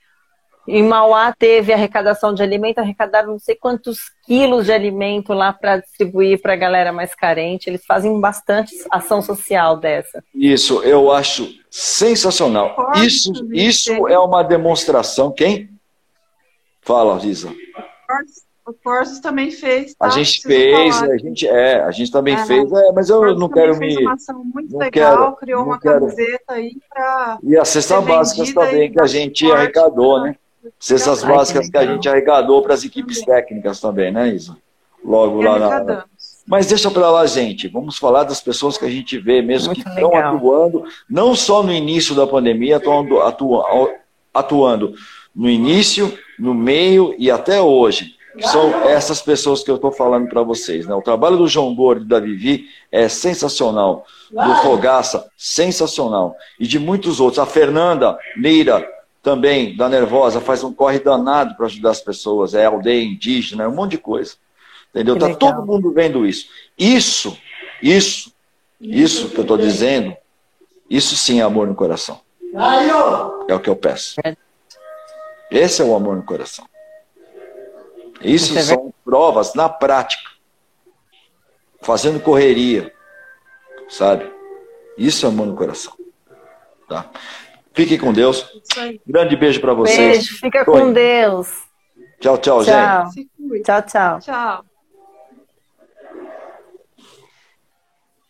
Em 0.68 0.84
Mauá 0.84 1.34
teve 1.36 1.72
arrecadação 1.72 2.32
de 2.32 2.44
alimento, 2.44 2.78
arrecadaram 2.78 3.32
não 3.32 3.38
sei 3.40 3.56
quantos 3.56 3.98
quilos 4.24 4.66
de 4.66 4.72
alimento 4.72 5.32
lá 5.32 5.52
para 5.52 5.78
distribuir 5.78 6.40
para 6.40 6.52
a 6.52 6.56
galera 6.56 6.92
mais 6.92 7.12
carente. 7.12 7.68
Eles 7.68 7.84
fazem 7.84 8.20
bastante 8.20 8.72
ação 8.88 9.20
social 9.20 9.76
dessa. 9.78 10.22
Isso, 10.32 10.80
eu 10.84 11.10
acho 11.10 11.52
sensacional. 11.68 12.92
Isso, 13.02 13.32
isso 13.52 14.06
é 14.06 14.16
uma 14.16 14.44
demonstração. 14.44 15.32
Quem? 15.32 15.69
Fala, 16.82 17.18
Lisa. 17.22 17.54
O 18.66 18.72
Corsos 18.72 19.18
também 19.18 19.50
fez. 19.50 19.94
Tá? 19.94 20.06
A 20.06 20.10
gente 20.10 20.42
fez, 20.42 21.02
a 21.02 21.16
gente, 21.16 21.46
é, 21.46 21.82
a 21.82 21.90
gente 21.90 22.12
também 22.12 22.34
é, 22.34 22.46
fez, 22.46 22.70
é, 22.70 22.92
mas 22.92 23.08
eu 23.08 23.34
não 23.34 23.48
quero 23.48 23.76
me. 23.76 23.96
Uma 24.02 24.14
ação 24.14 24.44
muito 24.44 24.76
legal, 24.76 25.16
quero, 25.16 25.36
criou 25.36 25.64
uma 25.64 25.78
quero. 25.78 26.00
camiseta 26.00 26.52
aí 26.52 26.76
para. 26.88 27.38
E 27.42 27.56
as 27.56 27.68
cestas 27.68 28.04
básicas 28.04 28.52
também 28.52 28.92
que 28.92 29.00
a 29.00 29.06
gente 29.06 29.50
arrecadou, 29.50 30.22
né? 30.22 30.36
Cestas 30.78 31.24
básicas 31.24 31.68
que 31.68 31.76
a 31.76 31.86
gente 31.86 32.08
arrecadou 32.08 32.62
para 32.62 32.74
as 32.74 32.84
equipes 32.84 33.20
também. 33.20 33.34
técnicas 33.34 33.80
também, 33.80 34.12
né, 34.12 34.28
Isa? 34.28 34.56
Logo 35.02 35.42
e 35.42 35.44
lá 35.44 35.58
na. 35.80 36.04
Mas 36.46 36.66
deixa 36.66 36.90
para 36.90 37.10
lá, 37.10 37.26
gente. 37.26 37.68
Vamos 37.68 37.96
falar 37.96 38.24
das 38.24 38.40
pessoas 38.40 38.76
que 38.76 38.84
a 38.84 38.90
gente 38.90 39.18
vê 39.18 39.40
mesmo 39.40 39.68
muito 39.72 39.82
que 39.82 39.88
estão 39.88 40.14
atuando, 40.14 40.84
não 41.08 41.34
só 41.34 41.62
no 41.62 41.72
início 41.72 42.14
da 42.14 42.26
pandemia, 42.26 42.76
estão 42.76 43.06
atuando 44.34 44.94
no 45.34 45.48
início, 45.48 46.12
no 46.40 46.54
meio 46.54 47.14
e 47.18 47.30
até 47.30 47.60
hoje. 47.60 48.16
São 48.42 48.72
essas 48.84 49.20
pessoas 49.20 49.62
que 49.62 49.70
eu 49.70 49.74
estou 49.74 49.90
falando 49.90 50.28
para 50.28 50.42
vocês. 50.42 50.86
Né? 50.86 50.94
O 50.94 51.02
trabalho 51.02 51.36
do 51.36 51.48
João 51.48 51.74
Gordo 51.74 52.04
e 52.04 52.08
da 52.08 52.20
Vivi 52.20 52.68
é 52.90 53.08
sensacional. 53.08 54.06
Do 54.30 54.54
Fogaça, 54.62 55.28
sensacional. 55.36 56.36
E 56.58 56.66
de 56.66 56.78
muitos 56.78 57.20
outros. 57.20 57.40
A 57.40 57.46
Fernanda 57.46 58.16
Neira, 58.36 58.88
também, 59.22 59.76
da 59.76 59.88
Nervosa, 59.88 60.40
faz 60.40 60.62
um 60.62 60.72
corre 60.72 61.00
danado 61.00 61.54
para 61.56 61.66
ajudar 61.66 61.90
as 61.90 62.00
pessoas. 62.00 62.54
É 62.54 62.64
aldeia 62.64 63.04
indígena, 63.04 63.64
é 63.64 63.68
um 63.68 63.74
monte 63.74 63.92
de 63.92 63.98
coisa. 63.98 64.34
Entendeu? 64.94 65.14
Está 65.14 65.34
todo 65.34 65.66
mundo 65.66 65.92
vendo 65.92 66.24
isso. 66.24 66.46
Isso, 66.78 67.36
isso, 67.82 68.32
isso 68.80 69.28
que 69.28 69.38
eu 69.38 69.42
estou 69.42 69.58
dizendo, 69.58 70.16
isso 70.88 71.16
sim 71.16 71.40
é 71.40 71.42
amor 71.42 71.66
no 71.66 71.74
coração. 71.74 72.20
É 73.48 73.54
o 73.54 73.60
que 73.60 73.68
eu 73.68 73.76
peço. 73.76 74.14
Esse 75.50 75.82
é 75.82 75.84
o 75.84 75.94
amor 75.94 76.16
no 76.16 76.22
coração. 76.22 76.66
Isso 78.20 78.56
é 78.56 78.62
são 78.62 78.92
provas 79.04 79.54
na 79.54 79.68
prática. 79.68 80.30
Fazendo 81.80 82.20
correria. 82.20 82.94
Sabe? 83.88 84.30
Isso 84.96 85.26
é 85.26 85.28
amor 85.28 85.46
no 85.46 85.56
coração. 85.56 85.94
Tá? 86.88 87.10
Fiquem 87.72 87.98
com 87.98 88.12
Deus. 88.12 88.46
Grande 89.06 89.36
beijo 89.36 89.60
para 89.60 89.72
vocês. 89.72 90.18
Beijo, 90.18 90.38
fica 90.38 90.64
com 90.64 90.92
Deus. 90.92 91.48
Tchau, 92.20 92.36
tchau, 92.38 92.64
tchau. 92.64 93.10
gente. 93.12 93.30
Tchau, 93.62 93.82
tchau. 93.82 94.20
Tchau. 94.20 94.64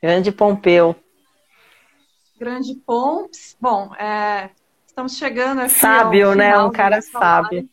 Grande 0.03 0.33
Pompeu. 0.33 0.97
Grande 2.39 2.75
Pomps. 2.87 3.57
Bom, 3.61 3.95
é, 3.97 4.51
estamos 4.91 5.17
chegando 5.17 5.61
aqui. 5.61 5.71
Sábio, 5.71 6.35
né? 6.35 6.59
Um 6.59 6.71
cara 6.71 7.01
sábio. 7.01 7.69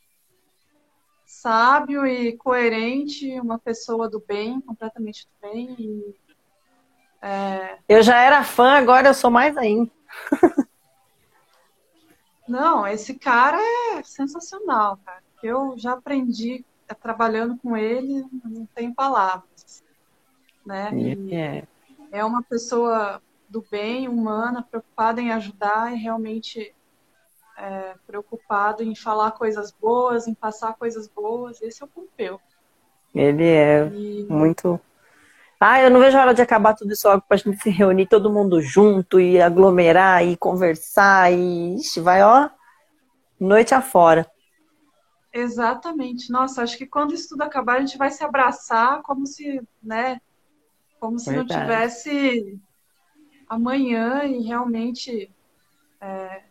Sábio 1.25 2.05
e 2.05 2.37
coerente, 2.37 3.39
uma 3.39 3.59
pessoa 3.59 4.09
do 4.09 4.23
bem, 4.25 4.61
completamente 4.61 5.25
do 5.25 5.49
bem. 5.49 5.75
E, 5.79 6.15
é... 7.21 7.77
Eu 7.89 8.03
já 8.03 8.21
era 8.21 8.43
fã, 8.43 8.77
agora 8.77 9.09
eu 9.09 9.13
sou 9.13 9.31
mais 9.31 9.57
ainda. 9.57 9.91
Não, 12.47 12.87
esse 12.87 13.15
cara 13.15 13.59
é 13.59 14.03
sensacional, 14.03 14.97
cara. 15.03 15.21
Eu 15.43 15.73
já 15.77 15.93
aprendi 15.93 16.63
é, 16.87 16.93
trabalhando 16.93 17.57
com 17.57 17.75
ele, 17.75 18.25
não 18.41 18.65
tem 18.67 18.93
palavras. 18.93 19.83
Né? 20.65 20.91
É. 21.29 21.67
é 22.19 22.23
uma 22.23 22.41
pessoa 22.41 23.21
do 23.49 23.61
bem, 23.69 24.07
humana, 24.07 24.63
preocupada 24.63 25.19
em 25.19 25.31
ajudar 25.31 25.93
e 25.93 25.97
realmente 25.97 26.73
é, 27.57 27.95
preocupado 28.05 28.83
em 28.83 28.95
falar 28.95 29.31
coisas 29.31 29.71
boas, 29.71 30.27
em 30.27 30.33
passar 30.33 30.73
coisas 30.73 31.07
boas. 31.07 31.61
Esse 31.61 31.81
é 31.81 31.85
o 31.85 31.89
Pompeu. 31.89 32.39
Ele 33.13 33.45
é 33.45 33.87
e... 33.87 34.25
muito. 34.29 34.79
Ah, 35.59 35.81
eu 35.81 35.89
não 35.89 35.99
vejo 35.99 36.15
a 36.15 36.21
hora 36.21 36.33
de 36.35 36.41
acabar 36.41 36.75
tudo 36.75 36.93
isso 36.93 37.07
logo 37.07 37.23
pra 37.27 37.35
gente 37.35 37.57
se 37.57 37.71
reunir 37.71 38.05
todo 38.05 38.31
mundo 38.31 38.61
junto 38.61 39.19
e 39.19 39.41
aglomerar 39.41 40.23
e 40.23 40.37
conversar 40.37 41.33
e 41.33 41.77
Ixi, 41.77 41.99
vai, 41.99 42.21
ó, 42.21 42.47
noite 43.39 43.73
afora. 43.73 44.29
Exatamente. 45.33 46.31
Nossa, 46.31 46.61
acho 46.61 46.77
que 46.77 46.85
quando 46.85 47.15
isso 47.15 47.29
tudo 47.29 47.41
acabar, 47.41 47.77
a 47.77 47.79
gente 47.79 47.97
vai 47.97 48.11
se 48.11 48.23
abraçar 48.23 49.01
como 49.01 49.25
se, 49.25 49.59
né, 49.81 50.21
como 50.99 51.17
se 51.17 51.31
Verdade. 51.31 51.53
não 51.53 51.59
tivesse 51.59 52.59
amanhã 53.49 54.25
e 54.25 54.43
realmente 54.43 55.31
é, 55.99 56.43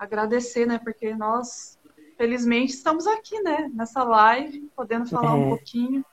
agradecer, 0.00 0.66
né? 0.66 0.80
Porque 0.82 1.14
nós, 1.14 1.78
felizmente, 2.16 2.72
estamos 2.72 3.06
aqui, 3.06 3.40
né? 3.42 3.70
Nessa 3.74 4.02
live, 4.02 4.70
podendo 4.74 5.06
falar 5.06 5.32
é. 5.32 5.34
um 5.34 5.48
pouquinho. 5.50 6.04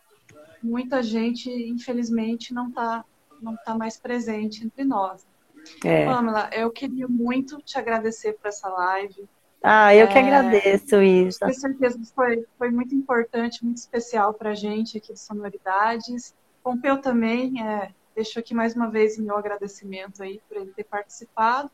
Muita 0.61 1.01
gente, 1.01 1.49
infelizmente, 1.49 2.53
não 2.53 2.68
está 2.68 3.05
não 3.39 3.55
tá 3.55 3.76
mais 3.76 3.97
presente 3.97 4.65
entre 4.65 4.84
nós. 4.84 5.26
É. 5.85 6.05
Pamela, 6.05 6.49
eu 6.51 6.72
queria 6.72 7.07
muito 7.07 7.61
te 7.61 7.77
agradecer 7.77 8.34
por 8.34 8.47
essa 8.47 8.68
live. 8.68 9.30
Ah, 9.61 9.93
eu 9.93 10.05
é, 10.05 10.07
que 10.07 10.18
agradeço, 10.18 11.01
Isa. 11.01 11.45
Com 11.45 11.53
certeza 11.53 11.99
foi, 12.15 12.45
foi 12.57 12.72
muito 12.72 12.95
importante, 12.95 13.64
muito 13.64 13.77
especial 13.77 14.34
para 14.34 14.51
a 14.51 14.55
gente 14.55 14.97
aqui 14.97 15.14
de 15.14 15.19
Sonoridades. 15.19 16.34
Pompeu 16.64 16.99
também, 16.99 17.61
é, 17.61 17.91
deixo 18.15 18.39
aqui 18.39 18.55
mais 18.55 18.76
uma 18.76 18.89
vez 18.89 19.19
meu 19.19 19.38
agradecimento 19.38 20.23
aí 20.23 20.41
por 20.49 20.57
ele 20.57 20.72
ter 20.72 20.84
participado 20.84 21.69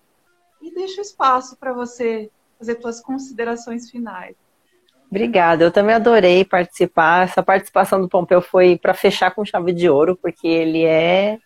e 0.63 0.73
deixo 0.73 1.01
espaço 1.01 1.57
para 1.57 1.73
você 1.73 2.31
fazer 2.57 2.81
suas 2.81 3.01
considerações 3.01 3.91
finais. 3.91 4.35
Obrigada, 5.09 5.63
eu 5.63 5.71
também 5.71 5.93
adorei 5.93 6.43
participar. 6.43 7.25
Essa 7.25 7.43
participação 7.43 8.01
do 8.01 8.09
Pompeu 8.09 8.41
foi 8.41 8.77
para 8.77 8.93
fechar 8.93 9.29
com 9.35 9.45
chave 9.45 9.73
de 9.73 9.87
ouro, 9.89 10.17
porque 10.19 10.47
ele 10.47 10.83
é 10.83 11.37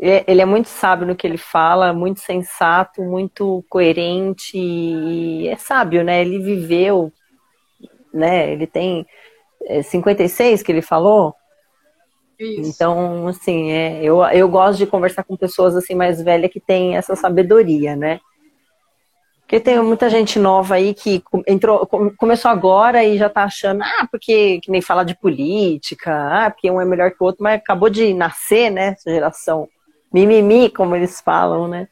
ele 0.00 0.40
é 0.40 0.44
muito 0.44 0.68
sábio 0.68 1.04
no 1.04 1.16
que 1.16 1.26
ele 1.26 1.36
fala, 1.36 1.92
muito 1.92 2.20
sensato, 2.20 3.02
muito 3.02 3.64
coerente 3.68 4.56
e 4.56 5.48
é 5.48 5.56
sábio, 5.56 6.04
né? 6.04 6.20
Ele 6.20 6.38
viveu, 6.38 7.12
né? 8.14 8.52
Ele 8.52 8.64
tem 8.64 9.04
56 9.82 10.60
é, 10.60 10.64
que 10.64 10.70
ele 10.70 10.82
falou, 10.82 11.34
isso. 12.38 12.70
Então, 12.70 13.28
assim, 13.28 13.70
é, 13.70 14.02
eu, 14.02 14.22
eu 14.24 14.48
gosto 14.48 14.78
de 14.78 14.86
conversar 14.86 15.24
com 15.24 15.36
pessoas 15.36 15.76
assim 15.76 15.94
mais 15.94 16.22
velhas 16.22 16.50
que 16.50 16.60
têm 16.60 16.96
essa 16.96 17.16
sabedoria, 17.16 17.96
né? 17.96 18.20
Porque 19.40 19.60
tem 19.60 19.80
muita 19.80 20.10
gente 20.10 20.38
nova 20.38 20.74
aí 20.74 20.92
que 20.92 21.22
entrou, 21.46 21.86
começou 22.18 22.50
agora 22.50 23.02
e 23.02 23.16
já 23.16 23.30
tá 23.30 23.44
achando, 23.44 23.82
ah, 23.82 24.06
porque 24.10 24.60
que 24.60 24.70
nem 24.70 24.82
falar 24.82 25.04
de 25.04 25.18
política, 25.18 26.12
ah, 26.12 26.50
porque 26.50 26.70
um 26.70 26.78
é 26.78 26.84
melhor 26.84 27.10
que 27.10 27.16
o 27.18 27.24
outro, 27.24 27.42
mas 27.42 27.58
acabou 27.58 27.88
de 27.88 28.12
nascer, 28.12 28.70
né, 28.70 28.88
essa 28.88 29.10
geração 29.10 29.66
mimimi, 30.12 30.68
como 30.68 30.94
eles 30.94 31.22
falam, 31.22 31.66
né? 31.66 31.88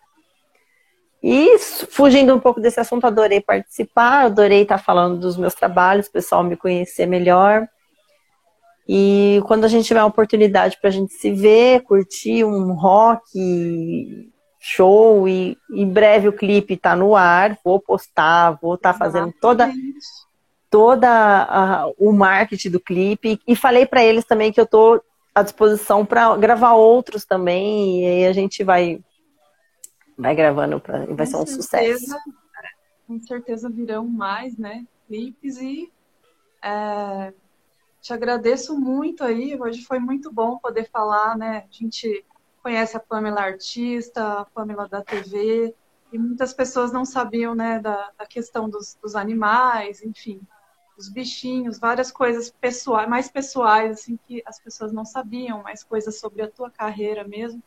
E 1.23 1.59
fugindo 1.59 2.35
um 2.35 2.39
pouco 2.39 2.61
desse 2.61 2.79
assunto, 2.79 3.07
adorei 3.07 3.41
participar, 3.41 4.27
adorei 4.27 4.63
estar 4.63 4.79
falando 4.79 5.19
dos 5.19 5.39
meus 5.39 5.55
trabalhos, 5.55 6.07
o 6.07 6.13
pessoal 6.13 6.45
me 6.45 6.57
conhecer 6.57 7.07
melhor. 7.07 7.67
E 8.89 9.41
quando 9.47 9.65
a 9.65 9.69
gente 9.69 9.87
tiver 9.87 10.01
uma 10.01 10.09
oportunidade 10.09 10.79
para 10.81 10.89
a 10.89 10.93
gente 10.93 11.13
se 11.13 11.33
ver, 11.33 11.83
curtir 11.83 12.45
um 12.45 12.73
rock 12.73 14.33
show 14.61 15.29
e 15.29 15.57
em 15.71 15.89
breve 15.89 16.29
o 16.29 16.33
clipe 16.33 16.75
está 16.75 16.95
no 16.95 17.17
ar, 17.17 17.59
vou 17.65 17.81
postar, 17.81 18.59
vou 18.61 18.75
estar 18.75 18.93
tá 18.93 18.99
fazendo 18.99 19.33
toda 19.41 19.73
toda 20.69 21.09
a, 21.09 21.87
o 21.99 22.13
marketing 22.13 22.71
do 22.71 22.81
clipe 22.81 23.41
e 23.47 23.55
falei 23.55 23.87
para 23.87 24.05
eles 24.05 24.25
também 24.25 24.53
que 24.53 24.61
eu 24.61 24.65
estou 24.65 25.01
à 25.35 25.43
disposição 25.43 26.05
para 26.05 26.37
gravar 26.37 26.73
outros 26.73 27.25
também 27.25 28.03
e 28.03 28.07
aí 28.07 28.27
a 28.27 28.33
gente 28.33 28.65
vai 28.65 29.01
vai 30.19 30.35
gravando 30.35 30.81
para 30.81 31.07
vai 31.07 31.27
ser 31.27 31.37
um 31.37 31.47
certeza, 31.47 31.63
sucesso. 31.63 32.17
Com 33.07 33.21
certeza 33.21 33.71
virão 33.71 34.07
mais, 34.09 34.57
né? 34.57 34.85
Clipes 35.07 35.59
e 35.59 35.93
é 36.63 37.33
te 38.07 38.13
agradeço 38.13 38.79
muito 38.79 39.25
aí. 39.25 39.61
Hoje 39.61 39.83
foi 39.83 39.99
muito 39.99 40.33
bom 40.33 40.59
poder 40.59 40.89
falar, 40.89 41.37
né? 41.37 41.65
A 41.69 41.73
gente 41.73 42.25
conhece 42.63 42.97
a 42.97 43.01
Pamela 43.01 43.41
artista, 43.41 44.43
a 44.43 44.45
Pamela 44.45 44.89
da 44.89 45.03
TV, 45.03 45.75
e 46.13 46.19
muitas 46.19 46.55
pessoas 46.55 46.93
não 46.93 47.05
sabiam, 47.05 47.53
né, 47.53 47.81
da, 47.81 48.13
da 48.17 48.25
questão 48.25 48.69
dos, 48.69 48.97
dos, 49.03 49.17
animais, 49.17 50.05
enfim, 50.05 50.41
dos 50.97 51.09
bichinhos, 51.09 51.81
várias 51.81 52.13
coisas 52.13 52.49
pessoais, 52.49 53.09
mais 53.09 53.29
pessoais, 53.29 53.91
assim, 53.91 54.17
que 54.25 54.41
as 54.47 54.61
pessoas 54.61 54.93
não 54.93 55.05
sabiam, 55.05 55.65
mais 55.65 55.83
coisas 55.83 56.21
sobre 56.21 56.43
a 56.43 56.51
tua 56.51 56.71
carreira 56.71 57.27
mesmo. 57.27 57.61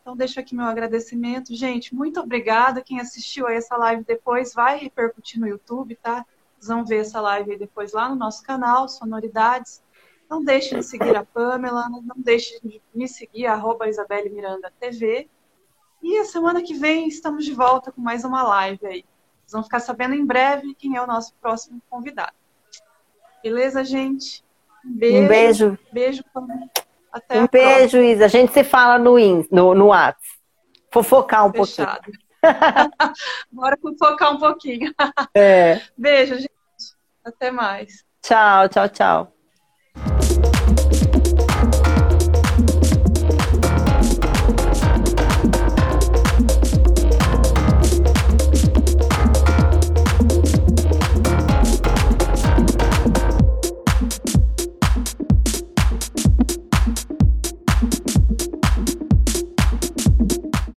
Então, 0.00 0.16
deixo 0.16 0.40
aqui 0.40 0.56
meu 0.56 0.66
agradecimento. 0.66 1.54
Gente, 1.54 1.94
muito 1.94 2.18
obrigada. 2.18 2.82
Quem 2.82 2.98
assistiu 2.98 3.46
a 3.46 3.52
essa 3.52 3.76
live 3.76 4.02
depois 4.02 4.52
vai 4.54 4.76
repercutir 4.76 5.38
no 5.38 5.46
YouTube, 5.46 5.94
tá? 5.94 6.26
Vão 6.60 6.84
ver 6.84 7.00
essa 7.00 7.20
live 7.20 7.56
depois 7.56 7.92
lá 7.92 8.08
no 8.08 8.16
nosso 8.16 8.42
canal, 8.42 8.88
Sonoridades. 8.88 9.82
Não 10.28 10.44
deixe 10.44 10.74
de 10.74 10.82
seguir 10.82 11.16
a 11.16 11.24
Pamela, 11.24 11.88
não 11.88 12.02
deixe 12.16 12.60
de 12.60 12.82
me 12.94 13.08
seguir, 13.08 13.46
arroba 13.46 13.88
Isabelle 13.88 14.28
Miranda 14.28 14.72
TV. 14.78 15.28
E 16.02 16.18
a 16.18 16.24
semana 16.24 16.62
que 16.62 16.74
vem 16.74 17.08
estamos 17.08 17.44
de 17.44 17.54
volta 17.54 17.90
com 17.90 18.00
mais 18.00 18.24
uma 18.24 18.42
live 18.42 18.86
aí. 18.86 19.04
Vocês 19.40 19.52
vão 19.52 19.62
ficar 19.62 19.80
sabendo 19.80 20.14
em 20.14 20.24
breve 20.24 20.74
quem 20.74 20.96
é 20.96 21.02
o 21.02 21.06
nosso 21.06 21.34
próximo 21.40 21.80
convidado. 21.88 22.34
Beleza, 23.42 23.82
gente? 23.84 24.44
Um 24.84 24.92
beijo. 24.92 25.24
Um 25.24 25.28
beijo. 25.28 25.78
Beijo, 25.92 26.24
Pamela. 26.32 26.68
Até 27.10 27.42
um 27.42 27.48
beijo, 27.50 27.92
próxima. 27.92 28.04
Isa. 28.04 28.24
A 28.26 28.28
gente 28.28 28.52
se 28.52 28.62
fala 28.62 28.98
no, 28.98 29.16
no, 29.50 29.74
no 29.74 29.86
WhatsApp. 29.86 30.38
Fofocar 30.92 31.46
um 31.46 31.52
Fechado. 31.52 32.02
pouquinho. 32.02 32.27
Bora 33.50 33.76
focar 33.98 34.32
um 34.32 34.38
pouquinho. 34.38 34.92
É. 35.34 35.80
Beijo, 35.96 36.36
gente. 36.36 36.50
Até 37.24 37.50
mais. 37.50 38.04
Tchau, 38.22 38.68
tchau, 38.68 38.88
tchau. 38.88 39.37